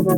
Eine 0.00 0.08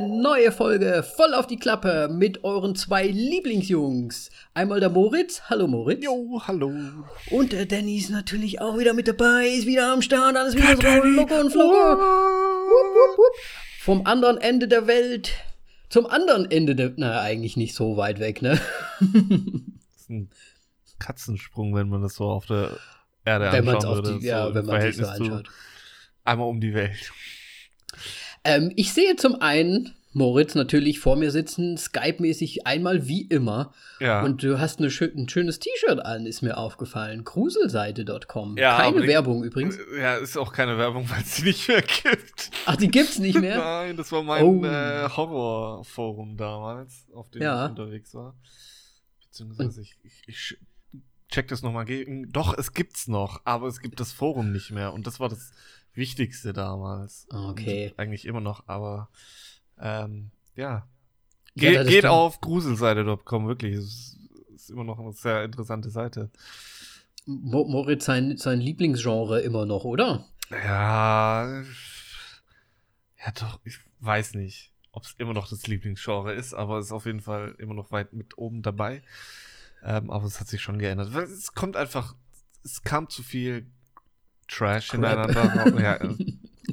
neue 0.00 0.50
Folge 0.50 1.04
voll 1.04 1.34
auf 1.34 1.46
die 1.46 1.58
Klappe 1.58 2.08
mit 2.10 2.42
euren 2.42 2.74
zwei 2.74 3.06
Lieblingsjungs. 3.06 4.30
Einmal 4.54 4.80
der 4.80 4.90
Moritz. 4.90 5.42
Hallo 5.48 5.68
Moritz. 5.68 6.04
Jo, 6.04 6.42
hallo. 6.44 6.72
Und 7.30 7.52
der 7.52 7.66
Danny 7.66 7.98
ist 7.98 8.10
natürlich 8.10 8.60
auch 8.60 8.76
wieder 8.76 8.92
mit 8.92 9.06
dabei, 9.06 9.46
ist 9.46 9.66
wieder 9.66 9.92
am 9.92 10.02
Start, 10.02 10.36
alles 10.36 10.56
wieder 10.56 10.74
so 10.74 11.06
locker 11.06 11.40
und 11.40 11.52
flocker. 11.52 11.98
Wupp, 11.98 12.96
wupp, 12.96 13.18
wupp. 13.18 13.36
Vom 13.78 14.06
anderen 14.06 14.38
Ende 14.38 14.66
der 14.66 14.88
Welt 14.88 15.34
zum 15.88 16.06
anderen 16.06 16.50
Ende 16.50 16.74
der. 16.74 16.94
Na, 16.96 17.20
eigentlich 17.20 17.56
nicht 17.56 17.76
so 17.76 17.96
weit 17.96 18.18
weg, 18.18 18.42
ne? 18.42 18.58
Katzensprung, 21.04 21.74
wenn 21.74 21.88
man 21.88 22.02
das 22.02 22.14
so 22.14 22.24
auf 22.24 22.46
der 22.46 22.76
Erde 23.24 23.50
Wenn 23.52 23.68
anschauen 23.68 23.84
auf 23.98 24.04
würde. 24.04 24.18
die- 24.20 24.26
ja, 24.26 24.54
wenn 24.54 24.66
man 24.66 24.80
sich 24.80 24.96
so 24.96 25.06
anschaut. 25.06 25.48
Einmal 26.24 26.48
um 26.48 26.60
die 26.60 26.74
Welt. 26.74 27.12
Ähm, 28.44 28.72
ich 28.76 28.92
sehe 28.92 29.16
zum 29.16 29.40
einen 29.40 29.94
Moritz 30.14 30.54
natürlich 30.54 30.98
vor 31.00 31.16
mir 31.16 31.30
sitzen, 31.30 31.78
Skype-mäßig 31.78 32.66
einmal 32.66 33.08
wie 33.08 33.22
immer. 33.22 33.72
Ja. 33.98 34.22
Und 34.22 34.42
du 34.42 34.58
hast 34.60 34.78
eine 34.78 34.90
schö 34.90 35.06
ein 35.16 35.26
schönes 35.28 35.58
T-Shirt 35.58 36.00
an, 36.04 36.26
ist 36.26 36.42
mir 36.42 36.58
aufgefallen. 36.58 37.24
Gruselseite.com. 37.24 38.58
Ja, 38.58 38.76
Keine 38.76 39.06
Werbung 39.06 39.42
übrigens. 39.42 39.78
ja, 39.96 40.16
ist 40.16 40.36
auch 40.36 40.52
keine 40.52 40.76
Werbung, 40.76 41.08
weil 41.10 41.22
es 41.22 41.36
die 41.36 41.44
nicht 41.44 41.66
mehr 41.68 41.80
gibt. 41.82 42.50
Ach, 42.66 42.76
die 42.76 42.88
gibt's 42.88 43.18
nicht 43.20 43.40
mehr? 43.40 43.56
Nein, 43.58 43.96
das 43.96 44.12
war 44.12 44.22
mein 44.22 44.42
Oh. 44.44 44.64
äh, 44.64 45.08
Horrorforum 45.08 46.36
damals, 46.36 47.06
auf 47.14 47.30
dem 47.30 47.42
Ja. 47.42 47.64
ich 47.64 47.70
unterwegs 47.70 48.12
war. 48.14 48.36
Beziehungsweise 49.22 49.80
ich, 49.80 49.96
ich, 50.02 50.22
ich 50.26 50.58
check 51.32 51.48
das 51.48 51.62
nochmal 51.62 51.84
gegen. 51.84 52.30
Doch, 52.30 52.56
es 52.56 52.72
gibt's 52.72 53.08
noch, 53.08 53.40
aber 53.44 53.66
es 53.66 53.80
gibt 53.80 53.98
das 53.98 54.12
Forum 54.12 54.52
nicht 54.52 54.70
mehr. 54.70 54.92
Und 54.92 55.06
das 55.06 55.18
war 55.18 55.28
das 55.28 55.50
Wichtigste 55.94 56.52
damals. 56.52 57.26
Okay. 57.30 57.88
Und 57.88 57.98
eigentlich 57.98 58.24
immer 58.26 58.40
noch, 58.40 58.68
aber 58.68 59.08
ähm, 59.80 60.30
ja. 60.54 60.86
Ja, 61.54 61.70
Ge 61.70 61.74
das 61.74 61.88
geht 61.88 62.06
auf 62.06 62.40
gruselseite.com, 62.40 63.46
wirklich. 63.46 63.74
Es 63.74 63.84
ist, 63.84 64.18
ist 64.54 64.70
immer 64.70 64.84
noch 64.84 64.98
eine 64.98 65.12
sehr 65.12 65.44
interessante 65.44 65.90
Seite. 65.90 66.30
Mo 67.26 67.64
Moritz 67.64 68.04
sein, 68.04 68.36
sein 68.36 68.60
Lieblingsgenre 68.60 69.40
immer 69.40 69.66
noch, 69.66 69.84
oder? 69.84 70.26
Ja. 70.50 71.62
Ja, 73.24 73.30
doch, 73.38 73.60
ich 73.64 73.78
weiß 74.00 74.34
nicht, 74.34 74.72
ob 74.90 75.04
es 75.04 75.14
immer 75.18 75.34
noch 75.34 75.48
das 75.48 75.66
Lieblingsgenre 75.66 76.34
ist, 76.34 76.54
aber 76.54 76.78
es 76.78 76.86
ist 76.86 76.92
auf 76.92 77.06
jeden 77.06 77.20
Fall 77.20 77.54
immer 77.58 77.74
noch 77.74 77.92
weit 77.92 78.12
mit 78.12 78.38
oben 78.38 78.62
dabei. 78.62 79.02
Ähm, 79.84 80.10
aber 80.10 80.26
es 80.26 80.40
hat 80.40 80.48
sich 80.48 80.62
schon 80.62 80.78
geändert. 80.78 81.14
Es 81.14 81.54
kommt 81.54 81.76
einfach, 81.76 82.14
es 82.64 82.82
kam 82.82 83.08
zu 83.08 83.22
viel 83.22 83.66
Trash 84.48 84.88
Crap. 84.88 84.98
ineinander. 84.98 85.80
ja, 85.80 85.94
äh, 85.96 86.16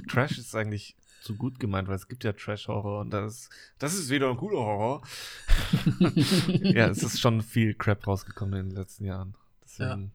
Trash 0.07 0.37
ist 0.37 0.55
eigentlich 0.55 0.95
zu 1.21 1.35
gut 1.35 1.59
gemeint, 1.59 1.87
weil 1.87 1.95
es 1.95 2.07
gibt 2.07 2.23
ja 2.23 2.33
Trash-Horror 2.33 3.01
und 3.01 3.11
das, 3.11 3.49
das 3.77 3.93
ist 3.93 4.09
wieder 4.09 4.29
ein 4.29 4.37
cooler 4.37 4.59
Horror. 4.59 5.01
ja, 6.49 6.87
es 6.87 7.03
ist 7.03 7.19
schon 7.19 7.41
viel 7.41 7.73
Crap 7.73 8.07
rausgekommen 8.07 8.59
in 8.59 8.69
den 8.69 8.75
letzten 8.77 9.05
Jahren. 9.05 9.35
Deswegen, 9.63 10.11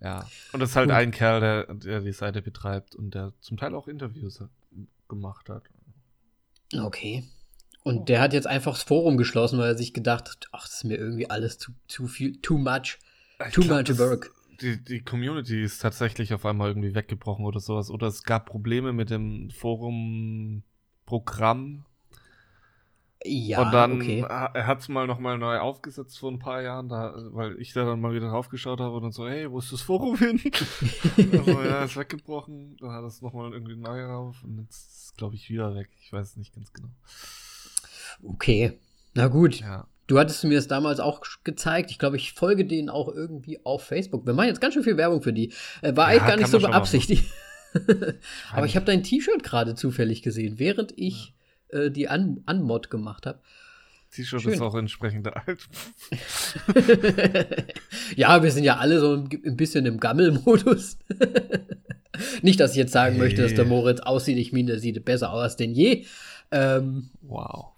ja. 0.00 0.26
Und 0.52 0.60
das 0.60 0.70
ist 0.70 0.76
halt 0.76 0.88
Gut. 0.88 0.96
ein 0.96 1.10
Kerl, 1.10 1.40
der, 1.40 1.74
der 1.74 2.00
die 2.00 2.12
Seite 2.12 2.42
betreibt 2.42 2.94
und 2.94 3.14
der 3.14 3.32
zum 3.40 3.56
Teil 3.56 3.74
auch 3.74 3.86
Interviews 3.86 4.42
gemacht 5.08 5.48
hat. 5.48 5.62
Okay. 6.74 7.24
Und 7.84 8.08
der 8.08 8.20
hat 8.20 8.32
jetzt 8.32 8.46
einfach 8.46 8.74
das 8.74 8.84
Forum 8.84 9.16
geschlossen, 9.16 9.58
weil 9.58 9.70
er 9.70 9.76
sich 9.76 9.92
gedacht 9.92 10.30
hat, 10.30 10.46
ach, 10.52 10.66
das 10.66 10.76
ist 10.76 10.84
mir 10.84 10.96
irgendwie 10.96 11.28
alles 11.28 11.58
zu, 11.58 11.72
zu 11.88 12.06
viel, 12.06 12.40
too 12.40 12.58
much. 12.58 13.00
Too 13.52 13.62
glaub, 13.62 13.88
much 13.88 13.98
work. 13.98 14.30
Die, 14.60 14.80
die 14.82 15.00
Community 15.00 15.64
ist 15.64 15.80
tatsächlich 15.80 16.32
auf 16.32 16.46
einmal 16.46 16.68
irgendwie 16.68 16.94
weggebrochen 16.94 17.44
oder 17.44 17.58
sowas. 17.58 17.90
Oder 17.90 18.06
es 18.06 18.22
gab 18.22 18.46
Probleme 18.46 18.92
mit 18.92 19.10
dem 19.10 19.50
Forum-Programm. 19.50 21.84
Ja, 23.24 23.62
und 23.62 23.72
dann, 23.72 24.00
okay. 24.00 24.24
er 24.28 24.66
hat 24.66 24.80
es 24.80 24.88
mal 24.88 25.06
nochmal 25.06 25.38
neu 25.38 25.58
aufgesetzt 25.58 26.18
vor 26.18 26.32
ein 26.32 26.40
paar 26.40 26.60
Jahren, 26.60 26.88
da, 26.88 27.14
weil 27.30 27.56
ich 27.60 27.72
da 27.72 27.84
dann 27.84 28.00
mal 28.00 28.14
wieder 28.14 28.30
draufgeschaut 28.30 28.80
habe 28.80 28.96
und 28.96 29.02
dann 29.02 29.12
so, 29.12 29.28
hey, 29.28 29.48
wo 29.50 29.60
ist 29.60 29.72
das 29.72 29.80
Forum 29.80 30.16
hin? 30.16 30.40
also, 31.32 31.62
ja, 31.62 31.84
ist 31.84 31.96
weggebrochen. 31.96 32.76
Dann 32.80 32.90
hat 32.90 33.02
er 33.02 33.06
es 33.06 33.22
nochmal 33.22 33.52
irgendwie 33.52 33.76
neu 33.76 34.04
rauf 34.04 34.42
und 34.42 34.58
jetzt 34.58 34.74
ist 34.74 35.04
es, 35.04 35.14
glaube 35.16 35.36
ich, 35.36 35.48
wieder 35.50 35.72
weg. 35.74 35.90
Ich 36.00 36.12
weiß 36.12 36.30
es 36.30 36.36
nicht 36.36 36.52
ganz 36.54 36.72
genau. 36.72 36.90
Okay. 38.22 38.78
Na 39.14 39.28
gut. 39.28 39.60
Ja. 39.60 39.86
Du 40.06 40.18
hattest 40.18 40.44
mir 40.44 40.58
es 40.58 40.68
damals 40.68 41.00
auch 41.00 41.22
gezeigt. 41.44 41.90
Ich 41.90 41.98
glaube, 41.98 42.16
ich 42.16 42.32
folge 42.32 42.64
denen 42.64 42.88
auch 42.88 43.08
irgendwie 43.08 43.64
auf 43.64 43.84
Facebook. 43.84 44.26
Wir 44.26 44.34
machen 44.34 44.48
jetzt 44.48 44.60
ganz 44.60 44.74
schön 44.74 44.82
viel 44.82 44.96
Werbung 44.96 45.22
für 45.22 45.32
die. 45.32 45.52
Äh, 45.80 45.96
war 45.96 46.12
Ja, 46.12 46.20
eigentlich 46.20 46.28
gar 46.28 46.36
nicht 46.36 46.48
so 46.48 46.58
beabsichtigt. 46.58 47.24
Aber 48.52 48.66
ich 48.66 48.76
habe 48.76 48.84
dein 48.84 49.02
T-Shirt 49.02 49.42
gerade 49.42 49.74
zufällig 49.74 50.22
gesehen, 50.22 50.58
während 50.58 50.92
ich 50.96 51.34
äh, 51.68 51.90
die 51.90 52.08
An 52.08 52.42
Anmod 52.46 52.90
gemacht 52.90 53.26
habe. 53.26 53.40
T-Shirt 54.10 54.44
ist 54.44 54.60
auch 54.60 54.74
entsprechend 54.74 55.28
alt. 55.34 55.66
ja, 58.16 58.42
wir 58.42 58.50
sind 58.50 58.64
ja 58.64 58.76
alle 58.76 59.00
so 59.00 59.14
ein, 59.14 59.56
bisschen 59.56 59.86
im 59.86 59.98
Gammelmodus. 59.98 60.98
Nicht, 62.42 62.60
dass 62.60 62.72
ich 62.72 62.76
jetzt 62.76 62.92
sagen 62.92 63.14
Nee. 63.14 63.22
möchte, 63.22 63.40
dass 63.40 63.54
der 63.54 63.64
Moritz 63.64 64.00
aussieht. 64.00 64.36
Ich 64.36 64.52
meine, 64.52 64.66
der 64.72 64.78
sieht 64.78 65.02
besser 65.06 65.32
aus 65.32 65.56
denn 65.56 65.72
je. 65.72 66.04
Ähm, 66.50 67.08
wow. 67.22 67.71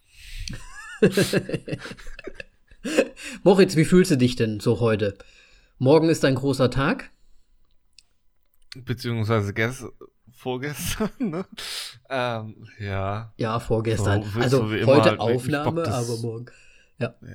Moritz, 3.42 3.76
wie 3.76 3.84
fühlst 3.84 4.10
du 4.10 4.16
dich 4.16 4.37
denn 4.37 4.60
so 4.60 4.81
heute? 4.81 5.16
Morgen 5.78 6.09
ist 6.09 6.25
ein 6.25 6.34
großer 6.34 6.70
Tag. 6.70 7.10
Beziehungsweise 8.76 9.54
gest 9.54 9.84
vorgestern, 10.32 11.10
ne? 11.19 11.47
Ähm, 12.10 12.66
ja. 12.78 13.32
Ja, 13.37 13.60
vorgestern. 13.60 14.22
So, 14.22 14.41
also 14.41 14.64
heute 14.70 15.10
halt, 15.10 15.20
Aufnahme, 15.20 15.82
das- 15.84 16.10
aber 16.10 16.19
morgen. 16.20 16.47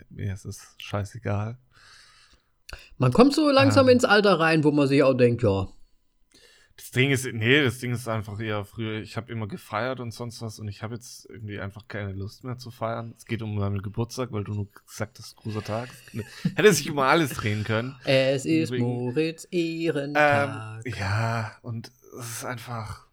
Mir 0.10 0.34
ist 0.34 0.46
es 0.46 0.76
scheißegal. 0.78 1.58
Man 2.98 3.12
kommt 3.14 3.34
so 3.34 3.50
langsam 3.50 3.88
Ähm. 3.88 3.94
ins 3.94 4.06
Alter 4.06 4.40
rein, 4.40 4.64
wo 4.64 4.72
man 4.72 4.88
sich 4.88 5.04
auch 5.04 5.14
denkt, 5.16 5.44
ja, 5.44 5.68
Das 6.80 6.92
Ding 6.92 7.12
ist, 7.12 7.26
nee, 7.34 7.62
das 7.62 7.80
Ding 7.80 7.92
ist 7.92 8.08
einfach 8.08 8.40
eher 8.40 8.64
früher, 8.64 9.02
ich 9.02 9.18
habe 9.18 9.30
immer 9.34 9.48
gefeiert 9.48 10.00
und 10.00 10.12
sonst 10.14 10.42
was 10.42 10.60
und 10.60 10.70
ich 10.70 10.82
habe 10.82 10.96
jetzt 10.96 11.30
irgendwie 11.30 11.60
einfach 11.60 11.90
keine 11.90 12.14
Lust 12.14 12.46
mehr 12.46 12.58
zu 12.58 12.72
feiern. 12.72 13.14
Es 13.18 13.26
geht 13.26 13.42
um 13.42 13.54
meinen 13.54 13.82
Geburtstag, 13.82 14.32
weil 14.32 14.46
du 14.46 14.54
nur 14.54 14.68
gesagt 14.88 15.20
hast, 15.20 15.36
großer 15.36 15.62
Tag. 15.62 15.90
Es 16.14 16.56
Hätte 16.56 16.72
sich 16.74 16.90
um 16.90 17.00
alles 17.00 17.32
drehen 17.32 17.66
können. 17.66 17.98
es 18.06 18.46
ist 18.46 18.70
Übrigens- 18.70 18.88
Moritz 18.88 19.48
Ehrentag. 19.52 20.86
Ähm, 20.86 20.94
ja, 20.98 21.52
und 21.64 21.92
es 22.18 22.30
ist 22.30 22.46
einfach, 22.46 23.08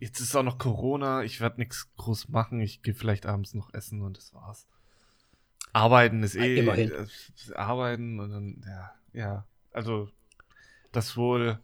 jetzt 0.00 0.18
ist 0.18 0.34
auch 0.34 0.42
noch 0.42 0.58
Corona, 0.58 1.22
ich 1.22 1.40
werde 1.40 1.60
nichts 1.60 1.88
groß 1.96 2.28
machen, 2.30 2.60
ich 2.60 2.82
gehe 2.82 2.94
vielleicht 2.94 3.24
abends 3.24 3.54
noch 3.54 3.72
essen 3.72 4.02
und 4.02 4.16
das 4.16 4.34
war's. 4.34 4.66
Arbeiten 5.72 6.24
ist 6.24 6.34
eh, 6.34 6.56
Immerhin. 6.58 6.90
äh, 6.90 7.54
arbeiten 7.54 8.18
und 8.18 8.30
dann, 8.30 8.64
ja, 8.66 8.90
ja, 9.12 9.46
also 9.72 10.08
das 10.90 11.16
wohl 11.16 11.60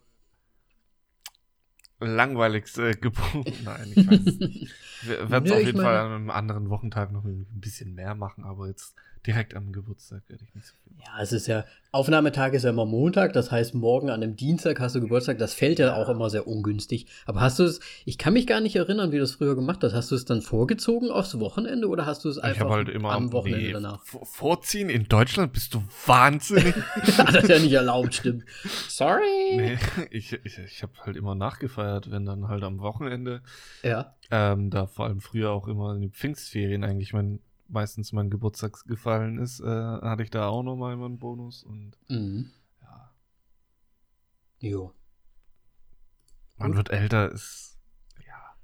langweiligste 2.10 2.92
Gebot. 3.00 3.52
Nein, 3.64 3.92
ich 3.94 4.06
weiß 4.06 4.20
es 4.26 4.38
nicht. 4.38 4.74
Ich 5.04 5.08
werde 5.08 5.46
es 5.48 5.52
auf 5.52 5.60
jeden 5.60 5.82
Fall 5.82 5.96
an 5.96 6.12
einem 6.12 6.30
anderen 6.30 6.70
Wochentag 6.70 7.10
noch 7.10 7.24
ein 7.24 7.44
bisschen 7.50 7.92
mehr 7.92 8.14
machen, 8.14 8.44
aber 8.44 8.68
jetzt 8.68 8.94
direkt 9.26 9.54
am 9.54 9.72
Geburtstag 9.72 10.22
werde 10.28 10.44
ich 10.44 10.54
nicht 10.54 10.66
so 10.66 10.74
viel. 10.82 10.92
Ja, 11.04 11.20
es 11.22 11.32
ist 11.32 11.46
ja, 11.46 11.64
Aufnahmetag 11.90 12.52
ist 12.54 12.62
ja 12.64 12.70
immer 12.70 12.86
Montag, 12.86 13.32
das 13.32 13.50
heißt, 13.50 13.74
morgen 13.74 14.08
an 14.10 14.22
einem 14.22 14.36
Dienstag 14.36 14.80
hast 14.80 14.94
du 14.94 15.00
Geburtstag, 15.00 15.38
das 15.38 15.52
fällt 15.54 15.78
ja 15.78 15.94
auch 15.96 16.08
immer 16.08 16.30
sehr 16.30 16.46
ungünstig. 16.46 17.06
Aber 17.26 17.40
hast 17.40 17.58
du 17.58 17.64
es, 17.64 17.80
ich 18.04 18.18
kann 18.18 18.32
mich 18.32 18.46
gar 18.46 18.60
nicht 18.60 18.76
erinnern, 18.76 19.12
wie 19.12 19.18
du 19.18 19.22
es 19.24 19.34
früher 19.34 19.54
gemacht 19.54 19.82
hast. 19.82 19.92
Hast 19.94 20.10
du 20.10 20.14
es 20.14 20.24
dann 20.24 20.42
vorgezogen 20.42 21.10
aufs 21.10 21.38
Wochenende 21.38 21.88
oder 21.88 22.06
hast 22.06 22.24
du 22.24 22.28
es 22.30 22.36
Ich 22.38 22.42
einfach 22.42 22.60
habe 22.62 22.74
halt 22.74 22.88
immer 22.88 23.10
am 23.12 23.32
Wochenende 23.32 23.66
nee, 23.66 23.72
danach? 23.72 24.04
vor- 24.04 24.24
Vorziehen 24.26 24.88
in 24.90 25.04
Deutschland 25.08 25.52
bist 25.52 25.74
du 25.74 25.82
wahnsinnig. 26.06 26.74
das 27.16 27.34
ist 27.34 27.48
ja 27.48 27.58
nicht 27.58 27.72
erlaubt, 27.72 28.14
stimmt. 28.14 28.44
Sorry. 28.88 29.56
nee, 29.56 29.78
ich, 30.10 30.32
ich, 30.32 30.58
ich 30.58 30.82
habe 30.82 30.92
halt 31.04 31.16
immer 31.16 31.34
nachgefeiert, 31.34 32.10
wenn 32.10 32.24
dann 32.24 32.48
halt 32.48 32.62
am 32.62 32.80
Wochenende, 32.80 33.42
Ja. 33.82 34.14
ähm, 34.30 34.70
da 34.70 34.86
vor 34.86 35.06
allem 35.06 35.20
früher 35.20 35.50
auch 35.50 35.68
immer 35.68 35.94
in 35.94 36.00
den 36.00 36.10
Pfingstferien 36.12 36.84
eigentlich 36.84 37.12
mein, 37.12 37.40
meistens 37.72 38.12
mein 38.12 38.30
Geburtstag 38.30 38.84
gefallen 38.86 39.38
ist, 39.38 39.60
äh, 39.60 39.64
hatte 39.66 40.22
ich 40.22 40.30
da 40.30 40.46
auch 40.48 40.62
nochmal 40.62 40.92
einen 40.94 41.18
Bonus 41.18 41.62
und 41.64 41.96
Mhm. 42.08 42.50
ja, 42.80 43.10
Jo. 44.60 44.92
man 46.58 46.76
wird 46.76 46.90
älter, 46.90 47.30
ist, 47.32 47.78
ja. 48.26 48.54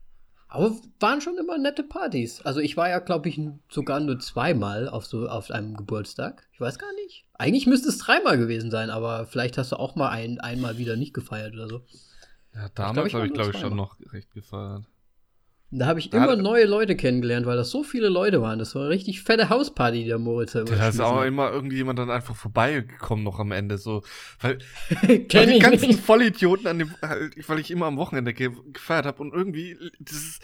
Aber 0.48 0.76
waren 1.00 1.20
schon 1.20 1.36
immer 1.38 1.58
nette 1.58 1.82
Partys. 1.82 2.40
Also 2.42 2.60
ich 2.60 2.76
war 2.76 2.88
ja, 2.88 3.00
glaube 3.00 3.28
ich, 3.28 3.40
sogar 3.70 3.98
nur 4.00 4.18
zweimal 4.20 4.88
auf 4.88 5.04
so 5.06 5.28
auf 5.28 5.50
einem 5.50 5.76
Geburtstag. 5.76 6.48
Ich 6.52 6.60
weiß 6.60 6.78
gar 6.78 6.92
nicht. 6.94 7.26
Eigentlich 7.34 7.66
müsste 7.66 7.88
es 7.88 7.98
dreimal 7.98 8.38
gewesen 8.38 8.70
sein, 8.70 8.90
aber 8.90 9.26
vielleicht 9.26 9.58
hast 9.58 9.72
du 9.72 9.76
auch 9.76 9.96
mal 9.96 10.10
ein, 10.10 10.38
einmal 10.40 10.78
wieder 10.78 10.96
nicht 10.96 11.14
gefeiert 11.14 11.54
oder 11.54 11.68
so. 11.68 11.84
Ja, 12.54 12.62
glaub, 12.68 12.74
damals 12.74 13.08
ich 13.08 13.14
habe 13.14 13.26
ich, 13.26 13.32
glaube 13.32 13.50
ich, 13.50 13.56
schon 13.58 13.70
zweimal. 13.70 13.76
noch 13.76 14.12
recht 14.12 14.32
gefeiert. 14.32 14.84
Da 15.70 15.84
habe 15.84 16.00
ich 16.00 16.10
immer 16.14 16.34
neue 16.34 16.64
Leute 16.64 16.96
kennengelernt, 16.96 17.44
weil 17.44 17.58
das 17.58 17.68
so 17.68 17.82
viele 17.82 18.08
Leute 18.08 18.40
waren. 18.40 18.58
Das 18.58 18.74
war 18.74 18.82
eine 18.82 18.90
richtig 18.90 19.20
fette 19.22 19.50
Hausparty, 19.50 19.98
die 20.04 20.06
der 20.08 20.18
Moritz 20.18 20.52
da 20.52 20.62
Da 20.64 20.88
ist 20.88 20.98
auch 20.98 21.22
immer 21.22 21.50
irgendjemand 21.50 21.98
dann 21.98 22.10
einfach 22.10 22.34
vorbeigekommen 22.34 23.22
noch 23.22 23.38
am 23.38 23.52
Ende, 23.52 23.76
so. 23.76 24.02
Weil, 24.40 24.58
weil 25.02 25.18
die 25.46 25.52
ich 25.56 25.60
ganzen 25.60 25.88
nicht. 25.88 26.00
Vollidioten 26.00 26.66
an 26.68 26.78
dem, 26.78 26.94
halt, 27.02 27.46
weil 27.48 27.58
ich 27.58 27.70
immer 27.70 27.84
am 27.84 27.98
Wochenende 27.98 28.32
ge 28.32 28.50
gefeiert 28.72 29.04
habe 29.04 29.20
und 29.20 29.34
irgendwie, 29.34 29.76
das 29.98 30.16
ist, 30.16 30.42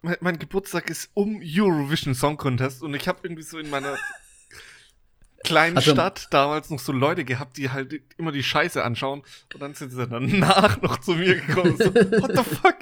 mein, 0.00 0.16
mein 0.20 0.38
Geburtstag 0.38 0.88
ist 0.88 1.10
um 1.12 1.42
Eurovision 1.44 2.14
Song 2.14 2.38
Contest 2.38 2.82
und 2.82 2.94
ich 2.94 3.06
habe 3.06 3.18
irgendwie 3.22 3.42
so 3.42 3.58
in 3.58 3.68
meiner 3.68 3.98
kleinen 5.44 5.76
Also- 5.76 5.92
Stadt 5.92 6.28
damals 6.30 6.70
noch 6.70 6.78
so 6.78 6.92
Leute 6.92 7.26
gehabt, 7.26 7.58
die 7.58 7.68
halt 7.68 8.00
immer 8.16 8.32
die 8.32 8.42
Scheiße 8.42 8.82
anschauen 8.82 9.22
und 9.52 9.60
dann 9.60 9.74
sind 9.74 9.90
sie 9.90 10.06
danach 10.06 10.80
noch 10.80 10.96
zu 11.00 11.12
mir 11.16 11.34
gekommen. 11.38 11.76
So, 11.76 11.84
what 11.94 12.34
the 12.34 12.42
fuck? 12.44 12.78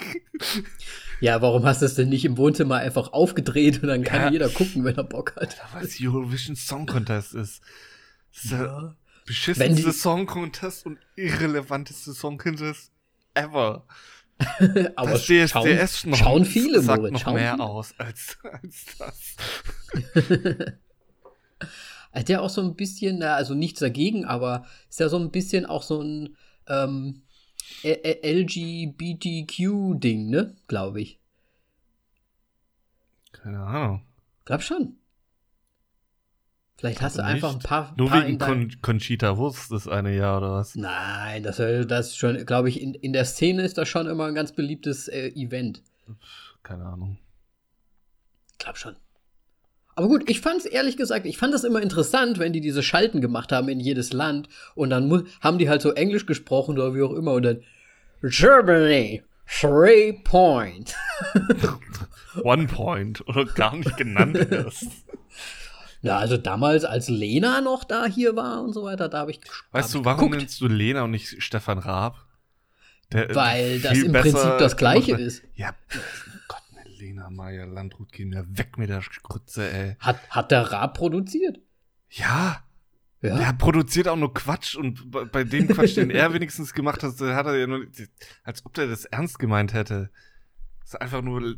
Ja, 1.20 1.42
warum 1.42 1.64
hast 1.64 1.82
du 1.82 1.86
es 1.86 1.94
denn 1.94 2.08
nicht 2.10 2.24
im 2.24 2.36
Wohnzimmer 2.36 2.76
einfach 2.76 3.12
aufgedreht 3.12 3.82
und 3.82 3.88
dann 3.88 4.04
kann 4.04 4.22
Ja. 4.22 4.30
jeder 4.30 4.48
gucken, 4.48 4.84
wenn 4.84 4.96
er 4.96 5.04
Bock 5.04 5.34
hat? 5.36 5.56
Weil 5.72 5.84
es 5.84 5.98
Eurovision 6.00 6.54
Song 6.56 6.86
Contest 6.86 7.34
ist. 7.34 7.60
Das 8.34 8.44
ist 8.44 8.50
Ja. 8.52 8.94
Beschissenste 9.26 9.92
Song 9.92 10.26
Contest 10.26 10.86
und 10.86 10.98
irrelevanteste 11.16 12.12
Song 12.14 12.38
Contest 12.38 12.92
ever. 13.34 13.84
Aber 14.96 15.10
das 15.10 15.24
schauen, 15.26 15.66
DSDS 15.66 16.04
noch, 16.06 16.16
schauen 16.16 16.44
viele, 16.44 16.80
sagt 16.80 16.98
Moritz. 17.00 17.12
noch 17.12 17.20
schauen 17.20 17.34
mehr 17.34 17.52
viele. 17.54 17.64
aus 17.64 17.94
als, 17.98 18.38
als 18.44 18.86
das. 18.98 19.36
Hat 22.12 22.28
ja 22.28 22.40
auch 22.40 22.48
so 22.50 22.62
ein 22.62 22.74
bisschen, 22.76 23.22
also 23.22 23.54
nichts 23.54 23.80
dagegen, 23.80 24.24
aber 24.24 24.64
ist 24.88 25.00
ja 25.00 25.08
so 25.08 25.18
ein 25.18 25.30
bisschen 25.30 25.66
auch 25.66 25.82
so 25.82 26.00
ein 26.00 26.36
ähm, 26.68 27.22
LGBTQ-Ding, 27.84 29.50
ne? 30.30 30.56
Glaube 30.66 31.00
ich. 31.00 31.18
Keine 33.32 33.60
Ahnung. 33.60 34.02
Glaub 34.44 34.62
schon. 34.62 34.96
Vielleicht 36.76 37.02
hast 37.02 37.18
du 37.18 37.22
Nicht. 37.22 37.30
einfach 37.32 37.54
ein 37.54 37.58
paar. 37.58 37.92
Nur 37.96 38.08
paar 38.08 38.24
wegen 38.24 38.38
Con 38.38 38.80
Conchita 38.80 39.36
Wurst 39.36 39.72
das 39.72 39.88
eine 39.88 40.14
Jahr 40.14 40.38
oder 40.38 40.52
was? 40.52 40.76
Nein, 40.76 41.42
das, 41.42 41.56
das 41.56 42.08
ist 42.08 42.16
schon, 42.18 42.46
glaube 42.46 42.68
ich, 42.68 42.80
in, 42.80 42.94
in 42.94 43.12
der 43.12 43.24
Szene 43.24 43.62
ist 43.62 43.78
das 43.78 43.88
schon 43.88 44.06
immer 44.06 44.26
ein 44.26 44.34
ganz 44.34 44.52
beliebtes 44.52 45.08
äh, 45.08 45.30
Event. 45.30 45.82
Keine 46.62 46.84
Ahnung. 46.84 47.18
Glaub 48.58 48.76
schon. 48.76 48.94
Aber 49.98 50.06
gut, 50.06 50.30
ich 50.30 50.40
fand 50.40 50.58
es 50.58 50.64
ehrlich 50.64 50.96
gesagt, 50.96 51.26
ich 51.26 51.38
fand 51.38 51.52
das 51.52 51.64
immer 51.64 51.82
interessant, 51.82 52.38
wenn 52.38 52.52
die 52.52 52.60
diese 52.60 52.84
Schalten 52.84 53.20
gemacht 53.20 53.50
haben 53.50 53.68
in 53.68 53.80
jedes 53.80 54.12
Land 54.12 54.48
und 54.76 54.90
dann 54.90 55.26
haben 55.40 55.58
die 55.58 55.68
halt 55.68 55.82
so 55.82 55.90
Englisch 55.90 56.24
gesprochen 56.24 56.78
oder 56.78 56.94
wie 56.94 57.02
auch 57.02 57.12
immer 57.14 57.32
und 57.32 57.42
dann 57.42 57.64
Germany, 58.22 59.24
three 59.44 60.12
point. 60.22 60.94
One 62.44 62.68
Point 62.68 63.22
oder 63.26 63.44
gar 63.44 63.74
nicht 63.74 63.96
genannt 63.96 64.36
erst. 64.36 64.86
Ja, 66.02 66.18
also 66.18 66.36
damals, 66.36 66.84
als 66.84 67.08
Lena 67.08 67.60
noch 67.60 67.82
da 67.82 68.06
hier 68.06 68.36
war 68.36 68.62
und 68.62 68.74
so 68.74 68.84
weiter, 68.84 69.08
da 69.08 69.18
habe 69.18 69.32
ich. 69.32 69.40
Weißt 69.72 69.96
hab 69.96 70.00
du, 70.00 70.04
warum 70.04 70.20
geguckt, 70.26 70.36
nennst 70.36 70.60
du 70.60 70.68
Lena 70.68 71.02
und 71.02 71.10
nicht 71.10 71.42
Stefan 71.42 71.78
Raab? 71.78 72.24
Der, 73.12 73.30
äh, 73.30 73.34
Weil 73.34 73.80
das 73.80 73.98
im 73.98 74.12
Prinzip 74.12 74.58
das 74.60 74.76
Gleiche 74.76 75.16
ist. 75.16 75.42
Ja, 75.56 75.74
Gott, 76.46 76.62
eine 76.67 76.67
Lena 76.98 77.30
Meyer 77.30 77.66
Landrut, 77.66 78.12
geh 78.12 78.24
mir 78.24 78.44
weg 78.48 78.78
mit 78.78 78.88
der 78.90 79.02
Grütze, 79.22 79.70
ey. 79.70 79.96
Hat, 80.00 80.18
hat 80.30 80.50
der 80.50 80.62
Raab 80.72 80.96
produziert? 80.96 81.58
Ja, 82.10 82.62
Ja. 83.20 83.36
der 83.38 83.52
produziert 83.52 84.08
auch 84.08 84.16
nur 84.16 84.32
Quatsch 84.34 84.74
und 84.76 85.10
bei, 85.10 85.24
bei 85.24 85.44
dem 85.44 85.68
Quatsch, 85.68 85.96
den 85.96 86.10
er 86.10 86.32
wenigstens 86.34 86.72
gemacht 86.74 87.02
hat, 87.02 87.12
hat 87.20 87.46
er 87.46 87.56
ja 87.56 87.66
nur, 87.66 87.86
als 88.44 88.64
ob 88.64 88.74
der 88.74 88.86
das 88.86 89.04
ernst 89.06 89.38
gemeint 89.38 89.72
hätte. 89.74 90.10
Das 90.80 90.94
ist 90.94 91.00
einfach 91.00 91.22
nur 91.22 91.56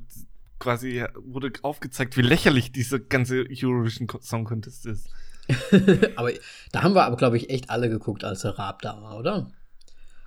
quasi, 0.58 1.04
wurde 1.16 1.52
aufgezeigt, 1.62 2.16
wie 2.16 2.22
lächerlich 2.22 2.72
dieser 2.72 2.98
ganze 2.98 3.44
Eurovision 3.50 4.08
Song 4.20 4.44
Contest 4.44 4.86
ist. 4.86 5.08
aber 6.16 6.30
da 6.72 6.82
haben 6.82 6.94
wir 6.94 7.04
aber, 7.04 7.16
glaube 7.16 7.36
ich, 7.36 7.50
echt 7.50 7.70
alle 7.70 7.88
geguckt, 7.88 8.24
als 8.24 8.42
der 8.42 8.58
Raab 8.58 8.82
da 8.82 9.00
war, 9.00 9.18
oder? 9.18 9.50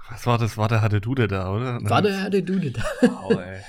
Was 0.10 0.26
war 0.28 0.38
das? 0.38 0.58
War 0.58 0.68
der 0.68 0.82
hatte 0.82 1.02
Dude 1.02 1.28
da, 1.28 1.52
oder? 1.52 1.80
War 1.84 2.02
der 2.02 2.30
der 2.30 2.42
Dude 2.42 2.72
da? 2.72 2.84
Wow, 3.02 3.40
ey. 3.40 3.64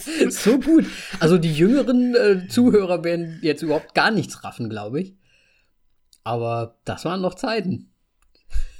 so 0.30 0.58
gut. 0.58 0.86
Also 1.20 1.38
die 1.38 1.52
jüngeren 1.52 2.14
äh, 2.14 2.48
Zuhörer 2.48 3.04
werden 3.04 3.38
jetzt 3.42 3.62
überhaupt 3.62 3.94
gar 3.94 4.10
nichts 4.10 4.42
raffen, 4.44 4.68
glaube 4.68 5.00
ich. 5.00 5.14
Aber 6.24 6.78
das 6.84 7.04
waren 7.04 7.20
noch 7.20 7.34
Zeiten. 7.34 7.92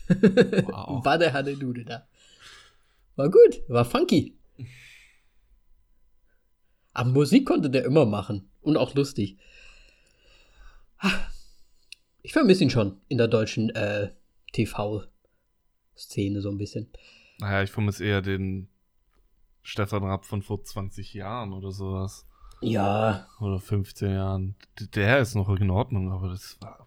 Wow. 0.08 1.04
War 1.04 1.18
der 1.18 1.32
Herr 1.32 1.42
Dude 1.42 1.84
da. 1.84 2.06
War 3.16 3.30
gut, 3.30 3.62
war 3.68 3.84
funky. 3.84 4.36
Aber 6.92 7.10
Musik 7.10 7.46
konnte 7.46 7.70
der 7.70 7.84
immer 7.84 8.06
machen. 8.06 8.50
Und 8.60 8.76
auch 8.76 8.94
lustig. 8.94 9.38
Ich 12.22 12.32
vermisse 12.32 12.64
ihn 12.64 12.70
schon 12.70 13.00
in 13.08 13.18
der 13.18 13.28
deutschen 13.28 13.70
äh, 13.70 14.10
TV-Szene 14.52 16.40
so 16.40 16.50
ein 16.50 16.58
bisschen. 16.58 16.90
Naja, 17.38 17.62
ich 17.62 17.70
vermisse 17.70 18.04
eher 18.04 18.22
den 18.22 18.68
Stefan 19.62 20.04
Rapp 20.04 20.26
von 20.26 20.42
vor 20.42 20.62
20 20.62 21.14
Jahren 21.14 21.52
oder 21.52 21.70
sowas. 21.70 22.26
Ja, 22.62 23.26
Oder 23.40 23.58
15 23.58 24.10
Jahren. 24.10 24.54
Der 24.94 25.20
ist 25.20 25.34
noch 25.34 25.48
in 25.48 25.70
Ordnung, 25.70 26.12
aber 26.12 26.28
das 26.28 26.58
war. 26.60 26.86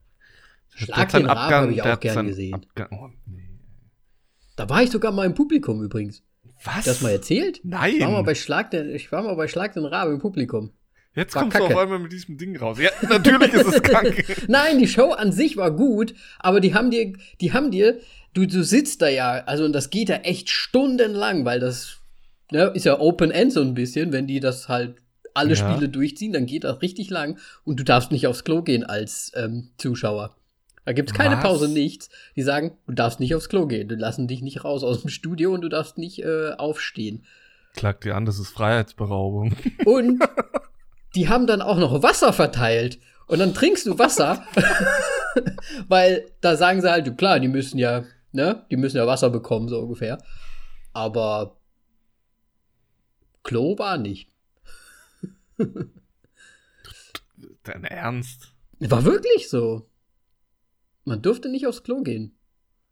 Schlag 0.70 1.10
den 1.10 1.26
Raab 1.26 1.52
habe 1.52 1.74
ich 1.74 1.82
auch 1.82 2.00
gern 2.00 2.28
gesehen. 2.28 2.54
Abgang, 2.54 2.88
oh, 2.92 3.10
nee. 3.26 3.50
Da 4.56 4.70
war 4.70 4.84
ich 4.84 4.92
sogar 4.92 5.12
mal 5.12 5.26
im 5.26 5.34
Publikum 5.34 5.84
übrigens. 5.84 6.24
Was? 6.64 6.86
Das 6.86 7.02
mal 7.02 7.10
erzählt? 7.10 7.60
Nein! 7.64 7.96
Ich 7.96 8.02
war 8.02 8.12
mal 8.12 8.24
bei 8.24 8.36
Schlag 8.36 8.72
den, 8.72 8.90
ich 8.90 9.12
war 9.12 9.24
mal 9.24 9.36
bei 9.36 9.48
Schlag 9.48 9.74
den 9.74 9.86
Rabe 9.86 10.12
im 10.12 10.20
Publikum. 10.20 10.72
Jetzt 11.16 11.36
war 11.36 11.44
kommst 11.44 11.58
du 11.58 11.62
Kacke. 11.62 11.76
auf 11.76 11.82
einmal 11.82 12.00
mit 12.00 12.12
diesem 12.12 12.38
Ding 12.38 12.58
raus. 12.58 12.80
Ja, 12.80 12.90
natürlich 13.08 13.54
ist 13.54 13.68
es 13.68 13.82
krank. 13.84 14.26
Nein, 14.48 14.80
die 14.80 14.88
Show 14.88 15.12
an 15.12 15.32
sich 15.32 15.58
war 15.58 15.72
gut, 15.72 16.16
aber 16.40 16.60
die 16.60 16.74
haben 16.74 16.90
dir, 16.90 17.14
die 17.40 17.54
haben 17.54 17.70
dir, 17.72 18.00
du, 18.34 18.46
du 18.48 18.64
sitzt 18.64 19.02
da 19.02 19.08
ja, 19.10 19.44
also 19.46 19.64
und 19.66 19.74
das 19.74 19.90
geht 19.92 20.10
ja 20.10 20.18
echt 20.18 20.50
stundenlang, 20.50 21.46
weil 21.46 21.60
das 21.60 21.98
ne, 22.52 22.72
ist 22.74 22.86
ja 22.86 23.00
Open 23.00 23.30
End 23.32 23.54
so 23.54 23.62
ein 23.62 23.76
bisschen, 23.76 24.12
wenn 24.12 24.26
die 24.28 24.40
das 24.40 24.70
halt 24.70 24.96
alle 25.36 25.56
Ja. 25.56 25.56
Spiele 25.56 25.90
durchziehen, 25.90 26.34
dann 26.34 26.46
geht 26.46 26.64
das 26.64 26.82
richtig 26.82 27.10
lang 27.10 27.38
und 27.64 27.80
du 27.80 27.84
darfst 27.84 28.12
nicht 28.12 28.28
aufs 28.28 28.44
Klo 28.44 28.62
gehen 28.64 28.84
als 28.84 29.32
ähm, 29.36 29.70
Zuschauer. 29.78 30.36
Da 30.86 30.94
gibt's 30.94 31.14
keine 31.14 31.38
Was? 31.38 31.44
Pause, 31.44 31.70
nichts. 31.70 32.10
Die 32.36 32.42
sagen, 32.42 32.72
du 32.88 32.94
darfst 32.94 33.20
nicht 33.20 33.34
aufs 33.36 33.50
Klo 33.50 33.68
gehen, 33.68 33.88
die 33.88 33.96
lassen 33.96 34.28
dich 34.28 34.42
nicht 34.42 34.64
raus 34.66 34.84
aus 34.84 35.02
dem 35.02 35.10
Studio 35.10 35.54
und 35.54 35.62
du 35.62 35.70
darfst 35.70 35.98
nicht 35.98 36.24
äh, 36.24 36.52
aufstehen. 36.58 37.24
Klagt 37.76 38.04
dir 38.04 38.16
an, 38.16 38.26
das 38.26 38.38
ist 38.38 38.50
Freiheitsberaubung. 38.50 39.56
Und 39.86 40.22
die 41.16 41.30
haben 41.30 41.48
dann 41.48 41.62
auch 41.62 41.78
noch 41.78 42.04
Wasser 42.04 42.34
verteilt. 42.34 43.00
Und 43.28 43.40
dann 43.40 43.54
trinkst 43.54 43.86
du 43.86 43.98
Wasser, 43.98 44.46
weil 45.88 46.32
da 46.42 46.56
sagen 46.58 46.82
sie 46.82 46.92
halt, 46.92 47.18
klar, 47.18 47.40
die 47.40 47.48
müssen 47.48 47.78
ja, 47.78 48.04
ne, 48.32 48.66
die 48.70 48.78
müssen 48.78 48.98
ja 48.98 49.08
Wasser 49.08 49.30
bekommen, 49.30 49.70
so 49.70 49.80
ungefähr. 49.80 50.18
Aber 50.92 51.58
Klo 53.44 53.78
war 53.78 53.98
nicht. 53.98 54.30
Dein 57.64 57.84
Ernst? 57.86 58.54
War 58.80 59.06
wirklich 59.06 59.50
so. 59.50 59.90
Man 61.06 61.22
durfte 61.22 61.50
nicht 61.50 61.68
aufs 61.68 61.84
Klo 61.84 62.02
gehen. 62.02 62.38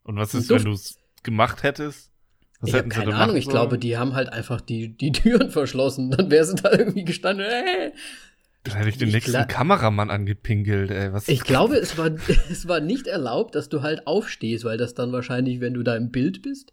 Und 0.04 0.18
was 0.18 0.34
ist, 0.34 0.50
wenn 0.50 0.64
du 0.64 0.72
es 0.72 0.98
gemacht 1.24 1.64
hättest? 1.64 2.11
Was 2.62 2.70
ich 2.70 2.76
habe 2.76 2.90
keine 2.90 3.16
Ahnung, 3.16 3.36
ich 3.36 3.48
glaube, 3.48 3.78
die 3.80 3.98
haben 3.98 4.14
halt 4.14 4.32
einfach 4.32 4.62
die, 4.62 4.96
die 4.96 5.12
Türen 5.12 5.50
verschlossen. 5.52 6.12
Dann 6.12 6.30
wäre 6.32 6.46
sie 6.46 6.56
da 6.56 6.72
irgendwie 6.72 7.04
gestanden. 7.04 7.46
Äh. 7.46 7.92
Dann 8.64 8.76
hätte 8.76 8.90
ich 8.90 8.98
den 9.00 9.08
Ich 9.08 9.16
nächsten 9.16 9.48
Kameramann 9.48 10.12
angepinkelt, 10.12 10.92
ey. 10.92 11.12
Was 11.12 11.28
Ich 11.28 11.42
glaube, 11.44 11.78
es 11.78 11.98
war, 11.98 12.12
es 12.52 12.68
war 12.68 12.80
nicht 12.80 13.08
erlaubt, 13.08 13.56
dass 13.56 13.70
du 13.70 13.82
halt 13.82 14.06
aufstehst, 14.06 14.64
weil 14.64 14.78
das 14.78 14.94
dann 14.94 15.12
wahrscheinlich, 15.12 15.60
wenn 15.60 15.74
du 15.74 15.84
da 15.84 15.96
im 15.96 16.12
Bild 16.12 16.42
bist. 16.44 16.72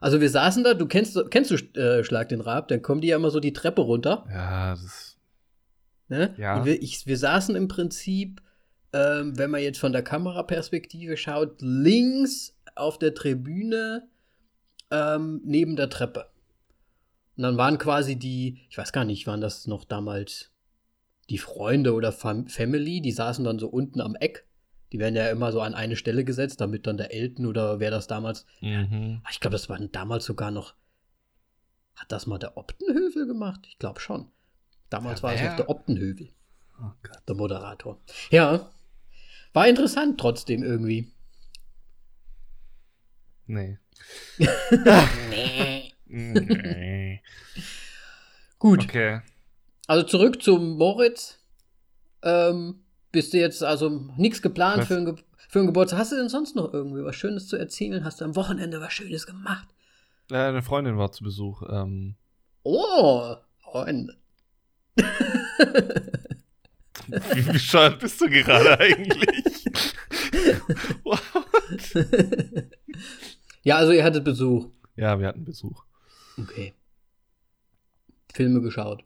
Also 0.00 0.20
wir 0.20 0.28
saßen 0.28 0.64
da, 0.64 0.74
du 0.74 0.86
kennst, 0.86 1.18
kennst 1.30 1.50
du 1.50 1.80
äh, 1.80 2.04
Schlag 2.04 2.28
den 2.28 2.40
Rab, 2.40 2.68
dann 2.68 2.82
kommen 2.82 3.00
die 3.00 3.08
ja 3.08 3.16
immer 3.16 3.30
so 3.30 3.40
die 3.40 3.52
Treppe 3.52 3.82
runter. 3.82 4.26
Ja, 4.28 4.70
das. 4.72 5.16
Ne? 6.08 6.34
Ja. 6.36 6.64
Wir, 6.66 6.82
ich, 6.82 7.06
wir 7.06 7.16
saßen 7.16 7.54
im 7.54 7.68
Prinzip, 7.68 8.42
ähm, 8.92 9.38
wenn 9.38 9.50
man 9.50 9.62
jetzt 9.62 9.78
von 9.78 9.92
der 9.92 10.02
Kameraperspektive 10.02 11.16
schaut, 11.16 11.62
links 11.62 12.54
auf 12.74 12.98
der 12.98 13.14
Tribüne 13.14 14.08
ähm, 14.92 15.40
neben 15.44 15.74
der 15.74 15.88
Treppe. 15.90 16.28
Und 17.36 17.42
dann 17.44 17.56
waren 17.56 17.78
quasi 17.78 18.16
die, 18.16 18.60
ich 18.68 18.76
weiß 18.78 18.92
gar 18.92 19.04
nicht, 19.04 19.26
waren 19.26 19.40
das 19.40 19.66
noch 19.66 19.84
damals 19.84 20.50
die 21.30 21.38
Freunde 21.38 21.94
oder 21.94 22.12
Fam 22.12 22.46
Family, 22.46 23.00
die 23.00 23.12
saßen 23.12 23.44
dann 23.44 23.58
so 23.58 23.68
unten 23.68 24.00
am 24.00 24.14
Eck. 24.14 24.46
Die 24.92 24.98
werden 24.98 25.16
ja 25.16 25.30
immer 25.30 25.50
so 25.50 25.62
an 25.62 25.74
eine 25.74 25.96
Stelle 25.96 26.24
gesetzt, 26.24 26.60
damit 26.60 26.86
dann 26.86 26.98
der 26.98 27.14
Elton 27.14 27.46
oder 27.46 27.80
wer 27.80 27.90
das 27.90 28.06
damals. 28.06 28.44
Mhm. 28.60 29.22
Ah, 29.24 29.28
Ich 29.32 29.40
glaube, 29.40 29.52
das 29.52 29.70
war 29.70 29.78
damals 29.78 30.26
sogar 30.26 30.50
noch. 30.50 30.74
Hat 31.94 32.12
das 32.12 32.26
mal 32.26 32.38
der 32.38 32.58
Optenhövel 32.58 33.26
gemacht? 33.26 33.60
Ich 33.68 33.78
glaube 33.78 34.00
schon. 34.00 34.28
Damals 34.90 35.20
Ja, 35.20 35.22
war 35.22 35.34
es 35.34 35.42
noch 35.42 35.56
der 35.56 35.70
Optenhövel, 35.70 36.28
Oh 36.78 36.90
der 37.26 37.34
Moderator. 37.34 37.98
Ja. 38.30 38.70
War 39.54 39.68
interessant 39.68 40.20
trotzdem 40.20 40.62
irgendwie. 40.62 41.10
Nee. 43.46 43.78
Nee. 45.28 45.92
Nee. 46.06 47.22
Gut, 48.58 48.84
Okay. 48.84 49.20
also 49.86 50.06
zurück 50.06 50.42
zum 50.42 50.76
Moritz. 50.76 51.38
Ähm, 52.22 52.84
bist 53.10 53.32
du 53.32 53.38
jetzt 53.38 53.62
also 53.64 53.88
nichts 54.16 54.40
geplant 54.42 54.82
Was? 54.82 54.86
für 54.88 55.04
Ge 55.04 55.14
für 55.48 55.58
einen 55.58 55.66
Geburtstag? 55.68 55.98
Hast 55.98 56.12
du 56.12 56.16
denn 56.16 56.28
sonst 56.28 56.54
noch 56.56 56.72
irgendwie 56.72 57.04
was 57.04 57.16
Schönes 57.16 57.48
zu 57.48 57.56
erzählen? 57.56 58.04
Hast 58.04 58.20
du 58.20 58.24
am 58.24 58.36
Wochenende 58.36 58.80
was 58.80 58.92
Schönes 58.92 59.26
gemacht? 59.26 59.68
Äh, 60.30 60.36
eine 60.36 60.62
Freundin 60.62 60.96
war 60.96 61.10
zu 61.12 61.24
Besuch. 61.24 61.62
Ähm, 61.68 62.14
Oh, 62.64 63.34
Freunde. 63.58 64.16
wie 67.08 67.42
bescheuert 67.52 67.98
bist 67.98 68.20
du 68.20 68.30
gerade 68.30 68.78
eigentlich? 68.80 69.64
What? 71.04 71.20
Ja, 73.62 73.76
also 73.76 73.92
ihr 73.92 74.04
hattet 74.04 74.24
Besuch. 74.24 74.68
ja, 74.96 75.18
wir 75.18 75.26
hatten 75.28 75.44
Besuch. 75.44 75.84
Okay. 76.38 76.72
Filme 78.32 78.60
geschaut. 78.62 79.04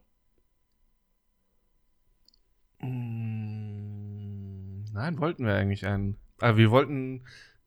Mm, 2.81 4.85
Nein, 4.93 5.19
wollten 5.19 5.45
wir 5.45 5.55
eigentlich 5.55 5.87
einen. 5.87 6.17
Also 6.41 6.59
wir 6.59 6.71
wollten 6.71 7.23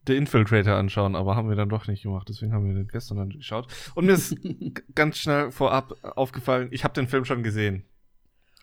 The 0.08 0.16
Infiltrator 0.16 0.76
anschauen, 0.76 1.16
aber 1.16 1.36
haben 1.36 1.50
wir 1.50 1.56
dann 1.56 1.70
doch 1.70 1.88
nicht 1.88 2.04
gemacht. 2.04 2.28
Deswegen 2.30 2.54
haben 2.54 2.68
wir 2.68 2.74
den 2.74 2.88
gestern 2.88 3.18
dann 3.18 3.30
geschaut. 3.30 3.68
Und 3.96 4.06
mir 4.06 4.14
ist 4.14 4.36
ganz 4.96 5.18
schnell 5.18 5.52
vorab 5.52 5.94
aufgefallen, 6.16 6.70
ich 6.72 6.84
habe 6.84 6.94
den 6.94 7.08
Film 7.08 7.26
schon 7.26 7.44
gesehen. 7.44 7.84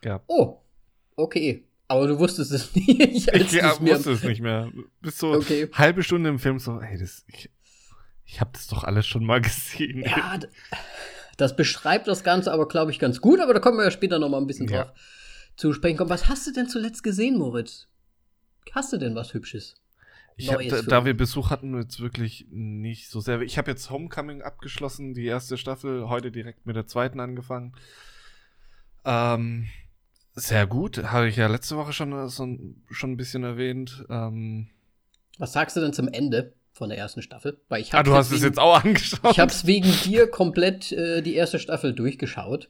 Ja. 0.03 0.21
Oh, 0.27 0.61
okay. 1.15 1.63
Aber 1.87 2.07
du 2.07 2.19
wusstest 2.19 2.51
es 2.51 2.75
nicht. 2.75 3.33
Ich 3.33 3.51
ja, 3.53 3.79
wusste 3.79 4.11
es 4.11 4.23
nicht 4.23 4.41
mehr. 4.41 4.71
Bis 5.01 5.17
so 5.17 5.33
Okay. 5.33 5.69
halbe 5.73 6.03
Stunde 6.03 6.29
im 6.29 6.39
Film 6.39 6.59
so, 6.59 6.79
ey, 6.81 6.97
das, 6.97 7.23
ich, 7.27 7.49
ich 8.27 8.39
habe 8.41 8.51
das 8.53 8.67
doch 8.67 8.83
alles 8.83 9.07
schon 9.07 9.25
mal 9.25 9.41
gesehen. 9.41 10.03
Ja, 10.03 10.39
das 11.37 11.55
beschreibt 11.55 12.07
das 12.07 12.23
Ganze 12.23 12.51
aber, 12.51 12.67
glaube 12.67 12.91
ich, 12.91 12.99
ganz 12.99 13.21
gut. 13.21 13.39
Aber 13.39 13.53
da 13.53 13.59
kommen 13.59 13.77
wir 13.77 13.85
ja 13.85 13.91
später 13.91 14.19
noch 14.19 14.29
mal 14.29 14.37
ein 14.37 14.47
bisschen 14.47 14.67
Ja. 14.67 14.83
drauf 14.85 14.93
zu 15.55 15.73
sprechen 15.73 15.97
kommen. 15.97 16.09
Was 16.09 16.27
hast 16.29 16.45
du 16.45 16.51
denn 16.51 16.69
zuletzt 16.69 17.01
gesehen, 17.03 17.37
Moritz? 17.37 17.87
Hast 18.73 18.93
du 18.93 18.97
denn 18.97 19.15
was 19.15 19.33
Hübsches? 19.33 19.75
Ich 20.39 20.53
hab, 20.53 20.61
da, 20.67 20.83
da 20.83 21.05
wir 21.05 21.17
Besuch 21.17 21.49
hatten, 21.49 21.75
jetzt 21.79 21.99
wirklich 21.99 22.45
nicht 22.51 23.09
so 23.09 23.19
sehr. 23.21 23.41
Ich 23.41 23.57
habe 23.57 23.71
jetzt 23.71 23.89
Homecoming 23.89 24.43
abgeschlossen, 24.43 25.15
die 25.15 25.25
erste 25.25 25.57
Staffel, 25.57 26.09
heute 26.09 26.31
direkt 26.31 26.67
mit 26.67 26.75
der 26.75 26.85
zweiten 26.85 27.19
angefangen. 27.19 27.73
Ähm, 29.03 29.67
sehr 30.35 30.67
gut, 30.67 31.01
habe 31.05 31.27
ich 31.27 31.37
ja 31.37 31.47
letzte 31.47 31.75
Woche 31.77 31.91
schon, 31.93 32.11
äh, 32.13 32.29
so 32.29 32.45
ein, 32.45 32.83
schon 32.91 33.13
ein 33.13 33.17
bisschen 33.17 33.43
erwähnt. 33.43 34.05
Ähm, 34.09 34.67
Was 35.39 35.53
sagst 35.53 35.75
du 35.75 35.81
denn 35.81 35.93
zum 35.93 36.07
Ende 36.07 36.53
von 36.77 36.89
der 36.89 36.97
ersten 36.97 37.21
Staffel? 37.21 37.59
Weil 37.67 37.81
ich 37.81 37.93
ah, 37.93 38.03
du 38.03 38.13
hast 38.13 38.27
es 38.27 38.33
wegen, 38.33 38.45
jetzt 38.45 38.59
auch 38.59 38.83
angeschaut? 38.83 39.31
Ich 39.31 39.39
hab's 39.39 39.65
wegen 39.65 39.91
dir 40.03 40.29
komplett 40.29 40.91
äh, 40.91 41.21
die 41.21 41.35
erste 41.35 41.59
Staffel 41.59 41.93
durchgeschaut. 41.93 42.69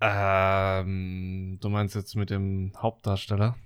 ähm, 0.00 1.58
du 1.60 1.68
meinst 1.68 1.94
jetzt 1.94 2.16
mit 2.16 2.30
dem 2.30 2.72
Hauptdarsteller? 2.76 3.56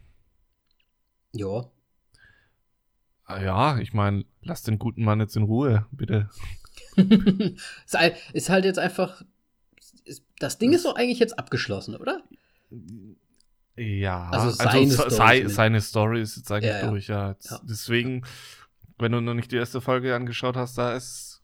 Ja. 1.32 1.70
Ah, 3.24 3.40
Ja, 3.40 3.78
ich 3.78 3.92
meine, 3.92 4.24
lass 4.42 4.62
den 4.62 4.78
guten 4.78 5.04
Mann 5.04 5.20
jetzt 5.20 5.36
in 5.36 5.44
Ruhe, 5.44 5.86
bitte. 5.90 6.28
ist, 8.32 8.48
halt 8.50 8.64
jetzt 8.64 8.78
einfach. 8.78 9.22
Das 10.38 10.58
Ding 10.58 10.72
ist 10.72 10.84
doch 10.84 10.96
eigentlich 10.96 11.18
jetzt 11.18 11.38
abgeschlossen, 11.38 11.96
oder? 11.96 12.22
Ja, 13.76 14.30
Also 14.30 14.50
seine 14.50 14.90
Story 14.90 15.10
sei, 15.10 15.48
seine 15.48 15.80
Story 15.80 16.22
ist 16.22 16.36
jetzt 16.36 16.50
eigentlich 16.50 16.72
Ja, 16.72 16.80
ja. 16.80 16.90
durch, 16.90 17.08
ja. 17.08 17.36
Ja. 17.42 17.60
Deswegen, 17.62 18.24
wenn 18.98 19.12
du 19.12 19.20
noch 19.20 19.34
nicht 19.34 19.52
die 19.52 19.56
erste 19.56 19.80
Folge 19.80 20.14
angeschaut 20.14 20.56
hast, 20.56 20.78
da 20.78 20.94
ist. 20.94 21.42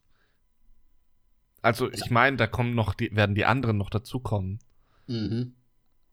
Also, 1.61 1.93
ich 1.93 2.11
meine, 2.11 2.39
da 2.39 2.47
kommen 2.47 2.75
noch 2.75 2.95
die, 2.95 3.15
werden 3.15 3.35
die 3.35 3.45
anderen 3.45 3.77
noch 3.77 3.91
dazukommen. 3.91 4.59
Mhm. 5.07 5.55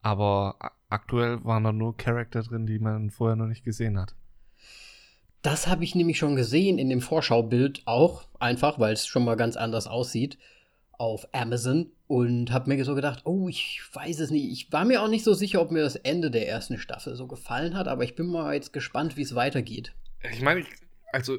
Aber 0.01 0.57
aktuell 0.89 1.43
waren 1.43 1.63
da 1.63 1.71
nur 1.71 1.97
Charakter 1.97 2.43
drin, 2.43 2.67
die 2.67 2.79
man 2.79 3.09
vorher 3.09 3.35
noch 3.35 3.47
nicht 3.47 3.63
gesehen 3.63 3.97
hat. 3.97 4.15
Das 5.41 5.67
habe 5.67 5.83
ich 5.85 5.95
nämlich 5.95 6.17
schon 6.17 6.35
gesehen 6.35 6.77
in 6.77 6.89
dem 6.89 7.01
Vorschaubild 7.01 7.81
auch, 7.85 8.27
einfach, 8.39 8.77
weil 8.77 8.93
es 8.93 9.07
schon 9.07 9.23
mal 9.23 9.37
ganz 9.37 9.55
anders 9.55 9.87
aussieht 9.87 10.37
auf 10.99 11.27
Amazon 11.33 11.91
und 12.07 12.51
habe 12.51 12.69
mir 12.69 12.83
so 12.83 12.93
gedacht, 12.93 13.21
oh, 13.25 13.47
ich 13.47 13.81
weiß 13.93 14.19
es 14.19 14.31
nicht. 14.31 14.51
Ich 14.51 14.71
war 14.71 14.83
mir 14.85 15.01
auch 15.01 15.07
nicht 15.07 15.23
so 15.23 15.33
sicher, 15.33 15.61
ob 15.61 15.71
mir 15.71 15.81
das 15.81 15.95
Ende 15.95 16.29
der 16.29 16.47
ersten 16.47 16.77
Staffel 16.77 17.15
so 17.15 17.25
gefallen 17.25 17.75
hat, 17.75 17.87
aber 17.87 18.03
ich 18.03 18.15
bin 18.15 18.27
mal 18.27 18.53
jetzt 18.53 18.73
gespannt, 18.73 19.15
wie 19.15 19.21
es 19.21 19.33
weitergeht. 19.33 19.93
Ich 20.31 20.41
meine, 20.41 20.65
also, 21.13 21.37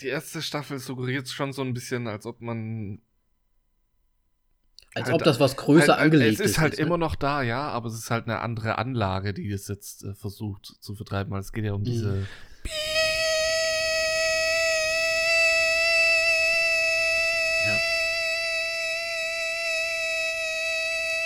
die 0.00 0.08
erste 0.08 0.42
Staffel 0.42 0.80
suggeriert 0.80 1.28
schon 1.28 1.52
so 1.52 1.62
ein 1.62 1.74
bisschen, 1.74 2.08
als 2.08 2.26
ob 2.26 2.40
man 2.40 3.00
Als 4.94 5.06
Halt, 5.06 5.14
ob 5.14 5.22
das 5.22 5.38
was 5.38 5.56
größer 5.56 5.92
halt, 5.94 6.02
angelegt 6.02 6.40
Es 6.40 6.44
ist 6.50 6.58
halt 6.58 6.76
ne? 6.76 6.80
immer 6.84 6.98
noch 6.98 7.14
da, 7.14 7.42
ja, 7.42 7.68
aber 7.68 7.88
es 7.88 7.94
ist 7.94 8.10
halt 8.10 8.24
eine 8.26 8.40
andere 8.40 8.78
Anlage, 8.78 9.32
die 9.32 9.48
es 9.50 9.68
jetzt 9.68 10.02
äh, 10.04 10.14
versucht 10.14 10.66
zu 10.66 10.96
vertreiben, 10.96 11.32
weil 11.32 11.40
es 11.40 11.52
geht 11.52 11.64
ja 11.64 11.72
um 11.72 11.82
Mhm. 11.82 11.84
diese. 11.84 12.26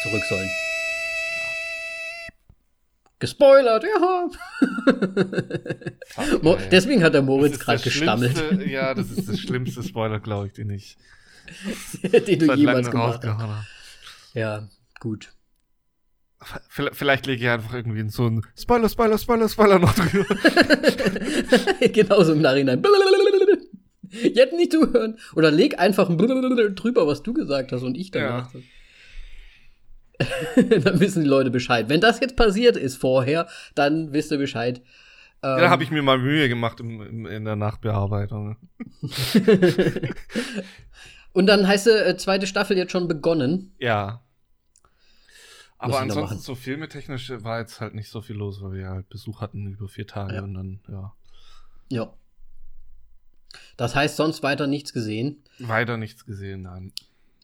Zurück 0.03 0.23
sollen. 0.29 0.49
Gespoilert, 3.21 3.85
ja. 3.85 4.31
Ey. 6.17 6.57
Deswegen 6.71 7.03
hat 7.03 7.15
der 7.15 7.23
Moritz 7.23 7.59
gerade 7.59 7.83
gestammelt, 7.83 8.41
Ja, 8.67 8.95
das 8.95 9.11
ist 9.11 9.29
das 9.29 9.41
schlimmste 9.41 9.83
Spoiler, 9.83 10.21
glaube 10.21 10.47
ich, 10.47 10.53
den 10.53 10.71
ich 10.71 10.97
den 12.03 12.39
du 12.39 12.55
jemals 12.55 12.91
gemacht 12.91 13.25
hast. 13.25 13.67
Ja, 14.35 14.69
gut. 15.01 15.33
Vielleicht, 16.69 16.95
vielleicht 16.95 17.27
lege 17.27 17.45
ich 17.45 17.51
einfach 17.51 17.75
irgendwie 17.75 17.99
in 17.99 18.11
so 18.11 18.27
einen 18.27 18.47
Spoiler, 18.57 18.89
Spoiler, 18.89 19.19
Spoiler, 19.19 19.49
Spoiler 19.49 19.79
noch 19.81 19.93
drüber. 19.93 20.37
Genauso 21.93 22.33
im 22.35 22.43
Nachhinein. 22.43 22.81
Jetzt 24.11 24.53
nicht 24.53 24.71
zuhören. 24.71 25.19
Oder 25.35 25.51
leg 25.51 25.81
einfach 25.81 26.09
drüber, 26.09 27.07
was 27.09 27.25
du 27.25 27.33
gesagt 27.33 27.73
hast 27.73 27.83
und 27.83 27.97
ich 27.97 28.13
danach. 28.13 28.53
dann 30.57 31.01
wissen 31.01 31.23
die 31.23 31.29
Leute 31.29 31.51
Bescheid. 31.51 31.89
Wenn 31.89 32.01
das 32.01 32.21
jetzt 32.21 32.37
passiert 32.37 32.77
ist 32.77 32.97
vorher, 32.97 33.49
dann 33.75 34.13
wisst 34.13 34.31
ihr 34.33 34.39
Bescheid. 34.39 34.79
Ähm, 35.43 35.59
da 35.61 35.71
habe 35.71 35.85
ich 35.85 35.91
mir 35.93 36.03
mal 36.03 36.19
Mühe 36.19 36.49
gemacht 36.49 36.81
im, 36.81 37.01
im, 37.01 37.27
in 37.27 37.45
der 37.45 37.55
Nachbearbeitung. 37.57 38.57
und 41.33 41.47
dann 41.47 41.67
heißt 41.69 41.87
die 41.87 41.91
äh, 41.91 42.17
zweite 42.17 42.47
Staffel 42.47 42.77
jetzt 42.77 42.93
schon 42.93 43.07
begonnen. 43.09 43.73
Ja. 43.79 44.23
Aber 45.81 46.01
ansonsten 46.01 46.39
so 46.41 46.57
filmetechnisch 46.57 47.31
war 47.45 47.61
jetzt 47.61 47.81
halt 47.81 47.95
nicht 47.95 48.11
so 48.11 48.21
viel 48.21 48.35
los, 48.35 48.61
weil 48.63 48.73
wir 48.73 48.89
halt 48.89 49.09
Besuch 49.09 49.41
hatten 49.41 49.69
über 49.69 49.87
vier 49.89 50.09
Tage 50.09 50.35
Ja. 50.35 50.43
und 50.43 50.55
dann, 50.55 50.81
ja, 50.89 51.15
Ja. 51.89 52.13
Das 53.77 53.95
heißt, 53.95 54.17
sonst 54.17 54.43
weiter 54.43 54.67
nichts 54.67 54.93
gesehen. 54.93 55.45
weiter 55.61 55.97
nichts 55.97 56.27
gesehen, 56.27 56.63
nein. 56.63 56.93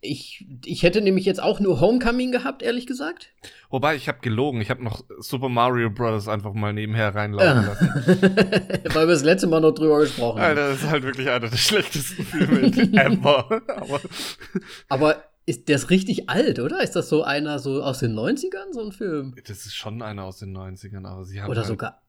Ich, 0.06 0.46
ich 0.66 0.82
hätte 0.82 1.00
nämlich 1.00 1.24
jetzt 1.24 1.42
auch 1.42 1.60
nur 1.60 1.80
Homecoming 1.80 2.30
gehabt, 2.30 2.62
ehrlich 2.62 2.86
gesagt. 2.86 3.32
Wobei, 3.70 3.96
ich 3.96 4.06
habe 4.06 4.18
gelogen. 4.20 4.60
Ich 4.60 4.68
habe 4.70 4.84
noch 4.84 5.02
Super 5.18 5.48
Mario 5.48 5.88
Bros. 5.90 6.28
einfach 6.28 6.52
mal 6.52 6.72
nebenher 6.74 7.14
reinlaufen 7.14 7.46
Ja. 7.46 7.62
lassen. 7.68 7.88
Weil 8.94 9.06
wir 9.08 9.14
das 9.14 9.24
letzte 9.24 9.46
Mal 9.46 9.60
noch 9.60 9.72
drüber 9.72 10.00
gesprochen 10.00 10.40
haben. 10.40 10.48
Alter, 10.50 10.68
das 10.68 10.82
ist 10.82 10.90
halt 10.90 11.02
wirklich 11.04 11.28
einer 11.30 11.48
der 11.48 11.56
schlechtesten 11.56 12.22
Filme 12.24 12.60
ever. 13.02 13.62
Aber 13.76 14.00
Aber 14.88 15.24
ist 15.46 15.68
der 15.68 15.76
ist 15.76 15.90
richtig 15.90 16.28
alt, 16.28 16.58
oder? 16.58 16.82
Ist 16.82 16.96
das 16.96 17.08
so 17.08 17.22
einer 17.22 17.58
so 17.58 17.82
aus 17.82 17.98
den 18.00 18.12
90ern, 18.14 18.72
so 18.72 18.82
ein 18.84 18.92
Film? 18.92 19.34
das 19.46 19.66
ist 19.66 19.74
schon 19.74 20.02
einer 20.02 20.24
aus 20.24 20.38
den 20.38 20.56
90ern, 20.56 21.06
aber 21.06 21.24
sie 21.24 21.40
haben 21.42 21.50
Oder 21.50 21.60
halt, 21.62 21.68
sogar. 21.68 22.02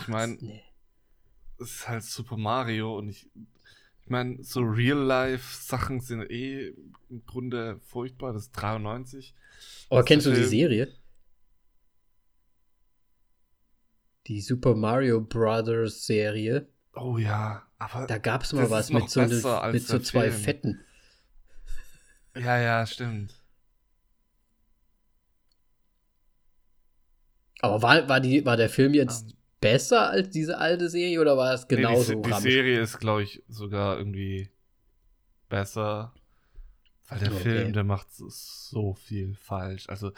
Ich 0.00 0.08
mein- 0.08 0.38
nee. 0.40 0.62
es 1.58 1.70
ist 1.72 1.88
halt 1.88 2.02
Super 2.04 2.36
Mario 2.36 2.96
und 2.98 3.08
ich, 3.08 3.28
ich 4.10 4.12
meine, 4.12 4.42
so 4.42 4.62
Real-Life-Sachen 4.62 6.00
sind 6.00 6.28
eh 6.32 6.74
im 7.08 7.24
Grunde 7.26 7.78
furchtbar. 7.84 8.32
Das 8.32 8.46
ist 8.46 8.50
93. 8.50 9.36
Aber 9.88 10.00
Das 10.00 10.06
kennst 10.06 10.26
du 10.26 10.32
die 10.32 10.42
Serie? 10.42 10.92
Die 14.26 14.40
Super 14.40 14.74
Mario 14.74 15.20
Brothers 15.20 16.06
Serie. 16.06 16.66
Oh 16.92 17.18
ja, 17.18 17.62
aber 17.78 18.08
Da 18.08 18.18
gab 18.18 18.42
es 18.42 18.52
mal 18.52 18.68
was 18.68 18.90
mit 18.90 19.08
so, 19.08 19.20
ne, 19.20 19.70
mit 19.70 19.86
so 19.86 20.00
zwei 20.00 20.32
Film. 20.32 20.42
Fetten. 20.42 20.80
ja, 22.34 22.58
ja, 22.58 22.86
stimmt. 22.86 23.40
Aber 27.60 27.80
war, 27.80 28.08
war, 28.08 28.18
die, 28.18 28.44
war 28.44 28.56
der 28.56 28.70
Film 28.70 28.92
jetzt 28.92 29.26
Ähm, 29.30 29.36
besser 29.60 30.10
als 30.10 30.30
diese 30.30 30.58
alte 30.58 30.88
Serie 30.88 31.20
oder 31.20 31.36
war 31.36 31.52
es 31.54 31.66
nee, 31.68 31.76
genauso 31.76 32.14
die, 32.14 32.22
die 32.22 32.30
ramsch? 32.30 32.42
Serie 32.42 32.80
ist, 32.80 32.98
glaube 32.98 33.22
ich, 33.22 33.42
sogar 33.48 33.98
irgendwie 33.98 34.50
besser. 35.48 36.14
Weil 37.08 37.18
der 37.18 37.32
Okay. 37.32 37.40
Film, 37.42 37.72
der 37.72 37.84
macht 37.84 38.06
so- 38.12 38.94
viel 38.94 39.34
falsch. 39.34 39.88
Also, 39.88 40.12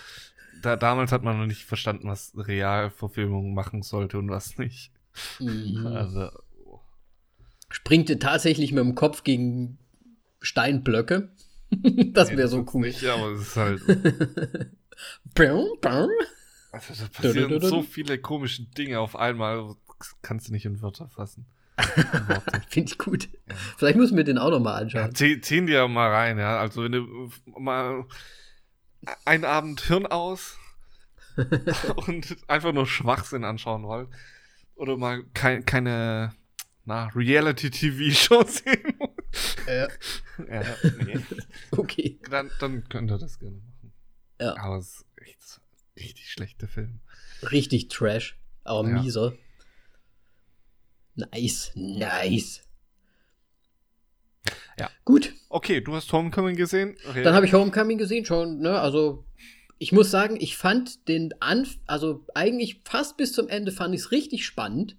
da, 0.60 0.76
damals 0.76 1.10
hat 1.10 1.22
man 1.22 1.38
noch 1.38 1.46
nicht 1.46 1.64
verstanden, 1.64 2.06
was 2.08 2.32
Realverfilmung 2.36 3.54
machen 3.54 3.82
sollte 3.82 4.18
und 4.18 4.28
was 4.28 4.58
nicht. 4.58 4.92
Mhm. 5.38 5.86
Also, 5.86 6.30
springt 7.70 8.10
er 8.10 8.18
tatsächlich 8.18 8.72
mit 8.72 8.84
dem 8.84 8.94
Kopf 8.94 9.24
gegen 9.24 9.78
Steinblöcke. 10.40 11.30
das 12.12 12.30
wäre 12.36 12.48
so 12.48 12.66
cool. 12.74 12.86
Nicht, 12.88 13.04
aber 13.06 13.32
es 13.32 13.40
ist 13.40 13.56
halt. 13.56 13.80
Also, 16.72 16.94
da 16.94 17.08
passieren 17.08 17.60
so 17.60 17.82
viele 17.82 18.18
komische 18.18 18.62
Dinge 18.62 18.98
auf 18.98 19.14
einmal, 19.14 19.76
kannst 20.22 20.48
du 20.48 20.52
nicht 20.52 20.64
in 20.64 20.80
Wörter 20.80 21.08
fassen. 21.08 21.46
Finde 22.68 22.92
ich 22.92 22.98
gut. 22.98 23.28
Ja. 23.48 23.54
Vielleicht 23.76 23.96
müssen 23.96 24.16
wir 24.16 24.24
den 24.24 24.38
auch 24.38 24.50
noch 24.50 24.60
mal 24.60 24.74
anschauen. 24.74 25.06
Ja, 25.06 25.14
zieh, 25.14 25.40
ziehen 25.40 25.66
die 25.66 25.74
ja 25.74 25.86
mal 25.88 26.10
rein, 26.10 26.38
ja. 26.38 26.58
Also 26.58 26.82
wenn 26.82 26.92
du 26.92 27.30
mal 27.58 28.04
einen 29.24 29.44
Abend 29.44 29.80
Hirn 29.82 30.06
aus 30.06 30.58
und 32.06 32.36
einfach 32.48 32.72
nur 32.72 32.86
Schwachsinn 32.86 33.44
anschauen 33.44 33.84
wollt 33.84 34.08
oder 34.74 34.96
mal 34.96 35.24
kein, 35.34 35.64
keine 35.64 36.34
na, 36.84 37.08
Reality-TV-Show 37.14 38.44
sehen 38.46 38.94
äh. 39.66 39.88
ja, 40.48 40.62
nee. 41.04 41.20
Okay. 41.70 42.18
Dann, 42.30 42.50
dann 42.60 42.88
könnt 42.88 43.10
ihr 43.10 43.18
das 43.18 43.38
gerne 43.38 43.56
machen. 43.56 43.92
Ja. 44.40 44.56
Aber 44.58 44.78
es 44.78 44.96
ist 44.96 45.06
echt 45.16 45.42
richtig 45.96 46.30
schlechter 46.30 46.68
Film. 46.68 47.00
Richtig 47.50 47.88
Trash, 47.88 48.36
aber 48.64 48.88
Ja. 48.88 49.02
mieser. 49.02 49.32
Nice, 51.14 51.72
nice. 51.74 52.62
Ja. 54.78 54.90
Gut, 55.04 55.32
Okay, 55.54 55.82
du 55.82 55.94
hast 55.94 56.10
Homecoming 56.12 56.56
gesehen? 56.56 56.96
Okay. 57.06 57.22
dann 57.22 57.34
habe 57.34 57.44
ich 57.44 57.52
Homecoming 57.52 57.98
gesehen 57.98 58.24
schon, 58.24 58.60
ne? 58.60 58.80
Also, 58.80 59.26
ich 59.78 59.92
muss 59.92 60.10
sagen, 60.10 60.38
ich 60.40 60.56
fand 60.56 61.06
den 61.08 61.34
Anf 61.40 61.76
also 61.86 62.24
eigentlich 62.34 62.80
fast 62.84 63.18
bis 63.18 63.34
zum 63.34 63.48
Ende 63.48 63.70
fand 63.70 63.94
ich 63.94 64.00
es 64.00 64.10
richtig 64.12 64.46
spannend, 64.46 64.96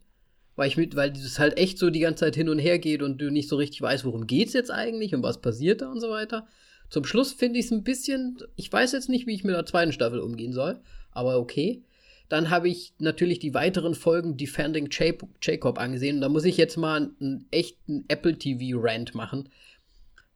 weil 0.55 0.67
ich 0.67 0.77
mit, 0.77 0.95
weil 0.95 1.11
es 1.13 1.39
halt 1.39 1.57
echt 1.57 1.79
so 1.79 1.89
die 1.89 2.01
ganze 2.01 2.25
Zeit 2.25 2.35
hin 2.35 2.49
und 2.49 2.59
her 2.59 2.77
geht 2.77 3.01
und 3.01 3.17
du 3.17 3.31
nicht 3.31 3.49
so 3.49 3.55
richtig 3.55 3.81
weißt, 3.81 4.05
worum 4.05 4.27
geht's 4.27 4.53
jetzt 4.53 4.69
eigentlich 4.69 5.15
und 5.15 5.23
was 5.23 5.41
passiert 5.41 5.81
da 5.81 5.89
und 5.91 5.99
so 6.01 6.11
weiter. 6.11 6.47
Zum 6.93 7.05
Schluss 7.05 7.33
finde 7.33 7.57
ich 7.57 7.65
es 7.65 7.71
ein 7.71 7.83
bisschen, 7.83 8.37
ich 8.55 8.71
weiß 8.71 8.91
jetzt 8.91 9.09
nicht, 9.09 9.25
wie 9.25 9.33
ich 9.33 9.43
mit 9.43 9.55
der 9.55 9.65
zweiten 9.65 9.91
Staffel 9.91 10.19
umgehen 10.19 10.53
soll, 10.53 10.79
aber 11.09 11.39
okay. 11.39 11.81
Dann 12.29 12.51
habe 12.51 12.69
ich 12.69 12.93
natürlich 12.99 13.39
die 13.39 13.55
weiteren 13.55 13.95
Folgen 13.95 14.37
Defending 14.37 14.89
Ja- 14.91 15.27
Jacob 15.41 15.79
angesehen. 15.79 16.17
Und 16.17 16.21
da 16.21 16.29
muss 16.29 16.45
ich 16.45 16.55
jetzt 16.55 16.77
mal 16.77 17.09
einen 17.19 17.47
echten 17.49 18.05
Apple 18.09 18.37
TV-Rant 18.37 19.15
machen. 19.15 19.49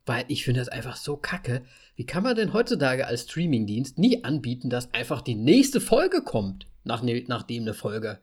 Weil 0.07 0.25
ich 0.29 0.45
finde 0.45 0.59
das 0.59 0.69
einfach 0.69 0.95
so 0.95 1.15
kacke. 1.15 1.63
Wie 1.95 2.07
kann 2.07 2.23
man 2.23 2.35
denn 2.35 2.53
heutzutage 2.53 3.05
als 3.05 3.29
Streamingdienst 3.29 3.99
nie 3.99 4.23
anbieten, 4.23 4.71
dass 4.71 4.91
einfach 4.95 5.21
die 5.21 5.35
nächste 5.35 5.79
Folge 5.79 6.23
kommt, 6.23 6.65
nach 6.83 7.03
ne, 7.03 7.23
nachdem 7.27 7.65
eine 7.65 7.75
Folge 7.75 8.19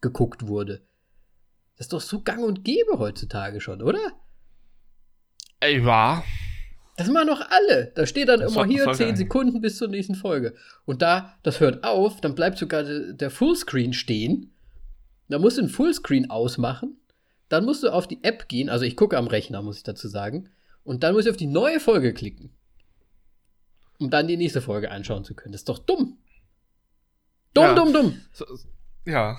geguckt 0.00 0.48
wurde? 0.48 0.82
Das 1.76 1.86
ist 1.86 1.92
doch 1.92 2.00
so 2.00 2.22
gang 2.22 2.42
und 2.42 2.64
gäbe 2.64 2.98
heutzutage 2.98 3.60
schon, 3.60 3.82
oder? 3.82 4.00
Ey, 5.60 5.84
war. 5.84 6.24
Das 7.06 7.12
machen 7.12 7.28
doch 7.28 7.40
alle. 7.50 7.92
Da 7.94 8.06
steht 8.06 8.28
dann 8.28 8.40
Das 8.40 8.52
immer 8.52 8.64
hier 8.66 8.84
sollte 8.84 8.98
10 8.98 9.06
eigentlich. 9.06 9.18
Sekunden 9.18 9.60
bis 9.60 9.76
zur 9.76 9.88
nächsten 9.88 10.14
Folge. 10.14 10.54
Und 10.84 11.02
da, 11.02 11.34
das 11.42 11.60
hört 11.60 11.84
auf, 11.84 12.20
dann 12.20 12.34
bleibt 12.34 12.58
sogar 12.58 12.82
de, 12.84 13.12
der 13.14 13.30
Fullscreen 13.30 13.92
stehen. 13.92 14.52
Da 15.28 15.38
musst 15.38 15.58
du 15.58 15.62
den 15.62 15.70
Fullscreen 15.70 16.30
ausmachen. 16.30 16.96
Dann 17.48 17.64
musst 17.64 17.82
du 17.82 17.90
auf 17.90 18.08
die 18.08 18.22
App 18.24 18.48
gehen. 18.48 18.68
Also 18.68 18.84
ich 18.84 18.96
gucke 18.96 19.16
am 19.18 19.26
Rechner, 19.26 19.62
muss 19.62 19.76
ich 19.78 19.82
dazu 19.82 20.08
sagen. 20.08 20.48
Und 20.84 21.02
dann 21.02 21.14
musst 21.14 21.26
du 21.26 21.30
auf 21.30 21.36
die 21.36 21.46
neue 21.46 21.80
Folge 21.80 22.12
klicken. 22.14 22.50
Um 23.98 24.10
dann 24.10 24.26
die 24.26 24.36
nächste 24.36 24.60
Folge 24.60 24.90
anschauen 24.90 25.24
zu 25.24 25.34
können. 25.34 25.52
Das 25.52 25.60
ist 25.62 25.68
doch 25.68 25.78
dumm. 25.78 26.18
Dumm, 27.54 27.64
Ja. 27.64 27.74
dumm, 27.74 27.92
dumm. 27.92 28.20
So, 28.32 28.46
ja. 29.06 29.36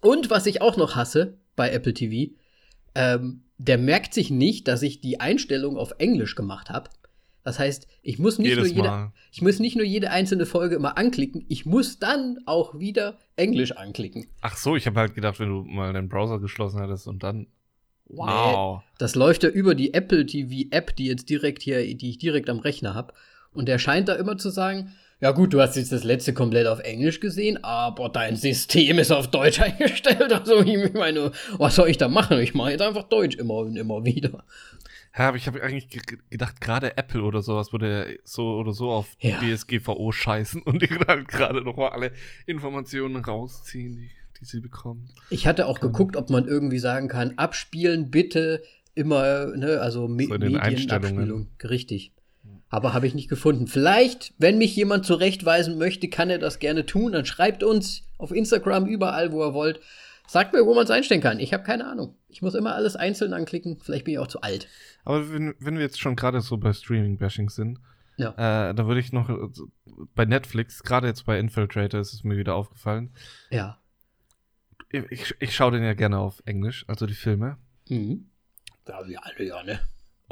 Und 0.00 0.30
was 0.30 0.46
ich 0.46 0.60
auch 0.62 0.76
noch 0.76 0.94
hasse 0.94 1.38
bei 1.56 1.70
Apple 1.70 1.94
TV, 1.94 2.32
ähm, 2.94 3.44
der 3.68 3.78
merkt 3.78 4.12
sich 4.12 4.30
nicht, 4.30 4.66
dass 4.66 4.82
ich 4.82 5.00
die 5.00 5.20
Einstellung 5.20 5.76
auf 5.76 5.94
Englisch 5.98 6.34
gemacht 6.34 6.70
habe. 6.70 6.90
Das 7.44 7.58
heißt, 7.58 7.86
ich 8.02 8.18
muss 8.18 8.38
nicht 8.38 8.50
Jedes 8.50 8.68
nur 8.68 8.76
jede, 8.76 8.88
Mal. 8.88 9.12
ich 9.32 9.42
muss 9.42 9.58
nicht 9.58 9.76
nur 9.76 9.84
jede 9.84 10.10
einzelne 10.10 10.46
Folge 10.46 10.76
immer 10.76 10.96
anklicken, 10.96 11.44
ich 11.48 11.66
muss 11.66 11.98
dann 11.98 12.38
auch 12.46 12.78
wieder 12.78 13.18
Englisch 13.36 13.72
anklicken. 13.72 14.26
Ach 14.40 14.56
so, 14.56 14.76
ich 14.76 14.86
habe 14.86 14.98
halt 15.00 15.14
gedacht, 15.14 15.40
wenn 15.40 15.48
du 15.48 15.62
mal 15.62 15.92
deinen 15.92 16.08
Browser 16.08 16.38
geschlossen 16.38 16.80
hättest 16.80 17.06
und 17.06 17.22
dann. 17.22 17.46
Wow. 18.06 18.82
Das 18.98 19.14
läuft 19.14 19.42
ja 19.42 19.48
über 19.48 19.74
die 19.74 19.94
Apple 19.94 20.26
TV 20.26 20.68
App, 20.70 20.94
die 20.96 21.06
jetzt 21.06 21.30
direkt 21.30 21.62
hier, 21.62 21.96
die 21.96 22.10
ich 22.10 22.18
direkt 22.18 22.50
am 22.50 22.58
Rechner 22.58 22.94
habe. 22.94 23.14
Und 23.52 23.66
der 23.66 23.78
scheint 23.78 24.08
da 24.08 24.14
immer 24.14 24.36
zu 24.38 24.50
sagen, 24.50 24.92
ja 25.22 25.30
gut, 25.30 25.54
du 25.54 25.60
hast 25.62 25.76
jetzt 25.76 25.92
das 25.92 26.04
letzte 26.04 26.34
komplett 26.34 26.66
auf 26.66 26.80
Englisch 26.80 27.20
gesehen, 27.20 27.62
aber 27.64 28.08
dein 28.10 28.36
System 28.36 28.98
ist 28.98 29.10
auf 29.12 29.28
Deutsch 29.30 29.60
eingestellt. 29.62 30.32
Also 30.32 30.60
ich 30.62 30.92
meine, 30.92 31.30
was 31.56 31.76
soll 31.76 31.88
ich 31.88 31.96
da 31.96 32.08
machen? 32.08 32.38
Ich 32.40 32.52
mache 32.54 32.72
jetzt 32.72 32.82
einfach 32.82 33.04
Deutsch 33.04 33.36
immer 33.36 33.54
und 33.54 33.76
immer 33.76 34.04
wieder. 34.04 34.44
Ja, 35.16 35.28
aber 35.28 35.36
ich 35.36 35.46
habe 35.46 35.62
eigentlich 35.62 35.88
ge 35.90 36.00
ge- 36.06 36.18
gedacht, 36.30 36.60
gerade 36.60 36.96
Apple 36.96 37.22
oder 37.22 37.40
sowas 37.42 37.70
würde 37.72 38.18
so 38.24 38.54
oder 38.56 38.72
so 38.72 38.90
auf 38.90 39.06
Ja. 39.20 39.38
DSGVO 39.40 40.10
scheißen 40.10 40.62
und 40.62 40.82
die 40.82 40.88
halt 41.06 41.28
gerade 41.28 41.60
noch 41.62 41.76
mal 41.76 41.90
alle 41.90 42.12
Informationen 42.46 43.16
rausziehen, 43.22 43.94
die, 43.96 44.10
die 44.40 44.44
sie 44.44 44.60
bekommen. 44.60 45.10
Ich 45.30 45.46
hatte 45.46 45.66
auch 45.66 45.80
geguckt, 45.80 46.16
ob 46.16 46.30
man 46.30 46.48
irgendwie 46.48 46.78
sagen 46.78 47.08
kann, 47.08 47.34
abspielen 47.36 48.10
bitte 48.10 48.62
immer, 48.94 49.54
ne, 49.54 49.80
also 49.80 50.08
Me 50.08 50.24
So. 50.24 50.30
Medienabspielung. 50.38 51.48
Richtig. 51.62 52.12
Aber 52.72 52.94
habe 52.94 53.06
ich 53.06 53.14
nicht 53.14 53.28
gefunden. 53.28 53.66
Vielleicht, 53.66 54.32
wenn 54.38 54.56
mich 54.56 54.74
jemand 54.74 55.04
zurechtweisen 55.04 55.76
möchte, 55.76 56.08
kann 56.08 56.30
er 56.30 56.38
das 56.38 56.58
gerne 56.58 56.86
tun. 56.86 57.12
Dann 57.12 57.26
schreibt 57.26 57.62
uns 57.62 58.02
auf 58.16 58.32
Instagram 58.32 58.86
überall, 58.86 59.30
wo 59.30 59.44
ihr 59.44 59.52
wollt. 59.52 59.78
Sagt 60.26 60.54
mir, 60.54 60.64
wo 60.64 60.74
man 60.74 60.84
es 60.84 60.90
einstellen 60.90 61.20
kann. 61.20 61.38
Ich 61.38 61.52
habe 61.52 61.64
keine 61.64 61.86
Ahnung. 61.86 62.16
Ich 62.28 62.40
muss 62.40 62.54
immer 62.54 62.74
alles 62.74 62.96
einzeln 62.96 63.34
anklicken. 63.34 63.78
Vielleicht 63.82 64.06
bin 64.06 64.14
ich 64.14 64.18
auch 64.18 64.26
zu 64.26 64.40
alt. 64.40 64.68
Aber 65.04 65.30
wenn, 65.30 65.54
wenn 65.58 65.74
wir 65.74 65.82
jetzt 65.82 66.00
schon 66.00 66.16
gerade 66.16 66.40
so 66.40 66.56
bei 66.56 66.72
Streaming-Bashing 66.72 67.50
sind, 67.50 67.78
Ja. 68.16 68.30
äh, 68.70 68.74
da 68.74 68.86
würde 68.86 69.00
ich 69.00 69.12
noch 69.12 69.28
äh, 69.28 69.34
bei 70.14 70.24
Netflix, 70.24 70.82
gerade 70.82 71.08
jetzt 71.08 71.26
bei 71.26 71.38
Infiltrator 71.38 72.00
ist 72.00 72.14
es 72.14 72.24
mir 72.24 72.38
wieder 72.38 72.54
aufgefallen. 72.54 73.12
Ja. 73.50 73.78
Ich, 74.88 75.04
ich, 75.10 75.34
ich 75.40 75.54
schaue 75.54 75.72
den 75.72 75.82
ja 75.84 75.92
gerne 75.92 76.18
auf 76.18 76.42
Englisch, 76.46 76.86
also 76.88 77.04
die 77.04 77.12
Filme. 77.14 77.58
Mhm. 77.90 78.30
Ja, 78.88 79.06
wir 79.06 79.22
alle 79.26 79.44
ja, 79.44 79.62
ne? 79.62 79.80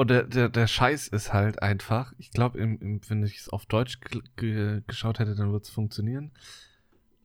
Und 0.01 0.09
der, 0.09 0.23
der, 0.23 0.49
der 0.49 0.67
Scheiß 0.67 1.09
ist 1.09 1.35
halt 1.35 1.61
einfach, 1.63 2.15
ich 2.17 2.31
glaube, 2.31 2.59
wenn 2.59 3.23
ich 3.23 3.37
es 3.37 3.51
auf 3.51 3.67
Deutsch 3.67 4.01
ge 4.01 4.23
ge 4.35 4.81
geschaut 4.87 5.19
hätte, 5.19 5.35
dann 5.35 5.53
würde 5.53 5.65
es 5.65 5.69
funktionieren. 5.69 6.33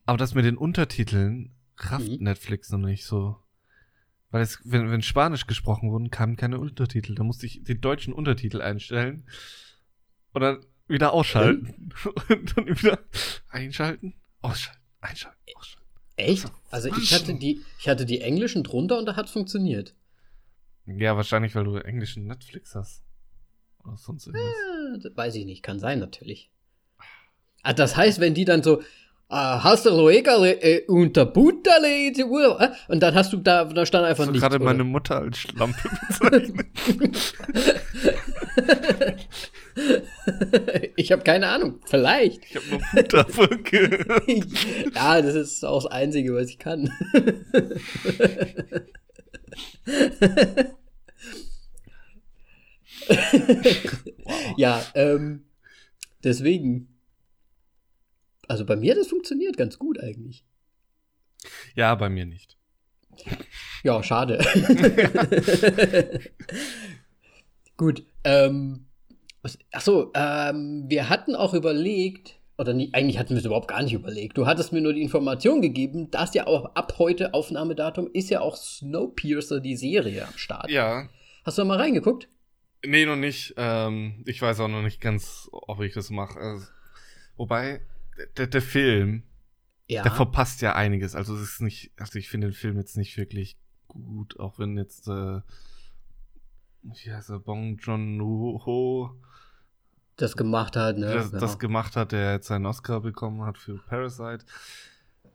Aber 0.06 0.18
das 0.18 0.36
mit 0.36 0.44
den 0.44 0.58
Untertiteln 0.58 1.56
rafft 1.78 2.10
Mhm. 2.10 2.18
Netflix 2.26 2.70
noch 2.72 2.80
nicht 2.80 3.06
so. 3.06 3.38
Weil 4.30 4.42
es, 4.42 4.60
wenn, 4.66 4.92
wenn 4.92 5.02
Spanisch 5.02 5.48
gesprochen 5.48 5.90
wurden, 5.90 6.12
kamen 6.12 6.36
keine 6.36 6.60
Untertitel. 6.60 7.16
Da 7.16 7.24
musste 7.24 7.46
ich 7.46 7.64
den 7.64 7.80
deutschen 7.80 8.12
Untertitel 8.12 8.62
einstellen 8.62 9.26
und 10.34 10.42
dann 10.42 10.66
wieder 10.90 11.14
ausschalten. 11.14 11.94
Und 12.28 12.58
dann 12.58 12.68
wieder 12.68 13.00
einschalten, 13.48 14.16
ausschalten, 14.42 14.82
einschalten, 15.00 15.40
ausschalten. 15.56 15.90
Echt? 16.18 16.52
Also 16.72 16.90
ich 16.90 17.14
hatte 17.14 17.36
die, 17.36 17.62
ich 17.80 17.88
hatte 17.88 18.06
die 18.06 18.20
englischen 18.20 18.66
drunter 18.66 19.00
und 19.00 19.06
da 19.06 19.16
hat 19.16 19.28
es 19.28 19.32
funktioniert. 19.32 19.96
Ja, 20.86 21.16
wahrscheinlich, 21.16 21.56
weil 21.56 21.64
du 21.64 21.78
englischen 21.78 22.28
Netflix 22.28 22.76
hast. 22.76 23.04
Oder 23.84 23.98
sonst 23.98 24.28
irgendwas. 24.28 24.54
Ja, 24.94 24.98
das 24.98 25.18
weiß 25.18 25.36
ich 25.36 25.46
nicht, 25.46 25.64
kann 25.64 25.80
sein 25.80 26.00
natürlich. 26.00 26.52
Ah, 27.64 27.74
das 27.74 27.98
heißt, 27.98 28.20
wenn 28.20 28.34
die 28.34 28.46
dann 28.46 28.62
so, 28.62 28.84
ah, 29.30 29.64
hast 29.64 29.86
du 29.86 29.90
Luegale 29.90 30.62
äh, 30.62 30.86
unter 30.88 31.26
Butterle 31.26 31.88
äh, 31.88 32.72
und 32.88 33.02
dann 33.02 33.16
hast 33.16 33.34
du 33.34 33.38
da, 33.38 33.66
da 33.66 33.86
stand 33.86 34.06
einfach 34.06 34.30
nicht. 34.30 34.40
gerade 34.40 34.60
meine 34.60 34.84
Mutter 34.84 35.18
als 35.18 35.40
Schlampe 35.40 35.90
bezeichnet? 36.08 36.68
ich 40.96 41.12
habe 41.12 41.24
keine 41.24 41.48
Ahnung, 41.48 41.80
vielleicht. 41.86 42.46
Ich 42.46 42.56
habe 42.56 42.66
nur 42.70 42.80
Butter 42.94 43.26
gehört. 43.64 44.24
ja, 44.96 45.22
das 45.22 45.36
ist 45.36 45.66
auch 45.66 45.84
das 45.84 45.92
Einzige, 45.92 46.34
was 46.34 46.50
ich 46.50 46.60
kann. 46.60 46.90
Ja, 54.58 54.84
ähm, 54.96 55.46
deswegen. 56.24 56.90
Also 58.48 58.66
bei 58.66 58.76
mir 58.76 58.92
hat 58.92 59.00
das 59.00 59.08
funktioniert 59.08 59.58
ganz 59.58 59.80
gut 59.80 60.00
eigentlich. 60.00 60.46
Ja, 61.76 61.96
bei 61.96 62.10
mir 62.10 62.26
nicht. 62.26 62.58
Ja, 63.84 64.04
schade. 64.04 64.40
Gut. 67.78 68.06
Ähm, 68.24 68.86
was, 69.42 69.58
ach 69.72 69.82
so, 69.82 70.12
ähm, 70.16 70.86
wir 70.88 71.10
hatten 71.10 71.36
auch 71.36 71.54
überlegt, 71.54 72.40
oder 72.58 72.74
nie, 72.74 72.90
eigentlich 72.94 73.18
hatten 73.20 73.32
wir 73.32 73.38
es 73.38 73.46
überhaupt 73.46 73.68
gar 73.68 73.84
nicht 73.84 73.94
überlegt. 73.94 74.38
Du 74.38 74.46
hattest 74.48 74.72
mir 74.72 74.82
nur 74.82 74.94
die 74.94 75.02
Information 75.02 75.62
gegeben, 75.62 76.10
dass 76.12 76.34
ja 76.34 76.48
auch 76.48 76.74
ab 76.76 76.96
heute 77.00 77.34
Aufnahmedatum 77.34 78.10
ist 78.14 78.30
ja 78.30 78.40
auch 78.42 78.56
Snowpiercer 78.56 79.60
die 79.60 79.76
Serie 79.76 80.26
am 80.28 80.38
Start. 80.38 80.70
Ja. 80.70 81.10
Hast 81.44 81.58
du 81.58 81.62
da 81.64 81.68
mal 81.68 81.78
reingeguckt? 81.80 82.30
Nee, 82.86 83.06
noch 83.06 83.16
nicht. 83.18 83.54
Ähm, 83.58 84.24
ich 84.26 84.42
weiß 84.42 84.60
auch 84.62 84.68
noch 84.68 84.84
nicht 84.84 85.02
ganz, 85.02 85.50
ob 85.52 85.82
ich 85.82 85.94
das 85.94 86.10
mache. 86.12 86.40
Also, 86.40 86.66
wobei, 87.36 87.82
der, 88.38 88.48
der 88.48 88.62
Film, 88.62 89.24
Ja. 89.88 90.04
der 90.04 90.12
verpasst 90.12 90.62
ja 90.62 90.76
einiges. 90.76 91.14
Also 91.16 91.36
es 91.36 91.42
ist 91.42 91.62
nicht, 91.62 91.92
also 91.98 92.18
ich 92.20 92.30
finde 92.30 92.48
den 92.48 92.54
Film 92.54 92.78
jetzt 92.78 92.96
nicht 92.96 93.18
wirklich 93.18 93.58
gut, 93.88 94.40
auch 94.40 94.60
wenn 94.60 94.78
jetzt, 94.78 95.08
äh, 95.08 95.42
wie 96.84 97.12
heißt 97.12 97.30
er, 97.32 97.40
Bong 97.40 97.78
Joon-ho 97.78 99.16
das 100.18 100.38
gemacht 100.38 100.76
hat, 100.76 100.98
ne? 100.98 101.14
das, 101.14 101.30
Genau. 101.30 101.40
das 101.42 101.60
gemacht 101.60 101.96
hat, 101.96 102.12
der 102.12 102.34
jetzt 102.34 102.48
seinen 102.48 102.66
Oscar 102.66 103.02
bekommen 103.02 103.42
hat 103.44 103.58
für 103.58 103.78
Parasite. 103.78 104.46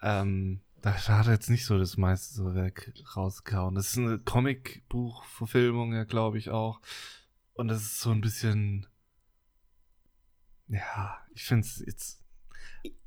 Ähm, 0.02 0.60
da 0.80 0.94
hat 0.94 1.26
er 1.26 1.34
jetzt 1.34 1.50
nicht 1.50 1.66
so 1.66 1.78
das 1.78 1.96
meiste 1.98 2.34
so 2.34 2.54
Werk 2.54 2.90
rausgehauen. 3.14 3.74
Das 3.74 3.88
ist 3.88 3.98
eine 3.98 4.18
Comicbuch-Verfilmung, 4.18 5.92
ja, 5.92 6.04
glaube 6.04 6.38
ich 6.38 6.48
auch. 6.50 6.80
Und 7.52 7.68
das 7.68 7.82
ist 7.82 8.00
so 8.00 8.10
ein 8.10 8.22
bisschen, 8.22 8.86
ja, 10.68 11.18
ich 11.34 11.44
finde 11.44 11.66
es 11.66 11.82
jetzt. 11.86 12.20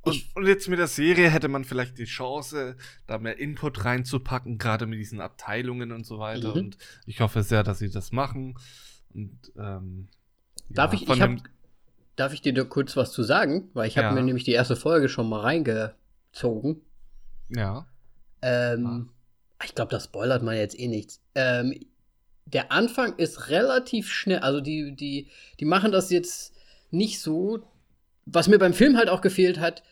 Und, 0.02 0.22
und 0.36 0.46
jetzt 0.46 0.68
mit 0.68 0.78
der 0.78 0.86
Serie 0.86 1.30
hätte 1.30 1.48
man 1.48 1.64
vielleicht 1.64 1.98
die 1.98 2.04
Chance, 2.04 2.76
da 3.06 3.18
mehr 3.18 3.38
Input 3.38 3.84
reinzupacken, 3.84 4.58
gerade 4.58 4.86
mit 4.86 5.00
diesen 5.00 5.20
Abteilungen 5.20 5.90
und 5.90 6.04
so 6.06 6.18
weiter. 6.18 6.50
Mhm. 6.50 6.60
Und 6.60 6.78
ich 7.06 7.20
hoffe 7.20 7.42
sehr, 7.42 7.62
dass 7.64 7.78
sie 7.80 7.90
das 7.90 8.12
machen. 8.12 8.56
Und 9.14 9.52
ähm, 9.56 10.08
Darf 10.68 10.92
ja, 10.92 11.00
ich, 11.00 11.08
ich 11.08 11.20
hab, 11.20 11.30
dem- 11.30 11.42
darf 12.16 12.32
ich 12.32 12.42
dir 12.42 12.52
da 12.54 12.64
kurz 12.64 12.96
was 12.96 13.12
zu 13.12 13.22
sagen? 13.22 13.70
Weil 13.74 13.88
ich 13.88 13.96
habe 13.98 14.08
Ja. 14.08 14.12
mir 14.12 14.22
nämlich 14.22 14.44
die 14.44 14.52
erste 14.52 14.76
Folge 14.76 15.08
schon 15.08 15.28
mal 15.28 15.40
reingezogen. 15.40 16.80
ja. 17.48 17.86
Ähm, 18.42 19.10
Ich 19.64 19.74
glaube, 19.74 19.90
das 19.90 20.04
spoilert 20.04 20.42
man 20.42 20.56
jetzt 20.56 20.78
eh 20.78 20.88
nichts. 20.88 21.22
Ähm, 21.34 21.74
der 22.44 22.70
Anfang 22.72 23.16
ist 23.16 23.48
relativ 23.48 24.12
schnell, 24.12 24.40
also 24.40 24.60
die, 24.60 24.94
die, 24.94 25.28
die 25.58 25.64
machen 25.64 25.90
das 25.92 26.10
jetzt 26.10 26.52
nicht 26.90 27.20
so. 27.20 27.66
Was 28.26 28.46
mir 28.48 28.58
beim 28.58 28.74
Film 28.74 28.98
halt 28.98 29.08
auch 29.08 29.22
gefehlt 29.22 29.58
hat, 29.58 29.82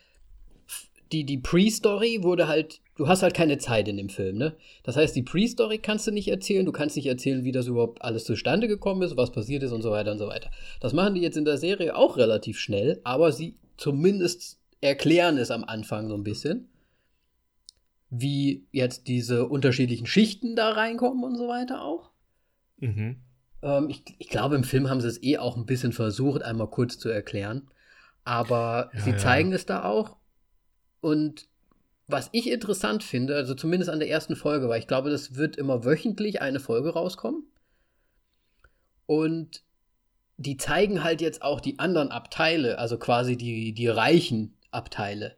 die, 1.12 1.24
die 1.24 1.38
Pre-Story 1.38 2.18
wurde 2.22 2.46
halt, 2.48 2.81
du 2.96 3.08
hast 3.08 3.22
halt 3.22 3.34
keine 3.34 3.58
Zeit 3.58 3.88
in 3.88 3.96
dem 3.96 4.08
Film, 4.08 4.36
ne? 4.36 4.56
Das 4.82 4.96
heißt, 4.96 5.14
die 5.16 5.22
Pre-Story 5.22 5.78
kannst 5.78 6.06
du 6.06 6.10
nicht 6.10 6.28
erzählen, 6.28 6.66
du 6.66 6.72
kannst 6.72 6.96
nicht 6.96 7.06
erzählen, 7.06 7.44
wie 7.44 7.52
das 7.52 7.66
überhaupt 7.66 8.02
alles 8.02 8.24
zustande 8.24 8.68
gekommen 8.68 9.02
ist, 9.02 9.16
was 9.16 9.32
passiert 9.32 9.62
ist 9.62 9.72
und 9.72 9.82
so 9.82 9.90
weiter 9.90 10.12
und 10.12 10.18
so 10.18 10.28
weiter. 10.28 10.50
Das 10.80 10.92
machen 10.92 11.14
die 11.14 11.20
jetzt 11.22 11.36
in 11.36 11.44
der 11.44 11.58
Serie 11.58 11.96
auch 11.96 12.16
relativ 12.16 12.58
schnell, 12.58 13.00
aber 13.04 13.32
sie 13.32 13.56
zumindest 13.76 14.58
erklären 14.80 15.38
es 15.38 15.50
am 15.50 15.64
Anfang 15.64 16.08
so 16.08 16.14
ein 16.14 16.24
bisschen 16.24 16.68
wie 18.14 18.66
jetzt 18.72 19.08
diese 19.08 19.48
unterschiedlichen 19.48 20.06
Schichten 20.06 20.54
da 20.54 20.72
reinkommen 20.72 21.24
und 21.24 21.36
so 21.36 21.48
weiter 21.48 21.82
auch. 21.82 22.10
Mhm. 22.76 23.16
Ähm, 23.62 23.88
ich, 23.88 24.02
ich 24.18 24.28
glaube, 24.28 24.54
im 24.54 24.64
Film 24.64 24.90
haben 24.90 25.00
sie 25.00 25.08
es 25.08 25.22
eh 25.22 25.38
auch 25.38 25.56
ein 25.56 25.64
bisschen 25.64 25.92
versucht, 25.92 26.42
einmal 26.42 26.68
kurz 26.68 26.98
zu 26.98 27.08
erklären. 27.08 27.70
Aber 28.24 28.90
Ja, 28.92 29.00
sie 29.00 29.10
ja. 29.12 29.16
zeigen 29.16 29.52
es 29.54 29.64
da 29.64 29.84
auch. 29.84 30.16
Und 31.00 31.48
was 32.12 32.28
ich 32.32 32.50
interessant 32.50 33.02
finde, 33.02 33.34
also 33.34 33.54
zumindest 33.54 33.90
an 33.90 33.98
der 33.98 34.08
ersten 34.08 34.36
Folge, 34.36 34.68
weil 34.68 34.78
ich 34.78 34.86
glaube, 34.86 35.10
das 35.10 35.34
wird 35.34 35.56
immer 35.56 35.84
wöchentlich 35.84 36.40
eine 36.40 36.60
Folge 36.60 36.90
rauskommen. 36.90 37.44
Und 39.06 39.64
die 40.36 40.56
zeigen 40.56 41.02
halt 41.02 41.20
jetzt 41.20 41.42
auch 41.42 41.60
die 41.60 41.78
anderen 41.78 42.10
Abteile, 42.10 42.78
also 42.78 42.98
quasi 42.98 43.36
die, 43.36 43.72
die 43.72 43.88
reichen 43.88 44.54
Abteile 44.70 45.36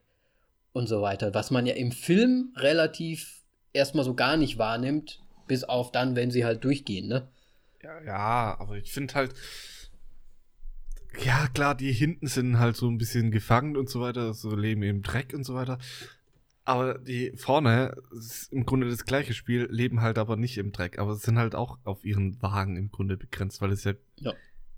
und 0.73 0.89
so 0.89 1.03
weiter, 1.03 1.35
was 1.35 1.51
man 1.51 1.67
ja 1.67 1.75
im 1.75 1.93
Film 1.93 2.53
relativ 2.57 3.43
erstmal 3.73 4.05
so 4.05 4.15
gar 4.15 4.37
nicht 4.37 4.59
wahrnimmt, 4.59 5.23
bis 5.47 5.65
auf 5.65 5.93
dann, 5.93 6.17
wenn 6.17 6.31
sie 6.31 6.45
halt 6.45 6.65
durchgehen, 6.65 7.09
ne? 7.09 7.29
Ja, 7.83 8.03
ja, 8.03 8.57
aber 8.59 8.77
ich 8.77 8.93
finde 8.93 9.15
halt, 9.15 9.35
ja 11.23 11.49
klar, 11.49 11.75
die 11.75 11.93
hinten 11.93 12.27
sind 12.27 12.59
halt 12.59 12.77
so 12.77 12.89
ein 12.89 12.99
bisschen 12.99 13.31
gefangen 13.31 13.77
und 13.77 13.91
so 13.91 14.01
weiter, 14.01 14.33
so 14.33 14.55
leben 14.57 14.83
im 14.83 15.03
Dreck 15.03 15.35
und 15.35 15.45
so 15.45 15.55
weiter. 15.55 15.79
Aber 16.67 16.99
die 16.99 17.33
vorne, 17.37 17.95
ist 18.17 18.51
im 18.53 18.65
Grunde 18.65 18.89
das 18.89 19.05
gleiche 19.05 19.35
Spiel, 19.35 19.69
leben 19.71 20.01
halt 20.01 20.19
aber 20.19 20.37
nicht 20.37 20.57
im 20.57 20.73
Dreck, 20.73 20.99
aber 20.99 21.15
sind 21.15 21.39
halt 21.39 21.55
auch 21.55 21.79
auf 21.85 22.05
ihren 22.05 22.41
Wagen 22.43 22.77
im 22.77 22.91
Grunde 22.91 23.17
begrenzt, 23.19 23.61
weil 23.61 23.71
es 23.73 23.85
ja, 23.85 23.93
Ja. 24.17 24.33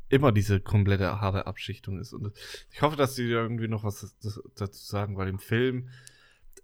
immer 0.09 0.33
diese 0.33 0.59
komplette 0.61 1.21
harte 1.21 1.47
Abschichtung 1.47 2.01
ist. 2.01 2.13
Und 2.13 2.33
ich 2.73 2.83
hoffe, 2.83 2.97
dass 2.97 3.15
die 3.15 3.29
da 3.31 3.37
irgendwie 3.37 3.69
noch 3.69 3.85
was 3.85 4.17
dazu 4.57 4.85
sagen, 4.85 5.17
weil 5.17 5.29
im 5.29 5.39
Film, 5.39 5.89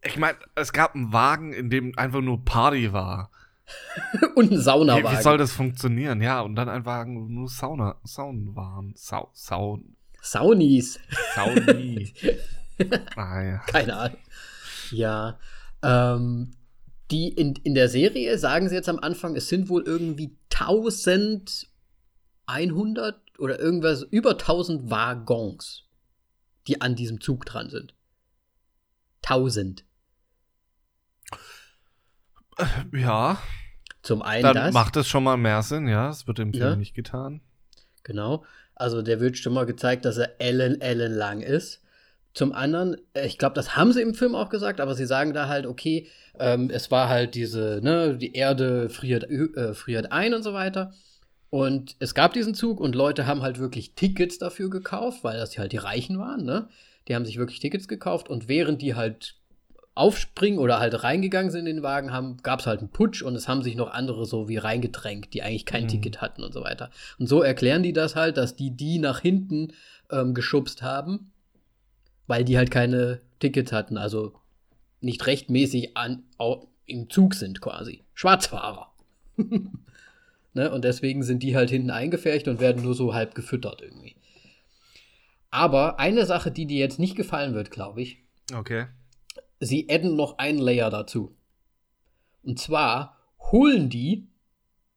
ich 0.04 0.16
meine, 0.16 0.38
es 0.56 0.72
gab 0.72 0.96
einen 0.96 1.12
Wagen, 1.12 1.52
in 1.52 1.70
dem 1.70 1.96
einfach 1.96 2.20
nur 2.20 2.44
Party 2.44 2.92
war. 2.92 3.30
und 4.34 4.50
ein 4.50 4.58
Wie, 4.58 4.62
Saunawagen. 4.62 5.18
wie 5.18 5.22
soll 5.22 5.38
das 5.38 5.52
funktionieren? 5.52 6.20
Ja, 6.20 6.40
und 6.40 6.56
dann 6.56 6.68
einfach 6.68 7.06
nur 7.06 7.48
Sauna, 7.48 7.94
Saun 8.02 8.56
waren. 8.56 8.92
Sau, 8.96 9.30
Saun, 9.34 9.96
Saunis. 10.20 10.98
Sauni. 11.36 12.12
ah, 13.16 13.40
ja. 13.40 13.58
Keine 13.68 13.96
Ahnung. 13.96 14.18
Ja. 14.92 15.38
Ähm, 15.82 16.52
die 17.10 17.28
in, 17.28 17.54
in 17.64 17.74
der 17.74 17.88
Serie 17.88 18.38
sagen 18.38 18.68
sie 18.68 18.74
jetzt 18.74 18.88
am 18.88 18.98
Anfang, 19.00 19.36
es 19.36 19.48
sind 19.48 19.68
wohl 19.68 19.82
irgendwie 19.84 20.36
1100 20.50 23.20
oder 23.38 23.58
irgendwas, 23.58 24.02
über 24.10 24.30
1000 24.32 24.90
Waggons, 24.90 25.84
die 26.68 26.80
an 26.80 26.94
diesem 26.94 27.20
Zug 27.20 27.44
dran 27.44 27.70
sind. 27.70 27.94
1000. 29.24 29.84
Ja, 32.92 33.38
Zum 34.02 34.22
einen 34.22 34.42
dann 34.42 34.54
das. 34.54 34.74
macht 34.74 34.96
es 34.96 35.08
schon 35.08 35.24
mal 35.24 35.36
mehr 35.36 35.62
Sinn, 35.62 35.88
ja. 35.88 36.10
Es 36.10 36.26
wird 36.26 36.38
im 36.38 36.52
Film 36.52 36.62
Ja. 36.62 36.76
nicht 36.76 36.94
getan. 36.94 37.40
Genau. 38.04 38.44
Also 38.74 39.02
der 39.02 39.20
wird 39.20 39.38
schon 39.38 39.54
mal 39.54 39.66
gezeigt, 39.66 40.04
dass 40.04 40.16
er 40.18 40.40
Ellen 40.40 40.80
Ellen 40.80 41.12
lang 41.12 41.40
ist. 41.40 41.81
Zum 42.34 42.52
anderen, 42.52 42.96
äh, 43.14 43.26
ich 43.26 43.38
glaube, 43.38 43.54
das 43.54 43.76
haben 43.76 43.92
sie 43.92 44.02
im 44.02 44.14
Film 44.14 44.34
auch 44.34 44.48
gesagt, 44.48 44.80
aber 44.80 44.94
sie 44.94 45.06
sagen 45.06 45.34
da 45.34 45.48
halt, 45.48 45.66
okay, 45.66 46.08
ähm, 46.38 46.70
es 46.70 46.90
war 46.90 47.08
halt 47.08 47.34
diese, 47.34 47.80
ne, 47.82 48.16
die 48.16 48.34
Erde 48.34 48.88
friert, 48.88 49.24
äh, 49.30 49.74
friert 49.74 50.12
ein 50.12 50.34
und 50.34 50.42
so 50.42 50.52
weiter. 50.52 50.92
Und 51.50 51.96
es 51.98 52.14
gab 52.14 52.32
diesen 52.32 52.54
Zug 52.54 52.80
und 52.80 52.94
Leute 52.94 53.26
haben 53.26 53.42
halt 53.42 53.58
wirklich 53.58 53.94
Tickets 53.94 54.38
dafür 54.38 54.70
gekauft, 54.70 55.22
weil 55.22 55.36
das 55.36 55.58
halt 55.58 55.72
die 55.72 55.76
Reichen 55.76 56.18
waren, 56.18 56.44
ne? 56.44 56.68
Die 57.08 57.14
haben 57.14 57.26
sich 57.26 57.36
wirklich 57.36 57.60
Tickets 57.60 57.88
gekauft 57.88 58.30
und 58.30 58.48
während 58.48 58.80
die 58.80 58.94
halt 58.94 59.34
aufspringen 59.94 60.58
oder 60.58 60.78
halt 60.80 61.02
reingegangen 61.02 61.50
sind 61.50 61.66
in 61.66 61.76
den 61.76 61.82
Wagen, 61.82 62.12
haben, 62.12 62.38
gab 62.42 62.60
es 62.60 62.66
halt 62.66 62.80
einen 62.80 62.88
Putsch 62.88 63.22
und 63.22 63.34
es 63.34 63.48
haben 63.48 63.62
sich 63.62 63.74
noch 63.76 63.90
andere 63.90 64.24
so 64.24 64.48
wie 64.48 64.56
reingedrängt, 64.56 65.34
die 65.34 65.42
eigentlich 65.42 65.66
kein 65.66 65.84
Mhm. 65.84 65.88
Ticket 65.88 66.20
hatten 66.22 66.42
und 66.42 66.54
so 66.54 66.62
weiter. 66.62 66.90
Und 67.18 67.26
so 67.26 67.42
erklären 67.42 67.82
die 67.82 67.92
das 67.92 68.16
halt, 68.16 68.38
dass 68.38 68.56
die 68.56 68.70
die 68.74 68.98
nach 68.98 69.20
hinten 69.20 69.74
ähm, 70.10 70.32
geschubst 70.32 70.80
haben, 70.80 71.31
weil 72.26 72.44
die 72.44 72.56
halt 72.56 72.70
keine 72.70 73.20
Tickets 73.40 73.72
hatten, 73.72 73.98
also 73.98 74.32
nicht 75.00 75.26
rechtmäßig 75.26 75.96
an, 75.96 76.22
au, 76.38 76.68
im 76.86 77.10
Zug 77.10 77.34
sind 77.34 77.60
quasi. 77.60 78.02
Schwarzfahrer. 78.14 78.92
ne? 80.54 80.70
Und 80.72 80.84
deswegen 80.84 81.22
sind 81.22 81.42
die 81.42 81.56
halt 81.56 81.70
hinten 81.70 81.90
eingefärcht 81.90 82.48
und 82.48 82.60
werden 82.60 82.82
nur 82.82 82.94
so 82.94 83.14
halb 83.14 83.34
gefüttert 83.34 83.82
irgendwie. 83.82 84.16
Aber 85.50 85.98
eine 85.98 86.24
Sache, 86.26 86.50
die 86.50 86.66
dir 86.66 86.78
jetzt 86.78 86.98
nicht 86.98 87.16
gefallen 87.16 87.54
wird, 87.54 87.70
glaube 87.70 88.00
ich, 88.02 88.18
Okay. 88.54 88.86
sie 89.60 89.86
adden 89.90 90.16
noch 90.16 90.38
einen 90.38 90.58
Layer 90.58 90.90
dazu. 90.90 91.34
Und 92.42 92.58
zwar 92.58 93.18
holen 93.50 93.88
die, 93.90 94.26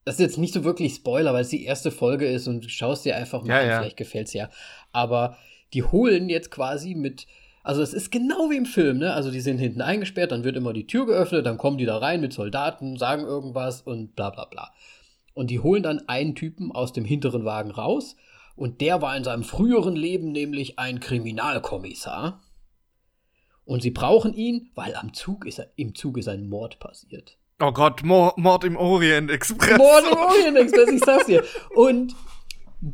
das 0.04 0.14
ist 0.16 0.20
jetzt 0.20 0.38
nicht 0.38 0.54
so 0.54 0.64
wirklich 0.64 0.94
Spoiler, 0.94 1.32
weil 1.34 1.42
es 1.42 1.48
die 1.50 1.64
erste 1.64 1.90
Folge 1.90 2.26
ist 2.26 2.46
und 2.46 2.64
du 2.64 2.68
schaust 2.68 3.04
dir 3.04 3.16
einfach 3.16 3.42
mal 3.42 3.48
Ja, 3.48 3.62
ja. 3.68 3.78
vielleicht 3.80 3.96
gefällt's 3.96 4.32
ja. 4.32 4.50
Aber 4.92 5.36
die 5.72 5.82
holen 5.82 6.28
jetzt 6.28 6.50
quasi 6.50 6.94
mit, 6.94 7.26
also 7.62 7.82
es 7.82 7.92
ist 7.92 8.10
genau 8.10 8.50
wie 8.50 8.56
im 8.56 8.66
Film, 8.66 8.98
ne? 8.98 9.12
Also 9.12 9.30
die 9.30 9.40
sind 9.40 9.58
hinten 9.58 9.80
eingesperrt, 9.80 10.32
dann 10.32 10.44
wird 10.44 10.56
immer 10.56 10.72
die 10.72 10.86
Tür 10.86 11.06
geöffnet, 11.06 11.46
dann 11.46 11.58
kommen 11.58 11.78
die 11.78 11.86
da 11.86 11.98
rein 11.98 12.20
mit 12.20 12.32
Soldaten, 12.32 12.96
sagen 12.96 13.24
irgendwas 13.24 13.82
und 13.82 14.14
bla 14.14 14.30
bla 14.30 14.44
bla. 14.44 14.72
Und 15.34 15.50
die 15.50 15.60
holen 15.60 15.82
dann 15.82 16.08
einen 16.08 16.34
Typen 16.34 16.72
aus 16.72 16.92
dem 16.92 17.04
hinteren 17.04 17.44
Wagen 17.44 17.70
raus 17.70 18.16
und 18.56 18.80
der 18.80 19.02
war 19.02 19.16
in 19.16 19.24
seinem 19.24 19.44
früheren 19.44 19.96
Leben 19.96 20.32
nämlich 20.32 20.78
ein 20.78 21.00
Kriminalkommissar. 21.00 22.40
Und 23.66 23.82
sie 23.82 23.90
brauchen 23.90 24.32
ihn, 24.32 24.70
weil 24.74 24.94
am 24.94 25.12
Zug 25.12 25.44
ist 25.44 25.58
er, 25.58 25.70
im 25.76 25.94
Zug 25.94 26.18
ist 26.18 26.28
ein 26.28 26.48
Mord 26.48 26.78
passiert. 26.78 27.36
Oh 27.60 27.72
Gott, 27.72 28.02
Mord, 28.04 28.38
Mord 28.38 28.64
im 28.64 28.76
Orient 28.76 29.30
Express. 29.30 29.76
Mord 29.76 30.04
im 30.10 30.16
Orient 30.16 30.56
Express, 30.56 30.90
ich 30.90 31.04
sag's 31.04 31.26
dir. 31.26 31.42
Und 31.74 32.14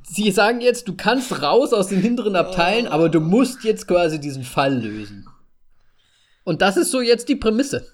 sie 0.05 0.31
sagen 0.31 0.61
jetzt, 0.61 0.88
du 0.88 0.97
kannst 0.97 1.42
raus 1.42 1.73
aus 1.73 1.88
den 1.88 2.01
hinteren 2.01 2.37
Abteilen, 2.37 2.87
aber 2.87 3.09
du 3.09 3.21
musst 3.21 3.64
jetzt 3.64 3.87
quasi 3.88 4.21
diesen 4.21 4.45
Fall 4.45 4.75
lösen. 4.83 5.29
Und 6.45 6.62
das 6.62 6.77
ist 6.77 6.90
so 6.90 7.01
jetzt 7.01 7.29
die 7.29 7.37
Prämisse. 7.37 7.87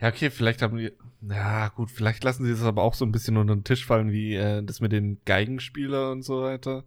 Ja, 0.00 0.08
okay, 0.08 0.30
vielleicht 0.30 0.62
haben 0.62 0.78
die. 0.78 0.92
Ja, 1.28 1.68
gut, 1.68 1.90
vielleicht 1.90 2.22
lassen 2.22 2.44
sie 2.44 2.52
das 2.52 2.62
aber 2.62 2.82
auch 2.82 2.94
so 2.94 3.04
ein 3.04 3.10
bisschen 3.10 3.36
unter 3.36 3.54
den 3.54 3.64
Tisch 3.64 3.84
fallen, 3.84 4.12
wie 4.12 4.34
äh, 4.34 4.62
das 4.62 4.80
mit 4.80 4.92
den 4.92 5.20
Geigenspieler 5.24 6.12
und 6.12 6.22
so 6.22 6.42
weiter. 6.42 6.84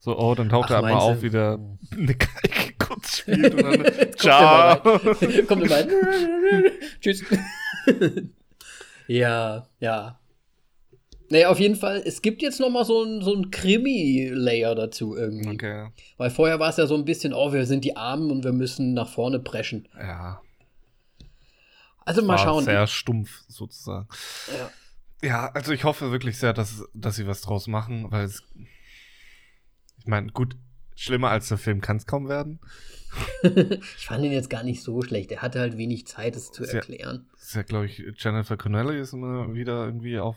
So, 0.00 0.18
oh, 0.18 0.34
dann 0.34 0.48
taucht 0.48 0.72
Ach, 0.72 0.82
er 0.82 0.88
du? 0.88 0.94
auf, 0.96 1.22
wie 1.22 1.30
der 1.30 1.60
eine 1.92 2.14
Geige 2.14 2.74
kurz 2.76 3.18
spielt 3.18 3.54
und 3.54 3.62
dann. 3.62 3.82
Kommt 3.84 4.18
Ciao. 4.18 4.98
immer 4.98 5.42
Kommt 5.44 5.62
immer 5.62 5.76
rein. 5.76 5.88
Tschüss. 7.00 7.24
ja, 9.06 9.68
ja. 9.78 10.18
Naja, 11.32 11.48
auf 11.48 11.58
jeden 11.58 11.76
Fall, 11.76 12.02
es 12.04 12.20
gibt 12.20 12.42
jetzt 12.42 12.60
noch 12.60 12.68
mal 12.68 12.84
so 12.84 13.04
ein, 13.04 13.22
so 13.22 13.34
ein 13.34 13.50
Krimi-Layer 13.50 14.74
dazu 14.74 15.16
irgendwie. 15.16 15.48
Okay. 15.48 15.88
Weil 16.18 16.28
vorher 16.28 16.60
war 16.60 16.68
es 16.68 16.76
ja 16.76 16.86
so 16.86 16.94
ein 16.94 17.06
bisschen, 17.06 17.32
oh, 17.32 17.54
wir 17.54 17.64
sind 17.64 17.86
die 17.86 17.96
Armen 17.96 18.30
und 18.30 18.44
wir 18.44 18.52
müssen 18.52 18.92
nach 18.92 19.08
vorne 19.08 19.38
preschen. 19.38 19.88
Ja. 19.98 20.42
Also 22.04 22.20
mal 22.20 22.34
war 22.34 22.38
schauen. 22.38 22.64
Sehr 22.64 22.86
stumpf 22.86 23.44
sozusagen. 23.48 24.08
Ja. 24.48 24.70
Ja, 25.26 25.50
also 25.54 25.72
ich 25.72 25.84
hoffe 25.84 26.10
wirklich 26.10 26.36
sehr, 26.36 26.52
dass, 26.52 26.84
dass 26.92 27.16
sie 27.16 27.26
was 27.26 27.40
draus 27.40 27.66
machen, 27.66 28.10
weil 28.10 28.26
es. 28.26 28.42
Ich 30.00 30.06
meine, 30.06 30.32
gut, 30.32 30.56
schlimmer 30.96 31.30
als 31.30 31.48
der 31.48 31.56
Film 31.56 31.80
kann 31.80 31.96
es 31.96 32.06
kaum 32.06 32.28
werden. 32.28 32.60
ich 33.42 34.06
fand 34.06 34.24
ihn 34.24 34.32
jetzt 34.32 34.50
gar 34.50 34.62
nicht 34.62 34.82
so 34.82 35.02
schlecht. 35.02 35.32
Er 35.32 35.42
hatte 35.42 35.60
halt 35.60 35.76
wenig 35.76 36.06
Zeit, 36.06 36.36
es 36.36 36.50
zu 36.52 36.64
erklären. 36.64 37.26
Das 37.32 37.42
ist 37.48 37.54
ja, 37.54 37.62
glaube 37.62 37.86
ich, 37.86 38.02
Jennifer 38.16 38.56
Connelly 38.56 38.98
ist 39.00 39.12
immer 39.12 39.52
wieder 39.54 39.84
irgendwie 39.84 40.18
auf, 40.18 40.36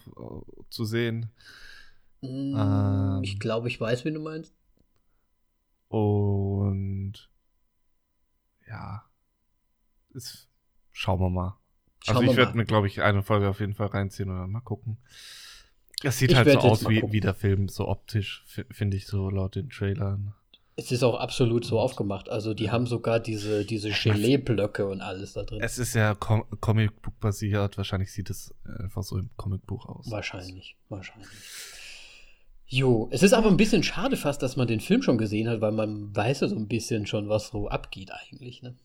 zu 0.70 0.86
sehen. 0.86 1.30
Mm, 2.22 2.56
Ähm. 2.58 3.20
Ich 3.24 3.40
glaube, 3.40 3.68
ich 3.68 3.80
weiß, 3.80 4.06
wen 4.06 4.16
du 4.16 4.22
meinst. 4.22 4.54
Und 5.90 7.30
ja, 8.68 9.04
ist, 10.14 10.48
schauen 10.92 11.20
wir 11.20 11.30
mal. 11.30 11.58
Schauen 12.04 12.18
also 12.18 12.32
ich 12.32 12.38
werde 12.38 12.58
mir, 12.58 12.66
glaube 12.66 12.88
ich, 12.88 13.02
eine 13.02 13.24
Folge 13.24 13.50
auf 13.50 13.60
jeden 13.60 13.74
Fall 13.74 13.88
reinziehen 13.88 14.30
und 14.30 14.38
dann 14.38 14.52
mal 14.52 14.62
gucken. 14.62 14.98
Es 16.04 16.20
sieht 16.20 16.32
Ich 16.32 16.36
halt 16.38 16.52
so 16.52 16.60
aus 16.60 16.88
wie, 16.90 17.02
wie 17.12 17.20
der 17.20 17.34
Film, 17.34 17.68
so 17.70 17.88
optisch, 17.88 18.44
fi- 18.48 18.66
finde 18.70 18.98
ich 18.98 19.08
so 19.08 19.30
laut 19.30 19.56
den 19.56 19.70
Trailern. 19.70 20.34
Es 20.78 20.92
ist 20.92 21.04
auch 21.04 21.16
absolut 21.16 21.64
so 21.64 21.80
aufgemacht. 21.80 22.28
Also 22.28 22.54
die 22.54 22.70
haben 22.70 22.86
sogar 22.86 23.22
diese, 23.22 23.64
diese 23.64 23.90
Gelee-Blöcke 23.92 24.86
und 24.86 25.02
alles 25.02 25.34
da 25.34 25.44
drin. 25.44 25.62
Es 25.62 25.78
ist 25.78 25.94
ja 25.94 26.16
Com 26.16 26.44
Comicbook 26.60 27.18
basiert, 27.20 27.78
wahrscheinlich 27.78 28.12
sieht 28.12 28.30
es 28.30 28.54
einfach 28.66 29.04
so 29.04 29.18
im 29.18 29.30
Comicbuch 29.38 29.86
aus. 29.86 30.12
Wahrscheinlich, 30.12 30.76
wahrscheinlich. 30.90 31.30
Jo, 32.68 33.08
es 33.12 33.24
ist 33.24 33.34
aber 33.34 33.48
ein 33.48 33.58
bisschen 33.58 33.84
schade 33.84 34.18
fast, 34.18 34.42
dass 34.42 34.58
man 34.58 34.68
den 34.68 34.80
Film 34.80 35.02
schon 35.02 35.18
gesehen 35.18 35.48
hat, 35.48 35.62
weil 35.62 35.72
man 35.72 36.14
weiß 36.16 36.42
ja 36.42 36.48
so 36.48 36.56
ein 36.56 36.68
bisschen 36.68 37.06
schon, 37.06 37.30
was 37.30 37.50
so 37.50 37.70
abgeht 37.70 38.12
eigentlich, 38.12 38.62
ne? 38.62 38.76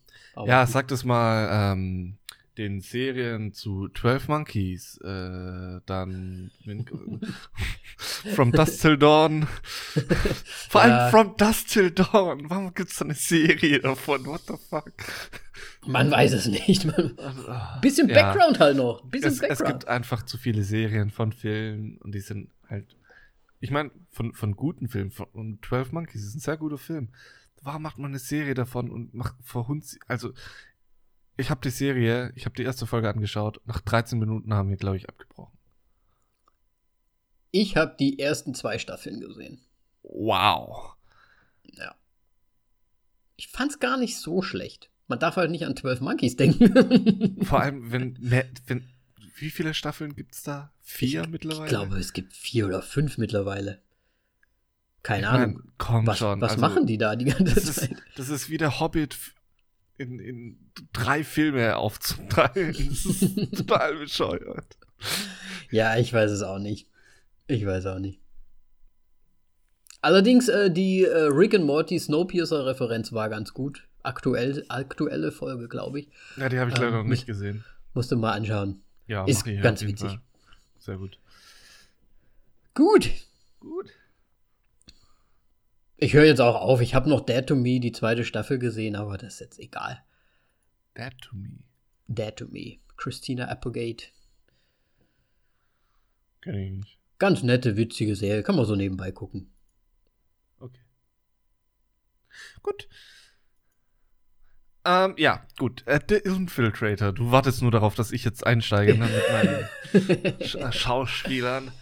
Ja, 0.46 0.66
sag 0.66 0.88
das 0.88 1.05
mal 1.05 1.72
ähm, 1.72 2.18
den 2.61 2.81
Serien 2.83 3.53
zu 3.55 3.88
12 3.88 4.29
Monkeys, 4.29 4.99
äh, 4.99 5.81
dann 5.87 6.51
From 8.35 8.53
Dusk 8.53 8.83
Till 8.83 8.99
Dawn. 8.99 9.46
Vor 10.68 10.83
allem 10.83 10.90
Ja. 10.90 11.09
From 11.11 11.37
Dusk 11.38 11.68
Till 11.68 11.90
Dawn. 11.90 12.51
Warum 12.51 12.75
gibt's 12.75 12.99
da 12.99 13.07
eine 13.07 13.14
Serie 13.14 13.81
davon? 13.81 14.27
What 14.27 14.42
the 14.46 14.55
fuck? 14.68 14.92
Man 15.87 16.11
weiß 16.11 16.35
es 16.35 16.46
nicht. 16.46 16.85
Man, 16.85 17.16
bisschen 17.81 18.09
Ja. 18.11 18.14
Background 18.33 18.61
halt 18.61 18.77
noch. 18.77 19.05
Bisschen 19.07 19.29
Es, 19.29 19.40
es 19.40 19.49
Background. 19.49 19.81
gibt 19.81 19.88
einfach 19.88 20.23
zu 20.25 20.37
viele 20.37 20.62
Serien 20.62 21.11
von 21.11 21.33
Filmen 21.33 21.96
und 21.99 22.14
die 22.14 22.20
sind 22.20 22.51
halt. 22.68 22.96
Ich 23.59 23.70
meine, 23.70 23.90
von, 24.11 24.35
von 24.35 24.55
guten 24.55 24.88
Filmen. 24.88 25.11
Von, 25.11 25.27
und 25.33 25.64
12 25.64 25.92
Monkeys 25.92 26.25
ist 26.25 26.35
ein 26.35 26.40
sehr 26.40 26.59
guter 26.59 26.79
Film. 26.79 27.09
Warum 27.62 27.83
macht 27.83 27.99
man 27.99 28.11
eine 28.11 28.18
Serie 28.18 28.55
davon 28.55 28.90
und 28.90 29.14
macht 29.14 29.35
verhund 29.42 29.85
sie. 29.85 29.99
Also, 30.07 30.33
ich 31.37 31.51
habe 31.51 31.61
die 31.62 31.71
Serie, 31.71 32.33
ich 32.37 32.45
habe 32.45 32.55
die 32.55 32.62
erste 32.64 32.87
Folge 32.87 33.09
angeschaut. 33.09 33.61
Nach 33.64 33.81
13 33.81 34.19
Minuten 34.19 34.53
haben 34.55 34.69
wir, 34.69 34.77
glaube 34.77 34.97
ich, 34.97 35.09
abgebrochen. 35.09 35.57
ich 37.51 37.77
habe 37.77 37.97
die 37.99 38.19
ersten 38.19 38.55
zwei 38.55 38.79
Staffeln 38.79 39.21
gesehen. 39.21 39.61
Wow. 40.03 40.95
Ja. 41.64 41.95
Ich 43.37 43.49
fand's 43.49 43.79
gar 43.79 43.97
nicht 43.97 44.19
so 44.19 44.43
schlecht. 44.43 44.90
Man 45.09 45.19
darf 45.19 45.37
halt 45.37 45.51
nicht 45.51 45.64
an 45.66 45.77
12 45.77 46.01
Monkeys 46.03 46.37
denken. 46.37 47.43
Vor 47.45 47.61
allem, 47.61 47.90
wenn, 47.90 48.16
wenn. 48.66 48.88
Wie 49.37 49.51
viele 49.51 49.73
Staffeln 49.75 50.14
gibt's 50.14 50.43
da? 50.43 50.71
Vier 50.83 51.27
mittlerweile? 51.27 51.64
Ich 51.64 51.71
glaube, 51.71 51.99
es 51.99 52.12
gibt 52.12 52.35
vier 52.35 52.66
oder 52.66 52.83
fünf 52.83 53.16
mittlerweile. 53.19 53.81
Keine 55.03 55.27
Ich 55.27 55.33
mein, 55.33 55.43
Ahnung. 55.43 55.62
Komm 55.79 56.07
Was, 56.07 56.19
schon. 56.19 56.40
was 56.43 56.53
also- 56.53 56.61
machen 56.61 56.87
die 56.87 56.99
da 56.99 57.16
die 57.16 57.25
ganze 57.25 57.55
Das 57.55 57.75
Zeit? 57.75 57.90
ist, 57.93 58.03
das 58.16 58.29
ist 58.29 58.51
wie 58.51 58.59
der 58.59 58.79
Hobbit 58.81 59.16
in, 60.01 60.19
in 60.19 60.59
drei 60.93 61.23
Filme 61.23 61.77
aufzuteilen. 61.77 62.75
Das 62.91 63.05
ist 63.07 63.57
total 63.57 63.97
bescheuert. 63.99 64.77
Ja, 65.71 65.97
ich 65.97 66.13
weiß 66.13 66.31
es 66.31 66.43
auch 66.43 66.59
nicht. 66.59 66.89
Ich 67.47 67.65
weiß 67.65 67.87
auch 67.87 67.99
nicht. 67.99 68.19
Allerdings, 70.03 70.49
äh, 70.49 70.71
die 70.71 71.05
äh, 71.05 71.15
Rick 71.31 71.55
and 71.55 71.65
Morty 71.67 71.99
Snowpiercer-Referenz 71.99 73.13
war 73.13 73.29
ganz 73.29 73.53
gut. 73.53 73.87
Aktuell, 74.03 74.65
aktuelle 74.69 75.31
Folge, 75.31 75.69
glaube 75.69 76.01
ich. 76.01 76.09
Ja, 76.37 76.49
die 76.49 76.59
habe 76.59 76.71
ich 76.71 76.77
Ähm, 76.77 76.83
leider 76.83 76.97
noch 76.99 77.03
mich- 77.05 77.21
nicht 77.21 77.27
gesehen. 77.27 77.65
Musste 77.93 78.17
mal 78.17 78.33
anschauen. 78.33 78.83
Ja, 79.07 79.25
ist 79.27 79.45
ganz 79.63 79.83
witzig. 79.83 80.09
Fall. 80.11 80.21
Sehr 80.79 80.97
gut. 80.97 81.19
Gut. 82.75 83.11
Gut. 83.61 83.91
Ich 86.03 86.15
höre 86.15 86.25
jetzt 86.25 86.41
auch 86.41 86.57
auf. 86.57 86.81
Ich 86.81 86.95
habe 86.95 87.11
noch 87.11 87.21
Dead 87.21 87.47
to 87.47 87.55
Me, 87.55 87.79
die 87.79 87.93
zweite 87.93 88.25
Staffel 88.25 88.59
gesehen, 88.59 88.97
aber 88.97 89.19
das 89.19 89.35
ist 89.35 89.41
jetzt 89.41 89.59
egal. 89.59 90.03
That 90.95 91.13
to 91.21 91.37
me. 91.37 91.59
Dead 92.09 92.35
to 92.37 92.47
Me. 92.49 92.79
Christina 92.97 93.49
Applegate. 93.49 94.07
Kenn 96.41 96.55
ich 96.55 96.73
nicht. 96.73 96.99
Ganz 97.19 97.43
nette, 97.43 97.77
witzige 97.77 98.17
Serie. 98.17 98.43
Kann 98.43 98.57
man 98.57 98.65
so 98.65 98.77
nebenbei 98.77 99.13
gucken. 99.13 99.53
Okay. 100.59 100.81
Gut. 102.63 102.89
Ähm, 104.87 105.15
ja, 105.19 105.47
gut. 105.59 105.87
Äh, 105.87 106.01
der 106.01 106.25
Infiltrator. 106.25 107.13
Du 107.13 107.31
wartest 107.31 107.61
nur 107.61 107.71
darauf, 107.71 107.95
dass 107.95 108.11
ich 108.11 108.25
jetzt 108.25 108.47
einsteige 108.47 108.97
ne, 108.97 109.07
mit 109.07 109.33
meinen 109.33 110.41
Sch 110.47 110.55
äh, 110.55 110.73
Schauspielern. 110.73 111.73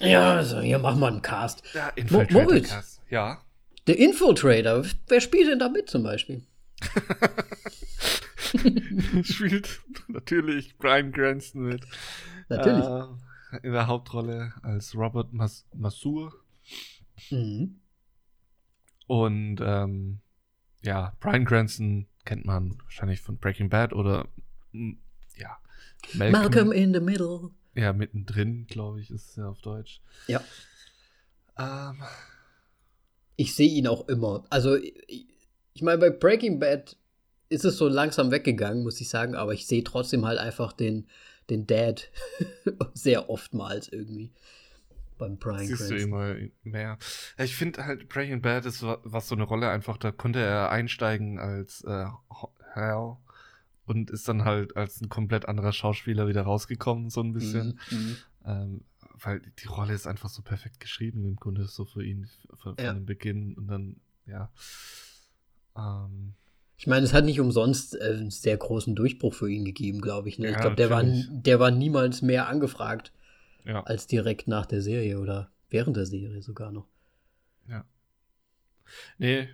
ja, 0.00 0.34
also 0.34 0.60
hier 0.60 0.78
machen 0.78 1.00
wir 1.00 1.08
einen 1.08 1.22
Cast. 1.22 1.62
Der 1.72 1.84
Moritz. 1.84 1.96
Infiltrator-Cast. 1.96 3.00
Ja. 3.08 3.40
Der 3.86 3.98
Infiltrator. 3.98 4.84
Wer 5.08 5.20
spielt 5.20 5.48
denn 5.48 5.58
da 5.58 5.68
mit 5.68 5.90
zum 5.90 6.02
Beispiel? 6.02 6.42
Spielt 9.22 9.80
natürlich 10.08 10.76
Brian 10.78 11.12
Cranston 11.12 11.62
mit. 11.62 11.84
Natürlich. 12.48 12.84
Äh, 12.84 13.06
in 13.62 13.72
der 13.72 13.86
Hauptrolle 13.86 14.52
als 14.62 14.94
Robert 14.94 15.32
Mas 15.32 15.66
Masur. 15.74 16.34
Mhm. 17.30 17.80
Und 19.06 19.60
ähm, 19.60 20.20
ja, 20.82 21.14
Brian 21.20 21.44
Cranston 21.44 22.06
kennt 22.24 22.44
man 22.44 22.78
wahrscheinlich 22.84 23.20
von 23.20 23.36
Breaking 23.36 23.68
Bad 23.68 23.92
oder 23.92 24.26
mm, 24.72 24.92
ja, 25.36 25.58
Malcolm 26.14 26.72
in 26.72 26.94
the 26.94 27.00
Middle. 27.00 27.50
Ja, 27.74 27.92
mittendrin, 27.92 28.66
glaube 28.66 29.00
ich, 29.00 29.10
ist 29.10 29.30
es 29.30 29.36
ja 29.36 29.48
auf 29.48 29.60
Deutsch. 29.60 30.00
Ja. 30.26 30.42
Ähm, 31.58 32.02
Ich 33.42 33.54
sehe 33.56 33.68
ihn 33.68 33.88
auch 33.88 34.06
immer. 34.08 34.44
Also, 34.50 34.76
ich, 34.76 35.26
ich 35.74 35.82
meine, 35.82 35.98
bei 35.98 36.10
Breaking 36.10 36.60
Bad 36.60 36.96
ist 37.48 37.64
es 37.64 37.76
so 37.76 37.88
langsam 37.88 38.30
weggegangen, 38.30 38.84
muss 38.84 39.00
ich 39.00 39.08
sagen, 39.08 39.34
aber 39.34 39.52
ich 39.52 39.66
sehe 39.66 39.82
trotzdem 39.82 40.24
halt 40.24 40.38
einfach 40.38 40.72
den, 40.72 41.06
den 41.50 41.66
Dad 41.66 42.08
sehr 42.94 43.28
oftmals 43.28 43.88
irgendwie. 43.88 44.30
Beim 45.18 45.38
Brian 45.38 45.58
siehst 45.66 45.80
du 45.82 45.86
Cranston. 45.88 46.08
immer 46.08 46.34
mehr. 46.62 46.98
Ja, 47.36 47.44
Ich 47.44 47.56
finde 47.56 47.84
halt 47.84 48.08
Breaking 48.08 48.40
Bad 48.42 48.64
ist 48.64 48.82
wa- 48.82 49.00
was 49.02 49.26
so 49.28 49.34
eine 49.34 49.44
Rolle 49.44 49.68
einfach, 49.70 49.96
da 49.98 50.12
konnte 50.12 50.38
er 50.38 50.70
einsteigen 50.70 51.38
als 51.40 51.82
äh, 51.84 52.06
Hal 52.76 53.16
und 53.86 54.10
ist 54.10 54.28
dann 54.28 54.44
halt 54.44 54.76
als 54.76 55.00
ein 55.00 55.08
komplett 55.08 55.46
anderer 55.46 55.72
Schauspieler 55.72 56.28
wieder 56.28 56.42
rausgekommen, 56.42 57.10
so 57.10 57.20
ein 57.22 57.32
bisschen. 57.32 57.78
Mhm, 57.90 57.96
mhm. 57.98 58.16
Ähm, 58.46 58.80
weil 59.20 59.40
die 59.62 59.66
Rolle 59.66 59.94
ist 59.94 60.06
einfach 60.06 60.28
so 60.28 60.42
perfekt 60.42 60.80
geschrieben, 60.80 61.24
im 61.24 61.36
Grunde 61.36 61.66
so 61.66 61.84
für 61.84 62.04
ihn 62.04 62.28
von, 62.54 62.76
Ja. 62.78 62.92
dem 62.92 63.06
Beginn 63.06 63.54
und 63.54 63.66
dann, 63.68 63.96
ja. 64.26 64.50
Ähm, 65.76 66.34
Ich 66.76 66.86
meine, 66.86 67.04
es 67.04 67.12
hat 67.12 67.24
nicht 67.24 67.40
umsonst 67.40 67.94
äh, 67.94 68.02
einen 68.18 68.30
sehr 68.30 68.56
großen 68.56 68.94
Durchbruch 68.96 69.34
für 69.34 69.50
ihn 69.50 69.64
gegeben, 69.64 70.00
glaube 70.00 70.28
ich. 70.28 70.38
Ne? 70.38 70.48
ich 70.48 70.54
Ja, 70.54 70.60
glaube, 70.60 70.76
der 70.76 70.90
war, 70.90 71.04
der 71.04 71.60
war 71.60 71.70
niemals 71.70 72.22
mehr 72.22 72.48
angefragt 72.48 73.12
ja. 73.64 73.82
als 73.84 74.06
direkt 74.06 74.48
nach 74.48 74.66
der 74.66 74.82
Serie 74.82 75.20
oder 75.20 75.50
während 75.70 75.96
der 75.96 76.06
Serie 76.06 76.42
sogar 76.42 76.72
noch. 76.72 76.86
Nee, 79.18 79.48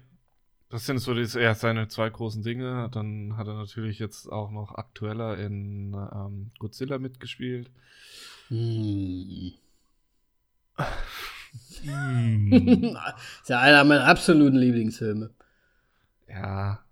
das 0.68 0.86
sind 0.86 0.98
so 0.98 1.14
die, 1.14 1.22
ja, 1.38 1.54
seine 1.54 1.88
zwei 1.88 2.10
großen 2.10 2.42
Dinge. 2.42 2.88
Dann 2.92 3.36
hat 3.36 3.46
er 3.46 3.54
natürlich 3.54 3.98
jetzt 3.98 4.26
auch 4.26 4.50
noch 4.50 4.74
aktueller 4.74 5.38
in 5.38 5.94
ähm, 5.94 6.50
Godzilla 6.58 6.98
mitgespielt. 6.98 7.70
Hm. 8.48 9.52
Hm. 11.82 12.96
ist 13.42 13.48
ja 13.48 13.60
einer 13.60 13.84
meiner 13.84 14.06
absoluten 14.06 14.56
Lieblingsfilme. 14.56 15.30
ja, 16.28 16.84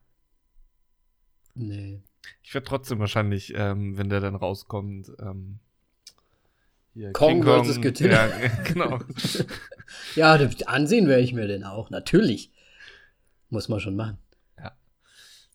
Nee. 1.54 2.02
ich 2.42 2.52
werde 2.52 2.66
trotzdem 2.66 2.98
wahrscheinlich, 2.98 3.54
ähm, 3.56 3.96
wenn 3.96 4.08
der 4.10 4.20
dann 4.20 4.34
rauskommt, 4.34 5.10
ähm, 5.20 5.58
hier, 6.92 7.12
Kong 7.12 7.42
versus 7.42 7.80
Godzilla. 7.80 8.26
Ja, 8.28 8.48
genau. 8.64 8.98
Ja, 10.16 10.36
das 10.36 10.62
ansehen 10.64 11.06
werde 11.06 11.22
ich 11.22 11.32
mir 11.32 11.46
den 11.46 11.62
auch. 11.62 11.90
Natürlich. 11.90 12.50
Muss 13.50 13.68
man 13.68 13.78
schon 13.78 13.94
machen. 13.94 14.18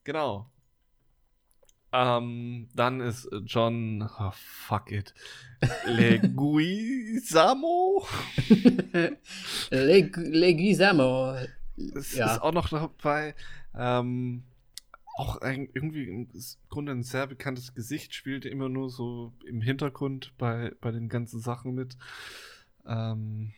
Genau. 0.04 0.50
Ähm, 1.94 2.70
dann 2.74 3.02
ist 3.02 3.30
John, 3.46 4.10
oh, 4.20 4.32
fuck 4.34 4.92
it, 4.92 5.14
Leguizamo. 5.86 8.08
Leg 9.72 10.16
Leguizamo. 10.18 11.36
Es 11.96 12.16
Ja. 12.16 12.34
ist 12.34 12.42
auch 12.42 12.54
noch 12.54 12.70
dabei. 12.70 13.36
Ähm, 13.76 14.44
auch 15.18 15.38
ein, 15.42 15.68
irgendwie 15.74 16.06
im 16.08 16.28
Grunde 16.70 16.94
ein 16.94 17.04
sehr 17.04 17.28
bekanntes 17.28 17.74
Gesicht, 17.74 18.14
spielte 18.16 18.48
immer 18.50 18.70
nur 18.70 18.90
so 18.90 19.34
im 19.46 19.62
Hintergrund 19.62 20.34
bei, 20.38 20.72
bei 20.82 20.92
den 20.92 21.10
ganzen 21.10 21.40
Sachen 21.42 21.76
mit. 21.76 21.98
Ähm, 22.88 23.52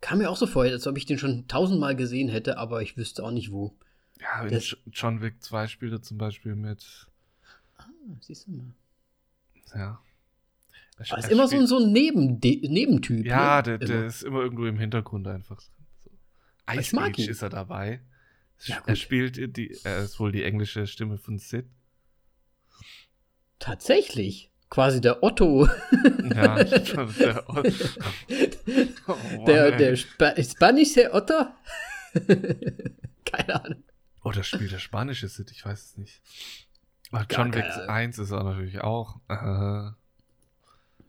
Kam 0.00 0.18
mir 0.18 0.30
auch 0.30 0.36
so 0.36 0.46
vor, 0.46 0.62
als 0.64 0.86
ob 0.86 0.96
ich 0.96 1.06
den 1.06 1.18
schon 1.18 1.46
tausendmal 1.46 1.94
gesehen 1.94 2.28
hätte, 2.28 2.58
aber 2.58 2.82
ich 2.82 2.96
wüsste 2.96 3.22
auch 3.24 3.30
nicht 3.30 3.52
wo. 3.52 3.74
ja, 4.20 4.48
Das- 4.48 4.76
John 4.90 5.20
Wick 5.20 5.42
2 5.42 5.68
spielte 5.68 6.00
zum 6.00 6.18
Beispiel 6.18 6.56
mit, 6.56 7.06
siehst 8.20 8.46
du 8.46 8.52
mal. 8.52 8.74
ja. 9.74 10.02
Aber 11.08 11.18
ist 11.18 11.24
er 11.24 11.30
immer 11.32 11.48
so 11.48 11.56
ein, 11.56 11.66
so 11.66 11.78
ein 11.78 11.92
Nebende 11.92 12.48
Nebentyp. 12.68 13.26
Ja, 13.26 13.56
ne? 13.56 13.62
der, 13.62 13.78
der 13.78 13.96
Immer. 13.98 14.06
ist 14.06 14.22
immer 14.22 14.40
irgendwo 14.40 14.66
im 14.66 14.78
Hintergrund 14.78 15.26
einfach. 15.26 15.60
So. 15.60 16.10
Ice 16.70 16.96
Age 16.96 17.18
ihn. 17.18 17.30
ist 17.30 17.42
er 17.42 17.48
dabei. 17.48 18.02
Ja, 18.64 18.82
er 18.86 18.94
spielt 18.94 19.56
die, 19.56 19.76
er 19.82 20.04
ist 20.04 20.20
wohl 20.20 20.30
die 20.30 20.44
englische 20.44 20.86
Stimme 20.86 21.18
von 21.18 21.38
Sid. 21.38 21.66
Tatsächlich. 23.58 24.50
Quasi 24.70 25.00
der 25.02 25.22
Otto. 25.22 25.66
Ja, 26.34 26.64
der, 26.64 27.44
oh, 27.46 27.54
Mann, 27.54 29.44
der 29.44 29.76
der 29.76 29.96
Spa 29.96 30.34
spanische 30.42 31.12
Otto? 31.12 31.46
Keine 33.24 33.64
Ahnung. 33.64 33.84
Oder 34.24 34.42
spielt 34.42 34.72
der 34.72 34.78
spanische 34.78 35.28
Sid, 35.28 35.50
ich 35.50 35.64
weiß 35.64 35.84
es 35.84 35.96
nicht. 35.98 36.22
Gar 37.12 37.26
John 37.30 37.54
Wick 37.54 37.62
keine 37.62 37.74
Ahnung. 37.74 37.88
1 37.90 38.18
ist 38.18 38.30
er 38.30 38.42
natürlich 38.44 38.80
auch. 38.80 39.20
Äh, 39.28 39.90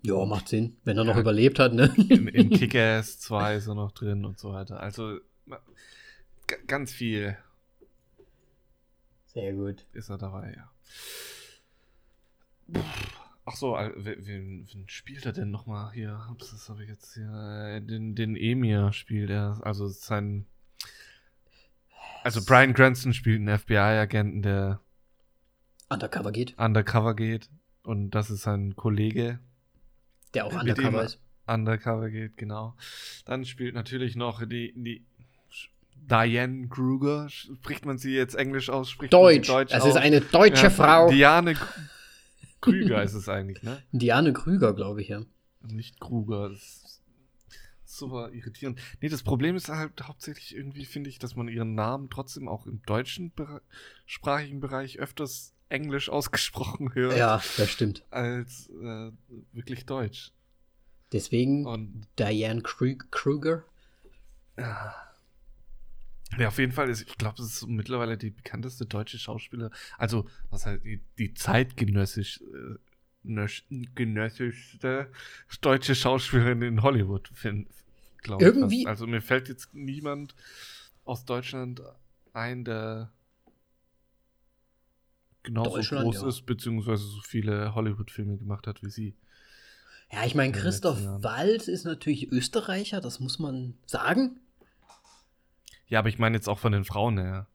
Ja, 0.05 0.25
macht 0.25 0.49
Sinn, 0.49 0.75
wenn 0.83 0.97
er 0.97 1.05
noch 1.05 1.15
Ja. 1.15 1.21
überlebt 1.21 1.59
hat, 1.59 1.73
ne? 1.73 1.93
in, 2.09 2.27
in 2.27 2.49
Kick-Ass 2.49 3.19
2 3.19 3.55
ist 3.55 3.67
er 3.67 3.75
noch 3.75 3.91
drin 3.91 4.25
und 4.25 4.37
so 4.37 4.51
weiter. 4.53 4.79
Also 4.81 5.19
ganz 6.67 6.91
viel 6.91 7.37
Sehr 9.27 9.53
gut. 9.53 9.85
ist 9.93 10.09
er 10.09 10.17
dabei, 10.17 10.53
ja. 10.57 10.69
Ach 13.45 13.55
so, 13.55 13.73
wen, 13.73 14.67
wen, 14.71 14.83
spielt 14.87 15.25
er 15.25 15.33
denn 15.33 15.51
nochmal 15.51 15.91
hier? 15.93 16.27
Ups, 16.31 16.51
das 16.51 16.69
habe 16.69 16.83
ich 16.83 16.89
jetzt 16.89 17.13
hier. 17.13 17.29
Äh, 17.31 17.81
Den, 17.81 18.15
den 18.15 18.35
Emir 18.37 18.93
spielt 18.93 19.29
er. 19.29 19.59
Also 19.63 19.87
sein. 19.87 20.45
Also 22.23 22.41
Brian 22.45 22.73
Cranston 22.73 23.13
spielt 23.13 23.39
einen 23.41 23.57
FBI-Agenten, 23.59 24.41
der 24.43 24.79
Undercover 25.93 26.31
geht. 26.31 26.57
undercover 26.57 27.13
geht. 27.15 27.49
Und 27.83 28.11
das 28.11 28.29
ist 28.29 28.43
sein 28.43 28.75
Kollege, 28.75 29.39
Der 30.33 30.45
auch 30.45 30.53
Undercover 30.53 31.03
ist. 31.03 31.19
undercover 31.47 32.09
geht, 32.09 32.37
genau. 32.37 32.75
Dann 33.25 33.45
spielt 33.45 33.75
natürlich 33.75 34.15
noch 34.15 34.45
die, 34.45 34.73
die 34.75 35.05
Diane 35.97 36.67
Kruger. 36.67 37.29
Spricht 37.29 37.85
man 37.85 37.97
sie 37.97 38.13
jetzt 38.13 38.35
Englisch 38.35 38.69
aus? 38.69 38.89
Spricht 38.89 39.11
man 39.13 39.21
sie 39.29 39.35
Deutsch. 39.37 39.47
Deutsch 39.49 39.73
Es 39.73 39.81
aus? 39.83 39.89
ist 39.89 39.95
eine 39.97 40.21
deutsche 40.21 40.63
Ja, 40.63 40.69
Frau. 40.69 41.09
Diane 41.09 41.55
Krüger 42.61 43.03
ist 43.03 43.13
es 43.13 43.27
eigentlich, 43.29 43.61
ne? 43.63 43.81
Diane 43.91 44.31
Krüger, 44.33 44.73
glaube 44.73 45.01
ich, 45.01 45.09
ja. 45.09 45.21
Nicht 45.61 45.99
Kruger. 45.99 46.49
Das 46.49 46.59
ist 46.59 47.01
super 47.85 48.31
irritierend. 48.31 48.79
Nee, 49.01 49.09
das 49.09 49.23
Problem 49.23 49.55
ist 49.55 49.69
halt 49.69 50.01
hauptsächlich 50.07 50.55
irgendwie, 50.55 50.85
finde 50.85 51.09
ich, 51.09 51.19
dass 51.19 51.35
man 51.35 51.47
ihren 51.47 51.75
Namen 51.75 52.09
trotzdem 52.09 52.47
auch 52.47 52.65
im 52.65 52.81
deutschen 52.85 53.31
sprachigen 54.05 54.59
Bereich 54.61 54.99
öfters 54.99 55.53
Englisch 55.73 56.09
ausgesprochen 56.09 56.93
hört, 56.93 57.17
Ja, 57.17 57.41
das 57.57 57.69
stimmt. 57.69 58.03
als 58.11 58.69
äh, 58.69 59.11
wirklich 59.51 59.85
Deutsch. 59.85 60.31
Deswegen 61.11 61.65
Und 61.65 62.07
Diane 62.17 62.61
Krü 62.61 62.97
Krüger. 63.11 63.63
ja, 64.57 64.95
Ja, 66.37 66.47
auf 66.47 66.57
jeden 66.57 66.71
Fall 66.71 66.89
ist, 66.89 67.01
ich 67.07 67.17
glaube, 67.17 67.37
das 67.37 67.47
ist 67.47 67.67
mittlerweile 67.67 68.17
die 68.17 68.31
bekannteste 68.31 68.85
deutsche 68.85 69.19
Schauspieler. 69.19 69.69
Also, 69.97 70.27
was 70.49 70.65
halt 70.65 70.83
die, 70.83 71.01
die 71.17 71.33
zeitgenössisch 71.33 72.41
äh, 72.41 72.77
genössischste 73.95 75.09
deutsche 75.61 75.95
Schauspielerin 75.95 76.61
in 76.61 76.81
Hollywood, 76.81 77.31
glaube 78.21 78.43
ich. 78.43 78.49
Irgendwie-. 78.49 78.87
Also, 78.87 79.05
mir 79.07 79.21
fällt 79.21 79.49
jetzt 79.49 79.73
niemand 79.73 80.35
aus 81.05 81.25
Deutschland 81.25 81.81
ein, 82.33 82.65
der 82.65 83.11
genauso 85.43 85.79
groß 85.79 86.21
ja. 86.21 86.27
ist, 86.27 86.45
beziehungsweise 86.45 87.03
so 87.03 87.21
viele 87.21 87.75
Hollywood-Filme 87.75 88.37
gemacht 88.37 88.67
hat 88.67 88.81
wie 88.81 88.89
sie. 88.89 89.15
Ja, 90.11 90.25
ich 90.25 90.35
meine, 90.35 90.51
Christoph. 90.51 90.99
Waltz 91.01 91.67
ist 91.67 91.85
natürlich 91.85 92.31
Österreicher, 92.31 93.01
das 93.01 93.19
muss 93.19 93.39
man 93.39 93.75
sagen. 93.85 94.39
Ja, 95.87 95.99
aber 95.99 96.09
ich 96.09 96.19
meine 96.19 96.37
jetzt 96.37 96.47
auch 96.47 96.59
von 96.59 96.71
den 96.71 96.85
Frauen 96.85 97.17
her. 97.17 97.47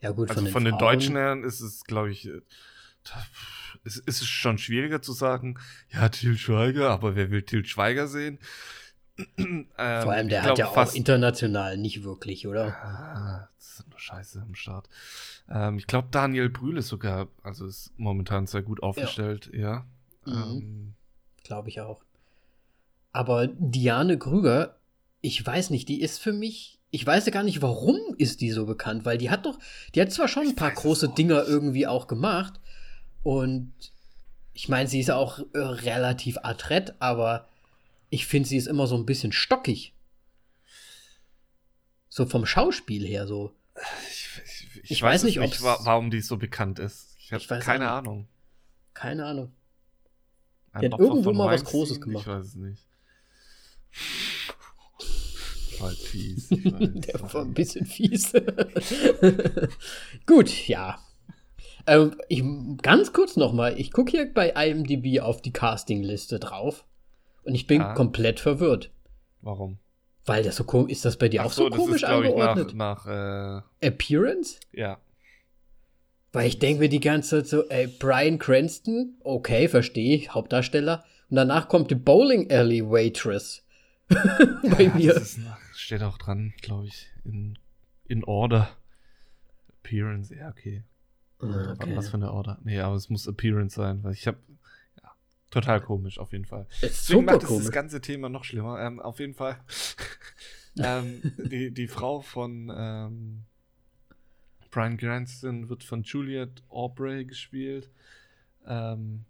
Ja, 0.00 0.10
gut, 0.12 0.30
Also 0.30 0.40
von 0.40 0.44
den, 0.44 0.52
von 0.52 0.64
den 0.64 0.74
Frauen. 0.74 0.80
Deutschen 0.80 1.16
her 1.16 1.42
ist 1.44 1.60
es, 1.60 1.84
glaube 1.84 2.10
ich, 2.10 2.26
äh, 2.26 2.40
es 3.84 3.96
ist 3.96 4.20
es 4.20 4.28
schon 4.28 4.58
schwieriger 4.58 5.02
zu 5.02 5.12
sagen, 5.12 5.58
ja, 5.90 6.08
Til 6.08 6.36
Schweiger, 6.36 6.90
aber 6.90 7.16
wer 7.16 7.30
will 7.30 7.42
Til 7.42 7.64
Schweiger 7.64 8.06
sehen? 8.06 8.38
Ähm, 9.36 9.66
Vor 10.02 10.12
allem, 10.12 10.28
der 10.28 10.42
hat 10.42 10.58
ja 10.58 10.68
auch 10.68 10.94
international 10.94 11.76
nicht 11.76 12.04
wirklich, 12.04 12.46
oder? 12.46 12.76
Ah, 12.82 13.48
das 13.56 13.80
ist 13.80 13.88
nur 13.88 13.98
Scheiße 13.98 14.42
am 14.42 14.54
Start. 14.54 14.88
Ähm, 15.48 15.78
ich 15.78 15.86
glaube, 15.86 16.08
Daniel 16.10 16.48
Brühl 16.48 16.78
ist 16.78 16.88
sogar, 16.88 17.28
also 17.42 17.66
ist 17.66 17.92
momentan 17.96 18.46
sehr 18.46 18.62
gut 18.62 18.82
aufgestellt, 18.82 19.50
ja. 19.52 19.86
Mhm. 20.24 20.32
Ähm, 20.32 20.94
Glaube 21.44 21.68
ich 21.68 21.80
auch. 21.80 22.02
Aber 23.12 23.48
Diane 23.48 24.18
Krüger, 24.18 24.76
ich 25.20 25.44
weiß 25.44 25.70
nicht, 25.70 25.88
die 25.88 26.00
ist 26.00 26.18
für 26.18 26.32
mich, 26.32 26.78
ich 26.90 27.06
weiß 27.06 27.26
ja 27.26 27.32
gar 27.32 27.42
nicht, 27.42 27.62
warum 27.62 27.98
ist 28.18 28.40
die 28.40 28.50
so 28.50 28.66
bekannt, 28.66 29.04
weil 29.04 29.18
die 29.18 29.30
hat 29.30 29.46
doch, 29.46 29.58
die 29.94 30.00
hat 30.00 30.12
zwar 30.12 30.28
schon 30.28 30.46
ein 30.48 30.56
paar 30.56 30.70
große 30.70 31.08
Dinger 31.08 31.44
irgendwie 31.44 31.86
auch 31.86 32.06
gemacht 32.06 32.60
und 33.22 33.72
ich 34.52 34.68
meine, 34.68 34.88
sie 34.88 35.00
ist 35.00 35.10
auch 35.10 35.38
äh, 35.54 35.58
relativ 35.58 36.38
adrett, 36.42 36.94
aber 36.98 37.47
ich 38.10 38.26
finde, 38.26 38.48
sie 38.48 38.56
ist 38.56 38.66
immer 38.66 38.86
so 38.86 38.96
ein 38.96 39.06
bisschen 39.06 39.32
stockig. 39.32 39.94
So 42.08 42.26
vom 42.26 42.46
Schauspiel 42.46 43.06
her 43.06 43.26
so. 43.26 43.54
ich, 44.10 44.28
ich, 44.82 44.90
Ich 44.90 45.02
weiß 45.02 45.24
es 45.24 45.36
nicht, 45.36 45.62
wa 45.62 45.78
warum 45.82 46.10
die 46.10 46.20
so 46.20 46.36
bekannt 46.36 46.78
ist. 46.78 47.16
Ich 47.18 47.32
habe 47.32 47.42
Ich 47.42 47.50
weiß 47.50 47.62
keine 47.64 47.84
nicht. 47.84 47.92
Ahnung. 47.92 48.28
Keine 48.94 49.26
Ahnung. 49.26 49.52
Ein 50.72 50.80
Die 50.82 50.86
hat 50.92 50.98
irgendwo 51.00 51.32
mal 51.32 51.52
was? 51.52 51.64
Großes 51.64 52.00
gemacht. 52.00 52.22
Ich 52.22 52.26
weiß 52.28 52.46
es 52.46 52.54
nicht. 52.54 52.86
Halt 55.80 55.98
fies. 55.98 56.50
Ich 56.50 56.64
weiß, 56.64 56.72
Der 56.94 57.20
war 57.34 57.42
ein 57.42 57.54
bisschen 57.54 57.86
fies. 57.86 58.32
Gut, 60.26 60.66
ja. 60.66 60.98
Ähm, 61.86 62.20
ich, 62.28 62.42
ganz 62.82 63.12
kurz 63.12 63.36
nochmal. 63.36 63.78
Ich 63.78 63.92
gucke 63.92 64.10
hier 64.10 64.32
bei 64.32 64.50
IMDb 64.50 65.20
auf 65.20 65.40
die 65.40 65.52
Castingliste 65.52 66.38
drauf. 66.40 66.84
Und 67.48 67.54
ich 67.54 67.66
bin 67.66 67.80
Ja. 67.80 67.94
komplett 67.94 68.40
verwirrt. 68.40 68.90
Warum? 69.40 69.78
Weil 70.26 70.42
das 70.42 70.56
so 70.56 70.64
komisch 70.64 70.92
ist. 70.92 71.04
das 71.06 71.16
bei 71.16 71.28
dir 71.30 71.40
Ach 71.40 71.46
auch 71.46 71.52
so, 71.52 71.68
das 71.70 71.78
komisch 71.78 72.02
ist, 72.02 72.08
glaub 72.08 72.22
ich, 72.22 72.28
angeordnet? 72.30 72.74
Nach, 72.74 73.06
nach 73.06 73.64
Appearance? 73.80 74.60
äh, 74.72 74.80
ja. 74.80 74.98
Weil 76.32 76.46
ich 76.46 76.58
denke 76.58 76.80
mir 76.80 76.88
die 76.90 77.00
ganze 77.00 77.38
Zeit 77.38 77.46
so, 77.46 77.66
ey, 77.70 77.86
Brian 77.86 78.38
Cranston, 78.38 79.14
okay, 79.24 79.66
verstehe 79.68 80.14
ich, 80.16 80.34
Hauptdarsteller. 80.34 81.02
Und 81.30 81.36
danach 81.36 81.68
kommt 81.68 81.90
die 81.90 81.94
Bowling 81.94 82.50
Alley 82.52 82.84
Waitress. 82.84 83.64
bei 84.08 84.82
ja, 84.84 84.94
mir. 84.94 85.14
Das 85.14 85.22
ist 85.22 85.38
nach, 85.38 85.58
steht 85.74 86.02
auch 86.02 86.18
dran, 86.18 86.52
glaube 86.60 86.86
ich, 86.86 87.06
in, 87.24 87.58
in 88.06 88.24
Order. 88.24 88.68
Appearance, 89.82 90.34
ja, 90.34 90.50
okay. 90.50 90.82
Ah, 91.40 91.74
Was- 91.78 91.96
Was 91.96 92.08
für 92.10 92.14
eine 92.18 92.30
Order? 92.32 92.58
Nee, 92.64 92.80
aber 92.80 92.96
es 92.96 93.08
muss 93.08 93.26
Appearance 93.26 93.74
sein, 93.76 94.02
weil 94.04 94.12
ich 94.12 94.26
habe 94.26 94.38
total 95.50 95.80
komisch 95.80 96.18
auf 96.18 96.32
jeden 96.32 96.44
Fall. 96.44 96.66
Ist 96.82 97.08
Deswegen 97.08 97.24
macht 97.24 97.42
es 97.44 97.48
das 97.48 97.70
ganze 97.72 98.00
Thema 98.00 98.28
noch 98.28 98.44
schlimmer. 98.44 98.80
Ähm, 98.80 99.00
auf 99.00 99.18
jeden 99.20 99.34
Fall. 99.34 99.58
ähm, 100.78 101.20
die, 101.38 101.70
die 101.72 101.88
Frau 101.88 102.20
von 102.20 102.72
ähm, 102.74 103.42
Brian 104.70 104.96
Cranston 104.96 105.68
wird 105.68 105.82
von 105.84 106.02
Juliet 106.02 106.62
Aubrey 106.68 107.24
gespielt. 107.24 107.90
Ähm, 108.66 109.24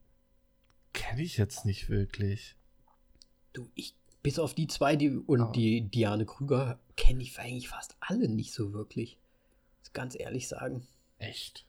Kenne 0.92 1.22
ich 1.22 1.36
jetzt 1.36 1.64
nicht 1.64 1.88
wirklich. 1.88 2.56
Du, 3.52 3.70
ich, 3.74 3.94
bis 4.22 4.38
auf 4.38 4.54
die 4.54 4.66
zwei 4.66 4.96
die, 4.96 5.10
und 5.10 5.40
Ah. 5.40 5.52
die 5.52 5.82
Diane 5.82 6.26
Krüger 6.26 6.78
kenne 6.96 7.22
ich 7.22 7.38
eigentlich 7.38 7.68
fast 7.68 7.96
alle 8.00 8.28
nicht 8.28 8.52
so 8.52 8.72
wirklich. 8.72 9.18
Muss 9.78 9.92
ganz 9.92 10.18
ehrlich 10.18 10.48
sagen. 10.48 10.86
Echt? 11.18 11.64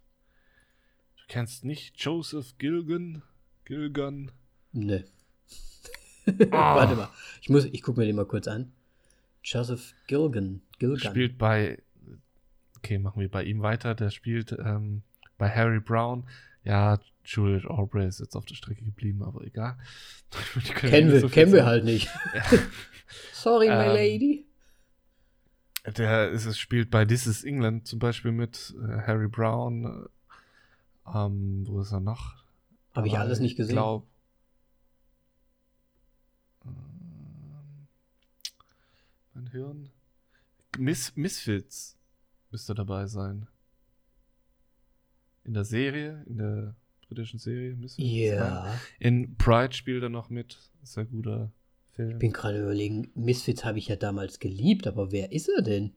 Du 1.17 1.24
kennst 1.28 1.63
nicht 1.63 1.93
Joseph 2.01 2.57
Gilgan? 2.57 3.21
Gilgan? 3.65 4.32
Ne. 4.74 5.05
Ah. 6.51 6.76
Warte 6.76 6.95
mal. 6.95 7.09
Ich, 7.41 7.49
muss, 7.49 7.65
ich 7.65 7.82
gucke 7.82 7.99
mir 7.99 8.05
den 8.05 8.15
mal 8.15 8.26
kurz 8.26 8.47
an. 8.47 8.72
Joseph 9.43 9.95
Gilgan. 10.05 10.61
Gilgan. 10.78 11.11
Spielt 11.11 11.39
bei. 11.39 11.82
Okay, 12.78 12.99
machen 12.99 13.20
wir 13.20 13.32
bei 13.32 13.43
ihm 13.43 13.63
weiter. 13.63 13.95
Der 13.95 14.11
spielt 14.11 14.51
ähm, 14.51 15.01
bei 15.39 15.49
Harry 15.49 15.80
Brown. 15.80 16.26
Ja, 16.63 16.99
Juliet 17.26 17.65
Aubrey 17.65 18.07
ist 18.07 18.20
jetzt 18.20 18.36
auf 18.36 18.45
der 18.45 18.55
Strecke 18.55 18.84
geblieben, 18.84 19.24
aber 19.24 19.43
egal. 19.43 19.78
Kennen 20.76 21.11
wir, 21.11 21.20
so 21.22 21.30
kennen 21.30 21.51
wir 21.51 21.65
halt 21.65 21.84
nicht. 21.84 22.09
Sorry, 23.34 23.67
my 23.67 23.74
Ähm, 23.74 23.95
lady. 23.95 24.45
Der 25.97 26.30
ist, 26.30 26.45
es 26.45 26.59
spielt 26.59 26.91
bei 26.91 27.05
This 27.05 27.26
is 27.26 27.43
England 27.43 27.88
zum 27.88 27.99
Beispiel 27.99 28.32
mit 28.32 28.76
äh, 28.84 29.01
Harry 29.07 29.28
Brown. 29.28 30.07
Äh, 31.05 31.17
ähm, 31.17 31.63
wo 31.67 31.82
ist 31.82 31.91
er 31.91 32.01
noch? 32.01 32.36
Habe 32.93 33.07
ich 33.07 33.13
Aber 33.13 33.24
alles 33.24 33.39
nicht 33.39 33.55
gesehen. 33.55 33.74
Glaub, 33.74 34.03
ähm, 34.03 34.09
mein 39.34 39.47
Hirn. 39.51 39.89
Miss, 40.78 41.16
Misfits 41.16 41.97
müsste 42.51 42.74
dabei 42.74 43.07
sein. 43.07 43.47
In 45.43 45.53
der 45.53 45.66
Serie, 45.66 46.24
in 46.28 46.38
der 46.38 46.76
britischen 47.07 47.39
Serie 47.39 47.76
Misfits. 47.76 48.07
Ja. 48.07 48.80
In 48.99 49.36
Pride 49.38 49.74
spielt 49.74 50.03
er 50.03 50.10
noch 50.10 50.30
mit. 50.30 50.60
Sehr 50.84 51.05
guter 51.05 51.51
Film. 51.93 52.12
Ich 52.12 52.18
bin 52.20 52.34
gerade 52.34 52.62
überlegen, 52.62 53.12
Misfits 53.16 53.66
habe 53.66 53.80
ich 53.80 53.88
ja 53.88 53.95
damals 53.95 54.39
geliebt, 54.39 54.88
aber 54.88 55.12
wer 55.12 55.32
ist 55.32 55.49
er 55.49 55.62
denn? 55.62 55.93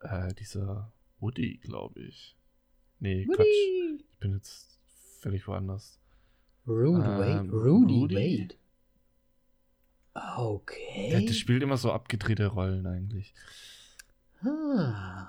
Äh, 0.00 0.34
dieser 0.34 0.92
Woody, 1.20 1.58
glaube 1.58 2.00
ich. 2.00 2.36
Nee, 2.98 3.26
Quatsch. 3.26 3.38
Woody. 3.38 4.04
Ich 4.12 4.18
bin 4.18 4.32
jetzt 4.34 4.78
völlig 5.20 5.46
woanders. 5.46 5.98
Rude 6.66 7.04
Ähm, 7.04 7.18
Wade. 7.18 7.50
Rudy, 7.50 7.94
Rudy? 7.94 8.14
Wade. 8.16 8.54
Okay. 10.14 11.08
Der, 11.10 11.20
der 11.22 11.32
spielt 11.32 11.62
immer 11.62 11.76
so 11.76 11.92
abgedrehte 11.92 12.46
Rollen 12.46 12.86
eigentlich. 12.86 13.34
ah. 14.42 15.28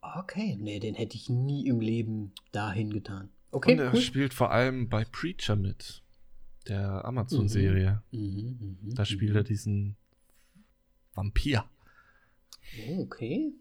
Okay. 0.00 0.56
Nee, 0.60 0.80
den 0.80 0.94
hätte 0.94 1.16
ich 1.16 1.28
nie 1.30 1.66
im 1.66 1.80
Leben 1.80 2.32
dahin 2.52 2.90
getan. 2.92 3.30
Okay, 3.50 3.72
Und 3.72 3.78
er 3.78 3.94
cool. 3.94 4.00
spielt 4.00 4.34
vor 4.34 4.50
allem 4.50 4.88
bei 4.88 5.04
Preacher 5.04 5.56
mit. 5.56 6.02
Der 6.68 7.04
Amazon-Serie. 7.04 8.02
Mhm, 8.12 8.78
mhm, 8.82 8.94
Da 8.94 9.04
spielt 9.04 9.34
er 9.34 9.44
diesen 9.44 9.96
Vampir. 11.14 11.64
Oh, 12.88 13.02
Okay. 13.02 13.52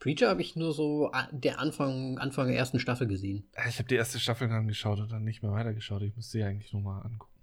Preacher 0.00 0.28
habe 0.28 0.42
ich 0.42 0.54
nur 0.54 0.74
so 0.74 1.10
der 1.32 1.58
Anfang, 1.60 2.18
Anfang 2.18 2.48
der 2.48 2.56
ersten 2.58 2.78
Staffel 2.78 3.06
gesehen. 3.06 3.44
Äh, 3.52 3.68
Ich 3.70 3.78
habe 3.78 3.88
die 3.88 3.94
erste 3.94 4.18
Staffel 4.18 4.50
angeschaut 4.50 4.98
und 5.00 5.10
dann 5.10 5.24
nicht 5.24 5.42
mehr 5.42 5.52
weitergeschaut. 5.52 6.02
Ich 6.02 6.14
müsste 6.14 6.32
sie 6.32 6.44
eigentlich 6.44 6.72
nochmal 6.72 7.02
angucken. 7.06 7.33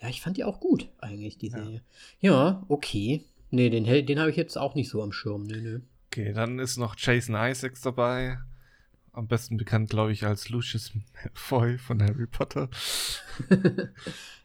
Ja, 0.00 0.08
ich 0.08 0.20
fand 0.20 0.36
die 0.36 0.44
auch 0.44 0.60
gut, 0.60 0.88
eigentlich, 0.98 1.38
die 1.38 1.48
Ja. 1.48 1.58
Serie. 1.58 1.82
Ja, 2.20 2.64
okay. 2.68 3.24
Nee, 3.50 3.70
den, 3.70 3.84
den 3.84 4.18
habe 4.18 4.30
ich 4.30 4.36
jetzt 4.36 4.58
auch 4.58 4.74
nicht 4.74 4.90
so 4.90 5.02
am 5.02 5.12
Schirm. 5.12 5.44
Nö, 5.44 5.60
nö. 5.60 5.80
Okay, 6.08 6.32
dann 6.32 6.58
ist 6.58 6.76
noch 6.76 6.94
Jason 6.98 7.34
Isaacs 7.34 7.80
dabei. 7.80 8.38
Am 9.12 9.28
besten 9.28 9.56
bekannt, 9.56 9.88
glaube 9.90 10.12
ich, 10.12 10.24
als 10.24 10.48
Lucius 10.50 10.92
Malfoy 11.14 11.78
von 11.78 12.02
Harry 12.02 12.26
Potter. 12.26 12.68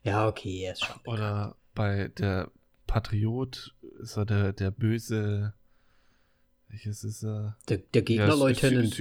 ja, 0.03 0.27
okay, 0.27 0.63
er 0.63 0.73
ist 0.73 0.85
schon. 0.85 0.95
Oder 1.05 1.55
bei 1.75 2.07
der 2.09 2.49
Patriot 2.87 3.75
ist 4.01 4.17
er 4.17 4.25
der, 4.25 4.53
der 4.53 4.71
böse. 4.71 5.53
Welches 6.69 7.03
ist 7.03 7.23
er? 7.23 7.57
Der, 7.67 7.79
der 7.79 8.01
Ja, 8.01 8.05
Gegner-Lieutenant. 8.05 8.95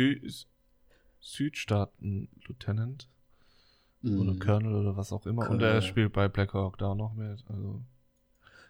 Südstaaten-Lieutenant 4.03 4.21
oder 4.21 4.33
Mhm. 4.33 4.39
Colonel 4.39 4.75
oder 4.75 4.97
was 4.97 5.13
auch 5.13 5.27
immer. 5.27 5.43
Und 5.43 5.49
Colonel, 5.49 5.67
er 5.69 5.75
ja. 5.77 5.83
spielt 5.83 6.13
bei 6.13 6.29
Black 6.29 6.55
Hawk 6.55 6.79
da 6.79 6.87
auch 6.89 6.95
noch 6.97 7.15
mit. 7.15 7.45
Also, 7.49 7.83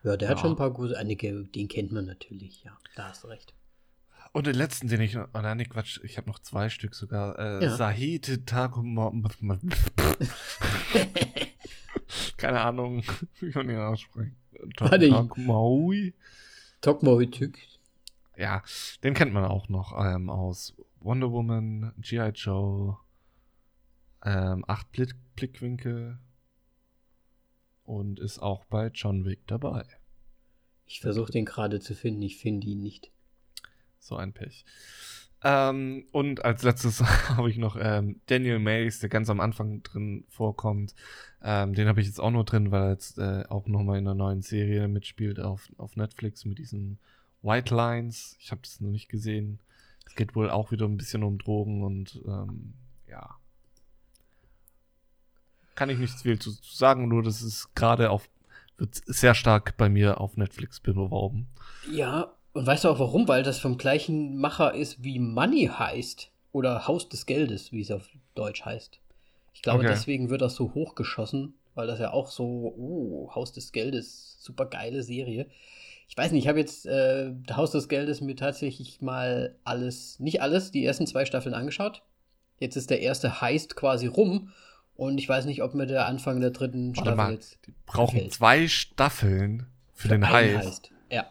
Ja, 0.02 0.16
der 0.16 0.28
hat 0.30 0.38
Ja. 0.38 0.42
schon 0.42 0.52
ein 0.52 0.56
paar 0.56 0.70
gute. 0.72 0.96
Einige, 0.96 1.44
den 1.44 1.68
kennt 1.68 1.92
man 1.92 2.06
natürlich, 2.06 2.64
ja. 2.64 2.76
Da 2.96 3.08
hast 3.08 3.22
du 3.24 3.28
recht. 3.28 3.52
Und 4.32 4.46
den 4.46 4.54
letzten, 4.54 4.88
den 4.88 5.00
ich 5.00 5.14
noch. 5.14 5.28
Oh 5.34 5.40
nein, 5.40 5.56
nee, 5.58 5.64
Quatsch, 5.64 6.00
ich 6.04 6.16
habe 6.16 6.28
noch 6.28 6.38
zwei 6.38 6.68
Stück 6.70 6.94
sogar. 6.94 7.38
Äh, 7.38 7.64
Ja. 7.64 7.76
Sahid 7.76 8.46
Takuma. 8.46 9.12
Keine 12.36 12.60
Ahnung, 12.60 13.02
wie 13.40 13.50
man 13.54 13.68
ihn 13.68 13.76
ausspricht. 13.78 14.34
Ich- 14.52 14.76
Takumaui. 14.76 16.14
Tokmohytyk. 16.80 17.58
Ja, 18.36 18.62
den 19.04 19.12
kennt 19.14 19.32
man 19.34 19.44
auch 19.44 19.68
noch 19.68 19.92
ähm, 20.02 20.30
aus 20.30 20.74
Wonder 21.00 21.30
Woman, 21.30 21.92
G.I. 21.98 22.30
Joe, 22.34 22.96
ähm, 24.24 24.64
acht 24.66 24.90
Blick 24.92 25.14
Blickwinkel 25.36 26.18
und 27.84 28.20
ist 28.20 28.38
auch 28.38 28.64
bei 28.66 28.88
John 28.88 29.24
Wick 29.24 29.46
dabei. 29.46 29.84
Ich 30.86 31.00
versuche 31.00 31.32
den 31.32 31.44
gerade 31.44 31.80
zu 31.80 31.94
finden, 31.94 32.22
ich 32.22 32.36
finde 32.36 32.66
ihn 32.66 32.82
nicht. 32.82 33.10
So 33.98 34.16
ein 34.16 34.32
Pech. 34.32 34.64
Ähm, 35.42 36.06
und 36.12 36.44
als 36.44 36.62
letztes 36.62 37.00
habe 37.28 37.48
ich 37.48 37.56
noch 37.56 37.76
ähm, 37.80 38.20
Daniel 38.26 38.58
Mays, 38.58 39.00
der 39.00 39.08
ganz 39.08 39.30
am 39.30 39.40
Anfang 39.40 39.82
drin 39.82 40.24
vorkommt. 40.28 40.94
Ähm, 41.42 41.74
den 41.74 41.88
habe 41.88 42.00
ich 42.00 42.06
jetzt 42.06 42.20
auch 42.20 42.30
nur 42.30 42.44
drin, 42.44 42.70
weil 42.70 42.82
er 42.82 42.90
jetzt 42.90 43.18
äh, 43.18 43.44
auch 43.48 43.66
nochmal 43.66 43.98
in 43.98 44.06
einer 44.06 44.14
neuen 44.14 44.42
Serie 44.42 44.88
mitspielt 44.88 45.40
auf, 45.40 45.70
auf 45.78 45.96
Netflix 45.96 46.44
mit 46.44 46.58
diesen 46.58 46.98
White 47.42 47.74
Lines. 47.74 48.36
Ich 48.38 48.50
habe 48.50 48.60
das 48.62 48.80
noch 48.80 48.90
nicht 48.90 49.08
gesehen. 49.08 49.60
Es 50.06 50.14
geht 50.14 50.34
wohl 50.34 50.50
auch 50.50 50.72
wieder 50.72 50.86
ein 50.86 50.96
bisschen 50.96 51.22
um 51.22 51.38
Drogen 51.38 51.82
und 51.82 52.20
ähm, 52.26 52.74
ja. 53.08 53.39
Kann 55.80 55.88
ich 55.88 55.98
nicht 55.98 56.20
viel 56.20 56.38
zu, 56.38 56.52
zu 56.52 56.76
sagen, 56.76 57.08
nur 57.08 57.22
das 57.22 57.40
ist 57.40 57.74
gerade 57.74 58.10
auf, 58.10 58.28
wird 58.76 59.00
sehr 59.06 59.34
stark 59.34 59.78
bei 59.78 59.88
mir 59.88 60.20
auf 60.20 60.36
Netflix 60.36 60.78
beworben. 60.78 61.48
Ja, 61.90 62.34
und 62.52 62.66
weißt 62.66 62.84
du 62.84 62.90
auch 62.90 62.98
warum? 62.98 63.26
Weil 63.28 63.42
das 63.44 63.60
vom 63.60 63.78
gleichen 63.78 64.36
Macher 64.36 64.74
ist 64.74 65.02
wie 65.02 65.18
Money 65.18 65.70
heißt. 65.72 66.30
Oder 66.52 66.86
Haus 66.86 67.08
des 67.08 67.24
Geldes, 67.24 67.72
wie 67.72 67.80
es 67.80 67.90
auf 67.90 68.10
Deutsch 68.34 68.62
heißt. 68.62 69.00
Ich 69.54 69.62
glaube, 69.62 69.84
Okay. 69.84 69.88
deswegen 69.88 70.28
wird 70.28 70.42
das 70.42 70.54
so 70.54 70.74
hochgeschossen, 70.74 71.54
weil 71.74 71.86
das 71.86 71.98
ja 71.98 72.12
auch 72.12 72.28
so, 72.30 72.74
oh, 72.76 73.34
Haus 73.34 73.52
des 73.52 73.72
Geldes, 73.72 74.36
super 74.38 74.66
geile 74.66 75.02
Serie. 75.02 75.48
Ich 76.08 76.16
weiß 76.18 76.30
nicht, 76.32 76.42
ich 76.42 76.48
habe 76.48 76.58
jetzt 76.58 76.84
äh, 76.84 77.32
Haus 77.52 77.70
des 77.70 77.88
Geldes 77.88 78.20
mir 78.20 78.36
tatsächlich 78.36 79.00
mal 79.00 79.56
alles, 79.64 80.20
nicht 80.20 80.42
alles, 80.42 80.72
die 80.72 80.84
ersten 80.84 81.06
zwei 81.06 81.24
Staffeln 81.24 81.54
angeschaut. 81.54 82.02
Jetzt 82.58 82.76
ist 82.76 82.90
der 82.90 83.00
erste 83.00 83.40
Heist 83.40 83.76
quasi 83.76 84.08
rum 84.08 84.50
und 85.00 85.18
ich 85.18 85.28
weiß 85.28 85.46
nicht, 85.46 85.62
ob 85.62 85.74
mir 85.74 85.86
der 85.86 86.06
Anfang 86.06 86.40
der 86.40 86.50
dritten 86.50 86.88
Warte 86.96 87.00
Staffel 87.00 87.16
mal, 87.16 87.32
jetzt 87.32 87.58
die 87.66 87.74
brauchen 87.86 88.14
gefällt. 88.16 88.32
zwei 88.34 88.68
Staffeln 88.68 89.66
für, 89.94 90.08
den 90.08 90.22
einen 90.24 90.58
Heist. 90.58 90.90
Ja. 91.10 91.26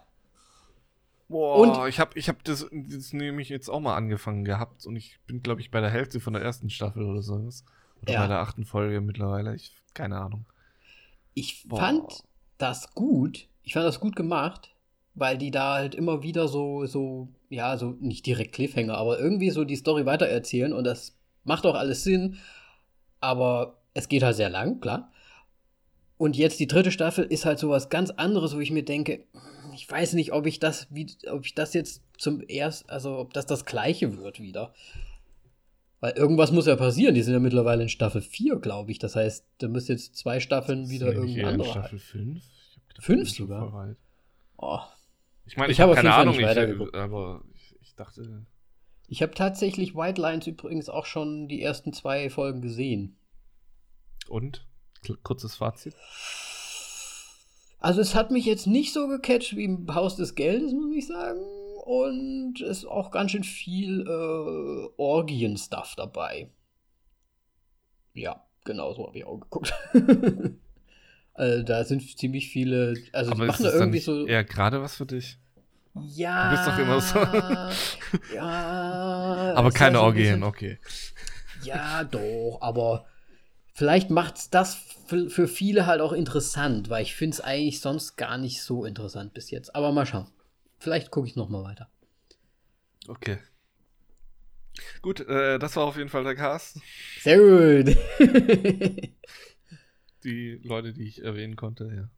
Boah, 1.28 1.58
Und- 1.60 1.88
ich 1.90 2.00
habe 2.00 2.18
ich 2.18 2.28
hab 2.30 2.44
das, 2.44 2.68
das 2.72 3.14
nämlich 3.14 3.50
jetzt 3.50 3.70
auch 3.70 3.80
mal 3.80 3.96
angefangen 3.96 4.44
gehabt 4.46 4.86
und 4.86 4.96
ich 4.96 5.20
bin, 5.28 5.44
glaube 5.44 5.62
ich, 5.62 5.70
bei 5.72 5.80
der 5.82 5.92
Hälfte 5.92 6.20
von 6.20 6.34
der 6.34 6.42
ersten 6.42 6.70
Staffel 6.70 7.04
oder 7.04 7.22
sowas. 7.22 7.64
Oder 8.02 8.14
Ja. 8.14 8.22
bei 8.22 8.28
der 8.28 8.40
achten 8.40 8.66
Folge 8.66 9.02
mittlerweile. 9.02 9.56
Ich, 9.56 9.76
keine 9.94 10.18
Ahnung. 10.20 10.46
Ich 11.36 11.68
Boah. 11.68 11.80
fand 11.80 12.24
das 12.58 12.94
gut. 12.96 13.48
Ich 13.64 13.74
fand 13.74 13.86
das 13.86 14.00
gut 14.00 14.16
gemacht, 14.16 14.72
weil 15.14 15.38
die 15.38 15.52
da 15.52 15.76
halt 15.76 15.94
immer 15.94 16.24
wieder 16.24 16.48
so, 16.48 16.86
so, 16.88 17.30
ja, 17.50 17.78
so 17.78 17.92
nicht 18.00 18.26
direkt 18.26 18.54
Cliffhanger, 18.56 18.98
aber 18.98 19.20
irgendwie 19.20 19.52
so 19.52 19.64
die 19.66 19.76
Story 19.76 20.06
weitererzählen 20.08 20.74
und 20.74 20.86
das 20.86 21.16
macht 21.44 21.66
auch 21.68 21.76
alles 21.76 22.04
Sinn. 22.04 22.38
Aber 23.22 23.78
es 23.94 24.08
geht 24.08 24.24
halt 24.24 24.36
sehr 24.36 24.50
lang, 24.50 24.80
klar. 24.80 25.12
Und 26.18 26.36
jetzt 26.38 26.60
die 26.60 26.68
dritte 26.68 26.92
Staffel 26.92 27.26
ist 27.26 27.46
halt 27.46 27.60
sowas 27.60 27.90
ganz 27.90 28.10
anderes, 28.12 28.56
wo 28.56 28.60
ich 28.60 28.72
mir 28.72 28.84
denke, 28.84 29.26
ich 29.74 29.90
weiß 29.90 30.14
nicht, 30.14 30.34
ob 30.34 30.46
ich 30.46 30.60
das, 30.60 30.88
wie, 30.90 31.08
ob 31.32 31.46
ich 31.46 31.56
das 31.56 31.74
jetzt 31.74 32.02
zum 32.18 32.44
erst, 32.48 32.90
also 32.90 33.18
ob 33.18 33.34
das 33.34 33.46
das 33.46 33.66
Gleiche 33.66 34.18
wird 34.18 34.42
wieder. 34.42 34.74
Weil 36.02 36.14
irgendwas 36.14 36.52
muss 36.52 36.66
ja 36.66 36.76
passieren. 36.76 37.16
Die 37.16 37.22
sind 37.22 37.34
ja 37.34 37.40
mittlerweile 37.40 37.84
in 37.84 37.90
Staffel 37.90 38.22
4, 38.22 38.58
glaube 38.58 38.92
ich. 38.92 39.00
Das 39.00 39.16
heißt, 39.16 39.46
da 39.60 39.68
müssen 39.68 39.94
jetzt 39.94 40.16
zwei 40.16 40.40
Staffeln 40.40 40.90
wieder 40.90 41.08
irgendein 41.08 41.36
eher 41.36 41.44
in 41.44 41.54
anderer. 41.56 41.72
Staffel 41.72 42.00
5? 42.00 42.44
Fünf 43.00 43.30
sogar? 43.30 43.96
Oh. 44.58 44.80
Ich 45.46 45.58
meine, 45.58 45.72
ich, 45.72 45.78
Ich 45.78 45.82
hab 45.82 45.90
habe 45.90 45.92
auf 45.92 45.98
keine 45.98 46.14
Ahnung, 46.14 46.36
nicht 46.36 46.46
ich, 46.46 46.96
aber 46.96 47.44
ich, 47.54 47.76
ich 47.82 47.96
dachte. 47.96 48.46
Ich 49.10 49.24
habe 49.24 49.34
tatsächlich 49.34 49.96
White 49.96 50.22
Lines 50.22 50.46
übrigens 50.46 50.88
auch 50.88 51.06
schon 51.06 51.48
die 51.48 51.64
ersten 51.64 51.94
zwei 51.94 52.30
Folgen 52.30 52.62
gesehen. 52.62 53.18
Und? 54.28 54.68
Kurzes 55.24 55.56
Fazit. 55.56 55.96
Also 57.80 58.02
es 58.02 58.14
hat 58.14 58.30
mich 58.30 58.46
jetzt 58.46 58.68
nicht 58.68 58.94
so 58.94 59.08
gecatcht 59.08 59.56
wie 59.56 59.64
im 59.64 59.94
Haus 59.96 60.16
des 60.16 60.36
Geldes, 60.36 60.74
muss 60.74 60.96
ich 60.96 61.08
sagen. 61.08 61.40
Und 61.86 62.62
es 62.62 62.80
ist 62.80 62.86
auch 62.86 63.10
ganz 63.10 63.32
schön 63.32 63.44
viel 63.44 64.02
äh, 64.02 64.90
Orgien-Stuff 64.98 65.96
dabei. 65.96 66.52
Ja, 68.14 68.46
genau 68.64 68.94
so 68.94 69.08
habe 69.08 69.18
ich 69.18 69.26
auch 69.26 69.40
geguckt. 69.40 69.74
also 71.34 71.64
da 71.64 71.84
sind 71.84 72.16
ziemlich 72.16 72.50
viele, 72.50 72.94
also 73.12 73.32
die 73.32 73.38
aber 73.38 73.48
machen 73.48 73.64
da 73.64 73.74
irgendwie 73.74 74.00
so. 74.00 74.28
eher 74.28 74.44
gerade 74.44 74.84
was 74.84 74.98
für 74.98 75.08
dich? 75.08 75.40
Ja. 75.96 76.50
Du 76.50 76.56
bist 76.56 76.68
doch 76.68 76.80
immer 76.80 77.02
so. 77.02 77.20
ja. 78.36 79.54
aber 79.56 79.72
keine 79.72 80.02
Orgien, 80.02 80.44
okay. 80.44 80.80
Ja, 81.64 82.04
doch, 82.04 82.60
aber 82.62 83.06
vielleicht 83.74 84.10
macht's 84.10 84.50
das 84.50 84.78
für, 85.08 85.48
viele 85.48 85.86
halt 85.86 86.02
auch 86.02 86.14
interessant, 86.14 86.90
weil 86.90 87.04
ich 87.04 87.16
finde 87.16 87.36
es 87.36 87.42
eigentlich 87.42 87.82
sonst 87.82 88.16
gar 88.16 88.38
nicht 88.38 88.62
so 88.62 88.86
interessant 88.86 89.34
bis 89.34 89.50
jetzt. 89.52 89.76
Aber 89.76 89.92
mal 89.92 90.06
schauen. 90.06 90.28
Vielleicht 90.78 91.12
gucke 91.12 91.28
ich 91.28 91.36
noch 91.36 91.50
mal 91.50 91.64
weiter. 91.64 91.90
Okay. 93.08 93.40
Gut, 95.02 95.22
äh, 95.22 95.60
das 95.60 95.76
war 95.76 95.84
auf 95.86 95.98
jeden 95.98 96.10
Fall 96.10 96.24
der 96.24 96.36
Cast. 96.36 96.80
Sehr 97.22 97.40
gut. 97.40 97.98
Die 100.24 100.60
Leute, 100.64 100.94
die 100.94 101.08
ich 101.08 101.24
erwähnen 101.24 101.56
konnte, 101.56 101.86
ja. 101.96 102.10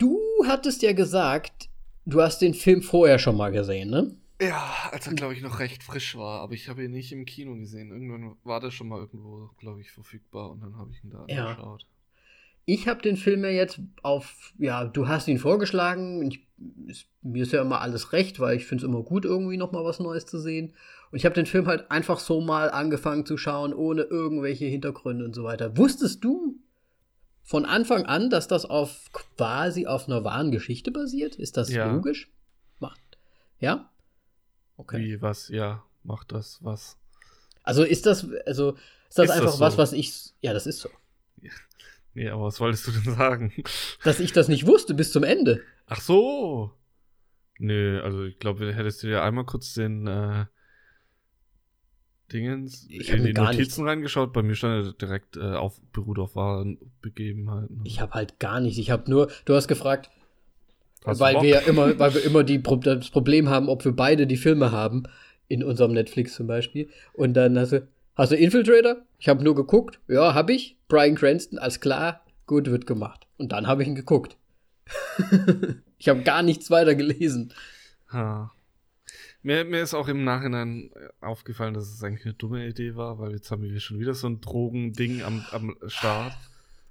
Du 0.00 0.18
hattest 0.46 0.80
ja 0.80 0.94
gesagt, 0.94 1.68
du 2.06 2.22
hast 2.22 2.40
den 2.40 2.54
Film 2.54 2.80
vorher 2.80 3.18
schon 3.18 3.36
mal 3.36 3.50
gesehen, 3.52 3.90
ne? 3.90 4.16
Ja, 4.40 4.72
als 4.90 5.06
er, 5.06 5.12
glaube 5.12 5.34
ich, 5.34 5.42
noch 5.42 5.58
recht 5.58 5.82
frisch 5.82 6.16
war, 6.16 6.40
aber 6.40 6.54
ich 6.54 6.70
habe 6.70 6.82
ihn 6.84 6.90
nicht 6.92 7.12
im 7.12 7.26
Kino 7.26 7.54
gesehen. 7.56 7.90
Irgendwann 7.90 8.34
war 8.42 8.60
der 8.60 8.70
schon 8.70 8.88
mal 8.88 8.98
irgendwo, 8.98 9.50
glaube 9.58 9.82
ich, 9.82 9.90
verfügbar 9.92 10.50
und 10.52 10.62
dann 10.62 10.78
habe 10.78 10.90
ich 10.92 11.04
ihn 11.04 11.10
da 11.10 11.26
Ja. 11.28 11.48
angeschaut. 11.50 11.86
Ich 12.64 12.88
habe 12.88 13.02
den 13.02 13.18
Film 13.18 13.44
ja 13.44 13.50
jetzt 13.50 13.80
auf, 14.02 14.54
ja, 14.58 14.84
du 14.86 15.06
hast 15.06 15.28
ihn 15.28 15.38
vorgeschlagen. 15.38 16.22
Ich, 16.30 16.46
ist, 16.86 17.06
mir 17.20 17.42
ist 17.42 17.52
ja 17.52 17.60
immer 17.60 17.82
alles 17.82 18.14
recht, 18.14 18.40
weil 18.40 18.56
ich 18.56 18.64
finde 18.64 18.84
es 18.84 18.88
immer 18.88 19.02
gut, 19.02 19.26
irgendwie 19.26 19.58
noch 19.58 19.72
mal 19.72 19.84
was 19.84 20.00
Neues 20.00 20.24
zu 20.24 20.38
sehen. 20.38 20.72
Und 21.10 21.18
ich 21.18 21.26
habe 21.26 21.34
den 21.34 21.46
Film 21.46 21.66
halt 21.66 21.90
einfach 21.90 22.20
so 22.20 22.40
mal 22.40 22.70
angefangen 22.70 23.26
zu 23.26 23.36
schauen, 23.36 23.74
ohne 23.74 24.02
irgendwelche 24.02 24.64
Hintergründe 24.64 25.26
und 25.26 25.34
so 25.34 25.44
weiter. 25.44 25.76
Wusstest 25.76 26.24
du 26.24 26.58
von 27.50 27.64
Anfang 27.64 28.06
an, 28.06 28.30
dass 28.30 28.46
das 28.46 28.64
auf 28.64 29.10
quasi 29.12 29.88
auf 29.88 30.06
einer 30.06 30.22
wahren 30.22 30.52
Geschichte 30.52 30.92
basiert? 30.92 31.34
Ist 31.34 31.56
das 31.56 31.68
Ja. 31.68 31.92
logisch? 31.92 32.30
Macht. 32.78 33.00
Ja? 33.58 33.90
Okay. 34.76 34.98
Wie, 35.00 35.20
was, 35.20 35.48
ja, 35.48 35.82
macht 36.04 36.30
das, 36.30 36.62
was? 36.62 36.96
Also 37.64 37.82
ist 37.82 38.06
das, 38.06 38.24
also 38.46 38.74
ist 38.74 38.78
das 38.78 39.10
Ist 39.10 39.18
das 39.18 39.30
einfach 39.32 39.52
so? 39.54 39.60
was, 39.62 39.78
was 39.78 39.92
ich, 39.92 40.32
ja, 40.40 40.52
das 40.52 40.68
ist 40.68 40.78
so. 40.78 40.90
Nee, 42.14 42.28
aber 42.28 42.44
was 42.44 42.60
wolltest 42.60 42.86
du 42.86 42.92
denn 42.92 43.14
sagen? 43.16 43.52
Dass 44.04 44.20
ich 44.20 44.30
das 44.30 44.46
nicht 44.46 44.68
wusste 44.68 44.94
bis 44.94 45.10
zum 45.10 45.24
Ende. 45.24 45.64
Ach 45.86 46.00
so. 46.00 46.70
Nö, 47.58 48.00
also 48.00 48.26
ich 48.26 48.38
glaube, 48.38 48.72
hättest 48.72 49.02
du 49.02 49.08
dir 49.08 49.24
einmal 49.24 49.44
kurz 49.44 49.74
den 49.74 50.06
äh, 50.06 50.46
Dingens 52.32 52.86
Ich 52.88 53.10
in 53.10 53.24
die 53.24 53.32
Notizen 53.32 53.86
reingeschaut. 53.86 54.32
Bei 54.32 54.42
mir 54.42 54.54
stand 54.54 54.86
er 54.86 54.92
direkt 54.92 55.36
äh, 55.36 55.40
auf 55.40 55.80
beruht 55.92 56.18
auf 56.18 56.36
wahren 56.36 56.78
Begebenheiten. 57.02 57.80
Ich 57.84 58.00
habe 58.00 58.12
halt 58.12 58.38
gar 58.38 58.60
nichts. 58.60 58.78
Ich 58.78 58.90
habe 58.90 59.10
nur, 59.10 59.30
du 59.44 59.54
hast 59.54 59.68
gefragt, 59.68 60.10
Hast 61.04 61.20
weil 61.20 61.34
Bock? 61.34 61.42
wir 61.42 61.50
ja 61.50 61.60
immer, 61.60 61.98
weil 61.98 62.14
wir 62.14 62.24
immer 62.24 62.44
die, 62.44 62.62
das 62.62 63.10
Problem 63.10 63.48
haben, 63.48 63.68
ob 63.68 63.84
wir 63.84 63.92
beide 63.92 64.26
die 64.26 64.36
Filme 64.36 64.70
haben, 64.70 65.04
in 65.48 65.64
unserem 65.64 65.92
Netflix 65.92 66.34
zum 66.34 66.46
Beispiel. 66.46 66.88
Und 67.12 67.34
dann 67.34 67.58
hast 67.58 67.72
du, 67.72 67.86
hast 68.14 68.32
du 68.32 68.36
Infiltrator? 68.36 68.96
Ich 69.18 69.28
habe 69.28 69.42
nur 69.42 69.54
geguckt. 69.54 69.98
Ja, 70.08 70.34
habe 70.34 70.52
ich. 70.52 70.76
Brian 70.88 71.16
Cranston, 71.16 71.58
alles 71.58 71.80
klar, 71.80 72.20
gut 72.46 72.70
wird 72.70 72.86
gemacht. 72.86 73.26
Und 73.38 73.52
dann 73.52 73.66
habe 73.66 73.82
ich 73.82 73.88
ihn 73.88 73.94
geguckt. 73.94 74.36
ich 75.98 76.08
habe 76.08 76.22
gar 76.22 76.42
nichts 76.42 76.70
weiter 76.70 76.94
gelesen. 76.94 77.52
Ha. 78.12 78.52
Mir, 79.42 79.64
mir 79.64 79.82
ist 79.82 79.94
auch 79.94 80.08
im 80.08 80.24
Nachhinein 80.24 80.90
aufgefallen, 81.20 81.74
dass 81.74 81.88
es 81.88 82.02
eigentlich 82.02 82.26
eine 82.26 82.34
dumme 82.34 82.66
Idee 82.66 82.94
war, 82.94 83.18
weil 83.18 83.32
jetzt 83.32 83.50
haben 83.50 83.62
wir 83.62 83.80
schon 83.80 83.98
wieder 83.98 84.14
so 84.14 84.28
ein 84.28 84.40
Drogending 84.40 85.22
am, 85.22 85.44
am 85.52 85.76
Start. 85.86 86.36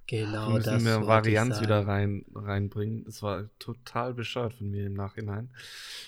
Genau, 0.07 0.47
wir 0.47 0.55
müssen 0.55 0.73
das 0.73 0.83
mehr 0.83 1.05
Varianz 1.05 1.61
wieder 1.61 1.85
rein, 1.85 2.25
reinbringen. 2.33 3.03
Das 3.05 3.21
war 3.21 3.47
total 3.59 4.15
bescheuert 4.15 4.55
von 4.55 4.71
mir 4.71 4.87
im 4.87 4.95
Nachhinein. 4.95 5.51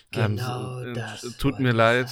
Genau, 0.10 0.80
so, 0.80 0.86
äh, 0.86 0.94
das 0.94 1.38
Tut 1.38 1.60
mir 1.60 1.74
leid, 1.74 2.10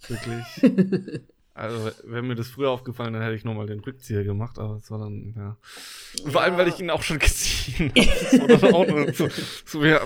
sagen. 0.00 0.20
wirklich. 0.26 1.20
also, 1.58 1.90
wäre 2.04 2.22
mir 2.22 2.34
das 2.34 2.48
früher 2.48 2.70
aufgefallen, 2.70 3.12
dann 3.12 3.22
hätte 3.22 3.34
ich 3.34 3.44
nochmal 3.44 3.66
den 3.66 3.80
Rückzieher 3.80 4.24
gemacht, 4.24 4.58
aber 4.58 4.76
es 4.76 4.90
war 4.90 4.98
dann, 4.98 5.34
ja. 5.36 5.56
Vor 6.30 6.42
allem, 6.42 6.56
weil 6.56 6.68
ich 6.68 6.80
ihn 6.80 6.90
auch 6.90 7.02
schon 7.02 7.18
gesehen 7.18 7.92
habe. 7.94 9.12
So, 9.12 9.28
so 9.64 9.82
wir, 9.82 10.00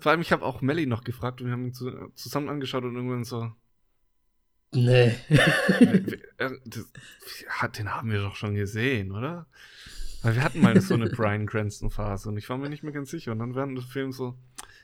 vor 0.00 0.12
allem, 0.12 0.20
ich 0.20 0.32
habe 0.32 0.44
auch 0.44 0.60
Melly 0.60 0.86
noch 0.86 1.04
gefragt 1.04 1.40
und 1.40 1.46
wir 1.46 1.52
haben 1.52 1.66
ihn 1.66 1.74
zu, 1.74 1.90
zusammen 2.14 2.48
angeschaut 2.48 2.84
und 2.84 2.94
irgendwann 2.94 3.24
so, 3.24 3.50
Nee. 4.74 5.14
äh, 5.28 6.50
das, 6.64 6.92
ja, 7.62 7.68
den 7.68 7.94
haben 7.94 8.10
wir 8.10 8.20
doch 8.20 8.36
schon 8.36 8.54
gesehen, 8.54 9.12
oder? 9.12 9.46
Weil 10.22 10.34
wir 10.34 10.42
hatten 10.42 10.60
mal 10.60 10.80
so 10.80 10.94
eine 10.94 11.08
Brian 11.08 11.46
Cranston-Phase 11.46 12.28
und 12.28 12.36
ich 12.36 12.48
war 12.48 12.58
mir 12.58 12.68
nicht 12.68 12.82
mehr 12.82 12.92
ganz 12.92 13.10
sicher. 13.10 13.32
Und 13.32 13.38
dann 13.38 13.54
während 13.54 13.78
des 13.78 13.84
Films 13.84 14.16
so, 14.16 14.36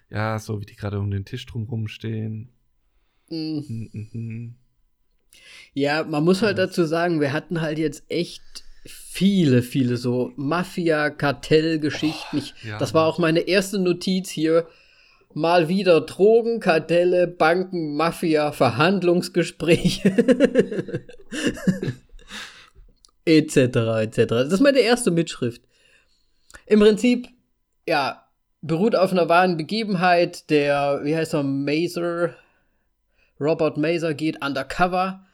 ja, 0.09 0.39
so 0.39 0.61
wie 0.61 0.67
die 0.67 0.77
gerade 0.77 0.99
um 0.99 1.11
den 1.11 1.25
Tisch 1.25 1.45
drumherum 1.47 1.89
stehen. 1.89 2.53
Mm. 3.29 3.35
Mhm, 3.35 3.91
mhm. 3.93 4.55
Ja, 5.75 6.05
man 6.05 6.25
muss 6.25 6.43
halt 6.43 6.59
dazu 6.59 6.85
sagen, 6.85 7.21
wir 7.21 7.33
hatten 7.33 7.61
halt 7.61 7.79
jetzt 7.79 8.05
echt 8.09 8.43
viele, 8.85 9.63
viele 9.63 9.97
so 9.97 10.33
Mafia-Kartell-Geschichten. 10.37 12.39
Ich- 12.39 12.55
ja. 12.67 12.79
Das 12.79 12.95
war 12.95 13.07
auch 13.07 13.19
meine 13.19 13.41
erste 13.41 13.79
Notiz 13.79 14.31
hier. 14.31 14.67
Mal 15.35 15.69
wieder 15.69 16.03
Drogen, 16.03 16.61
Kartelle, 16.61 17.27
Banken, 17.27 17.97
Mafia, 17.97 18.53
Verhandlungsgespräche. 18.53 20.11
etc. 23.25 23.57
etc. 23.57 24.17
Das 24.29 24.53
ist 24.53 24.61
meine 24.61 24.81
erste 24.81 25.11
Mitschrift. 25.11 25.63
Im 26.67 26.81
Prinzip, 26.81 27.29
ja, 27.89 28.25
beruht 28.61 28.95
auf 28.95 29.13
einer 29.13 29.29
wahren 29.29 29.57
Begebenheit. 29.57 30.51
Der, 30.51 31.01
wie 31.05 31.17
heißt 31.17 31.35
er, 31.35 31.43
Mazer, 31.43 32.35
Robert 33.41 33.77
Mazer 33.77 34.15
geht 34.15 34.45
undercover, 34.45 35.25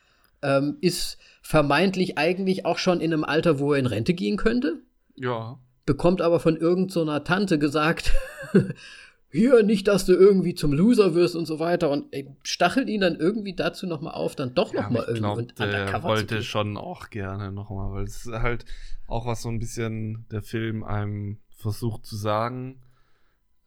ähm, 0.43 0.79
ist 0.81 1.19
vermeintlich 1.43 2.19
eigentlich 2.19 2.65
auch 2.65 2.79
schon 2.79 3.01
in 3.01 3.13
einem 3.13 3.25
Alter, 3.25 3.59
wo 3.59 3.73
er 3.73 3.79
in 3.79 3.87
Rente 3.87 4.15
gehen 4.15 4.37
könnte, 4.37 4.81
Ja. 5.17 5.59
bekommt 5.87 6.21
aber 6.21 6.41
von 6.41 6.57
irgendeiner 6.57 6.93
so 6.93 7.03
einer 7.03 7.25
Tante 7.25 7.59
gesagt, 7.59 8.13
hier 9.31 9.63
nicht, 9.63 9.89
dass 9.89 10.07
du 10.07 10.13
irgendwie 10.15 10.55
zum 10.55 10.73
Loser 10.73 11.15
wirst 11.15 11.37
und 11.37 11.47
so 11.47 11.59
weiter. 11.59 11.91
Und 11.91 12.07
ey, 12.13 12.29
stachelt 12.43 12.89
ihn 12.89 13.01
dann 13.01 13.17
irgendwie 13.17 13.55
dazu 13.55 13.87
nochmal 13.87 14.15
auf, 14.15 14.37
dann 14.37 14.55
doch 14.55 14.73
ja 14.73 14.83
nochmal 14.83 15.03
irgendwie 15.03 15.21
glaube, 15.21 15.43
der 15.45 15.67
undercover 15.67 16.01
zu 16.01 16.05
wollte 16.09 16.43
schon 16.43 16.77
auch 16.77 17.11
gerne 17.11 17.53
nochmal, 17.53 17.93
weil 17.93 18.05
es 18.05 18.25
ist 18.27 18.33
halt 18.33 18.65
auch 19.07 19.27
was 19.27 19.43
so 19.43 19.49
ein 19.49 19.59
bisschen 19.59 20.27
der 20.31 20.43
Film 20.43 20.83
einem 20.85 21.39
versucht 21.51 22.07
zu 22.07 22.17
sagen, 22.17 22.81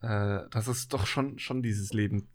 äh, 0.00 0.40
dass 0.50 0.66
es 0.66 0.88
doch 0.88 1.06
schon, 1.06 1.38
schon 1.38 1.62
dieses 1.62 1.92
Leben 1.92 2.28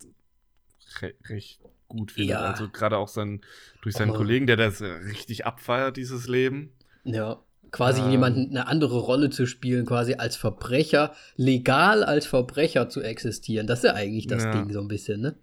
re 1.00 1.14
recht 1.26 1.60
gut 1.88 2.12
findet. 2.12 2.30
Ja. 2.32 2.40
Also 2.40 2.68
gerade 2.68 2.96
auch 2.98 3.08
sein, 3.08 3.40
durch 3.82 3.96
seinen 3.96 4.10
Aber- 4.10 4.18
Kollegen, 4.18 4.46
der 4.46 4.56
das 4.56 4.80
äh, 4.80 4.86
richtig 4.86 5.46
abfeiert, 5.46 5.96
dieses 5.96 6.28
Leben. 6.28 6.72
Ja, 7.04 7.42
quasi 7.70 8.02
Ähm. 8.02 8.10
jemanden 8.10 8.50
eine 8.50 8.66
andere 8.66 8.98
Rolle 8.98 9.30
zu 9.30 9.46
spielen, 9.46 9.86
quasi 9.86 10.14
als 10.14 10.36
Verbrecher, 10.36 11.14
legal 11.36 12.04
als 12.04 12.26
Verbrecher 12.26 12.88
zu 12.88 13.02
existieren. 13.02 13.66
Das 13.66 13.80
ist 13.80 13.84
ja 13.84 13.94
eigentlich 13.94 14.26
das 14.26 14.44
Ja. 14.44 14.52
Ding 14.52 14.72
so 14.72 14.80
ein 14.80 14.88
bisschen, 14.88 15.20
ne? 15.20 15.36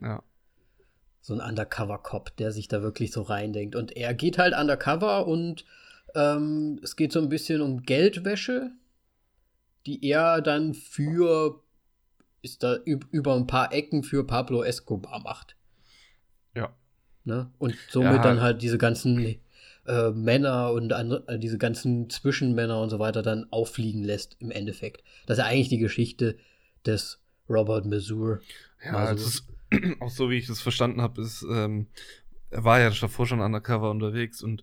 Ja. 0.00 0.22
so 1.22 1.34
ein 1.34 1.40
Undercover-Cop, 1.46 2.34
der 2.38 2.50
sich 2.50 2.66
da 2.68 2.80
wirklich 2.80 3.12
so 3.12 3.20
reindenkt. 3.20 3.76
Und 3.76 3.94
er 3.94 4.14
geht 4.14 4.38
halt 4.38 4.54
undercover 4.58 5.26
und 5.26 5.66
ähm, 6.14 6.80
es 6.82 6.96
geht 6.96 7.12
so 7.12 7.20
ein 7.20 7.28
bisschen 7.28 7.60
um 7.60 7.82
Geldwäsche, 7.82 8.70
die 9.84 10.02
er 10.08 10.40
dann 10.40 10.72
für, 10.72 11.62
ist 12.40 12.62
da 12.62 12.76
üb 12.86 13.04
über 13.10 13.34
ein 13.36 13.46
paar 13.46 13.70
Ecken 13.72 14.02
für 14.02 14.26
Pablo 14.26 14.62
Escobar 14.62 15.20
macht. 15.20 15.56
Ja. 16.54 16.74
Ne? 17.24 17.50
Und 17.58 17.76
somit 17.88 18.12
Ja. 18.12 18.22
dann 18.22 18.40
halt 18.40 18.62
diese 18.62 18.78
ganzen 18.78 19.36
äh, 19.86 20.10
Männer 20.10 20.72
und 20.72 20.92
andere, 20.92 21.26
äh, 21.28 21.38
diese 21.38 21.58
ganzen 21.58 22.08
Zwischenmänner 22.10 22.80
und 22.80 22.90
so 22.90 22.98
weiter 22.98 23.22
dann 23.22 23.46
auffliegen 23.50 24.04
lässt 24.04 24.36
im 24.40 24.50
Endeffekt. 24.50 25.02
Das 25.26 25.38
ist 25.38 25.44
ja 25.44 25.48
eigentlich 25.50 25.68
die 25.68 25.78
Geschichte 25.78 26.36
des 26.86 27.18
Robert 27.48 27.86
Mazur. 27.86 28.40
Ja, 28.84 28.92
also 28.92 29.24
so. 29.24 29.40
es, 29.70 29.90
auch 30.00 30.10
so 30.10 30.30
wie 30.30 30.36
ich 30.38 30.46
das 30.46 30.60
verstanden 30.60 31.00
habe, 31.00 31.20
ist, 31.22 31.44
ähm, 31.50 31.86
er 32.50 32.64
war 32.64 32.80
ja 32.80 32.90
davor 32.90 33.26
schon 33.26 33.40
undercover 33.40 33.90
unterwegs 33.90 34.42
und 34.42 34.62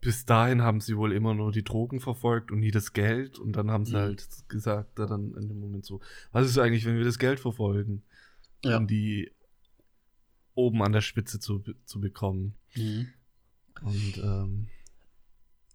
bis 0.00 0.24
dahin 0.24 0.62
haben 0.62 0.80
sie 0.80 0.96
wohl 0.96 1.12
immer 1.12 1.34
nur 1.34 1.52
die 1.52 1.62
Drogen 1.64 2.00
verfolgt 2.00 2.50
und 2.50 2.60
nie 2.60 2.70
das 2.70 2.94
Geld. 2.94 3.38
Und 3.38 3.52
dann 3.52 3.70
haben 3.70 3.84
sie 3.84 3.92
Mhm. 3.92 3.98
halt 3.98 4.26
gesagt, 4.48 4.98
da 4.98 5.04
dann 5.06 5.34
in 5.34 5.48
dem 5.48 5.60
Moment 5.60 5.84
so, 5.84 6.00
was 6.32 6.46
ist 6.48 6.56
eigentlich, 6.58 6.86
wenn 6.86 6.96
wir 6.96 7.04
das 7.04 7.18
Geld 7.18 7.38
verfolgen? 7.38 8.02
Ja. 8.64 8.78
Um 8.78 8.86
die 8.86 9.30
oben 10.54 10.82
an 10.82 10.92
der 10.92 11.00
Spitze 11.00 11.40
zu, 11.40 11.62
zu 11.84 12.00
bekommen. 12.00 12.54
Mhm. 12.74 13.08
Und 13.82 14.18
ähm, 14.22 14.68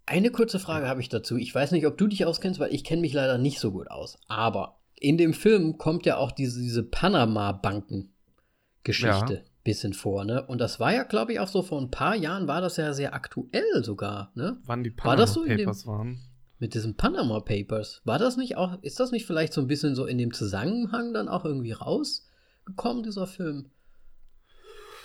Eine 0.06 0.30
kurze 0.32 0.60
Frage 0.60 0.88
habe 0.88 1.02
ich 1.02 1.10
dazu. 1.10 1.38
Ich 1.38 1.54
weiß 1.56 1.72
nicht, 1.72 1.86
ob 1.88 1.98
du 1.98 2.08
dich 2.08 2.26
auskennst, 2.26 2.60
weil 2.60 2.74
ich 2.74 2.84
kenne 2.84 3.02
mich 3.02 3.14
leider 3.14 3.38
nicht 3.38 3.60
so 3.60 3.72
gut 3.72 3.90
aus. 3.90 4.18
Aber 4.28 4.80
in 4.96 5.18
dem 5.18 5.34
Film 5.34 5.78
kommt 5.78 6.06
ja 6.06 6.18
auch 6.18 6.32
diese, 6.32 6.62
diese 6.62 6.84
Panama-Banken-Geschichte 6.84 9.34
Ja. 9.34 9.42
bisschen 9.64 9.94
vor, 9.94 10.26
ne? 10.26 10.46
Und 10.46 10.60
das 10.60 10.80
war 10.80 10.94
ja, 10.94 11.04
glaube 11.04 11.34
ich, 11.34 11.40
auch 11.40 11.48
so 11.48 11.62
vor 11.64 11.82
ein 11.82 11.92
paar 11.92 12.16
Jahren 12.16 12.48
war 12.48 12.62
das 12.62 12.78
ja 12.78 12.94
sehr 12.94 13.14
aktuell 13.14 13.84
sogar, 13.84 14.32
ne? 14.36 14.58
wann 14.66 14.84
die 14.84 14.92
War 14.92 14.98
Panama 14.98 15.16
das 15.22 15.34
so 15.34 15.44
in 15.44 15.58
dem- 15.58 15.66
Papers 15.66 15.86
waren. 15.88 16.20
Mit 16.58 16.74
diesen 16.74 16.96
Panama 16.96 17.42
Papers. 17.42 18.02
War 18.06 18.18
das 18.18 18.38
nicht 18.38 18.56
auch, 18.56 18.82
ist 18.82 19.02
das 19.02 19.12
nicht 19.12 19.26
vielleicht 19.26 19.52
so 19.52 19.60
ein 19.60 19.68
bisschen 19.68 19.94
so 19.94 20.06
in 20.06 20.18
dem 20.18 20.32
Zusammenhang 20.34 21.14
dann 21.14 21.28
auch 21.28 21.44
irgendwie 21.44 21.74
rausgekommen, 21.74 23.04
dieser 23.04 23.28
Film? 23.28 23.72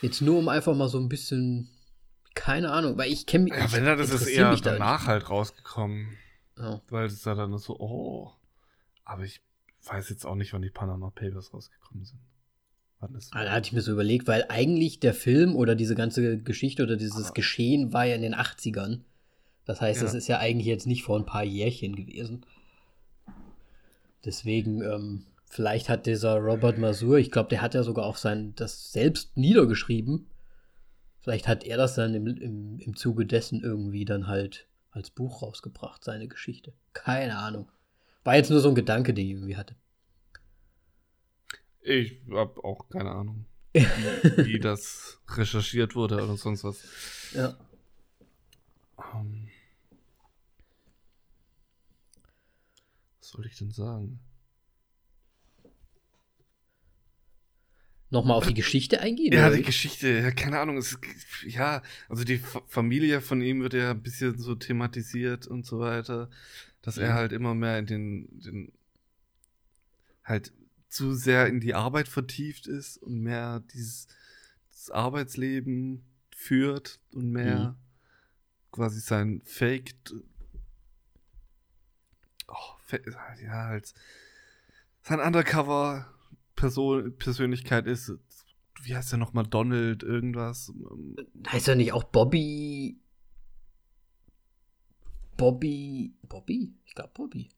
Jetzt 0.03 0.23
nur 0.23 0.39
um 0.39 0.49
einfach 0.49 0.75
mal 0.75 0.89
so 0.89 0.99
ein 0.99 1.09
bisschen, 1.09 1.69
keine 2.35 2.71
Ahnung, 2.73 2.97
weil 2.97 3.11
ich 3.13 3.27
kenne 3.27 3.45
mich. 3.45 3.53
Ja, 3.55 3.71
wenn 3.73 3.85
er 3.87 3.97
das 3.97 4.11
ist 4.11 4.27
eher 4.27 4.51
da 4.51 4.57
danach 4.57 5.07
halt 5.07 5.29
rausgekommen. 5.29 6.17
Ja. 6.59 6.81
Weil 6.89 7.07
es 7.07 7.23
da 7.23 7.35
dann 7.35 7.57
so, 7.59 7.77
oh. 7.79 8.33
Aber 9.05 9.25
ich 9.25 9.41
weiß 9.85 10.09
jetzt 10.11 10.25
auch 10.27 10.35
nicht, 10.35 10.53
wann 10.53 10.63
die 10.63 10.71
Panama 10.71 11.11
Papers 11.11 11.53
rausgekommen 11.53 12.05
sind. 12.05 12.21
Wann 13.01 13.13
das 13.15 13.31
Ah, 13.33 13.45
Da 13.45 13.53
hatte 13.53 13.69
ich 13.69 13.73
mir 13.73 13.81
so 13.81 13.93
überlegt, 13.93 14.27
weil 14.29 14.45
eigentlich 14.49 15.01
der 15.01 15.15
Film 15.15 15.57
oder 15.57 15.75
diese 15.75 15.95
ganze 15.95 16.39
Geschichte 16.39 16.83
oder 16.83 16.97
dieses 16.97 17.25
Aber- 17.27 17.35
Geschehen 17.35 17.93
war 17.93 18.05
ja 18.05 18.15
in 18.15 18.23
den 18.23 18.35
80ern. 18.35 19.01
Das 19.65 19.81
heißt, 19.81 20.03
das 20.03 20.13
Ja. 20.13 20.19
ist 20.19 20.29
ja 20.29 20.39
eigentlich 20.39 20.67
jetzt 20.67 20.87
nicht 20.87 21.03
vor 21.03 21.19
ein 21.19 21.27
paar 21.27 21.45
Jährchen 21.45 21.95
gewesen. 21.97 22.45
Deswegen, 24.25 24.83
ähm, 24.83 25.25
vielleicht 25.51 25.89
hat 25.89 26.07
dieser 26.07 26.37
Robert 26.37 26.79
Masur, 26.79 27.19
ich 27.19 27.31
glaube, 27.31 27.51
der 27.51 27.61
hat 27.61 27.75
ja 27.75 27.83
sogar 27.83 28.07
auch 28.07 28.17
sein, 28.17 28.55
das 28.55 28.93
selbst 28.93 29.37
niedergeschrieben. 29.37 30.27
Vielleicht 31.19 31.49
hat 31.49 31.65
er 31.65 31.77
das 31.77 31.97
dann 31.97 32.15
im, 32.15 32.27
im, 32.27 32.79
im 32.79 32.97
Zuge 32.97 33.27
dessen 33.27 33.63
irgendwie 33.63 34.07
dann 34.07 34.27
halt 34.29 34.69
als 34.91 35.11
Buch 35.11 35.43
rausgebracht, 35.43 36.03
seine 36.03 36.29
Geschichte. 36.29 36.73
Keine 36.95 37.37
Ahnung. 37.37 37.71
War 38.25 38.37
jetzt 38.37 38.51
nur 38.51 38.61
so 38.61 38.69
ein 38.69 38.75
Gedanke, 38.75 39.13
den 39.13 39.27
ich 39.27 39.33
irgendwie 39.33 39.57
hatte. 39.57 39.75
Ich 41.83 42.21
habe 42.31 42.63
auch 42.65 42.89
keine 42.89 43.11
Ahnung, 43.11 43.47
wie, 43.73 44.61
das 44.61 45.19
recherchiert 45.29 45.95
wurde 45.95 46.23
oder 46.23 46.37
sonst 46.37 46.63
was. 46.63 46.83
Ja. 47.35 47.57
Um, 48.97 49.49
was 53.19 53.29
soll 53.31 53.47
ich 53.47 53.57
denn 53.57 53.71
sagen? 53.71 54.21
Nochmal 58.11 58.37
auf 58.37 58.47
die 58.47 58.55
Geschichte 58.55 59.01
eingehen? 59.01 59.33
Ja, 59.33 59.51
die? 59.51 59.63
Geschichte, 59.63 60.09
ja, 60.09 60.31
keine 60.33 60.59
Ahnung. 60.59 60.77
Es, 60.77 60.99
ja, 61.47 61.81
also 62.09 62.25
die 62.25 62.39
Fa- 62.39 62.63
Familie 62.67 63.21
von 63.21 63.41
ihm 63.41 63.63
wird 63.63 63.75
ja 63.75 63.93
ein 63.93 64.03
bisschen 64.03 64.37
so 64.39 64.55
thematisiert 64.57 65.47
und 65.47 65.65
so 65.65 65.79
weiter, 65.79 66.29
dass 66.83 66.99
er 66.99 67.11
Mhm. 67.11 67.15
halt 67.15 67.33
immer 67.33 67.55
mehr 67.55 67.79
in 67.79 67.87
den, 67.87 68.41
den 68.41 68.73
halt 70.25 70.53
zu 70.89 71.15
sehr 71.15 71.47
in 71.47 71.61
die 71.61 71.75
Arbeit 71.75 72.09
vertieft 72.09 72.67
ist 72.67 72.97
und 72.99 73.21
mehr 73.21 73.61
dieses 73.73 74.09
Arbeitsleben 74.91 76.05
führt 76.35 76.99
und 77.13 77.31
mehr 77.31 77.59
Mhm. 77.71 77.75
quasi 78.73 78.99
sein 78.99 79.41
Fake 79.45 79.95
oh, 82.49 82.55
Fa- 82.83 82.99
ja 83.41 83.67
halt 83.67 83.95
sein 85.03 85.21
Undercover 85.21 86.13
Person 86.61 87.17
Persönlichkeit 87.17 87.87
ist 87.87 88.13
wie 88.83 88.95
heißt 88.95 89.13
der 89.13 89.19
nochmal 89.19 89.47
Donald 89.47 90.03
irgendwas 90.03 90.73
Heißt 91.49 91.69
er 91.69 91.75
nicht 91.75 91.93
auch 91.93 92.05
Bobby? 92.05 92.99
Bobby. 95.37 96.15
Bobby? 96.29 96.75
Ich 96.85 96.95
glaube 96.95 97.11
Bobby. 97.15 97.49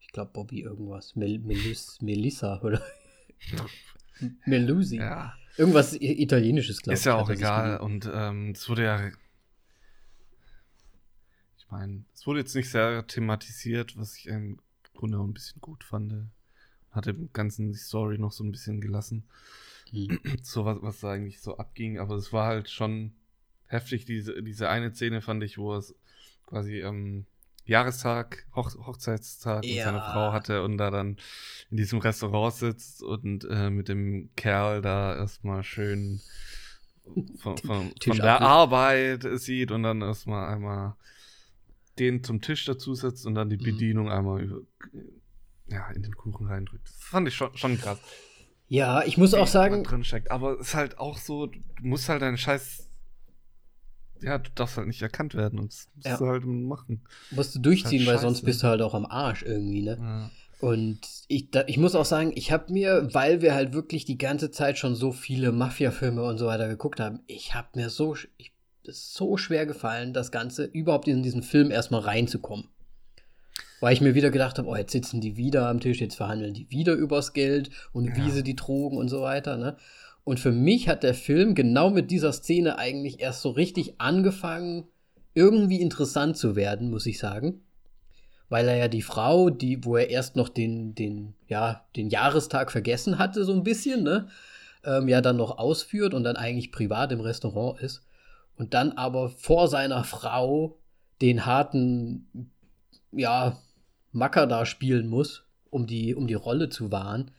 Ich 0.00 0.08
glaube 0.08 0.32
Bobby 0.32 0.60
irgendwas. 0.62 1.14
Mel 1.16 1.38
Melis 1.38 2.00
Melissa 2.02 2.60
oder 2.62 2.82
Melusi. 4.46 4.96
ja 4.96 5.34
Irgendwas 5.56 5.94
Italienisches, 5.94 6.80
glaube 6.80 6.94
ich. 6.94 7.00
ist 7.00 7.04
ja 7.04 7.14
auch 7.16 7.28
egal 7.30 7.78
und 7.78 8.10
ähm, 8.12 8.50
es 8.50 8.68
wurde 8.68 8.84
ja 8.84 9.08
ich 11.56 11.70
meine 11.70 12.04
es 12.14 12.26
wurde 12.26 12.40
jetzt 12.40 12.54
nicht 12.56 12.70
sehr 12.70 13.06
thematisiert 13.06 13.96
was 13.96 14.16
ich 14.16 14.26
im 14.26 14.60
Grunde 15.02 15.18
auch 15.18 15.24
ein 15.26 15.34
bisschen 15.34 15.60
gut 15.60 15.82
fand 15.82 16.14
hat 16.92 17.06
dem 17.06 17.32
ganzen 17.32 17.72
die 17.72 17.78
Story 17.78 18.18
noch 18.18 18.30
so 18.30 18.44
ein 18.44 18.52
bisschen 18.52 18.80
gelassen 18.80 19.24
Hm. 19.90 20.20
so 20.42 20.64
was, 20.64 20.78
was 20.80 21.00
da 21.00 21.10
eigentlich 21.10 21.40
so 21.40 21.56
abging, 21.58 21.98
aber 21.98 22.14
es 22.14 22.32
war 22.32 22.46
halt 22.46 22.70
schon 22.70 23.12
heftig, 23.66 24.04
diese, 24.04 24.40
diese 24.42 24.68
eine 24.68 24.94
Szene 24.94 25.20
fand 25.20 25.42
ich, 25.42 25.58
wo 25.58 25.74
es 25.74 25.94
quasi 26.46 26.80
ähm, 26.80 27.26
Jahrestag, 27.64 28.46
Hoch, 28.54 28.72
Hochzeitstag 28.86 29.64
mit 29.64 29.72
Ja. 29.72 29.84
seiner 29.86 30.02
Frau 30.02 30.32
hatte 30.32 30.62
und 30.62 30.78
da 30.78 30.90
dann 30.90 31.16
in 31.70 31.76
diesem 31.78 31.98
Restaurant 31.98 32.54
sitzt 32.54 33.02
und 33.02 33.44
äh, 33.50 33.70
mit 33.70 33.88
dem 33.88 34.30
Kerl 34.36 34.82
da 34.82 35.16
erstmal 35.16 35.64
schön 35.64 36.20
von, 37.38 37.58
von, 37.58 37.92
von 38.02 38.16
der. 38.16 38.40
Arbeit 38.40 39.26
sieht 39.40 39.72
und 39.72 39.82
dann 39.82 40.00
erstmal 40.00 40.52
einmal 40.52 40.94
den 41.98 42.24
zum 42.24 42.40
Tisch 42.40 42.64
dazu 42.64 42.94
setzt 42.94 43.26
und 43.26 43.34
dann 43.34 43.50
die 43.50 43.56
Mhm. 43.58 43.64
Bedienung 43.64 44.10
einmal 44.10 44.42
über, 44.42 44.60
ja, 45.68 45.90
in 45.90 46.02
den 46.02 46.14
Kuchen 46.16 46.46
reindrückt. 46.46 46.86
Das 46.88 46.96
fand 46.96 47.28
ich 47.28 47.34
schon, 47.34 47.56
schon 47.56 47.78
krass 47.78 47.98
Ja, 48.68 49.02
ich 49.04 49.18
muss 49.18 49.34
auch 49.34 49.46
sagen, 49.46 49.84
drin 49.84 50.04
steckt. 50.04 50.30
Aber 50.30 50.58
es 50.58 50.68
ist 50.68 50.74
halt 50.74 50.98
auch 50.98 51.18
so, 51.18 51.46
du 51.46 51.60
musst 51.82 52.08
halt 52.08 52.22
deinen 52.22 52.38
Scheiß. 52.38 52.88
Ja, 54.22 54.38
du 54.38 54.50
darfst 54.54 54.76
halt 54.76 54.86
nicht 54.86 55.02
erkannt 55.02 55.34
werden 55.34 55.58
und 55.58 55.72
das 55.72 55.88
musst 55.96 56.06
Ja. 56.06 56.16
du 56.16 56.26
halt 56.26 56.44
machen. 56.46 57.02
musst 57.30 57.54
du 57.54 57.58
durchziehen, 57.58 58.06
weil 58.06 58.14
scheiße. 58.14 58.22
sonst 58.22 58.42
bist 58.42 58.62
du 58.62 58.68
halt 58.68 58.80
auch 58.80 58.94
am 58.94 59.04
Arsch 59.04 59.42
irgendwie, 59.42 59.82
ne? 59.82 59.98
Ja. 60.00 60.30
Und 60.60 61.00
ich, 61.26 61.50
da, 61.50 61.64
ich 61.66 61.76
muss 61.76 61.96
auch 61.96 62.04
sagen, 62.04 62.30
ich 62.36 62.52
habe 62.52 62.72
mir, 62.72 63.08
weil 63.12 63.42
wir 63.42 63.52
halt 63.52 63.72
wirklich 63.72 64.04
die 64.04 64.16
ganze 64.16 64.52
Zeit 64.52 64.78
schon 64.78 64.94
so 64.94 65.10
viele 65.10 65.50
Mafia-Filme 65.50 66.22
und 66.22 66.38
so 66.38 66.46
weiter 66.46 66.68
geguckt 66.68 67.00
haben, 67.00 67.18
ich 67.26 67.52
habe 67.54 67.66
mir 67.74 67.90
so, 67.90 68.14
ich, 68.36 68.51
ist 68.84 69.14
so 69.14 69.36
schwer 69.36 69.66
gefallen, 69.66 70.12
das 70.12 70.30
Ganze 70.30 70.64
überhaupt 70.64 71.08
in 71.08 71.22
diesen 71.22 71.42
Film 71.42 71.70
erstmal 71.70 72.00
reinzukommen. 72.00 72.68
Weil 73.80 73.94
ich 73.94 74.00
mir 74.00 74.14
wieder 74.14 74.30
gedacht 74.30 74.58
habe, 74.58 74.68
oh, 74.68 74.76
jetzt 74.76 74.92
sitzen 74.92 75.20
die 75.20 75.36
wieder 75.36 75.68
am 75.68 75.80
Tisch, 75.80 76.00
jetzt 76.00 76.14
verhandeln 76.14 76.54
die 76.54 76.70
wieder 76.70 76.94
übers 76.94 77.32
Geld 77.32 77.70
und 77.92 78.16
wie 78.16 78.28
Ja. 78.28 78.30
sie 78.30 78.42
die 78.42 78.56
trugen 78.56 78.96
und 78.96 79.08
so 79.08 79.22
weiter, 79.22 79.56
ne? 79.56 79.76
Und 80.24 80.38
für 80.38 80.52
mich 80.52 80.88
hat 80.88 81.02
der 81.02 81.14
Film 81.14 81.56
genau 81.56 81.90
mit 81.90 82.12
dieser 82.12 82.32
Szene 82.32 82.78
eigentlich 82.78 83.20
erst 83.20 83.42
so 83.42 83.50
richtig 83.50 84.00
angefangen, 84.00 84.84
irgendwie 85.34 85.80
interessant 85.80 86.36
zu 86.36 86.54
werden, 86.54 86.90
muss 86.90 87.06
ich 87.06 87.18
sagen 87.18 87.62
weil 88.52 88.68
er 88.68 88.76
ja 88.76 88.88
die 88.88 89.00
Frau, 89.00 89.48
die, 89.48 89.82
wo 89.82 89.96
er 89.96 90.10
erst 90.10 90.36
noch 90.36 90.50
den, 90.50 90.94
den, 90.94 91.32
ja, 91.48 91.86
den 91.96 92.10
Jahrestag 92.10 92.70
vergessen 92.70 93.18
hatte, 93.18 93.46
so 93.46 93.54
ein 93.54 93.62
bisschen, 93.62 94.02
ne, 94.02 94.28
ähm, 94.84 95.08
ja 95.08 95.22
dann 95.22 95.38
noch 95.38 95.56
ausführt 95.56 96.12
und 96.12 96.22
dann 96.22 96.36
eigentlich 96.36 96.70
privat 96.70 97.12
im 97.12 97.20
Restaurant 97.20 97.80
ist 97.80 98.02
und 98.56 98.74
dann 98.74 98.92
aber 98.92 99.28
vor 99.28 99.68
seiner 99.68 100.04
Frau 100.04 100.78
den 101.20 101.46
harten, 101.46 102.50
ja, 103.12 103.58
Macker 104.12 104.46
da 104.46 104.66
spielen 104.66 105.08
muss, 105.08 105.46
um 105.70 105.86
die, 105.86 106.14
um 106.14 106.26
die 106.26 106.34
Rolle 106.34 106.68
zu 106.68 106.92
wahren. 106.92 107.30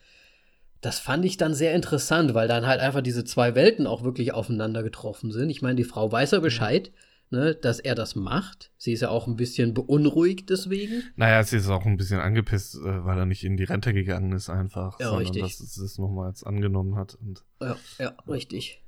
Das 0.81 0.99
fand 0.99 1.23
ich 1.23 1.37
dann 1.37 1.53
sehr 1.53 1.75
interessant, 1.75 2.33
weil 2.33 2.47
dann 2.47 2.65
halt 2.65 2.81
einfach 2.81 3.01
diese 3.01 3.23
zwei 3.23 3.55
Welten 3.55 3.87
auch 3.87 4.03
wirklich 4.03 4.33
aufeinander 4.33 4.83
getroffen 4.83 5.31
sind. 5.31 5.49
Ich 5.49 5.61
meine, 5.61 5.75
die 5.75 5.83
Frau 5.83 6.11
weiß 6.11 6.31
ja 6.31 6.39
Bescheid, 6.39 6.91
ne, 7.29 7.55
dass 7.55 7.79
er 7.79 7.95
das 7.95 8.15
macht. 8.15 8.71
Sie 8.77 8.93
ist 8.93 9.01
ja 9.01 9.09
auch 9.09 9.27
ein 9.27 9.35
bisschen 9.35 9.73
beunruhigt 9.73 10.49
deswegen. 10.49 11.03
Naja, 11.15 11.43
sie 11.43 11.57
ist 11.57 11.69
auch 11.69 11.85
ein 11.85 11.97
bisschen 11.97 12.19
angepisst, 12.19 12.75
äh, 12.75 13.05
weil 13.05 13.17
er 13.17 13.25
nicht 13.25 13.43
in 13.43 13.57
die 13.57 13.63
Rente 13.63 13.93
gegangen 13.93 14.31
ist, 14.33 14.49
einfach. 14.49 14.99
Ja, 14.99 15.07
sondern 15.07 15.33
richtig. 15.33 15.41
dass 15.41 15.59
es 15.59 15.77
es 15.77 15.97
nochmal 15.97 16.29
jetzt 16.29 16.45
angenommen 16.45 16.95
hat. 16.95 17.15
Und 17.15 17.43
Ja, 17.61 17.75
ja, 17.99 18.15
richtig. 18.27 18.82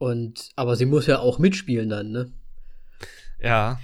Und, 0.00 0.48
aber 0.56 0.76
sie 0.76 0.86
muss 0.86 1.06
ja 1.06 1.18
auch 1.18 1.38
mitspielen 1.38 1.90
dann, 1.90 2.10
ne? 2.10 2.32
ja, 3.38 3.78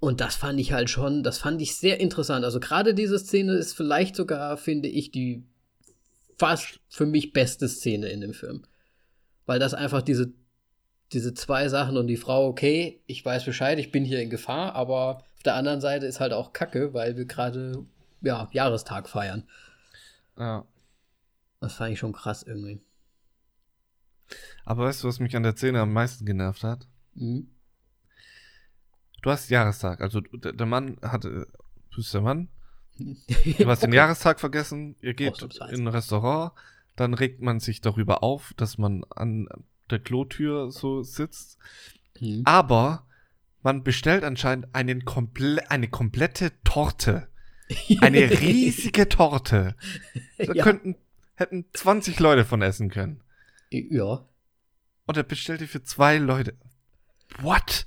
Und 0.00 0.20
das 0.20 0.34
fand 0.34 0.58
ich 0.58 0.72
halt 0.72 0.90
schon, 0.90 1.22
das 1.22 1.38
fand 1.38 1.62
ich 1.62 1.76
sehr 1.76 2.00
interessant. 2.00 2.44
Also 2.44 2.58
gerade 2.58 2.94
diese 2.94 3.16
Szene 3.16 3.52
ist 3.52 3.74
vielleicht 3.74 4.16
sogar, 4.16 4.56
finde 4.56 4.88
ich, 4.88 5.12
die 5.12 5.44
fast 6.36 6.80
für 6.88 7.06
mich 7.06 7.32
beste 7.32 7.68
Szene 7.68 8.08
in 8.08 8.20
dem 8.20 8.34
Film. 8.34 8.64
Weil 9.46 9.60
das 9.60 9.72
einfach 9.72 10.02
diese, 10.02 10.32
diese 11.12 11.32
zwei 11.32 11.68
Sachen 11.68 11.96
und 11.96 12.08
die 12.08 12.16
Frau, 12.16 12.48
okay, 12.48 13.00
ich 13.06 13.24
weiß 13.24 13.44
Bescheid, 13.44 13.78
ich 13.78 13.92
bin 13.92 14.04
hier 14.04 14.20
in 14.20 14.30
Gefahr, 14.30 14.74
aber 14.74 15.18
auf 15.36 15.42
der 15.44 15.54
anderen 15.54 15.80
Seite 15.80 16.06
ist 16.06 16.18
halt 16.18 16.32
auch 16.32 16.52
Kacke, 16.52 16.92
weil 16.92 17.16
wir 17.16 17.26
gerade, 17.26 17.86
ja, 18.20 18.48
Jahrestag 18.50 19.08
feiern. 19.08 19.44
ja. 20.36 20.64
Das 21.60 21.74
fand 21.74 21.92
ich 21.92 22.00
schon 22.00 22.12
krass 22.12 22.42
irgendwie. 22.42 22.80
Aber 24.64 24.84
weißt 24.84 25.02
du, 25.02 25.08
was 25.08 25.20
mich 25.20 25.34
an 25.36 25.42
der 25.42 25.56
Szene 25.56 25.80
am 25.80 25.92
meisten 25.92 26.24
genervt 26.24 26.62
hat? 26.64 26.86
Mhm. 27.14 27.48
Du 29.22 29.30
hast 29.30 29.50
Jahrestag. 29.50 30.00
Also 30.00 30.20
der, 30.20 30.66
Mann 30.66 30.96
hatte. 31.02 31.46
Du 31.90 31.96
bist 31.96 32.12
der 32.14 32.20
Mann. 32.22 32.48
Du 33.58 33.66
hast 33.66 33.82
den 33.82 33.92
Jahrestag 33.92 34.38
vergessen. 34.40 34.96
Ihr 35.00 35.14
geht 35.14 35.32
Ausnahmsweise. 35.34 35.74
in 35.74 35.82
ein 35.82 35.88
Restaurant. 35.88 36.52
Dann 36.96 37.14
regt 37.14 37.40
man 37.40 37.58
sich 37.60 37.80
darüber 37.80 38.22
auf, 38.22 38.52
dass 38.56 38.76
man 38.78 39.04
an 39.10 39.48
der 39.90 39.98
Klotür 39.98 40.70
so 40.70 41.02
sitzt. 41.02 41.58
Mhm. 42.20 42.42
Aber 42.44 43.06
man 43.62 43.82
bestellt 43.82 44.24
anscheinend 44.24 44.74
einen 44.74 45.04
komple 45.04 45.70
eine 45.70 45.88
komplette 45.88 46.52
Torte. 46.64 47.28
Eine 48.02 48.28
riesige 48.40 49.08
Torte. 49.08 49.76
Da 50.36 50.52
Ja. 50.52 50.62
könnten, 50.62 50.96
hätten 51.36 51.64
20 51.72 52.18
Leute 52.20 52.44
von 52.44 52.60
essen 52.60 52.90
können. 52.90 53.21
Ja. 53.72 54.26
Und 55.06 55.16
er 55.16 55.22
bestellt 55.22 55.60
die 55.60 55.66
für 55.66 55.82
zwei 55.82 56.18
Leute. 56.18 56.54
What? 57.40 57.86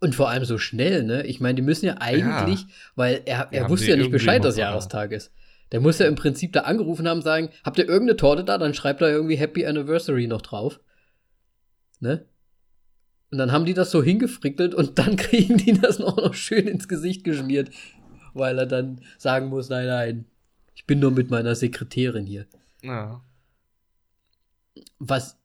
Und 0.00 0.14
vor 0.14 0.30
allem 0.30 0.44
so 0.44 0.56
schnell, 0.56 1.02
ne? 1.02 1.26
Ich 1.26 1.40
meine, 1.40 1.56
die 1.56 1.62
müssen 1.62 1.86
ja 1.86 1.96
eigentlich, 1.98 2.66
weil 2.94 3.22
er, 3.26 3.48
er 3.52 3.68
wusste 3.68 3.90
ja 3.90 3.96
nicht 3.96 4.10
Bescheid, 4.10 4.42
dass 4.44 4.56
ja. 4.56 4.70
Jahrestag 4.70 5.12
ist. 5.12 5.30
Der 5.72 5.80
muss 5.80 5.98
ja 5.98 6.06
im 6.06 6.14
Prinzip 6.14 6.52
da 6.52 6.60
angerufen 6.60 7.06
haben, 7.06 7.22
sagen, 7.22 7.50
habt 7.64 7.78
ihr 7.78 7.88
irgendeine 7.88 8.16
Torte 8.16 8.44
da? 8.44 8.58
Dann 8.58 8.74
schreibt 8.74 9.02
er 9.02 9.10
irgendwie 9.10 9.36
Happy 9.36 9.66
Anniversary 9.66 10.26
noch 10.26 10.42
drauf. 10.42 10.80
Ne? 12.00 12.24
Und 13.30 13.38
dann 13.38 13.52
haben 13.52 13.64
die 13.64 13.74
das 13.74 13.90
so 13.90 14.02
hingefrickelt 14.02 14.74
und 14.74 14.98
dann 14.98 15.16
kriegen 15.16 15.58
die 15.58 15.78
das 15.78 15.98
noch, 15.98 16.16
noch 16.16 16.34
schön 16.34 16.66
ins 16.66 16.88
Gesicht 16.88 17.24
geschmiert, 17.24 17.70
weil 18.34 18.58
er 18.58 18.66
dann 18.66 19.02
sagen 19.18 19.48
muss, 19.48 19.68
nein, 19.68 19.86
nein, 19.86 20.24
ich 20.74 20.86
bin 20.86 20.98
nur 20.98 21.10
mit 21.10 21.30
meiner 21.30 21.54
Sekretärin 21.54 22.26
hier. 22.26 22.46
Ja. 22.82 23.22
Was, 24.98 25.38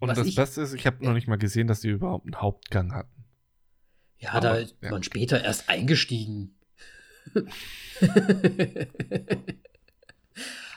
Und 0.00 0.08
Was 0.08 0.18
das 0.18 0.26
ich- 0.28 0.34
Beste 0.34 0.62
ist, 0.62 0.72
ich 0.74 0.86
habe 0.86 1.04
noch 1.04 1.12
nicht 1.12 1.28
mal 1.28 1.36
gesehen, 1.36 1.66
dass 1.66 1.80
die 1.80 1.88
überhaupt 1.88 2.26
einen 2.26 2.40
Hauptgang 2.40 2.92
hatten. 2.94 3.24
Ja, 4.18 4.30
Aber, 4.30 4.40
da 4.40 4.54
ist 4.56 4.76
ja. 4.80 4.90
man 4.90 5.02
später 5.02 5.42
erst 5.42 5.68
eingestiegen. 5.68 6.54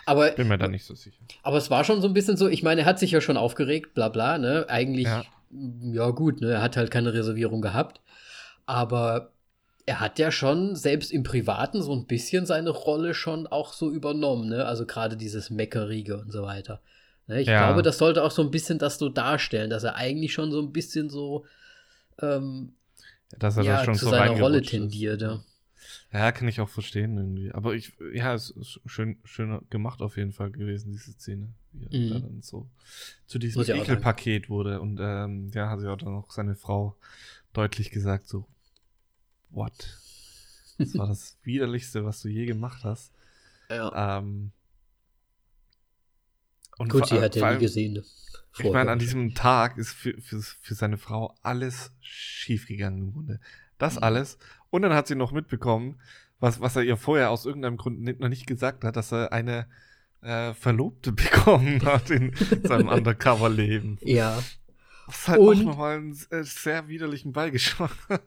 aber, 0.06 0.32
Bin 0.32 0.48
mir 0.48 0.58
da 0.58 0.68
nicht 0.68 0.86
so 0.86 0.96
sicher. 0.96 1.24
aber 1.44 1.58
es 1.58 1.70
war 1.70 1.84
schon 1.84 2.02
so 2.02 2.08
ein 2.08 2.14
bisschen 2.14 2.38
so, 2.38 2.48
ich 2.48 2.64
meine, 2.64 2.82
er 2.82 2.86
hat 2.88 3.00
sich 3.00 3.12
ja 3.12 3.22
schon 3.22 3.38
aufgeregt, 3.38 3.94
bla 3.94 4.10
bla, 4.10 4.38
ne? 4.38 4.66
Eigentlich, 4.70 5.06
Ja. 5.06 5.24
ja, 5.52 6.10
gut, 6.12 6.42
ne? 6.42 6.52
Er 6.54 6.62
hat 6.62 6.78
halt 6.78 6.92
keine 6.92 7.14
Reservierung 7.14 7.62
gehabt. 7.62 8.02
Aber 8.66 9.32
er 9.86 10.00
hat 10.02 10.20
ja 10.20 10.32
schon, 10.32 10.76
selbst 10.76 11.12
im 11.12 11.24
Privaten, 11.24 11.82
so 11.82 11.94
ein 11.94 12.06
bisschen 12.08 12.46
seine 12.46 12.70
Rolle 12.70 13.14
schon 13.14 13.48
auch 13.48 13.72
so 13.74 13.92
übernommen, 13.92 14.50
ne? 14.50 14.66
Also 14.66 14.86
gerade 14.86 15.18
dieses 15.18 15.50
Meckerige 15.50 16.18
und 16.20 16.32
so 16.32 16.44
weiter. 16.44 16.82
Ne? 17.28 17.42
Ich 17.42 17.48
Ja. 17.48 17.68
glaube, 17.68 17.84
das 17.84 17.98
sollte 17.98 18.24
auch 18.24 18.32
so 18.32 18.42
ein 18.42 18.52
bisschen 18.52 18.80
das 18.80 18.98
so 18.98 19.10
darstellen, 19.10 19.70
dass 19.70 19.84
er 19.84 19.96
eigentlich 19.96 20.34
schon 20.34 20.52
so 20.52 20.62
ein 20.62 20.72
bisschen 20.72 21.10
so 21.10 21.46
ähm, 22.22 22.74
Dass 23.40 23.58
er 23.58 23.64
ja, 23.64 23.78
da 23.78 23.86
schon 23.86 23.96
zu 23.96 24.06
so 24.06 24.12
seiner 24.12 24.32
Rolle 24.32 24.62
tendiert. 24.62 25.22
Ja. 25.22 25.40
Ja, 26.12 26.32
kann 26.32 26.48
ich 26.48 26.60
auch 26.62 26.70
verstehen 26.70 27.18
irgendwie. 27.18 27.52
Aber 27.52 27.74
ich, 27.76 27.94
ja, 28.14 28.34
es 28.34 28.50
ist 28.50 28.80
schön, 28.86 29.18
schön 29.24 29.60
gemacht 29.70 30.02
auf 30.02 30.18
jeden 30.18 30.32
Fall 30.32 30.52
gewesen, 30.52 30.92
diese 30.92 31.12
Szene. 31.14 31.50
Wie 31.74 31.86
er 31.86 31.98
Mhm. 31.98 32.10
da 32.10 32.20
dann 32.20 32.42
so 32.42 32.68
zu 33.28 33.40
diesem. 33.40 33.62
Ekelpaket 33.64 34.50
wurde. 34.50 34.82
Und 34.82 35.00
ähm, 35.02 35.52
ja, 35.54 35.70
hat 35.70 35.82
ja 35.82 35.94
auch 35.94 35.98
dann 35.98 36.16
auch 36.16 36.32
seine 36.32 36.56
Frau 36.56 36.96
deutlich 37.54 37.92
gesagt, 37.92 38.28
so, 38.28 38.48
what? 39.50 39.74
Das 40.78 40.98
war 40.98 41.08
das 41.08 41.38
Widerlichste, 41.44 42.06
was 42.06 42.22
du 42.22 42.30
je 42.30 42.46
gemacht 42.46 42.84
hast. 42.84 43.12
Ja. 43.70 44.18
Ähm, 44.20 44.52
und 46.78 46.92
vor- 46.92 47.06
sie 47.08 47.20
hat 47.20 47.36
ja 47.36 47.54
nie 47.54 47.60
gesehen. 47.60 47.94
Ne? 47.94 48.04
Ich 48.54 48.64
meine, 48.64 48.72
Vorher. 48.74 48.92
an 48.92 49.00
diesem 49.00 49.36
Tag 49.36 49.78
ist 49.78 49.92
für, 49.92 50.20
für, 50.20 50.42
für 50.42 50.74
seine 50.76 50.98
Frau 50.98 51.36
alles 51.44 51.92
schiefgegangen 52.02 53.00
im 53.00 53.14
Grunde. 53.14 53.40
Das 53.78 53.96
Mhm. 53.96 54.04
alles. 54.04 54.38
Und 54.72 54.82
dann 54.82 54.94
hat 54.94 55.08
sie 55.08 55.16
noch 55.16 55.32
mitbekommen, 55.32 56.00
was, 56.40 56.60
was 56.60 56.76
er 56.76 56.84
ihr 56.84 56.98
vorher 56.98 57.30
aus 57.32 57.46
irgendeinem 57.46 57.78
Grund 57.78 58.20
noch 58.20 58.30
nicht 58.30 58.48
gesagt 58.48 58.84
hat, 58.84 58.96
dass 58.96 59.12
er 59.12 59.32
eine 59.32 59.68
äh, 60.22 60.54
Verlobte 60.56 61.12
bekommen 61.14 61.84
hat 61.86 62.10
in 62.10 62.34
seinem 62.64 62.88
Undercover-Leben. 62.90 64.00
Ja. 64.02 64.42
Das 65.06 65.28
hat 65.28 65.38
Und- 65.40 65.60
auch 65.60 65.64
nochmal 65.64 65.98
einen 65.98 66.18
äh, 66.32 66.44
sehr 66.44 66.88
widerlichen 66.88 67.32
Beigeschmack. 67.34 67.92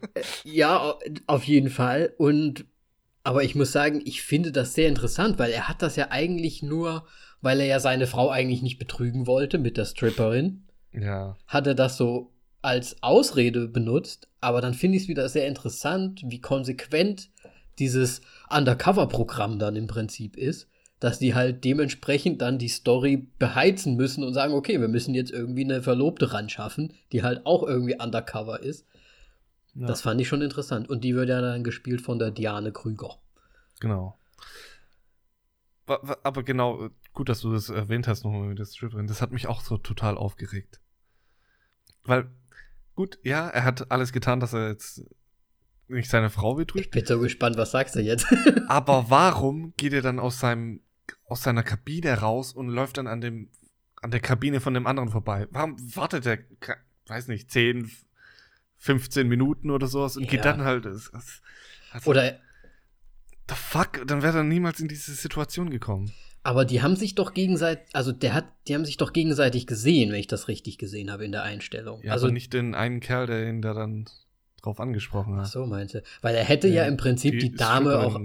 Ja, 0.44 0.94
auf 1.26 1.44
jeden 1.44 1.70
Fall. 1.70 2.14
Und 2.18 2.64
aber 3.22 3.42
ich 3.44 3.55
muss 3.55 3.72
sagen, 3.72 4.01
ich 4.05 4.22
finde 4.22 4.51
das 4.53 4.72
sehr 4.74 4.88
interessant, 4.88 5.38
weil 5.38 5.51
er 5.51 5.68
hat 5.68 5.82
das 5.82 5.96
ja 5.96 6.11
eigentlich 6.11 6.62
nur, 6.62 7.07
weil 7.41 7.61
er 7.61 7.66
ja 7.66 7.80
seine 7.80 8.07
Frau 8.07 8.30
eigentlich 8.30 8.62
nicht 8.62 8.78
betrügen 8.78 9.26
wollte 9.26 9.59
mit 9.59 9.76
der 9.76 9.84
Stripperin, 9.84 10.64
ja. 10.93 11.36
hat 11.47 11.66
er 11.66 11.74
das 11.74 11.97
so 11.97 12.32
als 12.62 13.03
Ausrede 13.03 13.68
benutzt. 13.68 14.28
Aber 14.41 14.61
dann 14.61 14.74
finde 14.74 14.97
ich 14.97 15.05
es 15.05 15.09
wieder 15.09 15.28
sehr 15.28 15.47
interessant, 15.47 16.22
wie 16.26 16.41
konsequent 16.41 17.30
dieses 17.78 18.20
Undercover-Programm 18.51 19.59
dann 19.59 19.76
im 19.76 19.86
Prinzip 19.86 20.36
ist, 20.36 20.68
dass 20.99 21.18
die 21.18 21.34
halt 21.34 21.64
dementsprechend 21.64 22.43
dann 22.43 22.59
die 22.59 22.68
Story 22.68 23.28
beheizen 23.38 23.97
müssen 23.97 24.22
und 24.22 24.34
sagen, 24.34 24.53
okay, 24.53 24.80
wir 24.80 24.88
müssen 24.88 25.14
jetzt 25.14 25.30
irgendwie 25.30 25.64
eine 25.64 25.82
Verlobte 25.82 26.32
ran 26.32 26.51
schaffen, 26.51 26.93
die 27.12 27.22
halt 27.22 27.47
auch 27.47 27.62
irgendwie 27.62 27.99
undercover 27.99 28.61
ist. 28.61 28.86
ja. 29.74 29.86
Das 29.86 30.03
fand 30.03 30.20
ich 30.20 30.28
schon 30.28 30.43
interessant. 30.43 30.91
Und 30.91 31.03
die 31.03 31.14
wird 31.14 31.30
ja 31.30 31.41
dann 31.41 31.64
gespielt 31.64 32.03
von 32.03 32.18
der 32.18 32.30
Diane 32.30 32.72
Krüger. 32.72 33.16
Genau. 33.80 34.18
Aber 36.22 36.43
genau, 36.45 36.91
gut, 37.13 37.29
dass 37.29 37.41
du 37.41 37.53
das 37.53 37.69
erwähnt 37.69 38.07
hast 38.09 38.25
nochmal 38.25 38.49
mit 38.49 38.59
der 38.59 38.65
Stripperin. 38.67 39.07
Das 39.07 39.21
hat 39.23 39.33
mich 39.33 39.47
auch 39.47 39.61
so 39.63 39.77
total 39.79 40.17
aufgeregt. 40.17 40.81
Weil, 42.05 42.31
gut, 42.95 43.19
ja, 43.23 43.49
er 43.49 43.65
hat 43.65 43.91
alles 43.91 44.13
getan, 44.13 44.41
dass 44.41 44.53
er 44.53 44.69
jetzt 44.69 45.03
nicht 45.89 46.09
seine 46.09 46.31
Frau 46.31 46.53
Ich 46.53 46.67
betrügt. 46.67 46.91
bin 46.93 47.05
so 47.05 47.19
gespannt, 47.19 47.57
was 47.57 47.73
sagst 47.73 47.95
du 47.97 48.01
jetzt? 48.01 48.27
Aber 48.69 49.07
warum 49.11 49.75
geht 49.77 49.93
er 49.93 50.03
dann 50.03 50.19
aus 50.19 50.39
seinem, 50.41 50.81
aus 51.25 51.43
seiner 51.43 51.63
Kabine 51.63 52.19
raus 52.21 52.53
und 52.53 52.69
läuft 52.69 52.97
dann 52.99 53.07
an 53.07 53.21
dem, 53.21 53.51
an 54.01 54.11
der 54.11 54.21
Kabine 54.21 54.61
von 54.61 54.75
dem 54.75 54.87
anderen 54.87 55.11
vorbei? 55.11 55.47
Warum 55.51 55.77
wartet 55.97 56.27
er, 56.27 56.39
weiß 57.07 57.27
nicht, 57.29 57.51
10, 57.51 57.91
15 58.79 59.29
Minuten 59.29 59.71
oder 59.71 59.89
sowas 59.89 60.17
und 60.17 60.23
geht 60.29 60.45
Ja. 60.45 60.53
dann 60.53 60.63
halt, 60.65 60.87
also, 60.87 61.01
Oder, 62.07 62.39
the 63.49 63.55
fuck, 63.57 64.07
dann 64.07 64.23
wäre 64.23 64.39
er 64.39 64.45
niemals 64.45 64.81
in 64.81 64.89
diese 64.89 65.13
Situation 65.13 65.69
gekommen. 65.71 66.13
Aber 66.43 66.64
die 66.64 66.82
haben 66.82 66.97
sich 66.97 67.14
doch 67.14 67.34
gegenseitig, 67.34 67.84
also 67.93 68.12
der 68.12 68.34
hat, 68.34 68.47
die 68.66 68.74
haben 68.74 68.84
sich 68.84 68.97
doch 68.97 69.12
gegenseitig 69.12 69.66
gesehen, 69.66 70.11
wenn 70.12 70.20
ich 70.20 70.26
das 70.26 70.49
richtig 70.49 70.78
gesehen 70.78 71.11
habe 71.11 71.24
in 71.24 71.32
der 71.32 71.43
Einstellung. 71.43 72.01
Ja, 72.03 72.12
also 72.12 72.28
nicht 72.28 72.53
den 72.53 72.74
einen 72.74 73.01
Kerl, 73.01 73.26
der 73.26 73.49
ihn 73.49 73.62
da 73.62 73.74
dann 73.74 74.07
drauf 74.62 74.80
angesprochen 74.80 75.34
Ach 75.36 75.45
hat. 75.45 75.51
so 75.51 75.66
meinte. 75.66 76.03
Weil 76.22 76.34
er 76.34 76.45
hätte 76.45 76.68
ja, 76.68 76.84
im 76.84 76.97
Prinzip 76.97 77.38
die, 77.38 77.53
Dame 77.53 77.99
auch 77.99 78.18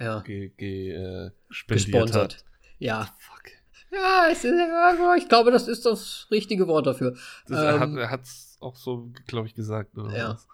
ja, 0.00 0.20
ge, 0.20 0.50
ge, 0.56 0.92
äh, 0.92 1.30
gesponsert. 1.48 2.34
Hat. 2.36 2.44
Ja. 2.78 3.08
Fuck. 3.18 3.52
Ja, 3.90 4.28
es 4.30 4.44
ist, 4.44 4.54
ich 5.16 5.28
glaube, 5.28 5.50
das 5.50 5.66
ist 5.66 5.86
das 5.86 6.26
richtige 6.30 6.68
Wort 6.68 6.86
dafür. 6.86 7.16
Das, 7.46 7.58
er 7.58 7.80
hat 7.80 7.88
Ähm, 7.88 7.96
er 7.96 8.10
hat's 8.10 8.58
auch 8.60 8.76
so, 8.76 9.10
glaube 9.26 9.46
ich, 9.46 9.54
gesagt. 9.54 9.96
Oder 9.96 10.16
Ja. 10.16 10.28
was. 10.34 10.46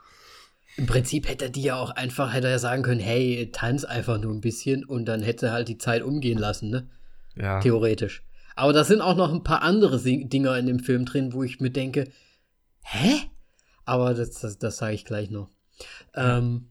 Im 0.76 0.86
Prinzip 0.86 1.28
hätte 1.28 1.46
er 1.46 1.50
die 1.50 1.62
ja 1.62 1.76
auch 1.76 1.90
einfach, 1.90 2.32
hätte 2.32 2.48
er 2.48 2.54
ja 2.54 2.58
sagen 2.58 2.82
können, 2.82 3.00
hey, 3.00 3.50
tanz 3.52 3.84
einfach 3.84 4.18
nur 4.18 4.32
ein 4.32 4.40
bisschen 4.40 4.84
und 4.84 5.04
dann 5.06 5.22
hätte 5.22 5.46
er 5.46 5.52
halt 5.52 5.68
die 5.68 5.78
Zeit 5.78 6.02
umgehen 6.02 6.38
lassen, 6.38 6.70
ne? 6.70 6.88
Ja. 7.36 7.60
Theoretisch. 7.60 8.24
Aber 8.56 8.72
da 8.72 8.84
sind 8.84 9.00
auch 9.00 9.16
noch 9.16 9.32
ein 9.32 9.44
paar 9.44 9.62
andere 9.62 10.00
Dinger 10.00 10.56
in 10.58 10.66
dem 10.66 10.78
Film 10.80 11.04
drin, 11.04 11.32
wo 11.32 11.42
ich 11.42 11.60
mir 11.60 11.70
denke, 11.70 12.10
hä? 12.82 13.20
Aber 13.84 14.14
das, 14.14 14.32
das, 14.40 14.58
das 14.58 14.76
sage 14.76 14.94
ich 14.94 15.04
gleich 15.04 15.30
noch. 15.30 15.50
Ähm, 16.14 16.70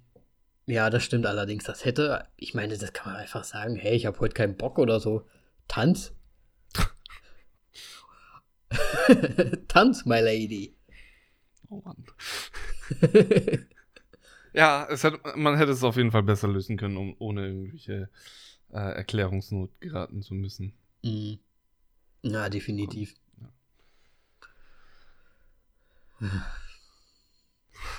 ja, 0.65 0.89
das 0.89 1.03
stimmt 1.03 1.25
allerdings. 1.25 1.65
Das 1.65 1.85
hätte, 1.85 2.25
ich 2.37 2.53
meine, 2.53 2.77
das 2.77 2.93
kann 2.93 3.13
man 3.13 3.21
einfach 3.21 3.43
sagen, 3.43 3.75
hey, 3.75 3.95
ich 3.95 4.05
habe 4.05 4.19
heute 4.19 4.33
keinen 4.33 4.57
Bock 4.57 4.79
oder 4.79 4.99
so. 4.99 5.27
Tanz. 5.67 6.13
Tanz, 9.67 10.05
my 10.05 10.19
lady. 10.19 10.75
Oh 11.69 11.81
Mann. 11.83 12.05
Ja, 14.53 14.87
es 14.89 15.03
hat, 15.03 15.19
man 15.35 15.57
hätte 15.57 15.71
es 15.71 15.83
auf 15.83 15.97
jeden 15.97 16.11
Fall 16.11 16.23
besser 16.23 16.47
lösen 16.47 16.77
können, 16.77 16.97
um, 16.97 17.15
ohne 17.19 17.47
irgendwelche 17.47 18.09
äh, 18.71 18.77
Erklärungsnot 18.77 19.81
geraten 19.81 20.21
zu 20.21 20.33
müssen. 20.35 20.73
Mhm. 21.03 21.39
Ja, 22.21 22.49
definitiv. 22.49 23.15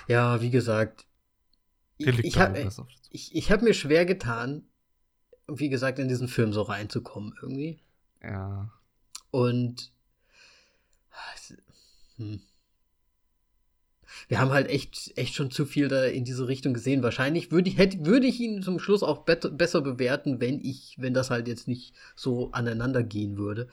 Ja, 0.09 0.41
wie 0.41 0.51
gesagt, 0.51 1.07
ich, 1.99 2.09
ich 2.25 2.39
habe 2.39 2.71
ich, 3.11 3.35
ich 3.35 3.51
hab 3.51 3.63
mir 3.63 3.75
schwer 3.75 4.07
getan, 4.07 4.67
wie 5.47 5.69
gesagt, 5.69 5.99
in 5.99 6.09
diesen 6.09 6.29
Film 6.29 6.53
so 6.53 6.63
reinzukommen 6.63 7.35
irgendwie. 7.41 7.81
Ja. 8.23 8.71
Und 9.31 9.93
es- 11.35 11.57
hm. 12.17 12.41
Wir 14.29 14.41
haben 14.41 14.51
halt 14.51 14.69
echt, 14.69 15.13
echt 15.17 15.35
schon 15.35 15.51
zu 15.51 15.67
viel 15.67 15.89
da 15.89 16.05
in 16.05 16.25
diese 16.25 16.49
Richtung 16.49 16.75
gesehen. 16.75 17.03
Wahrscheinlich 17.03 17.51
würde 17.51 17.69
ich, 17.69 17.79
hätte, 17.79 18.05
würde 18.05 18.27
ich 18.27 18.41
ihn 18.41 18.63
zum 18.63 18.79
Schluss 18.79 19.03
auch 19.03 19.25
besser 19.25 19.81
bewerten, 19.81 20.41
wenn 20.41 20.61
ich, 20.61 20.97
wenn 20.99 21.15
das 21.15 21.31
halt 21.31 21.49
jetzt 21.49 21.69
nicht 21.69 21.95
so 22.17 22.51
aneinander 22.53 23.03
gehen 23.03 23.37
würde. 23.37 23.69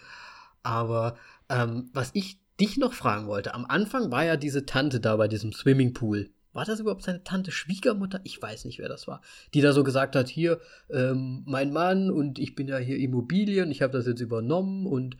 Aber 0.63 1.15
ähm, 1.49 1.89
was 1.93 2.11
ich 2.13 2.39
dich 2.59 2.77
noch 2.77 2.93
fragen 2.93 3.27
wollte, 3.27 3.53
am 3.53 3.65
Anfang 3.65 4.11
war 4.11 4.23
ja 4.23 4.37
diese 4.37 4.65
Tante 4.65 4.99
da 4.99 5.15
bei 5.15 5.27
diesem 5.27 5.51
Swimmingpool. 5.51 6.29
War 6.53 6.65
das 6.65 6.81
überhaupt 6.81 7.03
seine 7.03 7.23
Tante 7.23 7.51
Schwiegermutter? 7.51 8.19
Ich 8.23 8.41
weiß 8.41 8.65
nicht, 8.65 8.77
wer 8.79 8.89
das 8.89 9.07
war. 9.07 9.21
Die 9.53 9.61
da 9.61 9.71
so 9.71 9.83
gesagt 9.83 10.15
hat, 10.15 10.27
hier, 10.27 10.59
ähm, 10.89 11.43
mein 11.45 11.71
Mann 11.71 12.11
und 12.11 12.39
ich 12.39 12.55
bin 12.55 12.67
ja 12.67 12.77
hier 12.77 12.97
Immobilien, 12.97 13.71
ich 13.71 13.81
habe 13.81 13.93
das 13.93 14.05
jetzt 14.05 14.19
übernommen 14.19 14.85
und 14.85 15.15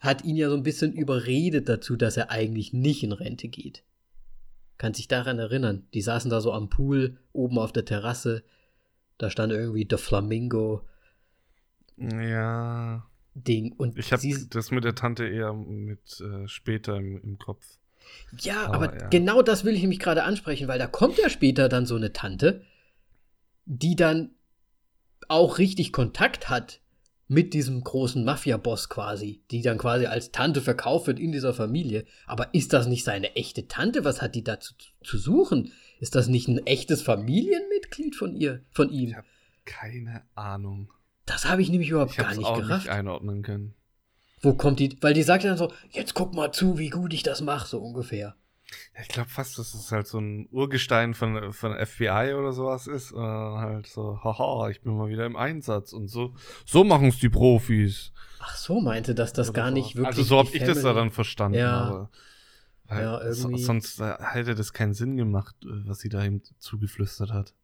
hat 0.00 0.24
ihn 0.24 0.36
ja 0.36 0.48
so 0.48 0.56
ein 0.56 0.62
bisschen 0.62 0.92
überredet 0.92 1.68
dazu, 1.68 1.94
dass 1.94 2.16
er 2.16 2.30
eigentlich 2.30 2.72
nicht 2.72 3.02
in 3.02 3.12
Rente 3.12 3.48
geht. 3.48 3.84
Kann 4.82 4.94
sich 4.94 5.06
daran 5.06 5.38
erinnern. 5.38 5.86
Die 5.94 6.00
saßen 6.02 6.28
da 6.28 6.40
so 6.40 6.52
am 6.52 6.68
Pool, 6.68 7.16
oben 7.32 7.56
auf 7.60 7.72
der 7.72 7.84
Terrasse. 7.84 8.42
Da 9.16 9.30
stand 9.30 9.52
irgendwie 9.52 9.84
der 9.84 9.96
Flamingo 9.96 10.82
Ja. 11.96 13.06
Ding. 13.34 13.74
Und 13.78 13.96
Ich 13.96 14.12
habe 14.12 14.24
das 14.50 14.72
mit 14.72 14.82
der 14.82 14.96
Tante 14.96 15.24
eher 15.28 15.52
mit 15.52 16.20
äh, 16.20 16.48
später 16.48 16.96
im, 16.96 17.22
im 17.22 17.38
Kopf. 17.38 17.64
Ja, 18.40 18.64
Aber 18.66 18.74
aber 18.88 19.00
ja. 19.00 19.08
genau 19.08 19.40
das 19.40 19.64
will 19.64 19.74
ich 19.76 19.82
nämlich 19.82 20.00
gerade 20.00 20.24
ansprechen, 20.24 20.66
weil 20.66 20.80
da 20.80 20.88
kommt 20.88 21.16
ja 21.16 21.28
später 21.30 21.68
dann 21.68 21.86
so 21.86 21.94
eine 21.94 22.12
Tante, 22.12 22.64
die 23.66 23.94
dann 23.94 24.30
auch 25.28 25.58
richtig 25.58 25.92
Kontakt 25.92 26.50
hat 26.50 26.80
mit 27.32 27.54
diesem 27.54 27.82
großen 27.82 28.24
Mafia-Boss 28.24 28.88
quasi, 28.88 29.42
die 29.50 29.62
dann 29.62 29.78
quasi 29.78 30.06
als 30.06 30.30
Tante 30.32 30.60
verkauft 30.60 31.06
wird 31.06 31.18
in 31.18 31.32
dieser 31.32 31.54
Familie. 31.54 32.04
Aber 32.26 32.52
ist 32.54 32.72
das 32.72 32.86
nicht 32.86 33.04
seine 33.04 33.34
echte 33.36 33.66
Tante? 33.68 34.04
Was 34.04 34.20
hat 34.20 34.34
die 34.34 34.44
dazu 34.44 34.74
zu, 34.76 34.88
zu 35.02 35.18
suchen? 35.18 35.72
Ist 35.98 36.14
das 36.14 36.28
nicht 36.28 36.48
ein 36.48 36.64
echtes 36.66 37.02
Familienmitglied 37.02 38.14
von 38.16 38.34
ihr, 38.36 38.60
von 38.70 38.90
ihm? 38.90 39.08
Ich 39.10 39.16
hab 39.16 39.24
keine 39.64 40.22
Ahnung. 40.34 40.92
Das 41.24 41.46
habe 41.46 41.62
ich 41.62 41.70
nämlich 41.70 41.90
überhaupt 41.90 42.12
Ich 42.12 42.16
gar 42.18 42.26
habe 42.28 42.36
nicht 42.36 42.46
auch 42.46 42.58
gerafft. 42.58 42.84
nicht 42.86 42.92
einordnen 42.92 43.42
können. 43.42 43.74
Wo 44.42 44.54
kommt 44.54 44.80
die? 44.80 44.96
Weil 45.00 45.14
die 45.14 45.22
sagt 45.22 45.44
dann 45.44 45.56
so, 45.56 45.72
jetzt 45.90 46.14
guck 46.14 46.34
mal 46.34 46.52
zu, 46.52 46.78
wie 46.78 46.90
gut 46.90 47.14
ich 47.14 47.22
das 47.22 47.40
mache, 47.40 47.68
so 47.68 47.78
ungefähr. 47.80 48.34
Ich 49.00 49.08
glaube 49.08 49.28
fast, 49.30 49.58
dass 49.58 49.74
es 49.74 49.90
halt 49.92 50.06
so 50.06 50.18
ein 50.18 50.48
Urgestein 50.50 51.14
von, 51.14 51.52
von 51.52 51.72
FBI 51.74 52.34
oder 52.38 52.52
sowas 52.52 52.86
ist. 52.86 53.12
Oder 53.12 53.58
halt 53.58 53.86
so, 53.86 54.18
haha, 54.22 54.68
ich 54.70 54.80
bin 54.82 54.96
mal 54.96 55.08
wieder 55.08 55.26
im 55.26 55.36
Einsatz 55.36 55.92
und 55.92 56.08
so. 56.08 56.34
So 56.64 56.84
machen 56.84 57.08
es 57.08 57.18
die 57.18 57.28
Profis. 57.28 58.12
Ach 58.40 58.56
so, 58.56 58.80
meinte, 58.80 59.14
dass 59.14 59.32
das 59.32 59.52
gar 59.52 59.70
nicht 59.70 59.94
wirklich. 59.96 60.06
Also 60.06 60.22
so 60.22 60.38
habe 60.38 60.48
ich 60.52 60.62
das 60.62 60.82
da 60.82 60.92
dann 60.94 61.10
verstanden. 61.10 61.58
Ja. 61.58 62.10
Weil 62.86 63.02
Ja, 63.04 63.20
irgendwie. 63.22 63.58
so- 63.58 63.66
Sonst 63.66 64.00
hätte 64.00 64.54
das 64.54 64.72
keinen 64.72 64.94
Sinn 64.94 65.16
gemacht, 65.16 65.54
äh, 65.64 65.68
was 65.86 66.00
sie 66.00 66.08
da 66.08 66.24
ihm 66.24 66.42
zugeflüstert 66.58 67.30
hat. 67.32 67.54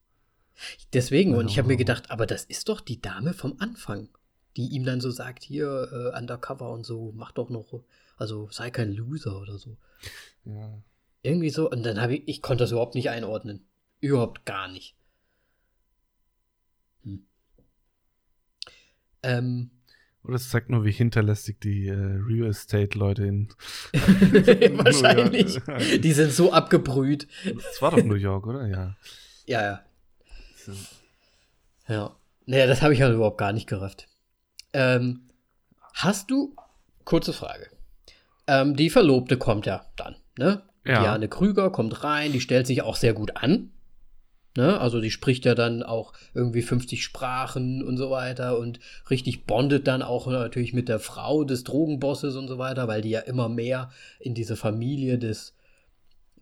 Deswegen, 0.93 1.35
und 1.35 1.51
ich 1.51 1.59
habe 1.59 1.69
mir 1.69 1.77
gedacht, 1.77 2.11
aber 2.11 2.27
das 2.27 2.45
ist 2.45 2.69
doch 2.69 2.81
die 2.81 3.01
Dame 3.01 3.33
vom 3.33 3.57
Anfang, 3.61 4.09
die 4.57 4.69
ihm 4.69 4.85
dann 4.85 5.01
so 5.01 5.11
sagt, 5.11 5.45
hier, 5.45 6.13
äh, 6.15 6.19
undercover 6.19 6.71
und 6.71 6.85
so, 6.85 7.13
mach 7.15 7.31
doch 7.33 7.49
noch, 7.51 7.83
also 8.17 8.49
sei 8.51 8.71
kein 8.71 8.93
Loser 8.93 9.39
oder 9.41 9.59
so. 9.59 9.77
Ja. 10.45 10.83
Irgendwie 11.23 11.51
so, 11.51 11.71
und 11.71 11.83
dann 11.85 12.01
habe 12.01 12.17
ich, 12.17 12.29
ich 12.29 12.43
konnte 12.43 12.65
das 12.65 12.71
überhaupt 12.71 12.95
nicht 12.95 13.11
einordnen. 13.11 13.67
Überhaupt 14.01 14.45
gar 14.47 14.69
nicht. 14.69 14.97
Hm. 17.03 17.27
Ähm, 19.23 19.71
Oder 20.23 20.37
es 20.37 20.49
zeigt 20.49 20.71
nur, 20.71 20.85
wie 20.85 20.93
hinterlästig 20.93 21.61
die 21.61 21.89
äh, 21.89 21.95
Real 21.95 22.49
Estate-Leute 22.49 23.25
in. 23.25 23.49
wahrscheinlich. 23.93 25.59
Die 26.01 26.13
sind 26.13 26.33
so 26.33 26.53
abgebrüht. 26.53 27.27
Das 27.45 27.83
war 27.83 27.91
doch 27.91 28.05
New 28.05 28.15
York, 28.15 28.47
oder? 28.47 28.67
Ja. 28.67 28.97
Ja, 29.47 29.63
ja. 29.63 29.81
Ja. 31.89 32.15
Naja, 32.45 32.67
das 32.67 32.83
habe 32.83 32.93
ich 32.93 33.01
halt 33.01 33.15
überhaupt 33.15 33.39
gar 33.39 33.55
nicht 33.55 33.67
gerafft. 33.67 34.09
Ähm, 34.75 35.31
hast 35.95 36.31
du, 36.31 36.55
kurze 37.05 37.33
Frage. 37.33 37.71
Ähm, 38.47 38.77
die 38.77 38.91
Verlobte 38.91 39.39
kommt 39.39 39.65
ja 39.65 39.87
dann, 39.97 40.17
ne? 40.37 40.68
Ja. 40.89 41.03
Diane 41.03 41.29
Krüger 41.29 41.71
kommt 41.71 42.03
rein, 42.03 42.33
die 42.33 42.41
stellt 42.41 42.67
sich 42.67 42.83
auch 42.83 42.97
sehr 42.97 43.13
gut 43.13 43.37
an. 43.37 43.71
Ne? 44.57 44.81
Also 44.81 45.01
die 45.01 45.11
spricht 45.11 45.45
ja 45.45 45.55
dann 45.55 45.83
auch 45.83 46.15
irgendwie 46.35 46.63
50 46.63 47.05
Sprachen 47.05 47.85
und 47.85 47.99
so 47.99 48.11
weiter 48.11 48.59
und 48.59 48.81
richtig 49.11 49.45
bondet 49.45 49.87
dann 49.87 50.03
auch 50.03 50.27
natürlich 50.27 50.73
mit 50.73 50.89
der 50.89 50.99
Frau 50.99 51.45
des 51.45 51.63
Drogenbosses 51.63 52.35
und 52.35 52.49
so 52.49 52.59
weiter, 52.59 52.89
weil 52.89 53.03
die 53.03 53.11
ja 53.11 53.21
immer 53.21 53.49
mehr 53.49 53.91
in 54.19 54.35
diese 54.35 54.57
Familie 54.57 55.19
des, 55.19 55.55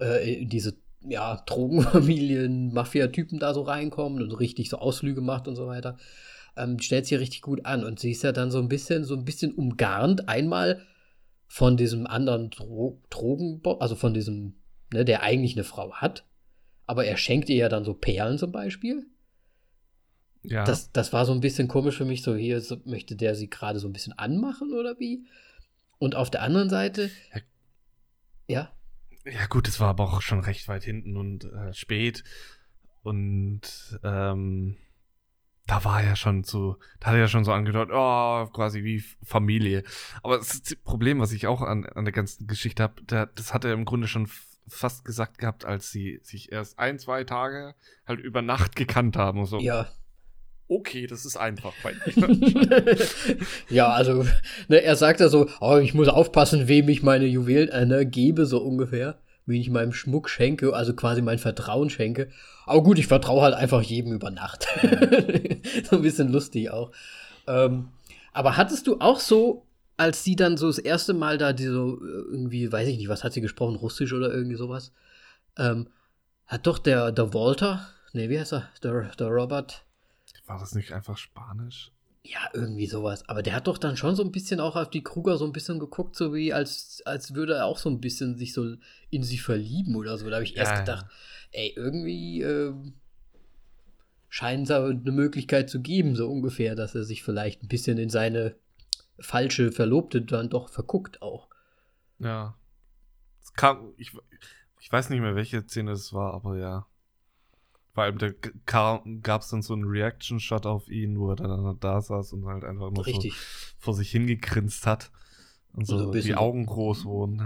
äh, 0.00 0.42
in 0.42 0.48
diese 0.48 0.76
ja, 1.06 1.42
Drogenfamilien, 1.46 2.72
Mafia-Typen 2.72 3.40
da 3.40 3.52
so 3.52 3.62
reinkommen 3.62 4.22
und 4.22 4.32
richtig 4.32 4.70
so 4.70 4.78
Ausflüge 4.78 5.20
macht 5.20 5.48
und 5.48 5.56
so 5.56 5.66
weiter. 5.66 5.98
Ähm, 6.56 6.78
stellt 6.78 7.10
ja 7.10 7.18
richtig 7.18 7.42
gut 7.42 7.66
an 7.66 7.84
und 7.84 7.98
sie 7.98 8.12
ist 8.12 8.22
ja 8.22 8.32
dann 8.32 8.50
so 8.52 8.60
ein 8.60 8.68
bisschen, 8.68 9.04
so 9.04 9.14
ein 9.14 9.24
bisschen 9.24 9.52
umgarnt, 9.52 10.28
einmal 10.28 10.80
von 11.48 11.76
diesem 11.76 12.06
anderen 12.06 12.50
Dro 12.50 13.02
Drogenboss, 13.10 13.80
also 13.80 13.94
von 13.94 14.14
diesem, 14.14 14.54
ne, 14.92 15.04
der 15.04 15.22
eigentlich 15.22 15.54
eine 15.54 15.64
Frau 15.64 15.92
hat, 15.94 16.26
aber 16.86 17.04
er 17.04 17.16
schenkt 17.16 17.48
ihr 17.48 17.56
ja 17.56 17.68
dann 17.68 17.84
so 17.84 17.94
Perlen 17.94 18.38
zum 18.38 18.52
Beispiel. 18.52 19.06
Ja. 20.42 20.64
Das, 20.64 20.92
das 20.92 21.12
war 21.12 21.24
so 21.24 21.32
ein 21.32 21.40
bisschen 21.40 21.66
komisch 21.66 21.96
für 21.96 22.04
mich, 22.04 22.22
so 22.22 22.36
hier 22.36 22.60
so, 22.60 22.76
möchte 22.84 23.16
der 23.16 23.34
sie 23.34 23.50
gerade 23.50 23.80
so 23.80 23.88
ein 23.88 23.92
bisschen 23.92 24.12
anmachen 24.12 24.72
oder 24.72 24.98
wie? 24.98 25.26
Und 25.98 26.14
auf 26.14 26.30
der 26.30 26.42
anderen 26.42 26.70
Seite, 26.70 27.10
Ja. 27.32 27.40
ja, 29.24 29.32
Ja, 29.32 29.46
gut, 29.46 29.66
es 29.66 29.80
war 29.80 29.88
aber 29.88 30.04
auch 30.04 30.22
schon 30.22 30.40
recht 30.40 30.68
weit 30.68 30.84
hinten 30.84 31.16
und 31.16 31.44
äh, 31.44 31.72
spät. 31.72 32.22
Und 33.02 33.62
ähm, 34.04 34.76
da 35.66 35.84
war 35.84 36.02
ja 36.02 36.14
schon 36.14 36.44
so, 36.44 36.76
da 37.00 37.08
hat 37.08 37.14
er 37.14 37.20
ja 37.20 37.28
schon 37.28 37.44
so 37.44 37.52
angedeutet, 37.52 37.92
oh, 37.94 38.46
quasi 38.52 38.84
wie 38.84 39.02
Familie. 39.24 39.82
Aber 40.22 40.38
das, 40.38 40.54
ist 40.54 40.70
das 40.70 40.78
Problem, 40.78 41.20
was 41.20 41.32
ich 41.32 41.46
auch 41.46 41.62
an, 41.62 41.86
an 41.86 42.04
der 42.04 42.12
ganzen 42.12 42.46
Geschichte 42.46 42.82
habe, 42.82 43.02
das 43.34 43.52
hat 43.52 43.64
er 43.64 43.72
im 43.72 43.84
Grunde 43.84 44.06
schon 44.06 44.28
fast 44.68 45.04
gesagt 45.04 45.38
gehabt, 45.38 45.64
als 45.64 45.90
sie 45.90 46.20
sich 46.22 46.52
erst 46.52 46.78
ein, 46.78 46.98
zwei 46.98 47.24
Tage 47.24 47.74
halt 48.06 48.20
über 48.20 48.42
Nacht 48.42 48.76
gekannt 48.76 49.16
haben 49.16 49.40
und 49.40 49.46
so. 49.46 49.58
ja. 49.58 49.88
Okay, 50.68 51.06
das 51.06 51.24
ist 51.24 51.36
einfach 51.36 51.72
bei 51.84 51.92
mir. 51.94 52.96
ja, 53.70 53.88
also, 53.88 54.26
ne, 54.66 54.82
er 54.82 54.96
sagt 54.96 55.20
ja 55.20 55.28
so, 55.28 55.48
oh, 55.60 55.76
ich 55.76 55.94
muss 55.94 56.08
aufpassen, 56.08 56.66
wem 56.66 56.88
ich 56.88 57.04
meine 57.04 57.26
Juwelen 57.26 57.68
äh, 57.68 57.86
ne, 57.86 58.04
gebe, 58.04 58.46
so 58.46 58.58
ungefähr. 58.58 59.20
Wie 59.46 59.60
ich 59.60 59.70
meinem 59.70 59.92
Schmuck 59.92 60.28
schenke, 60.28 60.74
also 60.74 60.92
quasi 60.94 61.22
mein 61.22 61.38
Vertrauen 61.38 61.88
schenke. 61.88 62.28
Aber 62.64 62.82
gut, 62.82 62.98
ich 62.98 63.06
vertraue 63.06 63.42
halt 63.42 63.54
einfach 63.54 63.80
jedem 63.80 64.12
über 64.12 64.30
Nacht. 64.30 64.66
so 65.88 65.96
ein 65.96 66.02
bisschen 66.02 66.32
lustig 66.32 66.70
auch. 66.70 66.90
Ähm, 67.46 67.88
aber 68.32 68.56
hattest 68.56 68.86
du 68.86 69.00
auch 69.00 69.20
so, 69.20 69.64
als 69.96 70.24
sie 70.24 70.36
dann 70.36 70.56
so 70.56 70.66
das 70.66 70.78
erste 70.78 71.14
Mal 71.14 71.38
da 71.38 71.52
die 71.52 71.66
so 71.66 71.96
äh, 72.04 72.08
irgendwie, 72.08 72.70
weiß 72.70 72.88
ich 72.88 72.98
nicht, 72.98 73.08
was 73.08 73.24
hat 73.24 73.32
sie 73.32 73.40
gesprochen, 73.40 73.76
Russisch 73.76 74.12
oder 74.12 74.32
irgendwie 74.32 74.56
sowas? 74.56 74.92
Ähm, 75.56 75.88
hat 76.46 76.66
doch 76.66 76.78
der, 76.78 77.12
der 77.12 77.32
Walter, 77.32 77.88
nee, 78.12 78.28
wie 78.28 78.38
heißt 78.38 78.52
er? 78.52 78.68
Der, 78.82 79.10
der 79.14 79.28
Robert, 79.28 79.84
War 80.46 80.58
das 80.58 80.74
nicht 80.74 80.92
einfach 80.92 81.16
Spanisch? 81.16 81.92
Ja, 82.26 82.50
irgendwie 82.52 82.86
sowas. 82.86 83.28
Aber 83.28 83.42
der 83.42 83.54
hat 83.54 83.66
doch 83.66 83.78
dann 83.78 83.96
schon 83.96 84.16
so 84.16 84.22
ein 84.24 84.32
bisschen 84.32 84.58
auch 84.60 84.76
auf 84.76 84.90
die 84.90 85.02
Kruger 85.02 85.36
so 85.38 85.44
ein 85.44 85.52
bisschen 85.52 85.78
geguckt, 85.78 86.16
so 86.16 86.34
wie 86.34 86.52
als, 86.52 87.02
als 87.04 87.34
würde 87.34 87.54
er 87.54 87.66
auch 87.66 87.78
so 87.78 87.88
ein 87.88 88.00
bisschen 88.00 88.36
sich 88.36 88.52
so 88.52 88.74
in 89.10 89.22
sie 89.22 89.38
verlieben 89.38 89.94
oder 89.96 90.18
so. 90.18 90.28
Da 90.28 90.36
habe 90.36 90.44
ich 90.44 90.56
erst 90.56 90.72
Ja, 90.72 90.76
ja. 90.78 90.80
gedacht, 90.80 91.06
ey, 91.52 91.72
irgendwie 91.76 92.42
ähm, 92.42 92.94
scheint 94.28 94.64
es 94.64 94.70
aber 94.70 94.88
eine 94.88 95.12
Möglichkeit 95.12 95.70
zu 95.70 95.80
geben, 95.80 96.16
so 96.16 96.28
ungefähr, 96.28 96.74
dass 96.74 96.94
er 96.94 97.04
sich 97.04 97.22
vielleicht 97.22 97.62
ein 97.62 97.68
bisschen 97.68 97.98
in 97.98 98.10
seine 98.10 98.56
falsche 99.18 99.70
Verlobte 99.72 100.22
dann 100.22 100.50
doch 100.50 100.68
verguckt 100.68 101.22
auch. 101.22 101.48
Ja. 102.18 102.56
Es 103.42 103.52
kam, 103.52 103.92
ich, 103.96 104.12
ich 104.80 104.90
weiß 104.90 105.10
nicht 105.10 105.20
mehr, 105.20 105.36
welche 105.36 105.62
Szene 105.62 105.92
es 105.92 106.12
war, 106.12 106.34
aber 106.34 106.56
ja. 106.58 106.86
Vor 107.96 108.04
allem 108.04 108.18
da 108.18 108.28
gab 109.22 109.40
es 109.40 109.48
dann 109.48 109.62
so 109.62 109.72
einen 109.72 109.84
Reaction-Shot 109.84 110.66
auf 110.66 110.86
ihn, 110.90 111.18
wo 111.18 111.30
er 111.30 111.36
dann 111.36 111.80
da 111.80 112.02
saß 112.02 112.34
und 112.34 112.44
halt 112.44 112.62
einfach 112.62 112.90
nur 112.90 113.02
so 113.04 113.22
vor 113.78 113.94
sich 113.94 114.10
hingegrinst 114.10 114.86
hat. 114.86 115.10
Und 115.72 115.86
So 115.86 116.00
so 116.04 116.12
die 116.12 116.34
Augen 116.34 116.66
groß 116.66 117.06
wurden. 117.06 117.38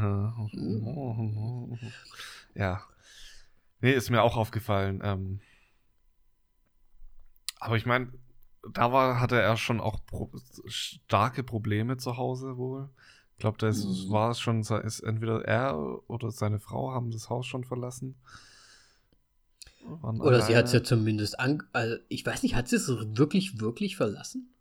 Ja. 2.56 2.82
Nee, 3.80 3.92
ist 3.92 4.10
mir 4.10 4.24
auch 4.24 4.36
aufgefallen. 4.36 5.00
Ähm, 5.04 5.38
aber 7.60 7.76
ich 7.76 7.86
meine, 7.86 8.12
da 8.72 8.90
war, 8.90 9.20
hatte 9.20 9.40
er 9.40 9.56
schon 9.56 9.80
auch 9.80 10.04
pro 10.04 10.32
starke 10.66 11.44
Probleme 11.44 11.96
zu 11.96 12.16
Hause 12.16 12.56
wohl. 12.56 12.90
Ich 13.34 13.38
glaube, 13.38 13.58
da 13.58 13.68
Mhm. 13.68 14.10
war 14.10 14.32
es 14.32 14.40
schon, 14.40 14.62
ist 14.62 14.98
entweder 14.98 15.44
er 15.44 16.10
oder 16.10 16.32
seine 16.32 16.58
Frau 16.58 16.90
haben 16.90 17.12
das 17.12 17.30
Haus 17.30 17.46
schon 17.46 17.62
verlassen. 17.62 18.16
Oder 20.20 20.40
sie 20.42 20.56
hat 20.56 20.66
es 20.66 20.72
ja 20.72 20.82
zumindest 20.82 21.38
an. 21.40 21.62
Also 21.72 21.96
ich 22.08 22.24
weiß 22.24 22.42
nicht, 22.42 22.54
hat 22.54 22.68
sie 22.68 22.76
es 22.76 22.88
wirklich, 22.88 23.60
wirklich 23.60 23.96
verlassen? 23.96 24.52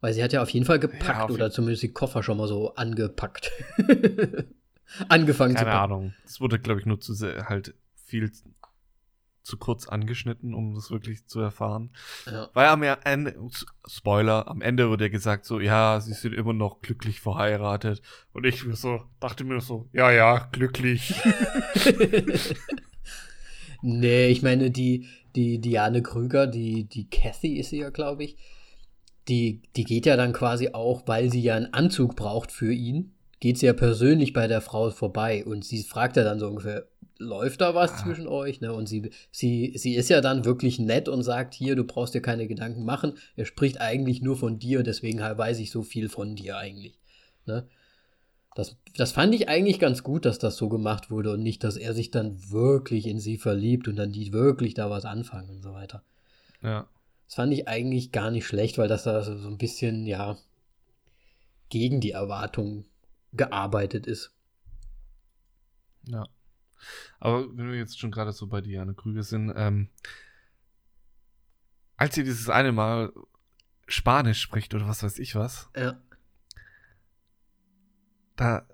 Weil 0.00 0.12
sie 0.14 0.22
hat 0.24 0.32
ja 0.32 0.42
auf 0.42 0.50
jeden 0.50 0.64
Fall 0.66 0.78
gepackt 0.78 1.08
Ja, 1.08 1.24
oder 1.26 1.44
jeden- 1.46 1.52
zumindest 1.52 1.82
die 1.82 1.92
Koffer 1.92 2.22
schon 2.22 2.38
mal 2.38 2.48
so 2.48 2.74
angepackt. 2.74 3.50
Angefangen 5.08 5.56
zu 5.56 5.62
Keine 5.64 5.70
packen. 5.70 5.92
Ahnung. 5.92 6.14
Es 6.24 6.40
wurde, 6.40 6.58
glaube 6.58 6.80
ich, 6.80 6.86
nur 6.86 7.00
zu 7.00 7.14
sehr, 7.14 7.48
halt 7.48 7.74
viel 8.06 8.32
zu 9.42 9.56
kurz 9.56 9.88
angeschnitten, 9.88 10.52
um 10.54 10.74
das 10.74 10.90
wirklich 10.90 11.26
zu 11.26 11.40
erfahren. 11.40 11.90
Ja. 12.26 12.50
Weil 12.54 12.66
am 12.68 12.82
Ende, 12.82 13.36
Spoiler, 13.86 14.48
am 14.48 14.60
Ende 14.62 14.88
wurde 14.90 15.04
ja 15.04 15.10
gesagt 15.10 15.44
so, 15.44 15.60
ja, 15.60 16.00
sie 16.00 16.12
sind 16.12 16.34
immer 16.34 16.52
noch 16.52 16.80
glücklich 16.82 17.20
verheiratet. 17.20 18.02
Und 18.32 18.44
ich 18.46 18.64
mir 18.64 18.76
so, 18.76 19.02
dachte 19.20 19.44
mir 19.44 19.60
so, 19.60 19.88
ja, 19.92 20.10
ja, 20.10 20.48
glücklich. 20.52 21.14
nee, 23.82 24.28
ich 24.28 24.42
meine, 24.42 24.70
die, 24.70 25.06
die 25.36 25.60
Diane 25.60 26.02
Krüger, 26.02 26.46
die, 26.46 26.84
die 26.84 27.08
Kathy 27.08 27.58
ist 27.58 27.70
sie 27.70 27.78
ja, 27.78 27.90
glaube 27.90 28.24
ich, 28.24 28.36
die, 29.28 29.62
die 29.76 29.84
geht 29.84 30.06
ja 30.06 30.16
dann 30.16 30.32
quasi 30.32 30.70
auch, 30.72 31.02
weil 31.06 31.30
sie 31.30 31.42
ja 31.42 31.54
einen 31.56 31.72
Anzug 31.72 32.16
braucht 32.16 32.50
für 32.50 32.72
ihn, 32.72 33.12
geht 33.38 33.58
sie 33.58 33.66
ja 33.66 33.72
persönlich 33.72 34.32
bei 34.32 34.46
der 34.48 34.60
Frau 34.60 34.90
vorbei 34.90 35.44
und 35.44 35.64
sie 35.64 35.82
fragt 35.82 36.16
ja 36.16 36.24
dann 36.24 36.38
so 36.38 36.48
ungefähr, 36.48 36.86
läuft 37.18 37.60
da 37.60 37.74
was 37.74 37.92
Ah. 37.92 37.96
zwischen 37.98 38.26
euch? 38.26 38.60
Ne? 38.60 38.72
Und 38.72 38.88
sie, 38.88 39.10
sie, 39.30 39.74
sie 39.76 39.94
ist 39.94 40.08
ja 40.08 40.20
dann 40.20 40.44
wirklich 40.44 40.78
nett 40.78 41.08
und 41.08 41.22
sagt, 41.22 41.54
hier, 41.54 41.76
du 41.76 41.84
brauchst 41.84 42.14
dir 42.14 42.22
keine 42.22 42.48
Gedanken 42.48 42.84
machen. 42.84 43.12
Er 43.36 43.44
spricht 43.44 43.80
eigentlich 43.80 44.22
nur 44.22 44.36
von 44.36 44.58
dir, 44.58 44.82
deswegen 44.82 45.20
weiß 45.20 45.58
ich 45.58 45.70
so 45.70 45.82
viel 45.82 46.08
von 46.08 46.34
dir 46.34 46.56
eigentlich. 46.56 46.98
Ne? 47.46 47.68
Das, 48.54 48.76
das 48.96 49.12
fand 49.12 49.34
ich 49.34 49.48
eigentlich 49.48 49.78
ganz 49.78 50.02
gut, 50.02 50.24
dass 50.24 50.38
das 50.38 50.56
so 50.56 50.68
gemacht 50.68 51.10
wurde 51.10 51.32
und 51.32 51.42
nicht, 51.42 51.62
dass 51.62 51.76
er 51.76 51.94
sich 51.94 52.10
dann 52.10 52.50
wirklich 52.50 53.06
in 53.06 53.20
sie 53.20 53.38
verliebt 53.38 53.86
und 53.86 53.96
dann 53.96 54.12
die 54.12 54.32
wirklich 54.32 54.74
da 54.74 54.90
was 54.90 55.04
anfangen 55.04 55.50
und 55.50 55.62
so 55.62 55.72
weiter. 55.72 56.02
ja. 56.62 56.86
Das 57.26 57.36
fand 57.36 57.52
ich 57.52 57.68
eigentlich 57.68 58.10
gar 58.10 58.32
nicht 58.32 58.44
schlecht, 58.44 58.76
weil 58.76 58.88
das 58.88 59.04
da 59.04 59.22
so 59.22 59.46
ein 59.46 59.56
bisschen, 59.56 60.04
ja, 60.04 60.36
gegen 61.68 62.00
die 62.00 62.10
Erwartungen 62.10 62.86
gearbeitet 63.32 64.08
ist. 64.08 64.32
Ja. 66.06 66.26
Aber 67.20 67.56
wenn 67.56 67.70
wir 67.70 67.78
jetzt 67.78 68.00
schon 68.00 68.10
gerade 68.10 68.32
so 68.32 68.48
bei 68.48 68.60
Diane 68.60 68.94
Krüger 68.94 69.22
sind, 69.22 69.52
ähm, 69.54 69.90
als 71.96 72.16
sie 72.16 72.24
dieses 72.24 72.48
eine 72.48 72.72
Mal 72.72 73.12
Spanisch 73.86 74.40
spricht 74.40 74.74
oder 74.74 74.88
was 74.88 75.02
weiß 75.02 75.18
ich 75.20 75.34
was, 75.34 75.68
Ja. 75.76 76.00
Da, 78.40 78.66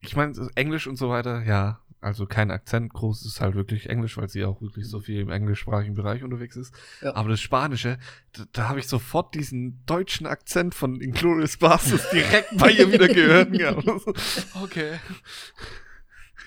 ich 0.00 0.16
meine, 0.16 0.32
Englisch 0.54 0.86
und 0.86 0.96
so 0.96 1.08
weiter, 1.08 1.42
ja, 1.44 1.80
also 2.00 2.26
kein 2.26 2.50
Akzent 2.52 2.92
groß, 2.92 3.26
ist 3.26 3.40
halt 3.40 3.56
wirklich 3.56 3.88
Englisch, 3.90 4.16
weil 4.16 4.28
sie 4.28 4.44
auch 4.44 4.60
wirklich 4.62 4.86
so 4.88 5.00
viel 5.00 5.20
im 5.20 5.30
englischsprachigen 5.30 5.94
Bereich 5.96 6.22
unterwegs 6.22 6.54
ist. 6.56 6.72
Ja. 7.02 7.14
Aber 7.16 7.28
das 7.28 7.40
Spanische, 7.40 7.98
da, 8.32 8.44
da 8.52 8.68
habe 8.68 8.78
ich 8.78 8.86
sofort 8.86 9.34
diesen 9.34 9.84
deutschen 9.86 10.26
Akzent 10.26 10.74
von 10.76 11.00
Inglourious 11.00 11.56
Basterds 11.56 12.08
direkt 12.10 12.56
bei 12.56 12.70
ihr 12.70 12.92
wieder 12.92 13.08
gehört. 13.08 13.50
okay. 14.62 14.92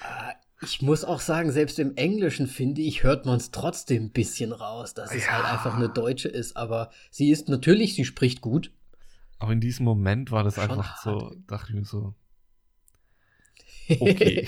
Äh, 0.02 0.34
Ich 0.64 0.82
muss 0.82 1.04
auch 1.04 1.20
sagen, 1.20 1.52
selbst 1.52 1.80
im 1.80 1.96
Englischen, 1.98 2.48
finde 2.48 2.82
ich, 2.82 3.04
hört 3.04 3.26
man 3.26 3.36
es 3.38 3.52
trotzdem 3.52 4.04
ein 4.06 4.12
bisschen 4.12 4.52
raus, 4.54 4.94
dass 4.94 5.14
es 5.14 5.26
Ja. 5.26 5.32
halt 5.34 5.46
einfach 5.46 5.76
eine 5.76 5.90
Deutsche 5.90 6.30
ist. 6.30 6.56
Aber 6.56 6.92
sie 7.10 7.30
ist 7.32 7.50
natürlich, 7.50 7.96
sie 7.96 8.06
spricht 8.06 8.42
gut. 8.42 8.72
Aber 9.42 9.54
in 9.54 9.60
diesem 9.60 9.86
Moment 9.86 10.30
war 10.30 10.44
das 10.44 10.56
Schon 10.56 10.70
einfach 10.70 10.98
so, 11.02 11.20
hart. 11.30 11.38
dachte 11.48 11.70
ich 11.70 11.76
mir 11.76 11.84
so, 11.86 12.14
okay. 14.00 14.48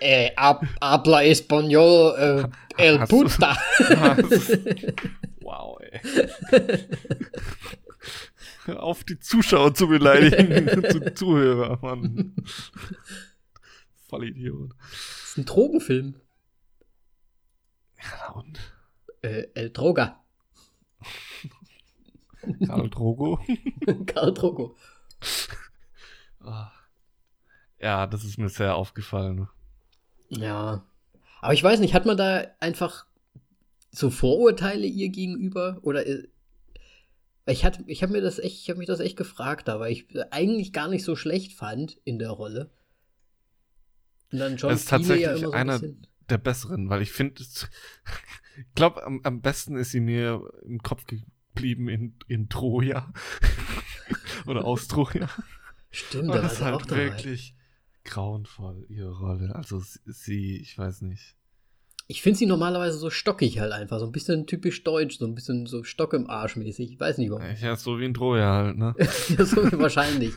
eh, 0.00 0.30
hab- 0.34 0.64
habla 0.80 1.22
español, 1.22 2.14
äh, 2.16 2.48
el 2.82 3.00
Hast 3.00 3.12
du- 3.12 3.22
puta. 3.24 3.54
wow, 5.42 5.78
ey. 5.82 6.00
Auf, 8.76 9.04
die 9.04 9.18
Zuschauer 9.20 9.74
zu 9.74 9.88
beleidigen, 9.88 10.68
zu 10.90 11.14
Zuhörer, 11.14 11.78
Mann. 11.82 12.34
Vollidiot. 14.08 14.72
das 14.78 15.28
ist 15.28 15.36
ein 15.38 15.44
Drogenfilm. 15.44 16.14
Ja, 18.02 18.30
und 18.32 18.58
Äh, 19.22 19.48
El 19.54 19.70
Droga. 19.70 20.24
Karl 22.66 22.88
Drogo. 22.90 23.40
Karl 24.06 24.32
Drogo. 24.34 24.76
Ah. 26.40 26.70
Ja, 27.80 28.06
das 28.06 28.24
ist 28.24 28.38
mir 28.38 28.48
sehr 28.48 28.74
aufgefallen. 28.76 29.48
Ja. 30.28 30.86
Aber 31.40 31.52
ich 31.54 31.62
weiß 31.62 31.80
nicht, 31.80 31.94
hat 31.94 32.06
man 32.06 32.16
da 32.16 32.46
einfach 32.60 33.06
so 33.90 34.10
Vorurteile 34.10 34.86
ihr 34.86 35.08
gegenüber? 35.10 35.78
Oder 35.82 36.06
äh, 36.06 36.26
ich 37.46 37.64
hatte, 37.64 37.84
ich 37.86 38.02
habe 38.02 38.12
mir 38.12 38.22
das 38.22 38.38
echt, 38.38 38.60
ich 38.62 38.68
habe 38.70 38.78
mich 38.78 38.88
das 38.88 39.00
echt 39.00 39.16
gefragt, 39.16 39.68
weil 39.68 39.92
ich 39.92 40.06
eigentlich 40.30 40.72
gar 40.72 40.88
nicht 40.88 41.04
so 41.04 41.14
schlecht 41.16 41.52
fand 41.52 41.98
in 42.04 42.18
der 42.18 42.30
Rolle. 42.30 42.70
Und 44.32 44.38
dann 44.40 44.58
schon 44.58 44.70
Es 44.70 44.80
ist 44.80 44.88
tatsächlich 44.88 45.40
so 45.40 45.52
ein 45.52 45.60
einer 45.60 45.78
bisschen- 45.78 46.06
der 46.28 46.38
besseren, 46.38 46.88
weil 46.90 47.02
ich 47.02 47.12
finde, 47.12 47.40
ich 48.56 48.74
glaube, 48.74 49.04
am, 49.04 49.20
am 49.22 49.40
besten 49.42 49.76
ist 49.76 49.92
sie 49.92 50.00
mir 50.00 50.42
im 50.64 50.82
Kopf 50.82 51.04
geblieben 51.56 51.88
in, 51.88 52.14
in 52.28 52.48
Troja. 52.48 53.12
Oder 54.46 54.64
aus 54.64 54.86
Troja. 54.86 55.28
Stimmt, 55.90 56.32
das 56.34 56.54
ist 56.54 56.62
halt 56.62 56.74
auch 56.74 56.86
dabei. 56.86 57.06
wirklich 57.06 57.54
grauenvoll, 58.04 58.86
ihre 58.88 59.18
Rolle. 59.18 59.56
Also 59.56 59.80
sie- 60.04 60.58
ich 60.60 60.78
weiß 60.78 61.00
nicht. 61.02 61.34
Ich 62.08 62.22
finde 62.22 62.38
sie 62.38 62.46
normalerweise 62.46 62.98
so 62.98 63.10
stockig 63.10 63.58
halt 63.58 63.72
einfach, 63.72 63.98
so 63.98 64.06
ein 64.06 64.12
bisschen 64.12 64.46
typisch 64.46 64.84
deutsch, 64.84 65.18
so 65.18 65.26
ein 65.26 65.34
bisschen 65.34 65.66
so 65.66 65.82
Stock 65.82 66.12
im 66.12 66.30
Arsch 66.30 66.54
mäßig. 66.54 66.92
Ich 66.92 67.00
weiß 67.00 67.18
nicht 67.18 67.30
warum. 67.30 67.42
Ja, 67.60 67.74
so 67.74 67.98
wie 67.98 68.04
in 68.04 68.14
Troja 68.14 68.52
halt, 68.52 68.78
ne? 68.78 68.94
Ja, 69.36 69.44
so 69.44 69.56
wahrscheinlich. 69.80 70.32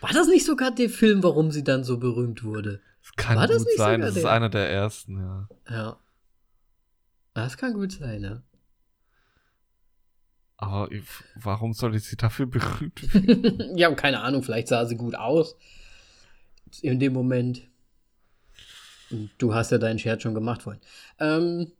War 0.00 0.12
das 0.14 0.28
nicht 0.28 0.46
sogar 0.46 0.70
der 0.70 0.88
Film, 0.88 1.22
warum 1.22 1.50
sie 1.50 1.62
dann 1.62 1.84
so 1.84 1.98
berühmt 1.98 2.42
wurde? 2.42 2.80
Das 3.02 3.12
kann 3.16 3.36
War 3.36 3.46
das 3.46 3.58
gut 3.58 3.66
nicht 3.66 3.76
sein, 3.76 4.00
das 4.00 4.16
ist 4.16 4.24
einer 4.24 4.48
der 4.48 4.70
ersten, 4.70 5.18
ja. 5.18 5.48
Ja. 5.68 6.00
Das 7.34 7.58
kann 7.58 7.74
gut 7.74 7.92
sein, 7.92 8.22
ja. 8.22 8.42
Aber 10.56 10.90
ich, 10.92 11.04
warum 11.36 11.72
soll 11.74 11.94
ich 11.96 12.04
sie 12.04 12.16
dafür 12.16 12.46
berühmt 12.46 13.02
werden? 13.14 13.76
ja, 13.76 13.92
keine 13.94 14.20
Ahnung, 14.20 14.42
vielleicht 14.42 14.68
sah 14.68 14.86
sie 14.86 14.96
gut 14.96 15.14
aus. 15.14 15.56
In 16.82 16.98
dem 17.00 17.12
Moment. 17.12 17.62
Und 19.10 19.30
Du 19.38 19.54
hast 19.54 19.70
ja 19.70 19.78
deinen 19.78 19.98
Scherz 19.98 20.22
schon 20.22 20.34
gemacht 20.34 20.62
vorhin. 20.62 20.80
Ähm. 21.20 21.72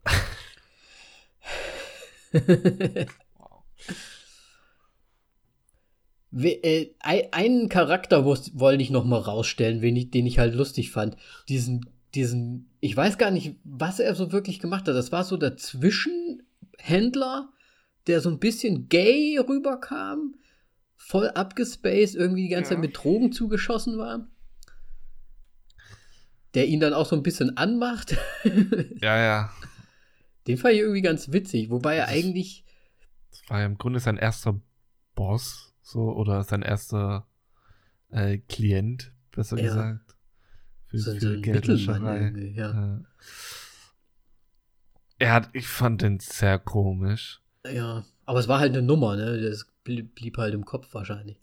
We- 6.31 6.63
äh, 6.65 6.95
ei- 7.01 7.29
einen 7.33 7.69
Charakter 7.69 8.25
wollte 8.25 8.83
ich 8.83 8.91
noch 8.91 9.05
mal 9.05 9.21
rausstellen, 9.21 9.83
ich, 9.97 10.11
den 10.11 10.27
ich 10.27 10.39
halt 10.41 10.55
lustig 10.55 10.91
fand. 10.91 11.17
Diesen, 11.49 11.89
diesen, 12.15 12.69
ich 12.81 12.97
weiß 12.97 13.19
gar 13.19 13.31
nicht, 13.31 13.55
was 13.63 14.01
er 14.01 14.15
so 14.17 14.33
wirklich 14.33 14.59
gemacht 14.59 14.89
hat. 14.89 14.97
Das 14.97 15.13
war 15.13 15.23
so 15.23 15.37
der 15.37 15.57
Zwischenhändler, 15.57 17.51
der 18.07 18.21
so 18.21 18.29
ein 18.31 18.39
bisschen 18.39 18.89
gay 18.89 19.39
rüberkam, 19.39 20.35
voll 20.97 21.29
abgespaced, 21.31 22.15
irgendwie 22.15 22.43
die 22.43 22.49
ganze 22.49 22.71
Ja. 22.73 22.77
Zeit 22.77 22.83
mit 22.83 22.97
Drogen 22.97 23.33
zugeschossen 23.33 23.99
war. 23.99 24.27
Der 26.55 26.67
ihn 26.69 26.81
dann 26.81 26.93
auch 26.95 27.07
so 27.07 27.17
ein 27.17 27.23
bisschen 27.23 27.57
anmacht. 27.57 28.17
Ja, 29.01 29.17
ja. 29.19 29.53
Den 30.47 30.59
fand 30.59 30.75
ich 30.75 30.81
irgendwie 30.81 31.03
ganz 31.03 31.33
witzig, 31.33 31.71
wobei 31.71 31.97
er 31.97 32.07
Das 32.07 32.15
eigentlich, 32.15 32.65
Das 33.31 33.43
war 33.49 33.61
ja 33.61 33.67
im 33.67 33.79
Grunde 33.79 33.99
sein 34.01 34.17
erster 34.19 34.61
Boss, 35.15 35.75
so, 35.83 36.13
oder 36.13 36.45
sein 36.45 36.63
erster 36.63 37.27
äh, 38.11 38.39
Klient, 38.39 39.13
besser 39.33 39.57
Ja. 39.59 39.65
gesagt. 39.65 40.17
Für, 40.87 40.99
so, 40.99 41.15
für 41.19 41.41
Geldwäscherei. 41.41 42.33
Ja. 42.55 42.73
Ja. 42.73 43.01
Er 45.19 45.33
hat, 45.33 45.51
ich 45.55 45.67
fand 45.67 46.03
den 46.03 46.21
sehr 46.21 46.59
komisch. 46.59 47.41
Ja, 47.71 48.05
aber 48.27 48.39
es 48.41 48.49
war 48.49 48.61
halt 48.61 48.73
eine 48.73 48.83
Nummer, 48.83 49.17
ne? 49.17 49.41
Das 49.41 49.67
blieb, 49.85 50.15
blieb 50.15 50.37
halt 50.39 50.55
im 50.55 50.65
Kopf 50.65 50.93
wahrscheinlich. 50.93 51.39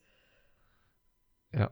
Ja. 1.53 1.71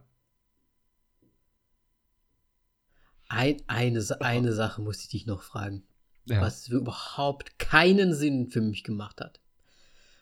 Ein, 3.28 3.62
eine, 3.68 4.04
eine 4.20 4.52
Sache 4.52 4.82
musste 4.82 5.04
ich 5.04 5.10
dich 5.10 5.26
noch 5.26 5.42
fragen, 5.42 5.84
Ja. 6.24 6.40
was 6.40 6.68
überhaupt 6.68 7.58
keinen 7.58 8.12
Sinn 8.14 8.50
für 8.50 8.60
mich 8.60 8.82
gemacht 8.82 9.20
hat. 9.20 9.40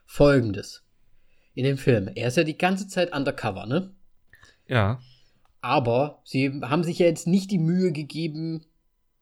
Folgendes. 0.04 0.84
In 1.54 1.64
dem 1.64 1.78
Film, 1.78 2.08
er 2.14 2.28
ist 2.28 2.36
ja 2.36 2.44
die 2.44 2.58
ganze 2.58 2.86
Zeit 2.86 3.14
undercover, 3.14 3.66
ne? 3.66 3.94
Ja. 4.66 5.00
Aber 5.60 6.20
sie 6.24 6.60
haben 6.62 6.84
sich 6.84 6.98
ja 6.98 7.06
jetzt 7.06 7.26
nicht 7.26 7.50
die 7.50 7.58
Mühe 7.58 7.92
gegeben, 7.92 8.64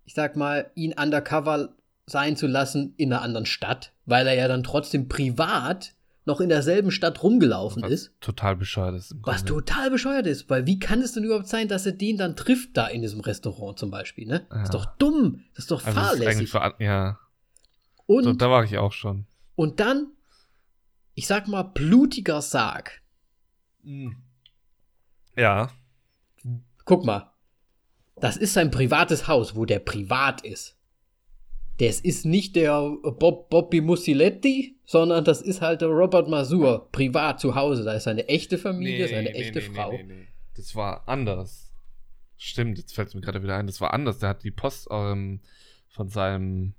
ich 0.04 0.14
sag 0.14 0.36
mal, 0.36 0.70
ihn 0.74 0.92
undercover 0.92 1.74
sein 2.06 2.36
zu 2.36 2.46
lassen 2.46 2.94
in 2.96 3.12
einer 3.12 3.22
anderen 3.22 3.46
Stadt, 3.46 3.92
weil 4.06 4.26
er 4.26 4.34
ja 4.34 4.48
dann 4.48 4.62
trotzdem 4.62 5.08
privat 5.08 5.92
noch 6.24 6.40
in 6.40 6.48
derselben 6.48 6.90
Stadt 6.90 7.22
rumgelaufen 7.22 7.82
Was 7.84 7.90
ist. 7.92 8.12
total 8.20 8.56
bescheuert 8.56 8.96
ist. 8.96 9.14
Was 9.22 9.44
total 9.44 9.90
bescheuert 9.90 10.26
ist, 10.26 10.50
weil 10.50 10.66
wie 10.66 10.78
kann 10.80 11.00
es 11.00 11.12
denn 11.12 11.22
überhaupt 11.22 11.46
sein, 11.46 11.68
dass 11.68 11.86
er 11.86 11.92
den 11.92 12.16
dann 12.16 12.34
trifft 12.34 12.76
da 12.76 12.88
in 12.88 13.02
diesem 13.02 13.20
Restaurant 13.20 13.78
zum 13.78 13.90
Beispiel, 13.92 14.26
ne? 14.26 14.44
Das 14.50 14.62
ist 14.62 14.74
Ja. 14.74 14.80
doch 14.80 14.86
dumm, 14.96 15.44
das 15.54 15.64
ist 15.64 15.70
doch 15.70 15.84
Also 15.86 16.00
ist 16.00 16.06
fahrlässig. 16.06 16.50
ver 16.50 16.74
ja, 16.80 17.18
Und, 18.06 18.42
da 18.42 18.50
war 18.50 18.64
ich 18.64 18.76
auch 18.78 18.92
schon. 18.92 19.26
und 19.54 19.78
dann, 19.78 20.08
ich 21.14 21.28
sag 21.28 21.46
mal, 21.46 21.62
blutiger 21.62 22.42
Sarg. 22.42 23.02
Ja. 25.36 25.70
Guck 26.84 27.04
mal, 27.04 27.30
das 28.16 28.36
ist 28.36 28.52
sein 28.54 28.70
privates 28.70 29.28
Haus, 29.28 29.54
wo 29.54 29.64
der 29.64 29.78
privat 29.78 30.40
ist. 30.42 30.75
Das 31.78 32.00
ist 32.00 32.24
nicht 32.24 32.56
der 32.56 32.80
Bob, 33.18 33.50
Bobby 33.50 33.80
Musiletti, 33.82 34.78
sondern 34.86 35.24
das 35.24 35.42
ist 35.42 35.60
halt 35.60 35.82
der 35.82 35.88
Robert 35.88 36.28
Masur, 36.28 36.88
privat 36.90 37.38
zu 37.40 37.54
Hause. 37.54 37.84
Da 37.84 37.92
ist 37.92 38.04
seine 38.04 38.26
echte 38.28 38.56
Familie, 38.58 39.08
seine 39.08 39.34
echte 39.34 39.60
Frau. 39.60 39.92
Das 40.56 40.74
war 40.74 41.06
anders. 41.06 41.72
Stimmt, 42.38 42.78
jetzt 42.78 42.94
fällt 42.94 43.08
es 43.08 43.14
mir 43.14 43.20
gerade 43.20 43.42
wieder 43.42 43.56
ein. 43.56 43.66
Das 43.66 43.80
war 43.80 43.92
anders. 43.92 44.18
Der 44.18 44.30
hat 44.30 44.42
die 44.44 44.50
Post 44.50 44.88
ähm, 44.90 45.40
von 45.88 46.08
seinem 46.08 46.74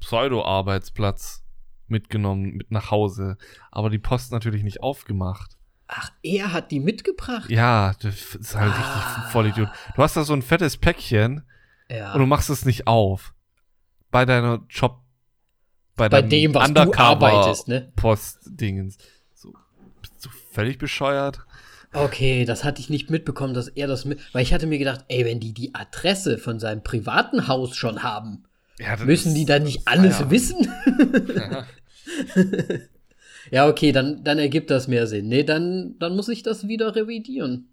Pseudo-Arbeitsplatz 0.00 1.42
mitgenommen, 1.88 2.56
mit 2.56 2.70
nach 2.70 2.90
Hause. 2.90 3.36
Aber 3.70 3.90
die 3.90 3.98
Post 3.98 4.32
natürlich 4.32 4.62
nicht 4.62 4.82
aufgemacht. 4.82 5.56
Ach, 5.88 6.12
er 6.22 6.52
hat 6.52 6.70
die 6.70 6.78
mitgebracht? 6.78 7.50
Ja, 7.50 7.94
das 8.00 8.34
ist 8.36 8.54
halt 8.54 8.72
Ah. 8.72 9.16
richtig 9.16 9.32
Vollidiot. 9.32 9.68
Du 9.96 10.02
hast 10.02 10.16
da 10.16 10.22
so 10.22 10.32
ein 10.34 10.42
fettes 10.42 10.76
Päckchen 10.76 11.42
Ja. 11.88 12.12
und 12.12 12.20
du 12.20 12.26
machst 12.26 12.48
es 12.48 12.64
nicht 12.64 12.86
auf. 12.86 13.34
Bei 14.10 14.24
deiner 14.24 14.64
Job. 14.68 14.98
Bei 15.96 16.08
deinem 16.08 16.30
dem, 16.30 16.54
was 16.54 16.64
du 16.64 16.80
Undercover 16.80 17.02
arbeitest, 17.04 17.68
ne? 17.68 17.92
Post-Dingens. 17.96 18.96
So, 19.34 19.54
bist 20.00 20.24
du 20.24 20.30
völlig 20.52 20.78
bescheuert? 20.78 21.40
Okay, 21.92 22.44
das 22.44 22.64
hatte 22.64 22.80
ich 22.80 22.88
nicht 22.88 23.10
mitbekommen, 23.10 23.52
dass 23.52 23.68
er 23.68 23.86
das 23.86 24.04
mit. 24.04 24.20
Weil 24.32 24.42
ich 24.42 24.54
hatte 24.54 24.66
mir 24.66 24.78
gedacht, 24.78 25.04
ey, 25.08 25.24
wenn 25.24 25.40
die 25.40 25.52
die 25.52 25.74
Adresse 25.74 26.38
von 26.38 26.60
seinem 26.60 26.82
privaten 26.82 27.48
Haus 27.48 27.76
schon 27.76 28.02
haben, 28.02 28.44
Ja, 28.78 28.96
müssen 28.96 29.34
die 29.34 29.44
dann 29.44 29.64
nicht 29.64 29.86
alles 29.86 30.20
ja. 30.20 30.30
wissen? 30.30 30.68
Ja. 31.34 31.66
Ja, 33.50 33.68
okay, 33.68 33.92
dann, 33.92 34.22
dann 34.22 34.38
ergibt 34.38 34.70
das 34.70 34.86
mehr 34.86 35.06
Sinn. 35.06 35.28
Nee, 35.28 35.44
dann, 35.44 35.96
dann 35.98 36.14
muss 36.14 36.28
ich 36.28 36.42
das 36.42 36.68
wieder 36.68 36.94
revidieren. 36.94 37.68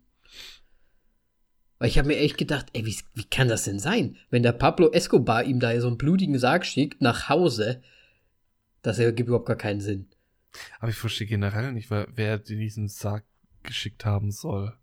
Weil 1.79 1.89
ich 1.89 1.97
habe 1.97 2.07
mir 2.07 2.17
echt 2.17 2.37
gedacht, 2.37 2.67
ey, 2.73 2.85
wie, 2.85 2.97
wie 3.13 3.23
kann 3.23 3.47
das 3.47 3.63
denn 3.63 3.79
sein? 3.79 4.17
Wenn 4.29 4.43
der 4.43 4.51
Pablo 4.51 4.91
Escobar 4.91 5.43
ihm 5.43 5.59
da 5.59 5.79
so 5.79 5.87
einen 5.87 5.97
blutigen 5.97 6.39
Sarg 6.39 6.65
schickt 6.65 7.01
nach 7.01 7.29
Hause, 7.29 7.81
das 8.81 8.99
ergibt 8.99 9.27
überhaupt 9.27 9.47
gar 9.47 9.57
keinen 9.57 9.81
Sinn. 9.81 10.07
Aber 10.79 10.89
ich 10.89 10.97
verstehe 10.97 11.27
generell 11.27 11.71
nicht, 11.71 11.91
wer, 11.91 12.07
wer 12.11 12.39
diesen 12.39 12.87
Sarg 12.87 13.25
geschickt 13.63 14.05
haben 14.05 14.31
soll. 14.31 14.75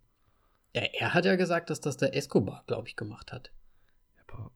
Ja, 0.73 0.83
er 0.83 1.13
hat 1.13 1.25
ja 1.25 1.35
gesagt, 1.35 1.69
dass 1.69 1.81
das 1.81 1.97
der 1.97 2.15
Escobar, 2.15 2.63
glaube 2.67 2.87
ich, 2.87 2.95
gemacht 2.95 3.31
hat. 3.31 3.51
Aber 4.27 4.51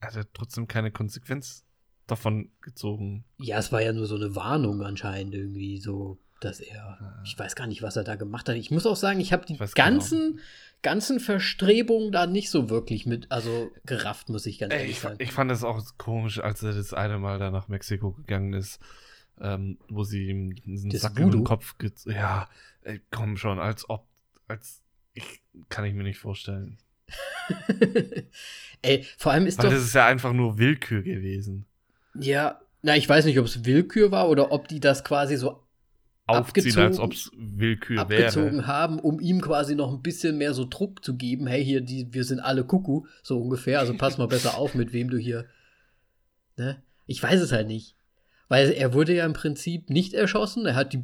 er 0.00 0.12
hat 0.12 0.28
trotzdem 0.32 0.68
keine 0.68 0.90
Konsequenz 0.90 1.64
davon 2.06 2.50
gezogen. 2.60 3.24
Ja, 3.38 3.58
es 3.58 3.72
war 3.72 3.82
ja 3.82 3.92
nur 3.92 4.06
so 4.06 4.16
eine 4.16 4.34
Warnung 4.34 4.82
anscheinend 4.82 5.34
irgendwie 5.34 5.78
so, 5.78 6.18
dass 6.44 6.60
er, 6.60 6.98
ich 7.24 7.38
weiß 7.38 7.54
gar 7.56 7.66
nicht, 7.66 7.82
was 7.82 7.96
er 7.96 8.04
da 8.04 8.16
gemacht 8.16 8.48
hat. 8.48 8.56
Ich 8.56 8.70
muss 8.70 8.86
auch 8.86 8.96
sagen, 8.96 9.20
ich 9.20 9.32
habe 9.32 9.46
die 9.46 9.54
Ich 9.54 9.60
weiß 9.60 9.74
genau. 9.74 9.88
ganzen, 9.88 10.40
ganzen 10.82 11.20
Verstrebungen 11.20 12.12
da 12.12 12.26
nicht 12.26 12.50
so 12.50 12.68
wirklich 12.70 13.06
mit, 13.06 13.30
also 13.30 13.70
gerafft, 13.86 14.28
muss 14.28 14.46
ich 14.46 14.58
ganz 14.58 14.72
Ey, 14.72 14.80
ehrlich 14.80 14.96
ich, 14.96 15.00
sagen. 15.00 15.16
ich 15.18 15.32
fand 15.32 15.50
es 15.50 15.64
auch 15.64 15.80
komisch, 15.98 16.40
als 16.40 16.62
er 16.62 16.72
das 16.72 16.92
eine 16.94 17.18
Mal 17.18 17.38
da 17.38 17.50
nach 17.50 17.68
Mexiko 17.68 18.12
gegangen 18.12 18.52
ist, 18.52 18.80
ähm, 19.40 19.78
wo 19.88 20.04
sie 20.04 20.28
ihm 20.28 20.54
diesen 20.54 20.90
Das 20.90 21.02
Sack 21.02 21.18
über 21.18 21.30
den 21.30 21.40
Voodoo? 21.40 21.44
Kopf 21.44 21.74
Ja, 22.06 22.48
ey, 22.82 23.00
komm 23.10 23.36
schon, 23.36 23.58
als 23.58 23.88
ob, 23.88 24.06
als 24.48 24.82
ich 25.14 25.42
kann 25.68 25.84
ich 25.84 25.94
mir 25.94 26.04
nicht 26.04 26.18
vorstellen. 26.18 26.78
Ey, 28.82 29.04
vor 29.18 29.32
allem 29.32 29.46
ist 29.46 29.58
Weil 29.58 29.66
doch, 29.66 29.72
das 29.72 29.84
ist 29.84 29.94
ja 29.94 30.06
einfach 30.06 30.32
nur 30.32 30.58
Willkür 30.58 31.02
gewesen. 31.02 31.66
ja, 32.14 32.60
na, 32.82 32.96
ich 32.96 33.08
weiß 33.08 33.26
nicht, 33.26 33.38
ob 33.38 33.46
es 33.46 33.64
Willkür 33.64 34.10
war 34.10 34.28
oder 34.28 34.50
ob 34.50 34.66
die 34.66 34.80
das 34.80 35.04
quasi 35.04 35.36
so 35.36 35.62
Aufziehen, 36.26 36.78
als 36.78 36.98
ob 36.98 37.12
es 37.12 37.30
Willkür 37.36 38.00
abgezogen 38.00 38.58
wäre. 38.58 38.66
haben, 38.66 38.98
um 39.00 39.18
ihm 39.20 39.40
quasi 39.40 39.74
noch 39.74 39.92
ein 39.92 40.02
bisschen 40.02 40.38
mehr 40.38 40.54
so 40.54 40.64
Druck 40.68 41.04
zu 41.04 41.16
geben. 41.16 41.46
Hey, 41.46 41.64
hier, 41.64 41.80
die, 41.80 42.12
wir 42.14 42.24
sind 42.24 42.40
alle 42.40 42.64
Kuckuck, 42.64 43.08
so 43.22 43.40
ungefähr. 43.40 43.80
Also 43.80 43.94
pass 43.94 44.18
mal 44.18 44.28
besser 44.28 44.56
auf, 44.56 44.74
mit 44.74 44.92
wem 44.92 45.10
du 45.10 45.18
hier. 45.18 45.46
Ne? 46.56 46.82
Ich 47.06 47.22
weiß 47.22 47.40
es 47.40 47.52
halt 47.52 47.66
nicht. 47.66 47.96
Weil 48.48 48.70
er 48.70 48.92
wurde 48.94 49.14
ja 49.14 49.24
im 49.26 49.32
Prinzip 49.32 49.90
nicht 49.90 50.14
erschossen. 50.14 50.66
Er 50.66 50.74
hat, 50.76 50.92
die, 50.92 51.02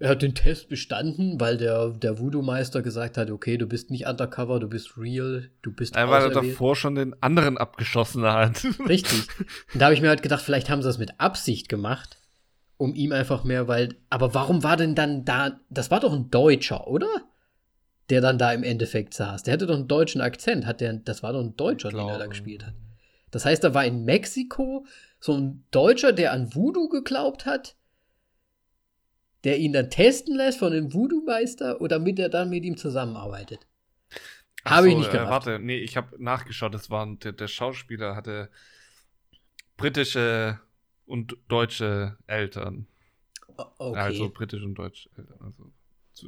er 0.00 0.10
hat 0.10 0.20
den 0.22 0.34
Test 0.34 0.68
bestanden, 0.68 1.40
weil 1.40 1.56
der, 1.56 1.90
der 1.90 2.18
Voodoo-Meister 2.18 2.82
gesagt 2.82 3.16
hat, 3.16 3.30
okay, 3.30 3.56
du 3.56 3.66
bist 3.66 3.90
nicht 3.90 4.06
undercover, 4.06 4.60
du 4.60 4.68
bist 4.68 4.98
real, 4.98 5.48
du 5.62 5.72
bist 5.72 5.96
Er 5.96 6.08
war 6.10 6.26
auserwählt. 6.26 6.52
davor 6.54 6.76
schon 6.76 6.94
den 6.96 7.14
anderen 7.22 7.56
abgeschossen 7.56 8.24
hat. 8.24 8.64
Richtig. 8.88 9.28
Und 9.72 9.80
da 9.80 9.86
habe 9.86 9.94
ich 9.94 10.00
mir 10.02 10.08
halt 10.08 10.22
gedacht, 10.22 10.42
vielleicht 10.42 10.68
haben 10.68 10.82
sie 10.82 10.88
das 10.88 10.98
mit 10.98 11.18
Absicht 11.20 11.68
gemacht, 11.68 12.17
um 12.78 12.94
ihm 12.94 13.12
einfach 13.12 13.44
mehr, 13.44 13.68
weil. 13.68 13.96
Aber 14.08 14.32
warum 14.32 14.62
war 14.62 14.78
denn 14.78 14.94
dann 14.94 15.24
da. 15.26 15.60
Das 15.68 15.90
war 15.90 16.00
doch 16.00 16.14
ein 16.14 16.30
Deutscher, 16.30 16.86
oder? 16.86 17.08
Der 18.08 18.22
dann 18.22 18.38
da 18.38 18.52
im 18.52 18.62
Endeffekt 18.62 19.12
saß. 19.12 19.42
Der 19.42 19.52
hatte 19.52 19.66
doch 19.66 19.74
einen 19.74 19.88
deutschen 19.88 20.22
Akzent. 20.22 20.64
Hat 20.64 20.80
der, 20.80 20.94
das 20.94 21.22
war 21.22 21.34
doch 21.34 21.40
ein 21.40 21.56
Deutscher, 21.56 21.90
den 21.90 22.08
er 22.08 22.18
da 22.18 22.26
gespielt 22.26 22.64
hat. 22.64 22.72
Das 23.30 23.44
heißt, 23.44 23.62
da 23.62 23.74
war 23.74 23.84
in 23.84 24.06
Mexiko 24.06 24.86
so 25.20 25.34
ein 25.34 25.64
Deutscher, 25.70 26.12
der 26.12 26.32
an 26.32 26.54
Voodoo 26.54 26.88
geglaubt 26.88 27.44
hat, 27.44 27.76
der 29.44 29.58
ihn 29.58 29.74
dann 29.74 29.90
testen 29.90 30.34
lässt 30.36 30.58
von 30.58 30.72
dem 30.72 30.94
Voodoo-Meister 30.94 31.82
oder 31.82 31.98
damit 31.98 32.18
er 32.18 32.30
dann 32.30 32.48
mit 32.48 32.64
ihm 32.64 32.78
zusammenarbeitet. 32.78 33.66
Habe 34.64 34.88
ich 34.88 34.94
so, 34.94 34.98
nicht 35.00 35.10
äh, 35.10 35.12
gerafft. 35.12 35.46
Warte, 35.46 35.58
nee, 35.58 35.78
ich 35.78 35.96
habe 35.96 36.22
nachgeschaut. 36.22 36.72
Das 36.72 36.88
war 36.88 37.06
der, 37.16 37.32
der 37.32 37.48
Schauspieler 37.48 38.16
hatte 38.16 38.48
britische 39.76 40.58
und 41.08 41.36
deutsche 41.48 42.16
Eltern. 42.26 42.86
Okay. 43.56 43.98
Also 43.98 44.30
britisch 44.30 44.62
und 44.62 44.74
deutsche 44.76 45.08
Eltern. 45.16 45.38
Also 45.40 45.70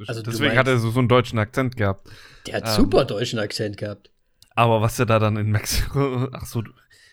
Also 0.07 0.21
Deswegen 0.21 0.47
meinst- 0.47 0.57
hat 0.59 0.67
er 0.67 0.77
so, 0.79 0.89
so 0.91 0.99
einen 0.99 1.07
deutschen 1.07 1.39
Akzent 1.39 1.77
gehabt. 1.77 2.09
der 2.47 2.55
hat 2.55 2.67
ähm, 2.67 2.75
super 2.75 3.05
deutschen 3.05 3.39
Akzent 3.39 3.77
gehabt. 3.77 4.11
Aber 4.55 4.81
was 4.81 4.99
er 4.99 5.05
da 5.05 5.17
dann 5.19 5.37
in 5.37 5.49
Mexiko. 5.49 6.27
Ach 6.33 6.45
so, 6.45 6.61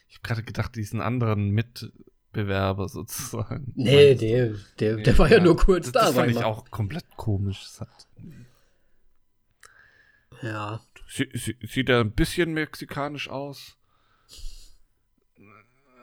ich 0.08 0.16
habe 0.16 0.22
gerade 0.22 0.42
gedacht, 0.42 0.74
diesen 0.74 1.00
anderen 1.00 1.50
Mitbewerber 1.50 2.88
sozusagen. 2.88 3.72
Nee, 3.76 4.08
Meinst 4.08 4.22
der, 4.22 4.54
der, 4.80 4.96
Nee, 4.96 5.02
der 5.04 5.18
war 5.18 5.30
ja, 5.30 5.38
nur 5.40 5.56
kurz 5.56 5.86
das, 5.86 5.92
da. 5.92 6.00
Das 6.06 6.14
fand 6.16 6.30
ich 6.30 6.36
mal. 6.36 6.44
auch 6.44 6.68
komplett 6.70 7.04
komisch. 7.16 7.64
Hat, 7.78 7.88
Ja. 10.42 10.80
sie, 11.08 11.28
sie, 11.34 11.56
sieht 11.62 11.88
er 11.88 12.00
ein 12.00 12.12
bisschen 12.12 12.52
mexikanisch 12.54 13.28
aus? 13.28 13.76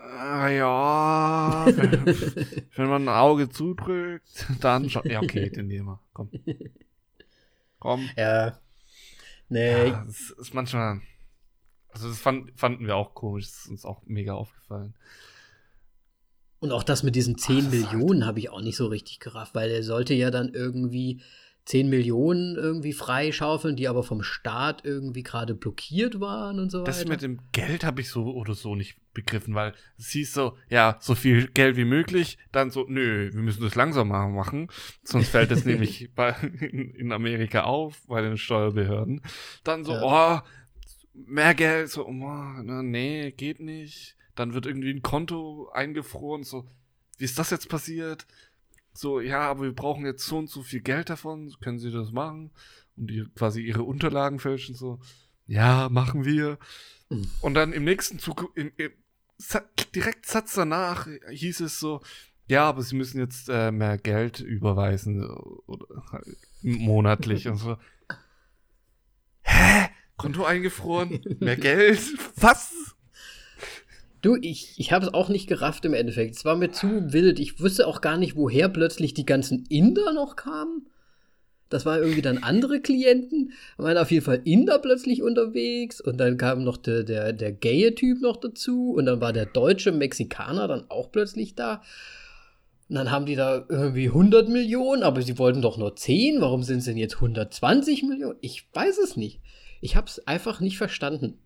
Ah, 0.08 0.48
ja, 0.50 1.66
wenn, 2.76 2.90
man 2.90 3.04
ein 3.04 3.10
Auge 3.10 3.50
zudrückt, 3.50 4.46
dann 4.62 4.90
schon. 4.90 5.10
Ja, 5.10 5.22
okay, 5.22 5.50
den 5.50 5.68
nehmen 5.68 5.88
wir. 5.88 6.00
Komm. 6.14 6.30
Komm. 7.80 8.10
ja. 8.16 8.60
Nee, 9.50 9.88
Ja, 9.90 10.04
das 10.06 10.32
ist 10.32 10.54
manchmal. 10.54 11.02
Also, 11.90 12.10
das 12.10 12.20
fand, 12.20 12.52
fanden 12.60 12.88
wir 12.88 12.96
auch 12.96 13.14
komisch. 13.14 13.46
Das 13.46 13.58
ist 13.60 13.70
uns 13.70 13.86
auch 13.86 14.02
mega 14.06 14.34
aufgefallen. 14.34 14.94
und 16.60 16.72
auch 16.72 16.84
das 16.84 17.04
mit 17.04 17.16
diesen 17.16 17.38
10 17.38 17.66
Ach, 17.68 17.72
Millionen 17.72 18.26
habe 18.26 18.40
ich 18.40 18.50
auch 18.50 18.62
nicht 18.62 18.78
so 18.78 18.88
richtig 18.88 19.20
gerafft, 19.20 19.56
weil 19.56 19.70
er 19.70 19.84
sollte 19.84 20.14
ja 20.14 20.32
dann 20.32 20.54
irgendwie 20.54 21.22
10 21.66 21.90
Millionen 21.90 22.56
irgendwie 22.56 22.94
freischaufeln, 22.94 23.76
die 23.76 23.88
aber 23.88 24.04
vom 24.04 24.22
Staat 24.22 24.86
irgendwie 24.86 25.24
gerade 25.24 25.56
blockiert 25.56 26.20
waren 26.20 26.60
und 26.60 26.70
so 26.72 26.84
Das 26.84 27.00
weiter. 27.00 27.10
mit 27.10 27.22
dem 27.24 27.40
Geld 27.52 27.84
habe 27.84 28.02
ich 28.02 28.10
so 28.10 28.36
oder 28.36 28.54
so 28.54 28.76
nicht 28.76 28.98
begriffen, 29.16 29.56
weil 29.56 29.74
es 29.98 30.10
hieß 30.10 30.34
so, 30.34 30.58
ja, 30.70 30.98
so 31.00 31.16
viel 31.16 31.48
Geld 31.48 31.76
wie 31.76 31.86
möglich, 31.86 32.38
dann 32.52 32.70
so, 32.70 32.86
nö, 32.88 33.32
wir 33.34 33.42
müssen 33.42 33.64
das 33.64 33.74
langsamer 33.74 34.28
machen, 34.28 34.68
sonst 35.04 35.30
fällt 35.30 35.50
es 35.52 35.66
nämlich 35.66 36.12
bei, 36.14 36.36
in, 36.60 36.92
in 36.92 37.12
Amerika 37.12 37.64
auf, 37.64 38.02
bei 38.08 38.22
den 38.22 38.38
Steuerbehörden. 38.38 39.22
Dann 39.64 39.84
so, 39.84 39.94
oh, 39.94 40.40
mehr 41.14 41.56
Geld, 41.56 41.90
so, 41.90 42.06
oh, 42.06 42.12
na, 42.12 42.84
nee, 42.84 43.32
geht 43.32 43.60
nicht. 43.60 44.16
Dann 44.36 44.54
wird 44.54 44.66
irgendwie 44.66 44.92
ein 44.92 45.02
Konto 45.02 45.70
eingefroren, 45.74 46.44
so, 46.44 46.68
wie 47.18 47.24
ist 47.24 47.40
das 47.40 47.50
jetzt 47.50 47.70
passiert? 47.70 48.28
So, 48.98 49.20
ja, 49.20 49.42
aber 49.42 49.64
wir 49.64 49.74
brauchen 49.74 50.06
jetzt 50.06 50.26
so 50.26 50.38
und 50.38 50.50
so 50.50 50.64
viel 50.64 50.82
Geld 50.82 51.10
davon, 51.10 51.54
können 51.62 51.80
Sie 51.80 51.92
das 51.92 52.12
machen? 52.12 52.52
Und 52.96 53.08
die 53.08 53.26
quasi 53.36 53.62
ihre 53.62 53.84
Unterlagen 53.84 54.40
fälschen, 54.40 54.74
so, 54.74 55.00
ja, 55.48 55.90
machen 55.90 56.24
wir. 56.24 56.58
Mhm. 57.10 57.28
Und 57.42 57.54
dann 57.56 57.74
im 57.74 57.84
nächsten 57.84 58.20
Zug, 58.20 58.52
im, 58.56 58.72
im, 58.78 58.92
direkt 59.94 60.26
Satz 60.26 60.54
danach 60.54 61.08
hieß 61.30 61.60
es 61.60 61.80
so, 61.80 62.02
ja, 62.48 62.70
aber 62.70 62.84
sie 62.84 62.96
müssen 62.96 63.20
jetzt 63.20 63.50
äh, 63.50 63.72
mehr 63.72 63.98
Geld 63.98 64.40
überweisen 64.40 65.28
oder 65.66 65.88
halt 66.12 66.26
monatlich 66.62 67.48
und 67.48 67.58
so. 67.58 67.78
Hä? 69.42 69.90
Konto 70.16 70.46
eingefroren? 70.46 71.20
Mehr 71.40 71.58
Geld? 71.58 72.00
Was? 72.38 72.85
Du, 74.26 74.36
ich, 74.42 74.74
ich 74.78 74.92
habe 74.92 75.06
es 75.06 75.14
auch 75.14 75.30
nicht 75.30 75.46
gerafft 75.46 75.86
im 75.86 75.94
Endeffekt. 75.94 76.36
Es 76.36 76.46
war 76.46 76.56
mir 76.56 76.72
zu 76.72 77.14
wild. 77.14 77.38
Ich 77.40 77.62
wusste 77.62 77.86
auch 77.86 78.02
gar 78.02 78.18
nicht, 78.18 78.36
woher 78.36 78.70
plötzlich 78.70 79.14
die 79.14 79.24
ganzen 79.24 79.68
Inder 79.70 80.14
noch 80.14 80.36
kamen. 80.36 80.88
Das 81.70 81.86
waren 81.86 82.02
irgendwie 82.02 82.24
dann 82.24 82.40
andere 82.40 82.82
Klienten. 82.82 83.52
Waren 83.78 84.00
auf 84.00 84.10
jeden 84.10 84.26
Fall 84.26 84.42
Inder 84.44 84.80
plötzlich 84.80 85.22
unterwegs. 85.22 86.02
Und 86.02 86.18
dann 86.18 86.40
kam 86.40 86.64
noch 86.64 86.78
der, 86.78 87.04
der, 87.04 87.34
der 87.34 87.52
gaye 87.52 87.94
Typ 87.94 88.20
noch 88.20 88.38
dazu. 88.38 88.94
Und 88.94 89.06
dann 89.06 89.22
war 89.22 89.32
der 89.32 89.46
deutsche 89.46 89.92
Mexikaner 89.92 90.68
dann 90.68 90.90
auch 90.90 91.12
plötzlich 91.12 91.54
da. 91.54 91.84
Und 92.90 92.96
dann 92.96 93.12
haben 93.12 93.28
die 93.28 93.36
da 93.36 93.64
irgendwie 93.70 94.08
100 94.08 94.50
Millionen, 94.50 95.04
aber 95.04 95.22
sie 95.22 95.38
wollten 95.38 95.62
doch 95.62 95.78
nur 95.78 95.96
10. 95.96 96.42
Warum 96.42 96.64
sind 96.64 96.80
es 96.80 96.86
denn 96.86 96.98
jetzt 96.98 97.18
120 97.18 98.02
Millionen? 98.02 98.40
Ich 98.42 98.68
weiß 98.74 98.98
es 98.98 99.18
nicht. 99.18 99.40
Ich 99.82 99.96
habe 99.96 100.08
es 100.08 100.26
einfach 100.26 100.62
nicht 100.62 100.80
verstanden. 100.80 101.38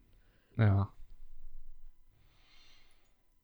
Ja. 0.58 0.94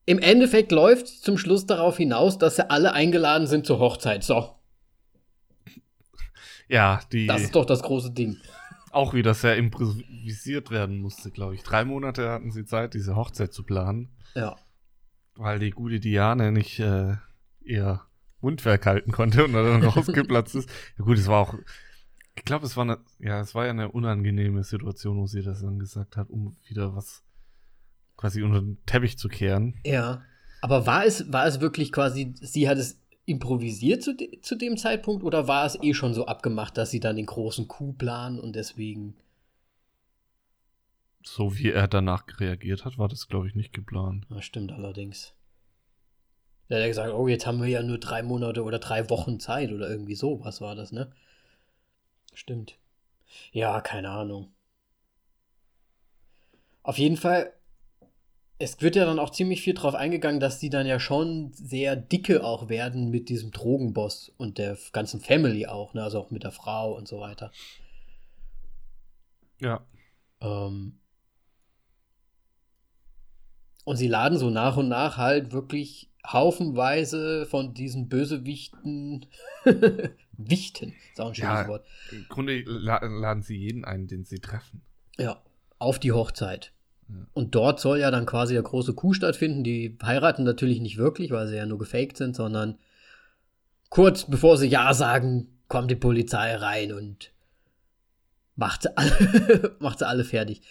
Im 0.05 0.19
Endeffekt 0.19 0.71
läuft 0.71 1.07
zum 1.07 1.37
Schluss 1.37 1.65
darauf 1.65 1.97
hinaus, 1.97 2.37
dass 2.37 2.57
sie 2.57 2.69
alle 2.69 2.93
eingeladen 2.93 3.47
sind 3.47 3.65
zur 3.65 3.79
Hochzeit. 3.79 4.23
So, 4.23 4.55
Ja, 6.67 6.99
die 7.11 7.27
das 7.27 7.41
ist 7.43 7.55
doch 7.55 7.65
das 7.65 7.81
große 7.83 8.11
Ding. 8.11 8.37
auch 8.91 9.13
wieder 9.13 9.33
sehr 9.33 9.57
improvisiert 9.57 10.71
werden 10.71 10.99
musste, 10.99 11.31
glaube 11.31 11.55
ich. 11.55 11.63
Drei 11.63 11.85
Monate 11.85 12.29
hatten 12.29 12.51
sie 12.51 12.65
Zeit, 12.65 12.93
diese 12.93 13.15
Hochzeit 13.15 13.53
zu 13.53 13.63
planen, 13.63 14.09
Ja. 14.35 14.55
weil 15.35 15.59
die 15.59 15.71
gute 15.71 15.99
Diane 15.99 16.51
nicht 16.51 16.79
äh, 16.79 17.15
ihr 17.63 18.01
Mundwerk 18.41 18.85
halten 18.85 19.11
konnte 19.11 19.45
und 19.45 19.53
dann 19.53 19.83
rausgeplatzt 19.83 20.55
ist. 20.55 20.69
Ja 20.97 21.03
gut, 21.05 21.17
es 21.17 21.27
war 21.27 21.41
auch, 21.41 21.55
ich 22.35 22.45
glaube, 22.45 22.65
es 22.65 22.77
war 22.77 22.83
eine, 22.83 22.99
ja, 23.19 23.39
es 23.41 23.53
war 23.55 23.65
ja 23.65 23.71
eine 23.71 23.91
unangenehme 23.91 24.63
Situation, 24.63 25.17
wo 25.17 25.25
sie 25.27 25.41
das 25.41 25.61
dann 25.61 25.79
gesagt 25.79 26.15
hat, 26.15 26.29
um 26.29 26.55
wieder 26.67 26.95
was 26.95 27.23
quasi 28.17 28.41
unter 28.43 28.61
den 28.61 28.77
Teppich 28.85 29.17
zu 29.17 29.27
kehren. 29.27 29.79
Ja. 29.85 30.23
Aber 30.61 30.85
war 30.87 31.05
es, 31.05 31.31
war 31.31 31.45
es 31.45 31.59
wirklich 31.59 31.91
quasi, 31.91 32.33
sie 32.41 32.67
hat 32.67 32.77
es 32.77 32.99
improvisiert 33.25 34.03
zu, 34.03 34.15
de 34.15 34.41
zu 34.41 34.55
dem 34.55 34.77
Zeitpunkt 34.77 35.23
oder 35.23 35.47
war 35.47 35.65
es 35.65 35.77
eh 35.81 35.93
schon 35.93 36.13
so 36.13 36.25
abgemacht, 36.25 36.77
dass 36.77 36.91
sie 36.91 36.99
dann 36.99 37.15
den 37.15 37.25
großen 37.25 37.67
Coup 37.67 37.97
planen 37.97 38.39
und 38.39 38.55
deswegen. 38.55 39.15
So 41.23 41.57
wie 41.57 41.71
er 41.71 41.87
danach 41.87 42.23
reagiert 42.39 42.85
hat, 42.85 42.99
war 42.99 43.07
das, 43.07 43.27
glaube 43.27 43.47
ich, 43.47 43.55
nicht 43.55 43.73
geplant. 43.73 44.27
Ja, 44.29 44.41
stimmt 44.41 44.71
allerdings. 44.71 45.33
Der 46.69 46.77
hat 46.77 46.83
ja 46.83 46.87
gesagt, 46.87 47.13
oh, 47.13 47.27
jetzt 47.27 47.45
haben 47.45 47.61
wir 47.61 47.67
ja 47.67 47.83
nur 47.83 47.99
drei 47.99 48.23
Monate 48.23 48.63
oder 48.63 48.79
drei 48.79 49.09
Wochen 49.09 49.39
Zeit 49.39 49.71
oder 49.71 49.89
irgendwie 49.89 50.15
so. 50.15 50.43
Was 50.43 50.61
war 50.61 50.75
das, 50.75 50.91
ne? 50.91 51.11
Stimmt. 52.33 52.77
Ja, 53.51 53.81
keine 53.81 54.09
Ahnung. 54.09 54.51
Auf 56.83 56.97
jeden 56.99 57.17
Fall, 57.17 57.51
es 58.57 58.81
wird 58.81 58.95
ja 58.95 59.05
dann 59.05 59.19
auch 59.19 59.31
ziemlich 59.31 59.61
viel 59.61 59.73
drauf 59.73 59.95
eingegangen, 59.95 60.39
dass 60.39 60.59
die 60.59 60.69
dann 60.69 60.87
ja 60.87 60.99
schon 60.99 61.51
sehr 61.53 61.95
dicke 61.95 62.43
auch 62.43 62.69
werden 62.69 63.09
mit 63.09 63.27
diesem 63.29 63.51
Drogenboss 63.51 64.31
und 64.37 64.57
der 64.57 64.77
ganzen 64.93 65.19
Family 65.19 65.67
auch, 65.67 65.93
ne? 65.93 66.03
Also 66.03 66.19
auch 66.19 66.31
mit 66.31 66.43
der 66.43 66.51
Frau 66.51 66.95
und 66.95 67.07
so 67.07 67.19
weiter. 67.19 67.51
Ja. 69.59 69.85
Ähm, 70.41 70.99
Und 73.85 73.97
sie 73.97 74.07
laden 74.07 74.37
so 74.37 74.49
nach 74.49 74.77
und 74.77 74.87
nach 74.89 75.17
halt 75.17 75.51
wirklich 75.51 76.11
haufenweise 76.25 77.45
von 77.45 77.73
diesen 77.73 78.09
Bösewichten. 78.09 79.27
Wichten, 80.37 80.93
ist 81.11 81.21
auch 81.21 81.29
ein 81.29 81.35
schönes 81.35 81.51
Ja. 81.61 81.67
Wort. 81.67 81.85
Im 82.11 82.25
Grunde 82.27 82.61
la 82.65 83.03
laden 83.05 83.43
sie 83.43 83.55
jeden 83.57 83.85
ein, 83.85 84.07
den 84.07 84.25
sie 84.25 84.39
treffen. 84.39 84.81
Ja, 85.17 85.41
auf 85.77 85.99
die 85.99 86.11
Hochzeit. 86.11 86.73
Und 87.33 87.53
dort 87.53 87.79
soll 87.79 87.99
ja 87.99 88.09
dann 88.09 88.25
quasi 88.25 88.53
der 88.53 88.63
große 88.63 88.93
Coup 88.93 89.13
stattfinden. 89.13 89.63
Die 89.63 89.97
heiraten 90.01 90.43
natürlich 90.43 90.81
nicht 90.81 90.97
wirklich, 90.97 91.31
weil 91.31 91.47
sie 91.47 91.55
ja 91.55 91.65
nur 91.65 91.77
gefaked 91.77 92.17
sind, 92.17 92.35
sondern 92.35 92.79
kurz 93.89 94.25
bevor 94.25 94.57
sie 94.57 94.67
Ja 94.67 94.93
sagen, 94.93 95.59
kommt 95.67 95.91
die 95.91 95.95
Polizei 95.95 96.55
rein 96.55 96.93
und 96.93 97.31
macht 98.55 98.83
sie 98.83 98.97
alle, 98.97 99.75
macht 99.79 99.99
sie 99.99 100.07
alle 100.07 100.23
fertig. 100.23 100.61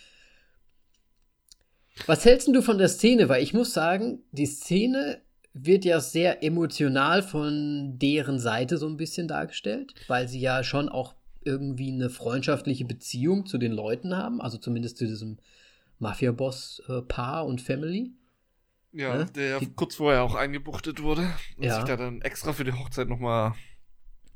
Was 2.07 2.25
hältst 2.25 2.49
du 2.49 2.63
von 2.63 2.79
der 2.79 2.89
Szene? 2.89 3.29
Weil 3.29 3.43
ich 3.43 3.55
muss 3.55 3.73
sagen, 3.73 4.23
die 4.33 4.47
Szene 4.47 5.23
wird 5.53 5.85
ja 5.85 6.01
sehr 6.01 6.43
emotional 6.43 7.23
von 7.23 7.97
deren 7.99 8.41
Seite 8.41 8.77
so 8.77 8.89
ein 8.89 8.97
bisschen 8.97 9.29
dargestellt, 9.29 9.95
weil 10.09 10.27
sie 10.27 10.41
ja 10.41 10.65
schon 10.65 10.89
auch 10.89 11.15
irgendwie 11.45 11.93
eine 11.93 12.11
freundschaftliche 12.11 12.85
Beziehung 12.85 13.47
zu 13.47 13.59
den 13.59 13.71
Leuten 13.71 14.17
haben, 14.17 14.41
also 14.41 14.59
zumindest 14.59 14.97
zu 14.97 15.07
diesem 15.07 15.39
Mafia-Boss-Paar 15.99 17.47
und 17.47 17.61
Family. 17.61 18.13
Ja, 18.93 19.17
Ne? 19.17 19.27
der 19.27 19.59
Die- 19.59 19.73
kurz 19.75 19.97
vorher 19.97 20.23
auch 20.23 20.35
eingebuchtet 20.37 21.03
wurde 21.03 21.23
und 21.57 21.65
Ja. 21.65 21.77
sich 21.77 21.85
da 21.85 21.97
dann 21.97 22.23
extra 22.23 22.53
für 22.53 22.65
die 22.65 22.73
Hochzeit 22.73 23.09
nochmal 23.09 23.55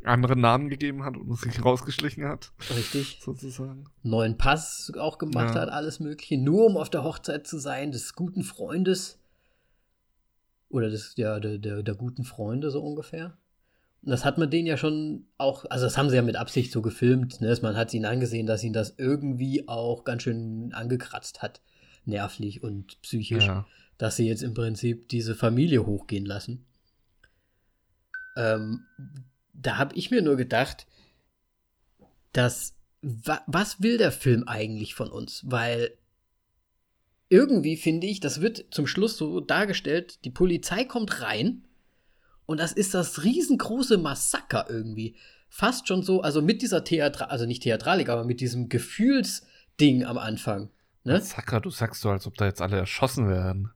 andere 0.05 0.37
Namen 0.37 0.69
gegeben 0.69 1.05
hat 1.05 1.17
und 1.17 1.33
sich 1.39 1.65
rausgeschlichen 1.65 2.25
hat, 2.25 2.53
Richtig. 2.71 3.19
sozusagen. 3.25 3.85
Neuen 4.03 4.37
Pass 4.37 4.93
auch 4.99 5.19
gemacht 5.19 5.55
Ja. 5.55 5.63
hat, 5.63 5.69
alles 5.69 6.01
Mögliche, 6.01 6.39
nur 6.39 6.67
um 6.67 6.77
auf 6.77 6.91
der 6.91 7.05
Hochzeit 7.05 7.47
zu 7.47 7.59
sein, 7.59 7.93
des 7.93 8.15
guten 8.15 8.43
Freundes. 8.43 9.19
Oder 10.71 10.91
des, 10.91 11.15
ja, 11.17 11.41
der, 11.41 11.59
der, 11.59 11.83
der 11.83 11.95
guten 11.95 12.25
Freunde, 12.25 12.71
so 12.71 12.83
ungefähr. 12.83 13.37
Das 14.03 14.25
hat 14.25 14.39
man 14.39 14.51
denen 14.51 14.67
ja 14.67 14.77
schon 14.77 15.27
auch, 15.39 15.65
also 15.69 15.85
das 15.85 15.99
haben 15.99 16.09
sie 16.09 16.17
ja 16.17 16.23
mit 16.23 16.37
Absicht 16.37 16.73
so 16.73 16.83
gefilmt, 16.83 17.41
ne? 17.41 17.57
man 17.63 17.77
hat 17.77 17.93
ihnen 17.93 18.05
angesehen, 18.05 18.47
dass 18.47 18.63
ihn 18.63 18.73
das 18.73 18.95
irgendwie 18.97 19.69
auch 19.69 20.05
ganz 20.05 20.23
schön 20.23 20.73
angekratzt 20.73 21.43
hat, 21.43 21.61
nervlich 22.05 22.63
und 22.63 23.01
psychisch. 23.03 23.47
Ja. 23.47 23.67
dass 23.99 24.15
sie 24.15 24.29
jetzt 24.29 24.43
im 24.43 24.55
Prinzip 24.55 25.09
diese 25.09 25.35
Familie 25.35 25.85
hochgehen 25.85 26.25
lassen. 26.25 26.65
Ähm, 28.37 28.85
da 29.53 29.77
habe 29.77 29.97
ich 29.97 30.13
mir 30.13 30.23
nur 30.23 30.37
gedacht, 30.37 30.87
dass 32.33 32.77
wa 33.03 33.41
was 33.47 33.83
will 33.83 33.99
der 33.99 34.13
Film 34.13 34.47
eigentlich 34.47 34.95
von 34.95 35.11
uns? 35.11 35.43
Weil 35.47 35.93
irgendwie 37.29 37.77
finde 37.77 38.07
ich, 38.07 38.21
das 38.21 38.41
wird 38.41 38.67
zum 38.71 38.87
Schluss 38.87 39.17
so 39.17 39.41
dargestellt, 39.41 40.25
die 40.25 40.31
Polizei 40.31 40.85
kommt 40.85 41.21
rein 41.21 41.68
und 42.49 42.59
das 42.59 42.73
ist 42.73 42.95
das 42.95 43.25
riesengroße 43.25 43.99
Massaker 43.99 44.65
irgendwie. 44.71 45.15
Fast 45.51 45.87
schon 45.87 46.03
so, 46.03 46.23
also 46.23 46.41
mit 46.41 46.63
dieser 46.63 46.83
Theatra 46.83 47.27
also 47.27 47.45
nicht 47.45 47.63
Theatralik, 47.63 48.09
aber 48.09 48.25
mit 48.25 48.41
diesem 48.41 48.71
Gefühlsding 48.71 50.07
am 50.07 50.17
Anfang. 50.17 50.71
Ne? 51.05 51.21
Zacker, 51.21 51.61
du 51.61 51.69
sagst 51.69 52.01
so, 52.01 52.09
als 52.09 52.27
ob 52.27 52.39
da 52.39 52.47
jetzt 52.47 52.63
alle 52.63 52.79
erschossen 52.79 53.29
werden. 53.29 53.71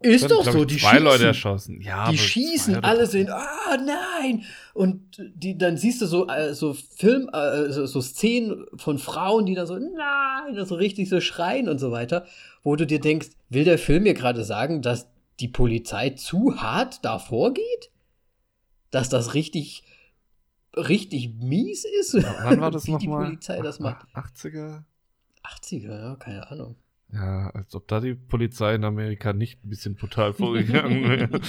Ist 0.00 0.30
doch 0.30 0.44
so, 0.44 0.64
die 0.64 0.76
zwei 0.76 0.90
schießen. 0.90 1.04
Leute 1.04 1.26
erschossen. 1.26 1.80
Ja, 1.80 2.08
die 2.08 2.18
schießen, 2.18 2.84
alle 2.84 3.08
sind, 3.08 3.30
ah 3.30 3.78
nein! 3.84 4.44
Und 4.74 5.20
die, 5.34 5.58
dann 5.58 5.76
siehst 5.76 6.00
du 6.00 6.06
so, 6.06 6.28
äh, 6.28 6.54
so 6.54 6.72
Film, 6.72 7.28
äh, 7.32 7.72
so, 7.72 7.84
so 7.86 8.00
Szenen 8.00 8.64
von 8.76 8.98
Frauen, 8.98 9.44
die 9.44 9.56
da 9.56 9.66
so, 9.66 9.76
nein, 9.76 10.64
so 10.64 10.76
richtig 10.76 11.08
so 11.08 11.20
schreien 11.20 11.68
und 11.68 11.78
so 11.78 11.90
weiter, 11.90 12.26
wo 12.62 12.76
du 12.76 12.86
dir 12.86 13.00
denkst, 13.00 13.30
will 13.48 13.64
der 13.64 13.78
Film 13.78 14.04
mir 14.04 14.14
gerade 14.14 14.44
sagen, 14.44 14.82
dass 14.82 15.08
die 15.40 15.48
Polizei 15.48 16.10
zu 16.10 16.60
hart 16.60 17.04
davor 17.04 17.52
geht? 17.52 17.90
Dass 18.94 19.08
das 19.08 19.34
richtig, 19.34 19.82
richtig 20.76 21.34
mies 21.34 21.84
ist? 22.00 22.14
Wann 22.14 22.60
war 22.60 22.70
das 22.70 22.86
Wie 22.86 22.96
die 22.96 23.06
nochmal? 23.08 23.26
Polizei 23.26 23.60
das 23.60 23.80
macht. 23.80 24.06
80er? 24.14 24.84
80er, 25.42 25.98
ja, 25.98 26.16
keine 26.16 26.50
Ahnung. 26.50 26.76
Ja, 27.12 27.50
als 27.50 27.74
ob 27.74 27.86
da 27.86 28.00
die 28.00 28.14
Polizei 28.14 28.74
in 28.74 28.84
Amerika 28.84 29.32
nicht 29.32 29.64
ein 29.64 29.68
bisschen 29.68 29.94
brutal 29.94 30.32
vorgegangen 30.32 31.02
wäre. 31.08 31.40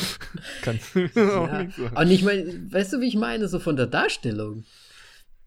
Kannst 0.62 0.94
du 0.96 1.00
mir 1.14 1.38
auch 1.40 1.48
Ja. 1.48 1.64
nicht 1.64 1.76
sagen. 1.78 1.96
Und 1.96 2.12
ich 2.12 2.24
meine, 2.24 2.72
weißt 2.72 2.94
du, 2.94 3.00
wie 3.02 3.08
ich 3.08 3.16
meine, 3.16 3.48
so 3.48 3.60
von 3.60 3.76
der 3.76 3.88
Darstellung? 3.88 4.64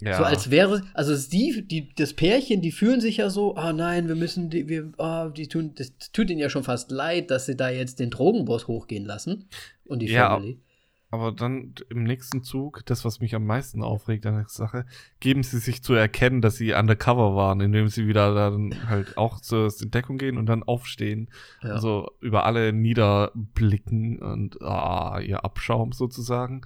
Ja. 0.01 0.17
So 0.19 0.25
als 0.25 0.51
wäre, 0.51 0.83
also 0.95 1.15
sie, 1.17 1.67
die, 1.67 1.93
das 1.95 2.15
Pärchen, 2.15 2.63
die 2.63 2.71
fühlen 2.73 3.01
sich 3.01 3.17
ja 3.17 3.31
so, 3.31 3.57
ah 3.57 3.73
nein, 3.73 4.07
wir 4.07 4.15
müssen, 4.15 4.49
die, 4.51 4.69
wir, 4.69 4.93
ah, 4.99 5.29
die 5.29 5.49
tun, 5.49 5.75
das 5.75 5.93
tut 6.13 6.31
ihnen 6.31 6.39
ja 6.39 6.51
schon 6.51 6.63
fast 6.63 6.93
leid, 6.93 7.31
dass 7.33 7.47
sie 7.47 7.57
da 7.57 7.69
jetzt 7.69 7.99
den 7.99 8.11
Drogenboss 8.11 8.69
hochgehen 8.69 9.05
lassen 9.05 9.49
und 9.85 9.99
die 10.01 10.07
Ja, 10.07 10.31
Family. 10.37 10.61
Aber 11.11 11.33
dann 11.33 11.75
im 11.89 12.03
nächsten 12.05 12.43
Zug, 12.43 12.85
das, 12.85 13.03
was 13.07 13.21
mich 13.21 13.35
am 13.35 13.47
meisten 13.47 13.83
aufregt 13.83 14.27
an 14.27 14.35
der 14.35 14.49
Sache, 14.49 14.85
geben 15.21 15.43
sie 15.43 15.59
sich 15.59 15.83
zu 15.83 15.95
erkennen, 15.95 16.43
dass 16.43 16.57
sie 16.57 16.75
undercover 16.75 17.35
waren, 17.35 17.61
indem 17.63 17.89
sie 17.89 18.07
wieder 18.07 18.35
dann 18.35 18.87
halt 18.91 19.17
auch 19.17 19.41
zur 19.41 19.73
Deckung 19.85 20.19
gehen 20.19 20.37
und 20.37 20.45
dann 20.47 20.63
aufstehen. 20.63 21.31
Ja. 21.63 21.71
Also 21.71 22.11
über 22.21 22.45
alle 22.45 22.75
niederblicken 22.75 24.19
und 24.19 24.61
ah, 24.61 25.19
ihr 25.21 25.45
Abschaum 25.47 25.93
sozusagen. 25.93 26.61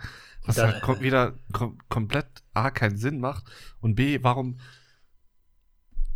Was 0.45 0.57
Dann- 0.57 0.73
halt 0.73 0.83
kom 0.83 1.01
wieder 1.01 1.35
kom 1.53 1.79
komplett 1.89 2.27
A, 2.53 2.71
keinen 2.71 2.97
Sinn 2.97 3.21
macht 3.21 3.45
und 3.81 3.95
B, 3.95 4.19
warum 4.23 4.59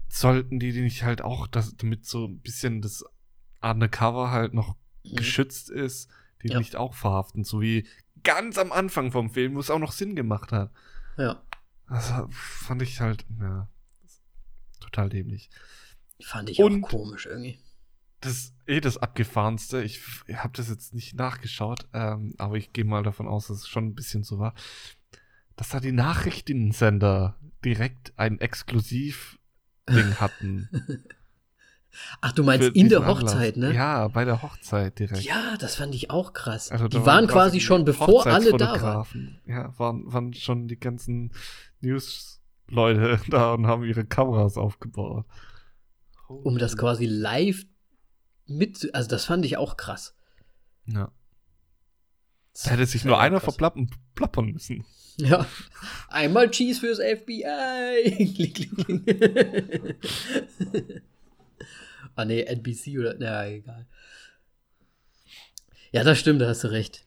sollten 0.09 0.59
die 0.59 0.73
nicht 0.81 1.03
halt 1.05 1.23
auch, 1.23 1.47
das, 1.47 1.77
damit 1.77 2.07
so 2.07 2.27
ein 2.27 2.41
bisschen 2.41 2.81
das 2.83 3.05
Undercover 3.61 4.31
halt 4.31 4.55
noch 4.55 4.75
Mhm. 5.05 5.17
geschützt 5.17 5.71
ist, 5.71 6.11
die 6.43 6.49
Ja. 6.49 6.59
nicht 6.59 6.75
auch 6.77 6.95
verhaften, 6.95 7.45
so 7.45 7.61
wie 7.61 7.87
ganz 8.23 8.59
am 8.59 8.73
Anfang 8.73 9.13
vom 9.13 9.31
Film, 9.31 9.55
wo 9.55 9.61
es 9.61 9.71
auch 9.71 9.79
noch 9.79 9.93
Sinn 9.93 10.17
gemacht 10.17 10.53
hat. 10.53 10.71
ja, 11.17 11.43
Das 11.89 12.13
fand 12.31 12.83
ich 12.83 13.01
halt, 13.01 13.25
ja, 13.41 13.69
total 14.81 15.09
dämlich. 15.09 15.51
fand 16.23 16.51
ich 16.51 16.59
Und- 16.59 16.85
auch 16.85 16.89
komisch 16.89 17.27
irgendwie. 17.27 17.59
Das 18.23 18.55
eh 18.67 18.81
das 18.81 18.97
abgefahrenste. 18.97 19.83
Ich 19.83 20.01
habe 20.33 20.53
das 20.57 20.69
jetzt 20.71 20.95
nicht 20.95 21.15
nachgeschaut, 21.15 21.87
ähm, 21.93 22.35
aber 22.39 22.57
ich 22.57 22.73
gehe 22.73 22.85
mal 22.85 23.03
davon 23.03 23.29
aus, 23.29 23.49
dass 23.49 23.59
es 23.59 23.69
schon 23.69 23.87
ein 23.89 23.95
bisschen 23.95 24.25
so 24.25 24.39
war, 24.39 24.55
dass 25.55 25.69
da 25.69 25.81
die 25.81 25.93
Nachrichtensender 25.93 27.39
direkt 27.65 28.19
ein 28.19 28.41
Exklusiv-Ding 28.41 30.15
hatten. 30.21 30.69
Ach, 32.21 32.33
du 32.33 32.43
meinst 32.43 32.69
in 32.71 32.89
der 32.89 33.01
Anlass. 33.01 33.33
Hochzeit, 33.35 33.57
ne? 33.57 33.75
Ja, 33.75 34.09
bei 34.09 34.25
der 34.25 34.43
Hochzeit 34.43 34.99
direkt. 34.99 35.23
Ja, 35.23 35.57
das 35.59 35.77
fand 35.77 35.95
ich 35.95 36.11
auch 36.11 36.33
krass. 36.33 36.71
Also 36.71 36.89
die 36.89 37.05
waren 37.05 37.27
quasi 37.27 37.59
die 37.59 37.65
schon 37.65 37.85
bevor 37.85 38.27
alle 38.27 38.53
da 38.53 38.81
waren. 38.81 39.41
Ja, 39.47 39.73
waren, 39.79 40.13
waren 40.13 40.33
schon 40.35 40.69
die 40.69 40.79
ganzen 40.79 41.33
News-Leute 41.81 43.21
da 43.29 43.55
und 43.55 43.67
haben 43.67 43.85
ihre 43.85 44.05
Kameras 44.05 44.57
aufgebaut. 44.57 45.25
Um 46.29 46.59
das 46.59 46.77
quasi 46.77 47.07
live 47.07 47.65
mit, 48.47 48.91
also 48.95 49.09
das 49.09 49.25
fand 49.25 49.45
ich 49.45 49.57
auch 49.57 49.77
krass. 49.77 50.15
Ja. 50.87 51.11
Da 52.65 52.71
hätte 52.71 52.87
sich 52.87 53.05
nur 53.05 53.21
einer 53.21 53.37
krass. 53.37 53.45
verplappern 53.45 53.91
plappern 54.15 54.53
müssen. 54.53 54.85
Ja. 55.19 55.47
Einmal 56.09 56.51
Cheese 56.51 56.81
fürs 56.81 56.99
FBI. 56.99 58.33
Klick, 58.35 58.55
klick. 58.55 58.97
Ah, 62.17 62.25
nee, 62.25 62.43
NBC 62.43 62.99
oder. 62.99 63.15
Na, 63.19 63.47
egal. 63.47 63.87
Ja, 65.93 66.03
das 66.05 66.19
stimmt, 66.19 66.41
da 66.41 66.49
hast 66.49 66.65
du 66.65 66.69
recht. 66.69 67.07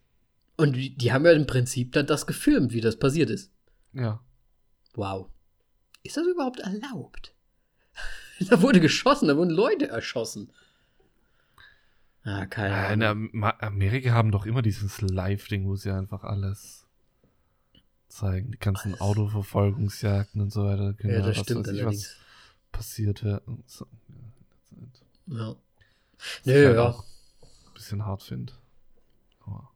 Und 0.57 0.73
die, 0.75 0.95
die 0.95 1.11
haben 1.13 1.25
ja 1.25 1.31
im 1.33 1.45
Prinzip 1.47 1.91
dann 1.93 2.07
das 2.07 2.25
gefilmt, 2.27 2.73
wie 2.73 2.81
das 2.81 2.97
passiert 2.97 3.29
ist. 3.29 3.51
Ja. 3.93 4.21
Wow. 4.93 5.29
Ist 6.03 6.17
das 6.17 6.25
überhaupt 6.27 6.59
erlaubt? 6.59 7.33
da 8.49 8.61
wurde 8.61 8.79
geschossen, 8.79 9.27
da 9.27 9.37
wurden 9.37 9.51
Leute 9.51 9.87
erschossen. 9.89 10.51
Ah, 12.23 12.45
keine 12.45 12.75
Äh, 12.75 12.93
In 12.93 13.03
Ahnung. 13.03 13.29
Am 13.33 13.43
Amerika 13.59 14.11
haben 14.11 14.31
doch 14.31 14.45
immer 14.45 14.61
dieses 14.61 15.01
Live-Ding, 15.01 15.65
wo 15.65 15.75
sie 15.75 15.91
einfach 15.91 16.23
alles 16.23 16.85
zeigen. 18.09 18.51
Die 18.51 18.59
ganzen 18.59 18.89
Alles. 18.93 19.01
Autoverfolgungsjagden 19.01 20.41
und 20.41 20.51
so 20.51 20.65
weiter. 20.65 20.93
Genau, 20.93 21.13
Ja, 21.13 21.19
das 21.21 21.37
was 21.37 21.43
stimmt 21.43 21.67
was 21.67 22.17
passiert. 22.71 23.21
Ja. 23.23 23.41
So, 23.65 23.85
ja, 24.09 24.15
Ja. 25.29 25.55
Nö, 26.43 26.65
halt 26.65 26.75
ja. 26.75 26.89
auch 26.89 27.03
ein 27.03 27.73
bisschen 27.73 28.05
hart 28.05 28.23
finde. 28.23 28.53
Aber 29.45 29.71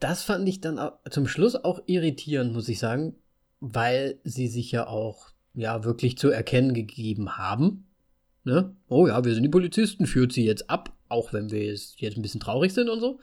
Das 0.00 0.22
fand 0.22 0.48
ich 0.48 0.60
dann 0.60 0.80
zum 1.10 1.26
Schluss 1.26 1.56
auch 1.56 1.82
irritierend, 1.86 2.52
muss 2.52 2.68
ich 2.68 2.78
sagen, 2.78 3.16
weil 3.60 4.18
sie 4.24 4.48
sich 4.48 4.72
ja 4.72 4.86
auch 4.86 5.30
ja 5.54 5.84
wirklich 5.84 6.18
zu 6.18 6.30
erkennen 6.30 6.74
gegeben 6.74 7.36
haben. 7.36 7.86
Ne? 8.44 8.76
Oh 8.88 9.06
ja, 9.06 9.24
wir 9.24 9.34
sind 9.34 9.42
die 9.42 9.48
Polizisten, 9.48 10.06
führt 10.06 10.32
sie 10.32 10.44
jetzt 10.44 10.68
ab, 10.68 10.92
auch 11.08 11.32
wenn 11.32 11.50
wir 11.50 11.64
jetzt, 11.64 12.00
jetzt 12.00 12.16
ein 12.16 12.22
bisschen 12.22 12.40
traurig 12.40 12.74
sind 12.74 12.88
und 12.88 13.00
so. 13.00 13.20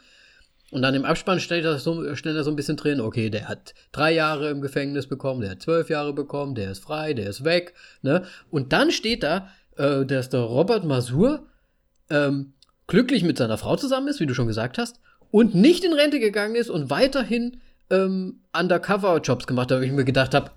Und 0.71 0.81
dann 0.81 0.95
im 0.95 1.03
Abspann 1.03 1.41
steht 1.41 1.65
da 1.65 1.77
so, 1.77 2.01
da 2.01 2.43
so 2.43 2.49
ein 2.49 2.55
bisschen 2.55 2.77
drin, 2.77 3.01
okay, 3.01 3.29
der 3.29 3.49
hat 3.49 3.73
drei 3.91 4.13
Jahre 4.13 4.49
im 4.49 4.61
Gefängnis 4.61 5.05
bekommen, 5.05 5.41
der 5.41 5.51
hat 5.51 5.61
zwölf 5.61 5.89
Jahre 5.89 6.13
bekommen, 6.13 6.55
der 6.55 6.71
ist 6.71 6.79
frei, 6.79 7.13
der 7.13 7.29
ist 7.29 7.43
weg. 7.43 7.73
Ne? 8.01 8.23
Und 8.49 8.71
dann 8.71 8.89
steht 8.89 9.21
da, 9.21 9.49
äh, 9.81 10.05
dass 10.05 10.29
der 10.29 10.41
Robert 10.41 10.85
Masur 10.85 11.47
ähm, 12.09 12.53
glücklich 12.87 13.23
mit 13.23 13.37
seiner 13.37 13.57
Frau 13.57 13.75
zusammen 13.75 14.07
ist, 14.07 14.19
wie 14.19 14.25
du 14.27 14.33
schon 14.33 14.47
gesagt 14.47 14.77
hast, 14.77 14.99
und 15.31 15.55
nicht 15.55 15.83
in 15.83 15.93
Rente 15.93 16.19
gegangen 16.19 16.55
ist 16.55 16.69
und 16.69 16.89
weiterhin 16.89 17.61
ähm, 17.89 18.41
Undercover-Jobs 18.53 19.47
gemacht 19.47 19.71
hat, 19.71 19.79
weil 19.79 19.85
ich 19.85 19.91
mir 19.91 20.05
gedacht 20.05 20.33
habe, 20.33 20.51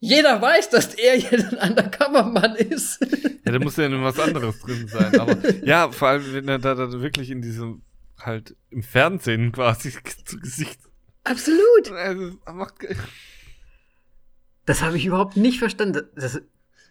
jeder 0.00 0.40
weiß, 0.40 0.70
dass 0.70 0.94
er 0.94 1.16
hier 1.16 1.38
ein 1.38 1.70
Undercover-Mann 1.70 2.56
ist. 2.56 3.00
Ja, 3.42 3.52
da 3.52 3.58
muss 3.58 3.78
ja 3.78 3.88
noch 3.88 4.02
was 4.02 4.20
anderes 4.20 4.60
drin 4.60 4.86
sein. 4.86 5.18
Aber 5.18 5.36
ja, 5.64 5.90
vor 5.90 6.08
allem, 6.08 6.32
wenn 6.34 6.46
er 6.46 6.58
da, 6.58 6.74
da 6.74 6.92
wirklich 7.00 7.30
in 7.30 7.40
diesem, 7.40 7.80
halt 8.20 8.54
im 8.68 8.82
Fernsehen 8.82 9.50
quasi 9.50 9.94
zu 10.26 10.38
Gesicht. 10.38 10.78
Absolut. 11.24 11.90
Also, 11.90 12.36
macht, 12.52 12.74
Das 14.66 14.82
habe 14.82 14.98
ich 14.98 15.06
überhaupt 15.06 15.38
nicht 15.38 15.58
verstanden. 15.58 16.02
Das, 16.14 16.40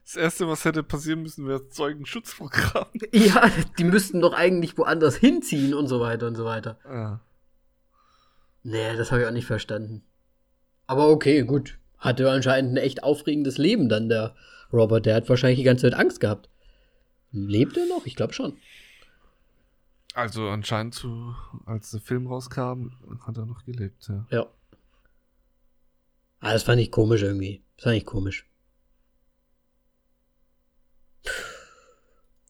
das 0.10 0.16
erste, 0.16 0.48
was 0.48 0.66
hätte 0.66 0.82
passieren 0.82 1.22
müssen, 1.22 1.48
wäre 1.48 1.60
das 1.60 1.70
Zeugenschutzprogramm. 1.70 2.88
ja, 3.14 3.48
die 3.78 3.84
müssten 3.84 4.22
doch 4.22 4.34
eigentlich 4.34 4.76
woanders 4.76 5.16
hinziehen 5.16 5.76
und 5.76 5.88
so 5.88 6.00
weiter 6.00 6.26
und 6.26 6.36
so 6.36 6.46
weiter. 6.46 6.80
Ja. 6.84 7.20
Nee, 8.64 8.98
das 8.98 9.12
habe 9.12 9.22
ich 9.22 9.28
auch 9.28 9.32
nicht 9.32 9.46
verstanden. 9.46 10.04
Aber 10.88 11.10
okay, 11.10 11.44
gut. 11.44 11.78
Hatte 12.00 12.32
anscheinend 12.32 12.74
ein 12.74 12.78
echt 12.78 13.04
aufregendes 13.04 13.60
Leben 13.60 13.88
dann, 13.88 14.10
der 14.10 14.36
Robert. 14.74 15.06
Der 15.06 15.14
hat 15.14 15.30
wahrscheinlich 15.30 15.60
die 15.60 15.66
ganze 15.66 15.90
Zeit 15.90 16.00
Angst 16.00 16.20
gehabt. 16.20 16.50
Lebt 17.32 17.78
er 17.78 17.86
noch? 17.86 18.08
Ich 18.08 18.16
glaube 18.16 18.34
schon. 18.34 18.58
Also 20.16 20.50
anscheinend 20.50 20.96
zu, 20.96 21.36
als 21.68 21.92
der 21.92 22.00
Film 22.00 22.26
rauskam, 22.26 22.94
hat 23.28 23.38
er 23.38 23.46
noch 23.46 23.64
gelebt, 23.64 24.08
ja. 24.08 24.26
Ja. 24.32 24.48
Ah, 26.40 26.54
das 26.54 26.64
fand 26.64 26.82
ich 26.82 26.90
komisch 26.90 27.22
irgendwie. 27.22 27.62
Das 27.76 27.84
fand 27.84 27.98
ich 27.98 28.06
komisch. 28.06 28.49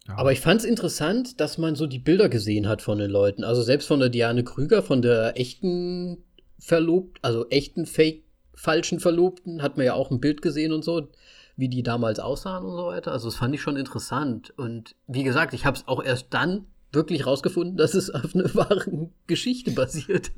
Ja. 0.08 0.18
Aber 0.18 0.32
ich 0.32 0.40
fand 0.40 0.62
es 0.62 0.66
interessant, 0.66 1.40
dass 1.40 1.58
man 1.58 1.76
so 1.76 1.88
die 1.88 2.00
Bilder 2.00 2.30
gesehen 2.30 2.68
hat 2.68 2.82
von 2.82 2.98
den 2.98 3.12
Leuten. 3.12 3.44
Also 3.44 3.62
selbst 3.62 3.88
von 3.88 4.00
der 4.00 4.10
Diane 4.10 4.44
Krüger, 4.44 4.82
von 4.84 5.02
der 5.02 5.40
echten 5.40 6.24
Verlobt, 6.60 7.20
also 7.22 7.48
echten 7.50 7.86
Fake, 7.86 8.24
falschen 8.54 9.00
Verlobten, 9.00 9.62
hat 9.62 9.78
man 9.78 9.86
ja 9.86 9.94
auch 9.94 10.12
ein 10.12 10.20
Bild 10.20 10.41
gesehen 10.41 10.74
und 10.74 10.84
so, 10.84 11.10
wie 11.56 11.70
die 11.70 11.84
damals 11.84 12.20
aussahen 12.20 12.66
und 12.66 12.76
so 12.76 12.88
weiter. 12.88 13.12
Also 13.12 13.28
das 13.28 13.36
fand 13.36 13.54
ich 13.54 13.62
schon 13.62 13.78
interessant. 13.78 14.54
Und 14.58 14.96
wie 15.08 15.24
gesagt, 15.24 15.54
ich 15.54 15.66
habe 15.66 15.78
es 15.78 15.88
auch 15.88 16.04
erst 16.04 16.28
dann 16.32 16.66
wirklich 16.91 17.26
rausgefunden, 17.26 17.78
dass 17.78 17.94
es 17.94 18.10
auf 18.10 18.34
einer 18.34 18.54
wahren 18.56 19.14
Geschichte 19.28 19.72
basiert. 19.72 20.32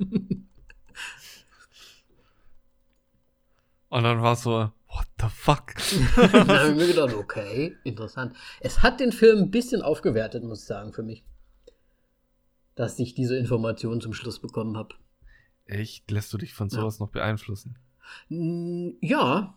Und 3.88 4.04
dann 4.04 4.22
war 4.22 4.32
es 4.34 4.42
so, 4.42 4.70
what 4.94 5.06
the 5.20 5.26
fuck? 5.28 5.74
dann 6.32 6.48
habe 6.48 6.70
ich 6.70 6.76
mir 6.76 6.86
gedacht, 6.86 7.14
okay, 7.14 7.76
interessant. 7.84 8.34
Es 8.60 8.82
hat 8.82 9.00
den 9.00 9.12
Film 9.12 9.38
ein 9.38 9.50
bisschen 9.50 9.82
aufgewertet, 9.82 10.44
muss 10.44 10.60
ich 10.60 10.66
sagen, 10.66 10.92
für 10.92 11.02
mich. 11.02 11.24
Dass 12.74 12.98
ich 12.98 13.14
diese 13.14 13.36
Informationen 13.36 14.00
zum 14.00 14.14
Schluss 14.14 14.40
bekommen 14.40 14.76
habe. 14.76 14.94
Echt? 15.66 16.10
Lässt 16.10 16.32
du 16.32 16.38
dich 16.38 16.54
von 16.54 16.70
sowas 16.70 16.98
ja. 16.98 17.04
noch 17.04 17.12
beeinflussen? 17.12 17.78
Ja, 18.28 19.54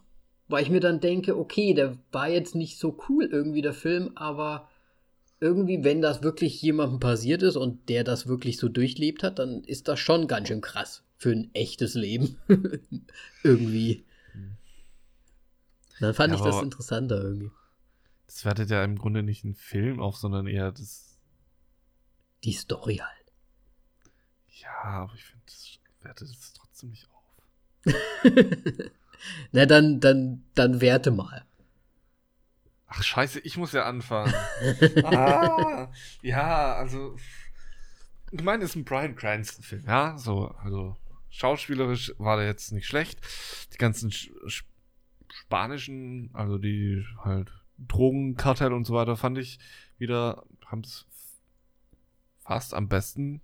weil 0.48 0.64
ich 0.64 0.70
mir 0.70 0.80
dann 0.80 1.00
denke, 1.00 1.38
okay, 1.38 1.74
der 1.74 1.98
war 2.12 2.30
jetzt 2.30 2.56
nicht 2.56 2.78
so 2.78 2.98
cool 3.10 3.26
irgendwie, 3.26 3.62
der 3.62 3.74
Film, 3.74 4.12
aber 4.16 4.70
irgendwie, 5.40 5.84
wenn 5.84 6.02
das 6.02 6.24
wirklich 6.24 6.62
jemandem 6.62 7.00
passiert 7.00 7.44
ist 7.44 7.56
und 7.56 7.90
der 7.90 8.04
das 8.04 8.28
wirklich 8.28 8.58
so 8.58 8.70
durchlebt 8.70 9.24
hat, 9.24 9.40
dann 9.40 9.64
ist 9.64 9.88
das 9.88 10.00
schon 10.00 10.28
ganz 10.28 10.48
schön 10.48 10.62
krass 10.62 11.04
für 11.18 11.32
ein 11.32 11.50
echtes 11.54 11.96
Leben. 11.96 12.38
irgendwie. 13.44 14.05
Dann 16.00 16.14
fand 16.14 16.34
ja, 16.34 16.40
ich 16.40 16.44
das 16.44 16.62
interessanter 16.62 17.22
irgendwie. 17.22 17.52
Das 18.28 18.44
wertet 18.44 18.70
ja 18.70 18.84
im 18.84 18.98
Grunde 18.98 19.24
nicht 19.24 19.44
ein 19.44 19.56
Film 19.56 20.00
auf, 20.00 20.18
sondern 20.18 20.48
eher 20.48 20.72
das. 20.72 21.18
Die 22.44 22.54
Story 22.54 22.98
halt. 22.98 23.34
Ja, 24.48 24.84
aber 24.84 25.14
ich 25.14 25.24
finde, 25.24 25.46
das 25.46 25.80
wertet 26.02 26.30
es 26.30 26.54
trotzdem 26.54 26.90
nicht 26.90 27.08
auf. 27.10 27.16
Na, 29.52 29.66
dann, 29.66 30.00
dann, 30.00 30.44
dann 30.54 30.82
werte 30.82 31.12
mal. 31.12 31.46
Ach, 32.88 33.02
scheiße, 33.02 33.40
ich 33.40 33.58
muss 33.58 33.72
ja 33.72 33.86
anfangen. 33.86 34.34
ah, 35.04 35.92
ja, 36.22 36.76
also. 36.76 37.16
Ich 38.32 38.44
meine, 38.44 38.64
es 38.64 38.72
ist 38.72 38.76
ein 38.76 38.86
Brian 38.86 39.16
Cranston-Film, 39.16 39.86
ja, 39.88 40.18
so, 40.18 40.48
also 40.62 40.98
schauspielerisch 41.30 42.14
war 42.18 42.38
der 42.38 42.46
jetzt 42.46 42.72
nicht 42.72 42.88
schlecht. 42.88 43.20
Die 43.74 43.78
ganzen 43.78 44.12
spanischen, 45.46 46.30
also 46.34 46.58
die 46.58 47.06
halt 47.24 47.52
Drogenkartell 47.78 48.74
und 48.74 48.86
so 48.86 48.94
weiter, 48.94 49.16
fand 49.16 49.38
ich 49.38 49.60
wieder, 49.98 50.44
haben 50.66 50.82
es 50.82 51.06
fast 52.44 52.74
am 52.74 52.88
besten 52.88 53.42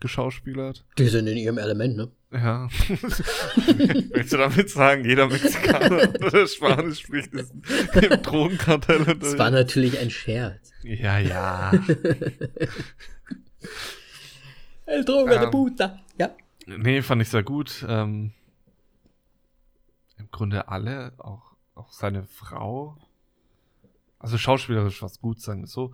geschauspielert. 0.00 0.84
Die 0.98 1.06
sind 1.06 1.26
in 1.26 1.36
ihrem 1.36 1.58
Element, 1.58 1.96
ne? 1.96 2.10
Ja. 2.32 2.68
Willst 2.88 4.32
du 4.32 4.36
damit 4.36 4.68
sagen, 4.68 5.04
jeder 5.04 5.28
Mexikaner 5.28 6.14
oder 6.26 6.46
Spanisch 6.46 7.00
spricht, 7.00 7.32
ist 7.32 7.52
im 7.94 8.22
Drogenkartell? 8.22 9.04
Das 9.18 9.38
war 9.38 9.50
natürlich 9.50 9.98
ein 9.98 10.10
Scherz. 10.10 10.72
Ja, 10.82 11.18
ja. 11.18 11.72
El 14.86 15.04
Droga 15.04 15.38
de 15.38 15.50
Puta. 15.50 15.98
Ja. 16.18 16.34
Nee, 16.66 17.02
fand 17.02 17.22
ich 17.22 17.28
sehr 17.28 17.42
gut. 17.42 17.84
Ähm, 17.88 18.32
Im 20.18 20.30
Grunde 20.30 20.68
alle, 20.68 21.12
auch, 21.18 21.54
auch 21.74 21.92
seine 21.92 22.24
Frau. 22.24 22.96
Also 24.18 24.38
schauspielerisch 24.38 25.02
was 25.02 25.20
gut, 25.20 25.40
sagen 25.40 25.62
wir 25.62 25.66
so. 25.66 25.92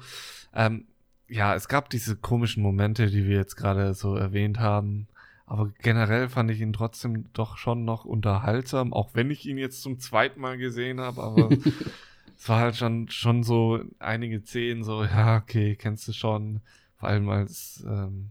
Ähm, 0.54 0.86
ja, 1.28 1.54
es 1.54 1.68
gab 1.68 1.90
diese 1.90 2.16
komischen 2.16 2.62
Momente, 2.62 3.06
die 3.06 3.26
wir 3.26 3.36
jetzt 3.36 3.56
gerade 3.56 3.94
so 3.94 4.14
erwähnt 4.16 4.60
haben. 4.60 5.08
Aber 5.46 5.70
generell 5.80 6.28
fand 6.28 6.50
ich 6.50 6.60
ihn 6.60 6.72
trotzdem 6.72 7.32
doch 7.32 7.56
schon 7.56 7.84
noch 7.84 8.04
unterhaltsam, 8.04 8.92
auch 8.92 9.10
wenn 9.14 9.30
ich 9.30 9.46
ihn 9.46 9.58
jetzt 9.58 9.82
zum 9.82 9.98
zweiten 9.98 10.40
Mal 10.40 10.56
gesehen 10.56 11.00
habe, 11.00 11.22
aber 11.22 11.50
es 12.38 12.48
war 12.48 12.60
halt 12.60 12.76
schon, 12.76 13.08
schon 13.08 13.42
so 13.42 13.80
einige 13.98 14.40
Szenen 14.40 14.84
so, 14.84 15.04
ja, 15.04 15.36
okay, 15.36 15.76
kennst 15.76 16.08
du 16.08 16.12
schon, 16.12 16.60
vor 16.96 17.08
allem 17.08 17.28
als 17.28 17.84
ähm, 17.86 18.30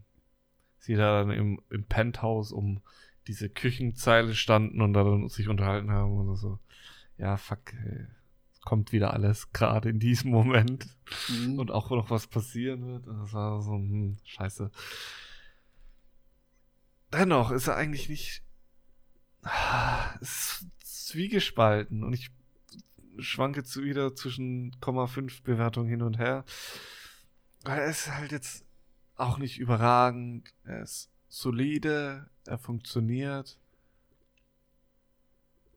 sie 0.78 0.96
da 0.96 1.20
dann 1.20 1.30
im, 1.30 1.60
im 1.70 1.84
Penthouse 1.84 2.50
um 2.50 2.80
diese 3.26 3.48
Küchenzeile 3.48 4.34
standen 4.34 4.80
und 4.80 4.92
dann 4.92 5.28
sich 5.28 5.48
unterhalten 5.48 5.90
haben 5.90 6.12
und 6.12 6.36
so, 6.36 6.58
ja, 7.18 7.36
fuck, 7.36 7.72
ey, 7.74 8.06
kommt 8.64 8.92
wieder 8.92 9.12
alles 9.12 9.52
gerade 9.52 9.88
in 9.90 9.98
diesem 9.98 10.30
Moment 10.30 10.86
mhm. 11.28 11.58
und 11.58 11.70
auch 11.70 11.90
noch 11.90 12.10
was 12.10 12.26
passieren 12.26 12.86
wird. 12.86 13.06
Das 13.06 13.32
war 13.32 13.62
so, 13.62 13.72
hm, 13.72 14.18
scheiße 14.24 14.70
dennoch 17.12 17.50
ist 17.50 17.68
er 17.68 17.76
eigentlich 17.76 18.08
nicht. 18.08 18.42
Es 20.20 20.62
ist 20.80 21.08
zwiegespalten 21.08 22.04
und 22.04 22.12
ich 22.12 22.30
schwanke 23.18 23.64
zu 23.64 23.82
wieder 23.82 24.14
zwischen 24.14 24.72
0,5 24.76 25.42
Bewertung 25.42 25.86
hin 25.86 26.02
und 26.02 26.18
her. 26.18 26.44
Weil 27.64 27.80
er 27.80 27.90
ist 27.90 28.10
halt 28.10 28.32
jetzt 28.32 28.64
auch 29.16 29.38
nicht 29.38 29.58
überragend. 29.58 30.52
Er 30.64 30.82
ist 30.82 31.10
solide, 31.28 32.30
er 32.46 32.58
funktioniert. 32.58 33.58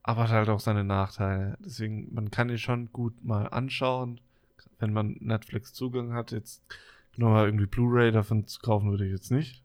Aber 0.03 0.23
hat 0.23 0.29
halt 0.31 0.49
auch 0.49 0.59
seine 0.59 0.83
Nachteile. 0.83 1.57
Deswegen, 1.59 2.13
man 2.13 2.29
kann 2.29 2.49
ihn 2.49 2.59
schon 2.59 2.91
gut 2.91 3.23
mal 3.23 3.47
anschauen, 3.47 4.21
wenn 4.77 4.93
man 4.93 5.17
Netflix 5.19 5.73
Zugang 5.73 6.13
hat. 6.13 6.31
Jetzt 6.31 6.61
nur 7.17 7.31
mal 7.31 7.45
irgendwie 7.45 7.65
Blu-ray 7.65 8.11
davon 8.11 8.45
zu 8.45 8.59
kaufen, 8.59 8.91
würde 8.91 9.05
ich 9.05 9.11
jetzt 9.11 9.31
nicht. 9.31 9.63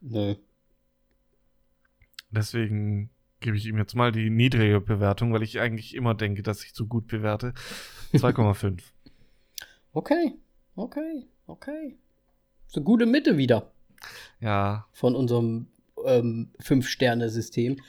Nee. 0.00 0.38
Deswegen 2.30 3.10
gebe 3.40 3.56
ich 3.56 3.66
ihm 3.66 3.78
jetzt 3.78 3.94
mal 3.94 4.12
die 4.12 4.30
niedrige 4.30 4.80
Bewertung, 4.80 5.32
weil 5.32 5.42
ich 5.42 5.60
eigentlich 5.60 5.94
immer 5.94 6.14
denke, 6.14 6.42
dass 6.42 6.62
ich 6.64 6.74
zu 6.74 6.86
gut 6.86 7.06
bewerte. 7.06 7.54
2,5. 8.12 8.82
okay, 9.92 10.34
okay, 10.76 11.26
okay. 11.46 11.96
So 12.66 12.82
gute 12.82 13.06
Mitte 13.06 13.36
wieder. 13.36 13.72
Ja. 14.40 14.86
Von 14.92 15.16
unserem 15.16 15.68
ähm, 16.06 16.50
Fünf-Sterne-System. 16.60 17.80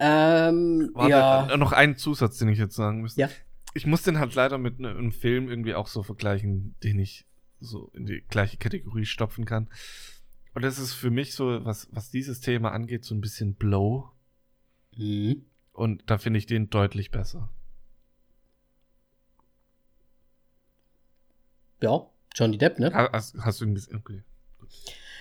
Ähm, 0.00 0.90
Warte, 0.94 1.10
ja. 1.10 1.50
Äh, 1.50 1.56
noch 1.56 1.72
einen 1.72 1.96
Zusatz, 1.96 2.38
den 2.38 2.48
ich 2.48 2.58
jetzt 2.58 2.76
sagen 2.76 3.02
müsste. 3.02 3.20
Ja. 3.20 3.28
Ich 3.74 3.86
muss 3.86 4.02
den 4.02 4.18
halt 4.18 4.34
leider 4.34 4.58
mit 4.58 4.80
ne, 4.80 4.90
einem 4.90 5.12
Film 5.12 5.48
irgendwie 5.48 5.74
auch 5.74 5.88
so 5.88 6.02
vergleichen, 6.02 6.74
den 6.82 6.98
ich 6.98 7.26
so 7.60 7.90
in 7.94 8.06
die 8.06 8.22
gleiche 8.28 8.56
Kategorie 8.56 9.04
stopfen 9.04 9.44
kann. 9.44 9.68
Und 10.54 10.62
das 10.62 10.78
ist 10.78 10.94
für 10.94 11.10
mich 11.10 11.34
so, 11.34 11.64
was, 11.64 11.88
was 11.92 12.10
dieses 12.10 12.40
Thema 12.40 12.72
angeht, 12.72 13.04
so 13.04 13.14
ein 13.14 13.20
bisschen 13.20 13.54
Blow. 13.54 14.10
Mhm. 14.96 15.44
Und 15.72 16.02
da 16.10 16.18
finde 16.18 16.38
ich 16.38 16.46
den 16.46 16.70
deutlich 16.70 17.10
besser. 17.10 17.50
Ja, 21.80 22.06
Johnny 22.34 22.58
Depp, 22.58 22.78
ne? 22.78 22.92
Hast, 22.92 23.36
hast 23.38 23.60
du 23.60 23.64
ihn 23.64 23.74
gesehen? 23.74 23.96
Okay. 23.96 24.22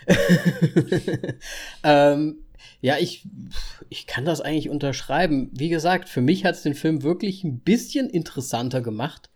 ähm, 1.83 2.37
ja, 2.81 2.97
ich, 2.99 3.27
ich 3.89 4.07
kann 4.07 4.25
das 4.25 4.41
eigentlich 4.41 4.69
unterschreiben. 4.69 5.49
Wie 5.53 5.69
gesagt, 5.69 6.09
für 6.09 6.21
mich 6.21 6.45
hat 6.45 6.55
es 6.55 6.63
den 6.63 6.75
Film 6.75 7.03
wirklich 7.03 7.43
ein 7.43 7.59
bisschen 7.59 8.09
interessanter 8.09 8.81
gemacht. 8.81 9.29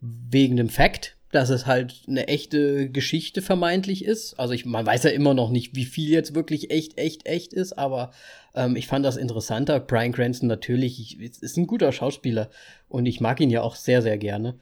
Wegen 0.00 0.56
dem 0.56 0.68
Fakt, 0.68 1.16
dass 1.30 1.48
es 1.48 1.66
halt 1.66 2.02
eine 2.06 2.28
echte 2.28 2.90
Geschichte 2.90 3.42
vermeintlich 3.42 4.04
ist. 4.04 4.34
Also 4.34 4.52
ich, 4.52 4.66
man 4.66 4.84
weiß 4.86 5.04
ja 5.04 5.10
immer 5.10 5.34
noch 5.34 5.50
nicht, 5.50 5.74
wie 5.74 5.86
viel 5.86 6.10
jetzt 6.10 6.34
wirklich 6.34 6.70
echt, 6.70 6.98
echt, 6.98 7.26
echt 7.26 7.54
ist, 7.54 7.72
aber 7.72 8.12
ähm, 8.54 8.76
ich 8.76 8.86
fand 8.86 9.04
das 9.04 9.16
interessanter. 9.16 9.80
Brian 9.80 10.12
Cranston 10.12 10.46
natürlich 10.46 11.00
ich, 11.00 11.20
ist 11.42 11.56
ein 11.56 11.66
guter 11.66 11.90
Schauspieler 11.90 12.50
und 12.88 13.06
ich 13.06 13.20
mag 13.20 13.40
ihn 13.40 13.50
ja 13.50 13.62
auch 13.62 13.76
sehr, 13.76 14.02
sehr 14.02 14.18
gerne. 14.18 14.58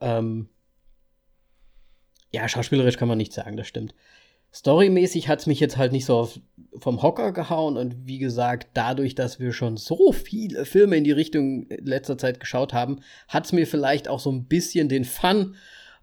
Ähm, 0.00 0.48
ja, 2.32 2.48
schauspielerisch 2.48 2.96
kann 2.96 3.08
man 3.08 3.18
nicht 3.18 3.32
sagen, 3.32 3.56
das 3.56 3.68
stimmt. 3.68 3.94
Storymäßig 4.52 5.28
hat 5.28 5.40
es 5.40 5.46
mich 5.46 5.60
jetzt 5.60 5.76
halt 5.76 5.92
nicht 5.92 6.06
so 6.06 6.16
auf, 6.16 6.40
vom 6.78 7.02
Hocker 7.02 7.32
gehauen 7.32 7.76
und 7.76 8.06
wie 8.06 8.18
gesagt, 8.18 8.68
dadurch, 8.74 9.14
dass 9.14 9.38
wir 9.40 9.52
schon 9.52 9.76
so 9.76 10.12
viele 10.12 10.64
Filme 10.64 10.96
in 10.96 11.04
die 11.04 11.12
Richtung 11.12 11.64
in 11.64 11.86
letzter 11.86 12.16
Zeit 12.16 12.40
geschaut 12.40 12.72
haben, 12.72 13.00
hat 13.28 13.44
es 13.44 13.52
mir 13.52 13.66
vielleicht 13.66 14.08
auch 14.08 14.20
so 14.20 14.32
ein 14.32 14.44
bisschen 14.44 14.88
den 14.88 15.04
Fun 15.04 15.54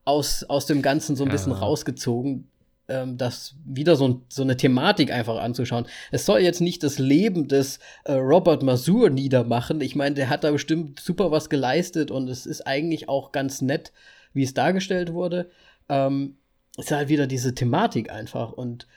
aus, 0.03 0.43
aus 0.43 0.67
dem 0.67 0.81
Ganzen 0.81 1.15
so 1.15 1.23
ein 1.23 1.31
bisschen 1.31 1.51
rausgezogen, 1.51 2.47
ähm, 2.87 3.17
das 3.17 3.55
wieder 3.65 3.95
so, 3.95 4.21
so, 4.29 4.43
eine 4.43 4.57
Thematik 4.57 5.11
einfach 5.11 5.37
anzuschauen. 5.37 5.87
Es 6.11 6.25
soll 6.25 6.39
jetzt 6.41 6.61
nicht 6.61 6.83
das 6.83 6.99
Leben 6.99 7.47
des 7.47 7.79
äh, 8.03 8.13
Robert 8.13 8.61
Masur 8.61 9.09
niedermachen. 9.09 9.81
Ich 9.81 9.95
meine, 9.95 10.15
der 10.15 10.29
hat 10.29 10.43
da 10.43 10.51
bestimmt 10.51 10.99
super 10.99 11.31
was 11.31 11.49
geleistet 11.49 12.11
und 12.11 12.29
es 12.29 12.45
ist 12.45 12.61
eigentlich 12.67 13.09
auch 13.09 13.31
ganz 13.31 13.61
nett, 13.61 13.91
wie 14.33 14.43
es 14.43 14.53
dargestellt 14.53 15.13
wurde. 15.13 15.49
Ähm, 15.89 16.37
ist 16.77 16.91
halt 16.91 17.09
wieder 17.09 17.27
diese 17.27 17.55
Thematik 17.55 18.11
einfach 18.11 18.51
und 18.51 18.87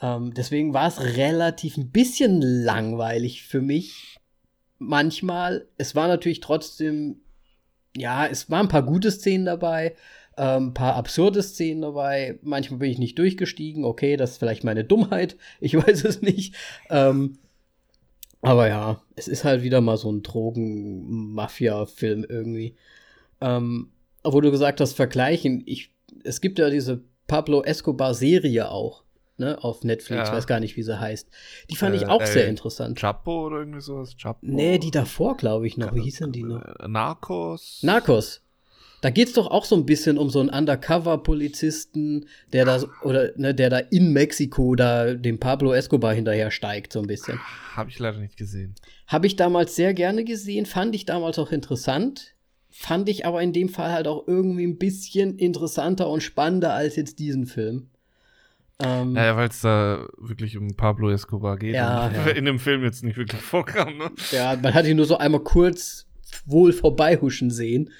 ähm, 0.00 0.34
deswegen 0.34 0.74
war 0.74 0.88
es 0.88 1.00
relativ 1.00 1.76
ein 1.76 1.90
bisschen 1.90 2.42
langweilig 2.42 3.44
für 3.44 3.60
mich 3.60 4.18
manchmal. 4.78 5.66
Es 5.78 5.94
war 5.94 6.08
natürlich 6.08 6.40
trotzdem, 6.40 7.20
ja, 7.96 8.26
es 8.26 8.50
waren 8.50 8.66
ein 8.66 8.70
paar 8.70 8.82
gute 8.82 9.10
Szenen 9.10 9.46
dabei, 9.46 9.94
ein 10.36 10.64
ähm, 10.64 10.74
paar 10.74 10.96
absurde 10.96 11.42
Szenen 11.42 11.82
dabei. 11.82 12.38
Manchmal 12.42 12.80
bin 12.80 12.90
ich 12.90 12.98
nicht 12.98 13.18
durchgestiegen. 13.18 13.84
Okay, 13.84 14.16
das 14.16 14.32
ist 14.32 14.38
vielleicht 14.38 14.64
meine 14.64 14.84
Dummheit. 14.84 15.36
Ich 15.60 15.76
weiß 15.76 16.04
es 16.04 16.22
nicht. 16.22 16.54
Ähm, 16.90 17.38
aber 18.40 18.68
ja, 18.68 19.02
es 19.14 19.28
ist 19.28 19.44
halt 19.44 19.62
wieder 19.62 19.80
mal 19.80 19.96
so 19.96 20.10
ein 20.10 20.22
Drogen-Mafia-Film 20.22 22.24
irgendwie. 22.28 22.74
Ähm, 23.40 23.92
wo 24.24 24.40
du 24.40 24.50
gesagt 24.50 24.80
hast, 24.80 24.94
vergleichen. 24.94 25.62
Ich, 25.66 25.90
es 26.24 26.40
gibt 26.40 26.58
ja 26.58 26.70
diese 26.70 27.04
Pablo 27.32 27.62
Escobar-Serie 27.62 28.70
auch. 28.70 29.04
Ne, 29.38 29.56
auf 29.64 29.82
Netflix, 29.82 30.28
ja. 30.28 30.34
weiß 30.34 30.46
gar 30.46 30.60
nicht, 30.60 30.76
wie 30.76 30.82
sie 30.82 31.00
heißt. 31.00 31.26
Die 31.70 31.76
fand 31.76 31.94
äh, 31.94 31.96
ich 31.96 32.06
auch 32.06 32.20
äh, 32.20 32.26
sehr 32.26 32.46
interessant. 32.46 32.98
Chapo 32.98 33.46
oder 33.46 33.60
irgendwie 33.60 33.80
sowas? 33.80 34.14
Chapo? 34.20 34.40
Nee, 34.42 34.76
die 34.76 34.90
davor, 34.90 35.38
glaube 35.38 35.66
ich 35.66 35.78
noch. 35.78 35.94
Wie 35.94 36.02
hieß 36.02 36.18
denn 36.18 36.32
die 36.32 36.42
noch? 36.42 36.62
Narcos. 36.86 37.80
Narcos. 37.82 38.42
Da 39.00 39.08
geht 39.08 39.28
es 39.28 39.32
doch 39.32 39.50
auch 39.50 39.64
so 39.64 39.74
ein 39.76 39.86
bisschen 39.86 40.18
um 40.18 40.28
so 40.28 40.40
einen 40.40 40.50
Undercover-Polizisten, 40.50 42.26
der 42.52 42.66
da 42.66 42.82
oder 43.02 43.30
ne, 43.36 43.54
der 43.54 43.70
da 43.70 43.78
in 43.78 44.12
Mexiko 44.12 44.74
da 44.74 45.14
dem 45.14 45.40
Pablo 45.40 45.72
Escobar 45.72 46.12
hinterher 46.12 46.50
steigt, 46.50 46.92
so 46.92 47.00
ein 47.00 47.06
bisschen. 47.06 47.40
Habe 47.74 47.88
ich 47.88 47.98
leider 47.98 48.18
nicht 48.18 48.36
gesehen. 48.36 48.74
Habe 49.06 49.26
ich 49.26 49.36
damals 49.36 49.74
sehr 49.74 49.94
gerne 49.94 50.24
gesehen, 50.24 50.66
fand 50.66 50.94
ich 50.94 51.06
damals 51.06 51.38
auch 51.38 51.50
interessant, 51.50 52.34
fand 52.72 53.08
ich 53.08 53.26
aber 53.26 53.42
in 53.42 53.52
dem 53.52 53.68
Fall 53.68 53.92
halt 53.92 54.08
auch 54.08 54.26
irgendwie 54.26 54.66
ein 54.66 54.78
bisschen 54.78 55.38
interessanter 55.38 56.08
und 56.08 56.22
spannender 56.22 56.72
als 56.72 56.96
jetzt 56.96 57.18
diesen 57.18 57.46
Film. 57.46 57.90
Ähm, 58.82 59.12
naja, 59.12 59.36
weil 59.36 59.48
es 59.48 59.60
da 59.60 60.08
wirklich 60.16 60.56
um 60.56 60.74
Pablo 60.74 61.10
Escobar 61.10 61.58
geht. 61.58 61.74
Ja, 61.74 62.10
ja. 62.10 62.26
In 62.32 62.46
dem 62.46 62.58
Film 62.58 62.82
jetzt 62.82 63.04
nicht 63.04 63.16
wirklich 63.16 63.40
vorkam, 63.40 63.98
ne? 63.98 64.10
Ja, 64.32 64.58
man 64.60 64.74
hat 64.74 64.86
ihn 64.86 64.96
nur 64.96 65.06
so 65.06 65.18
einmal 65.18 65.42
kurz 65.42 66.06
wohl 66.46 66.72
vorbeihuschen 66.72 67.50
sehen 67.50 67.90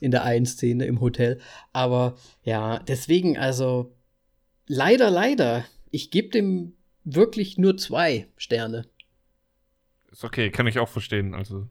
in 0.00 0.10
der 0.10 0.24
einen 0.24 0.44
Szene 0.44 0.86
im 0.86 1.00
Hotel. 1.00 1.40
Aber 1.72 2.16
ja, 2.42 2.80
deswegen, 2.80 3.38
also 3.38 3.94
leider, 4.66 5.10
leider, 5.10 5.64
ich 5.90 6.10
gebe 6.10 6.28
dem 6.28 6.74
wirklich 7.04 7.56
nur 7.56 7.76
zwei 7.76 8.26
Sterne. 8.36 8.86
Ist 10.10 10.24
okay, 10.24 10.50
kann 10.50 10.66
ich 10.66 10.80
auch 10.80 10.88
verstehen. 10.88 11.34
Also. 11.34 11.68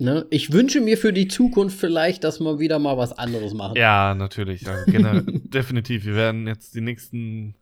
Ne? 0.00 0.26
Ich 0.30 0.50
wünsche 0.50 0.80
mir 0.80 0.96
für 0.96 1.12
die 1.12 1.28
Zukunft 1.28 1.78
vielleicht, 1.78 2.24
dass 2.24 2.40
wir 2.40 2.58
wieder 2.58 2.78
mal 2.78 2.96
was 2.96 3.12
anderes 3.12 3.52
machen. 3.52 3.76
Ja, 3.76 4.14
natürlich. 4.14 4.66
Also, 4.66 4.90
definitiv. 5.26 6.06
Wir 6.06 6.14
werden 6.14 6.46
jetzt 6.46 6.74
die 6.74 6.80
nächsten 6.80 7.54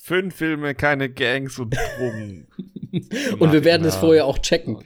fünf 0.00 0.34
Filme 0.34 0.74
keine 0.74 1.08
Gangs 1.08 1.60
und 1.60 1.76
Drogen. 1.76 2.48
und 3.38 3.52
wir 3.52 3.64
werden 3.64 3.86
es 3.86 3.94
vorher 3.94 4.26
auch 4.26 4.38
checken. 4.38 4.82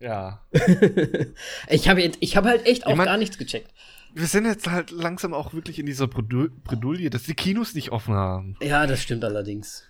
Ja. 0.00 0.44
ich 1.68 1.88
habe 1.88 2.02
hab 2.02 2.44
halt 2.44 2.66
echt 2.66 2.84
auch 2.84 2.90
ich 2.90 2.96
mein, 2.96 3.06
gar 3.06 3.16
nichts 3.16 3.38
gecheckt. 3.38 3.72
Wir 4.14 4.26
sind 4.26 4.46
jetzt 4.46 4.68
halt 4.68 4.90
langsam 4.90 5.32
auch 5.32 5.54
wirklich 5.54 5.78
in 5.78 5.86
dieser 5.86 6.08
Bredouille, 6.08 7.08
dass 7.08 7.22
die 7.22 7.34
Kinos 7.34 7.74
nicht 7.74 7.92
offen 7.92 8.14
haben. 8.14 8.56
Ja, 8.60 8.88
das 8.88 9.00
stimmt 9.00 9.24
allerdings. 9.24 9.84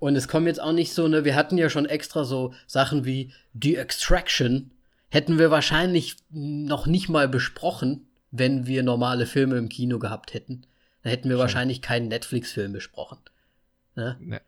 Und 0.00 0.16
es 0.16 0.26
kommen 0.26 0.48
jetzt 0.48 0.60
auch 0.60 0.72
nicht 0.72 0.94
so, 0.94 1.06
ne, 1.06 1.24
wir 1.24 1.36
hatten 1.36 1.58
ja 1.58 1.70
schon 1.70 1.86
extra 1.86 2.24
so 2.24 2.52
Sachen 2.66 3.04
wie 3.04 3.32
The 3.54 3.76
Extraction, 3.76 4.72
hätten 5.12 5.38
wir 5.38 5.50
wahrscheinlich 5.50 6.16
noch 6.30 6.86
nicht 6.86 7.10
mal 7.10 7.28
besprochen, 7.28 8.06
wenn 8.30 8.66
wir 8.66 8.82
normale 8.82 9.26
Filme 9.26 9.58
im 9.58 9.68
Kino 9.68 9.98
gehabt 9.98 10.32
hätten. 10.32 10.62
Dann 11.02 11.10
hätten 11.10 11.28
wir 11.28 11.34
schon. 11.34 11.40
wahrscheinlich 11.40 11.82
keinen 11.82 12.08
Netflix-Film 12.08 12.72
besprochen. 12.72 13.18
Ne? 13.94 14.16
Nee. 14.20 14.40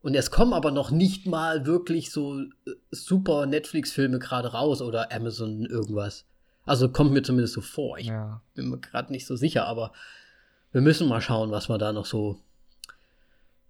Und 0.00 0.14
es 0.14 0.30
kommen 0.30 0.52
aber 0.52 0.70
noch 0.70 0.92
nicht 0.92 1.26
mal 1.26 1.66
wirklich 1.66 2.12
so 2.12 2.40
äh, 2.40 2.46
super 2.92 3.46
Netflix-Filme 3.46 4.20
gerade 4.20 4.52
raus 4.52 4.80
oder 4.80 5.10
Amazon 5.10 5.66
irgendwas. 5.66 6.24
Also 6.64 6.88
kommt 6.88 7.10
mir 7.10 7.24
zumindest 7.24 7.54
so 7.54 7.60
vor. 7.60 7.98
Ich 7.98 8.06
ja. 8.06 8.40
bin 8.54 8.68
mir 8.68 8.78
gerade 8.78 9.10
nicht 9.10 9.26
so 9.26 9.34
sicher, 9.34 9.66
aber 9.66 9.92
wir 10.70 10.82
müssen 10.82 11.08
mal 11.08 11.20
schauen, 11.20 11.50
was 11.50 11.68
wir 11.68 11.78
da 11.78 11.92
noch 11.92 12.06
so. 12.06 12.38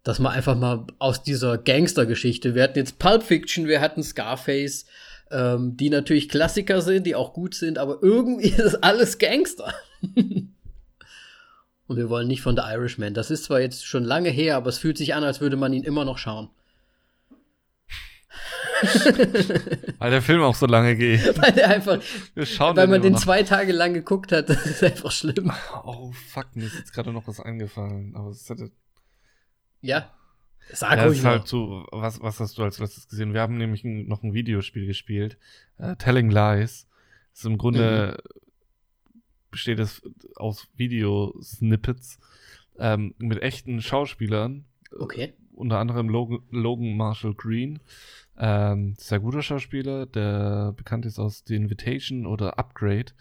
Dass 0.02 0.18
man 0.18 0.32
einfach 0.32 0.56
mal 0.56 0.84
aus 0.98 1.22
dieser 1.22 1.56
Gangster-Geschichte. 1.56 2.54
Wir 2.54 2.64
hatten 2.64 2.78
jetzt 2.78 2.98
Pulp 2.98 3.22
Fiction, 3.22 3.68
wir 3.68 3.80
hatten 3.80 4.02
Scarface, 4.02 4.84
ähm, 5.32 5.76
die 5.76 5.90
natürlich 5.90 6.28
Klassiker 6.28 6.80
sind, 6.82 7.06
die 7.06 7.14
auch 7.14 7.32
gut 7.32 7.54
sind, 7.54 7.78
aber 7.78 7.98
irgendwie 8.02 8.48
ist 8.56 8.82
alles 8.84 9.18
Gangster. 9.18 9.74
Und 11.86 11.96
wir 11.96 12.09
wollen 12.09 12.28
nicht 12.28 12.42
von 12.42 12.56
The 12.56 12.62
Irishman. 12.62 13.12
Das 13.12 13.30
ist 13.30 13.44
zwar 13.44 13.60
jetzt 13.60 13.86
schon 13.86 14.04
lange 14.04 14.30
her, 14.30 14.56
aber 14.56 14.68
es 14.68 14.78
fühlt 14.78 14.96
sich 14.96 15.14
an, 15.14 15.24
als 15.24 15.40
würde 15.40 15.56
man 15.56 15.72
ihn 15.72 15.82
immer 15.82 16.04
noch 16.04 16.18
schauen. 16.18 16.48
weil 19.98 20.10
der 20.10 20.22
Film 20.22 20.42
auch 20.42 20.54
so 20.54 20.66
lange 20.66 20.96
geht. 20.96 21.40
Weil 21.40 21.52
der 21.52 21.68
einfach, 21.68 22.00
weil 22.34 22.86
man 22.88 23.02
den 23.02 23.12
noch. 23.12 23.20
zwei 23.20 23.42
Tage 23.42 23.72
lang 23.72 23.94
geguckt 23.94 24.32
hat, 24.32 24.48
das 24.48 24.66
ist 24.66 24.82
einfach 24.82 25.12
schlimm. 25.12 25.52
Oh 25.84 26.10
fuck, 26.30 26.46
mir 26.54 26.64
ist 26.66 26.78
jetzt 26.78 26.92
gerade 26.92 27.12
noch 27.12 27.26
was 27.28 27.40
eingefallen. 27.40 28.14
Aber 28.16 28.30
es 28.30 28.48
hatte. 28.50 28.70
Ja. 29.82 30.10
Sag 30.70 30.98
ja, 30.98 31.06
ist 31.06 31.24
halt 31.24 31.47
so, 31.47 31.86
was, 31.90 32.20
was 32.22 32.40
hast 32.40 32.56
du 32.56 32.62
als 32.62 32.78
letztes 32.78 33.09
gesehen? 33.09 33.34
Wir 33.34 33.40
haben 33.40 33.59
nämlich 33.59 33.84
noch 33.84 34.22
ein 34.22 34.32
Videospiel 34.32 34.86
gespielt, 34.86 35.36
uh, 35.78 35.94
Telling 35.97 36.30
Lies. 36.30 36.86
Das 37.30 37.40
ist 37.40 37.44
im 37.47 37.59
Grunde 37.59 38.18
mhm 38.18 38.43
besteht 39.52 39.78
es 39.78 40.02
aus 40.34 40.66
Videosnippets 40.76 42.18
ähm, 42.78 43.14
mit 43.18 43.40
echten 43.40 43.80
Schauspielern. 43.80 44.64
Okay. 44.98 45.34
Unter 45.52 45.78
anderem 45.78 46.09
Logan, 46.09 46.43
Logan 46.51 46.97
Marshall 46.97 47.34
Green. 47.34 47.78
Ähm, 48.36 48.94
sehr 48.98 49.20
guter 49.20 49.43
Schauspieler, 49.43 50.06
der 50.06 50.72
bekannt 50.76 51.06
ist 51.06 51.20
aus 51.20 51.44
The 51.47 51.55
Invitation 51.55 52.26
oder 52.26 52.59
Upgrade. 52.59 53.12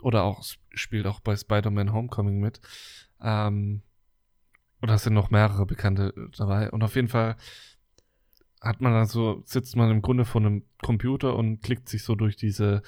Oder 0.00 0.22
auch 0.22 0.42
spielt 0.72 1.06
auch 1.06 1.20
bei 1.20 1.36
Spider-Man 1.36 1.92
Homecoming 1.92 2.40
mit. 2.40 2.60
Ähm, 3.20 3.82
oder 4.82 4.94
es 4.94 5.04
sind 5.04 5.14
noch 5.14 5.30
mehrere 5.30 5.64
Bekannte 5.64 6.12
dabei. 6.36 6.70
Und 6.70 6.82
auf 6.82 6.96
jeden 6.96 7.08
Fall 7.08 7.36
hat 8.60 8.80
man 8.80 8.92
also, 8.92 9.42
sitzt 9.46 9.76
man 9.76 9.90
im 9.90 10.02
Grunde 10.02 10.24
vor 10.24 10.40
einem 10.40 10.64
Computer 10.82 11.36
und 11.36 11.62
klickt 11.62 11.88
sich 11.88 12.02
so 12.02 12.14
durch 12.14 12.36
diese 12.36 12.82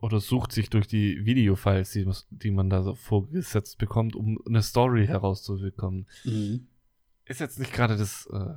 oder 0.00 0.20
sucht 0.20 0.52
sich 0.52 0.68
durch 0.68 0.86
die 0.86 1.24
Videofiles, 1.24 1.92
die, 1.92 2.06
die 2.28 2.50
man 2.50 2.68
da 2.68 2.82
so 2.82 2.94
vorgesetzt 2.94 3.78
bekommt, 3.78 4.14
um 4.14 4.38
eine 4.46 4.60
Story 4.60 5.06
herauszubekommen. 5.06 6.06
Mhm. 6.24 6.66
Ist 7.24 7.40
jetzt 7.40 7.58
nicht 7.58 7.72
gerade 7.72 7.96
das 7.96 8.26
äh, 8.26 8.54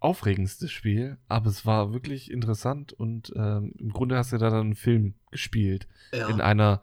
aufregendste 0.00 0.68
Spiel, 0.68 1.18
aber 1.28 1.50
es 1.50 1.64
war 1.64 1.92
wirklich 1.92 2.32
interessant 2.32 2.92
und 2.92 3.32
ähm, 3.36 3.74
im 3.78 3.90
Grunde 3.90 4.16
hast 4.16 4.32
du 4.32 4.38
da 4.38 4.50
dann 4.50 4.60
einen 4.60 4.74
Film 4.74 5.14
gespielt. 5.30 5.86
Ja. 6.12 6.28
In 6.28 6.40
einer 6.40 6.82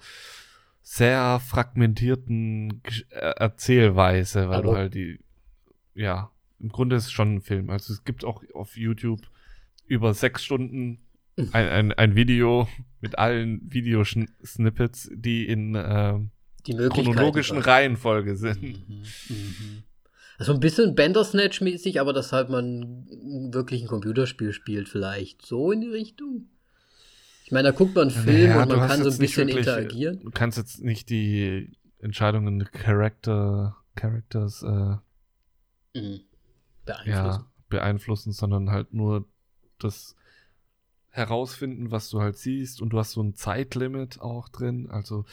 sehr 0.81 1.39
fragmentierten 1.39 2.81
äh, 3.09 3.33
Erzählweise, 3.37 4.49
weil 4.49 4.59
aber 4.59 4.71
du 4.71 4.75
halt 4.75 4.93
die, 4.93 5.19
ja, 5.93 6.31
im 6.59 6.69
Grunde 6.69 6.95
ist 6.95 7.05
es 7.05 7.11
schon 7.11 7.35
ein 7.35 7.41
Film. 7.41 7.69
Also 7.69 7.93
es 7.93 8.03
gibt 8.03 8.23
auch 8.23 8.43
auf 8.53 8.77
YouTube 8.77 9.21
über 9.87 10.13
sechs 10.13 10.43
Stunden 10.43 10.99
ein, 11.37 11.69
ein, 11.69 11.91
ein 11.93 12.15
Video 12.15 12.67
mit 12.99 13.17
allen 13.17 13.61
Videosnippets, 13.71 15.09
die 15.13 15.47
in 15.47 15.75
äh, 15.75 16.19
die 16.67 16.75
chronologischen 16.75 17.57
Reihenfolge 17.57 18.35
sind. 18.35 18.61
Mhm, 18.61 19.03
mhm. 19.29 19.83
Also 20.37 20.53
ein 20.53 20.59
bisschen 20.59 20.95
Bandersnatch-mäßig, 20.95 21.99
aber 21.99 22.13
dass 22.13 22.31
halt 22.31 22.49
man 22.49 23.05
wirklich 23.51 23.83
ein 23.83 23.87
Computerspiel 23.87 24.53
spielt, 24.53 24.89
vielleicht. 24.89 25.45
So 25.45 25.71
in 25.71 25.81
die 25.81 25.89
Richtung. 25.89 26.49
Ich 27.51 27.53
meine, 27.53 27.69
da 27.73 27.77
guckt 27.77 27.93
man 27.95 28.07
einen 28.07 28.11
Film 28.23 28.47
Naja, 28.49 28.61
und 28.63 28.69
man 28.69 28.87
kann 28.87 29.03
so 29.03 29.09
ein 29.09 29.17
bisschen 29.17 29.49
wirklich- 29.49 29.67
interagieren. 29.67 30.21
Du 30.21 30.31
kannst 30.31 30.57
jetzt 30.57 30.81
nicht 30.81 31.09
die 31.09 31.69
Entscheidungen 31.99 32.63
Character, 32.71 33.75
Characters 33.95 34.63
äh, 34.63 34.95
Mhm. 35.99 36.21
Beeinflussen. 36.85 37.09
ja, 37.09 37.51
beeinflussen, 37.67 38.31
sondern 38.31 38.69
halt 38.71 38.93
nur 38.93 39.27
das 39.79 40.15
herausfinden, 41.09 41.91
was 41.91 42.09
du 42.09 42.21
halt 42.21 42.37
siehst. 42.37 42.81
Und 42.81 42.91
du 42.93 42.99
hast 42.99 43.11
so 43.11 43.21
ein 43.21 43.33
Zeitlimit 43.35 44.21
auch 44.21 44.47
drin. 44.47 44.89
Also 44.89 45.25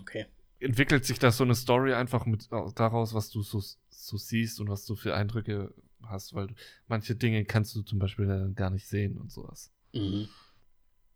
Okay. 0.00 0.26
entwickelt 0.60 1.06
sich 1.06 1.18
da 1.18 1.30
so 1.30 1.44
eine 1.44 1.54
Story 1.54 1.94
einfach 1.94 2.26
mit 2.26 2.52
au- 2.52 2.70
daraus, 2.72 3.14
was 3.14 3.30
du 3.30 3.40
so, 3.40 3.62
so 3.88 4.16
siehst 4.18 4.60
und 4.60 4.68
was 4.68 4.84
du 4.84 4.96
für 4.96 5.14
Eindrücke 5.14 5.72
hast, 6.02 6.34
weil 6.34 6.48
du, 6.48 6.54
manche 6.88 7.16
Dinge 7.16 7.46
kannst 7.46 7.74
du 7.74 7.80
zum 7.80 7.98
Beispiel 7.98 8.28
äh, 8.30 8.52
gar 8.52 8.68
nicht 8.68 8.86
sehen 8.86 9.16
und 9.16 9.32
sowas. 9.32 9.72
Mhm. 9.94 10.28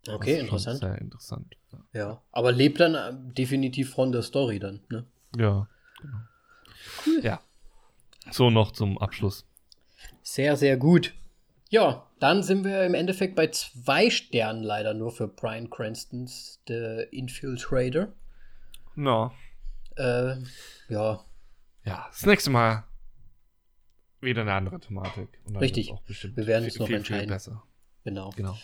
Okay, 0.08 0.40
interessant. 0.40 0.80
Sehr 0.80 0.98
interessant. 0.98 1.56
Ja, 1.72 2.00
Ja. 2.00 2.22
Aber 2.32 2.52
lebt 2.52 2.80
dann 2.80 2.94
äh, 2.94 3.12
definitiv 3.34 3.94
von 3.94 4.12
der 4.12 4.22
Story 4.22 4.58
dann, 4.58 4.80
ne? 4.88 5.06
ja 5.36 5.68
genau. 6.00 6.18
Ja. 7.22 7.40
So 8.30 8.50
noch 8.50 8.72
zum 8.72 8.98
Abschluss. 8.98 9.46
Sehr, 10.22 10.56
sehr 10.56 10.76
gut. 10.76 11.14
Ja, 11.68 12.06
dann 12.20 12.42
sind 12.42 12.64
wir 12.64 12.84
im 12.84 12.94
Endeffekt 12.94 13.34
bei 13.34 13.48
zwei 13.48 14.10
Sternen 14.10 14.62
leider 14.62 14.94
nur 14.94 15.10
für 15.10 15.26
Brian 15.26 15.70
Cranstons 15.70 16.60
The 16.68 17.06
Infiltrator. 17.10 18.08
No. 18.94 19.32
Äh, 19.96 20.36
ja, 20.88 21.24
Ja, 21.84 22.06
das 22.10 22.26
nächste 22.26 22.50
Mal 22.50 22.84
wieder 24.20 24.42
eine 24.42 24.52
andere 24.54 24.78
Thematik. 24.80 25.40
Und 25.44 25.54
dann 25.54 25.62
Richtig. 25.62 25.88
wird's 25.88 26.00
Auch 26.00 26.04
bestimmt 26.04 26.36
Wir 26.36 26.46
werden 26.46 26.64
uns 26.64 26.74
viel, 26.74 26.80
noch 26.80 26.86
viel, 26.88 26.96
entscheiden. 26.96 27.24
Viel 27.24 27.34
besser. 27.34 27.62
genau. 28.04 28.30
Genau. 28.36 28.56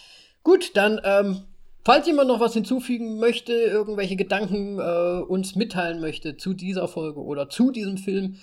Gut, 0.49 0.75
dann, 0.79 0.99
ähm, 1.05 1.43
falls 1.85 2.07
jemand 2.07 2.29
noch 2.29 2.41
was 2.41 2.55
hinzufügen 2.55 3.19
möchte, 3.19 3.53
irgendwelche 3.53 4.17
Gedanken 4.17 4.79
äh, 4.79 5.21
uns 5.21 5.57
mitteilen 5.57 6.01
möchte 6.01 6.39
zu 6.39 6.55
dieser 6.55 6.89
Folge 6.89 7.21
oder 7.23 7.51
zu 7.51 7.71
diesem 7.71 7.99
Film, 7.99 8.37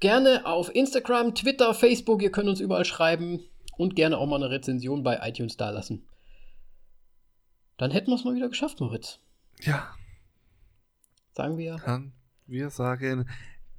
gerne 0.00 0.46
auf 0.46 0.74
Instagram, 0.74 1.36
Twitter, 1.36 1.72
Facebook, 1.72 2.22
ihr 2.22 2.32
könnt 2.32 2.48
uns 2.48 2.58
überall 2.58 2.84
schreiben 2.84 3.38
und 3.76 3.94
gerne 3.94 4.18
auch 4.18 4.26
mal 4.26 4.42
eine 4.42 4.50
Rezension 4.50 5.04
bei 5.04 5.20
iTunes 5.22 5.56
dalassen. 5.56 6.04
Dann 7.76 7.92
hätten 7.92 8.10
wir 8.10 8.16
es 8.16 8.24
mal 8.24 8.34
wieder 8.34 8.48
geschafft, 8.48 8.80
Moritz. 8.80 9.20
Ja, 9.60 9.94
Sagen 11.34 11.56
wir. 11.56 11.76
dann 11.86 12.14
wir 12.46 12.68
sagen 12.70 13.28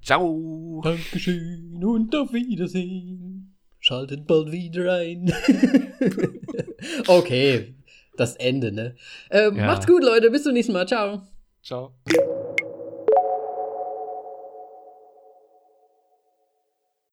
Ciao. 0.02 0.80
Dankeschön 0.82 1.84
und 1.84 2.16
auf 2.16 2.32
Wiedersehen. 2.32 3.55
Schaltet 3.86 4.26
bald 4.26 4.52
wieder 4.52 4.96
ein. 4.96 5.32
okay, 7.08 7.76
das 8.18 8.36
Ende, 8.36 8.72
ne? 8.72 8.96
Ähm, 9.30 9.58
Ja. 9.58 9.68
Macht's 9.68 9.86
gut, 9.86 10.04
Leute. 10.04 10.32
Bis 10.32 10.42
zum 10.42 10.54
nächsten 10.54 10.74
Mal. 10.74 10.88
Ciao. 10.88 11.22
Ciao. 11.62 11.94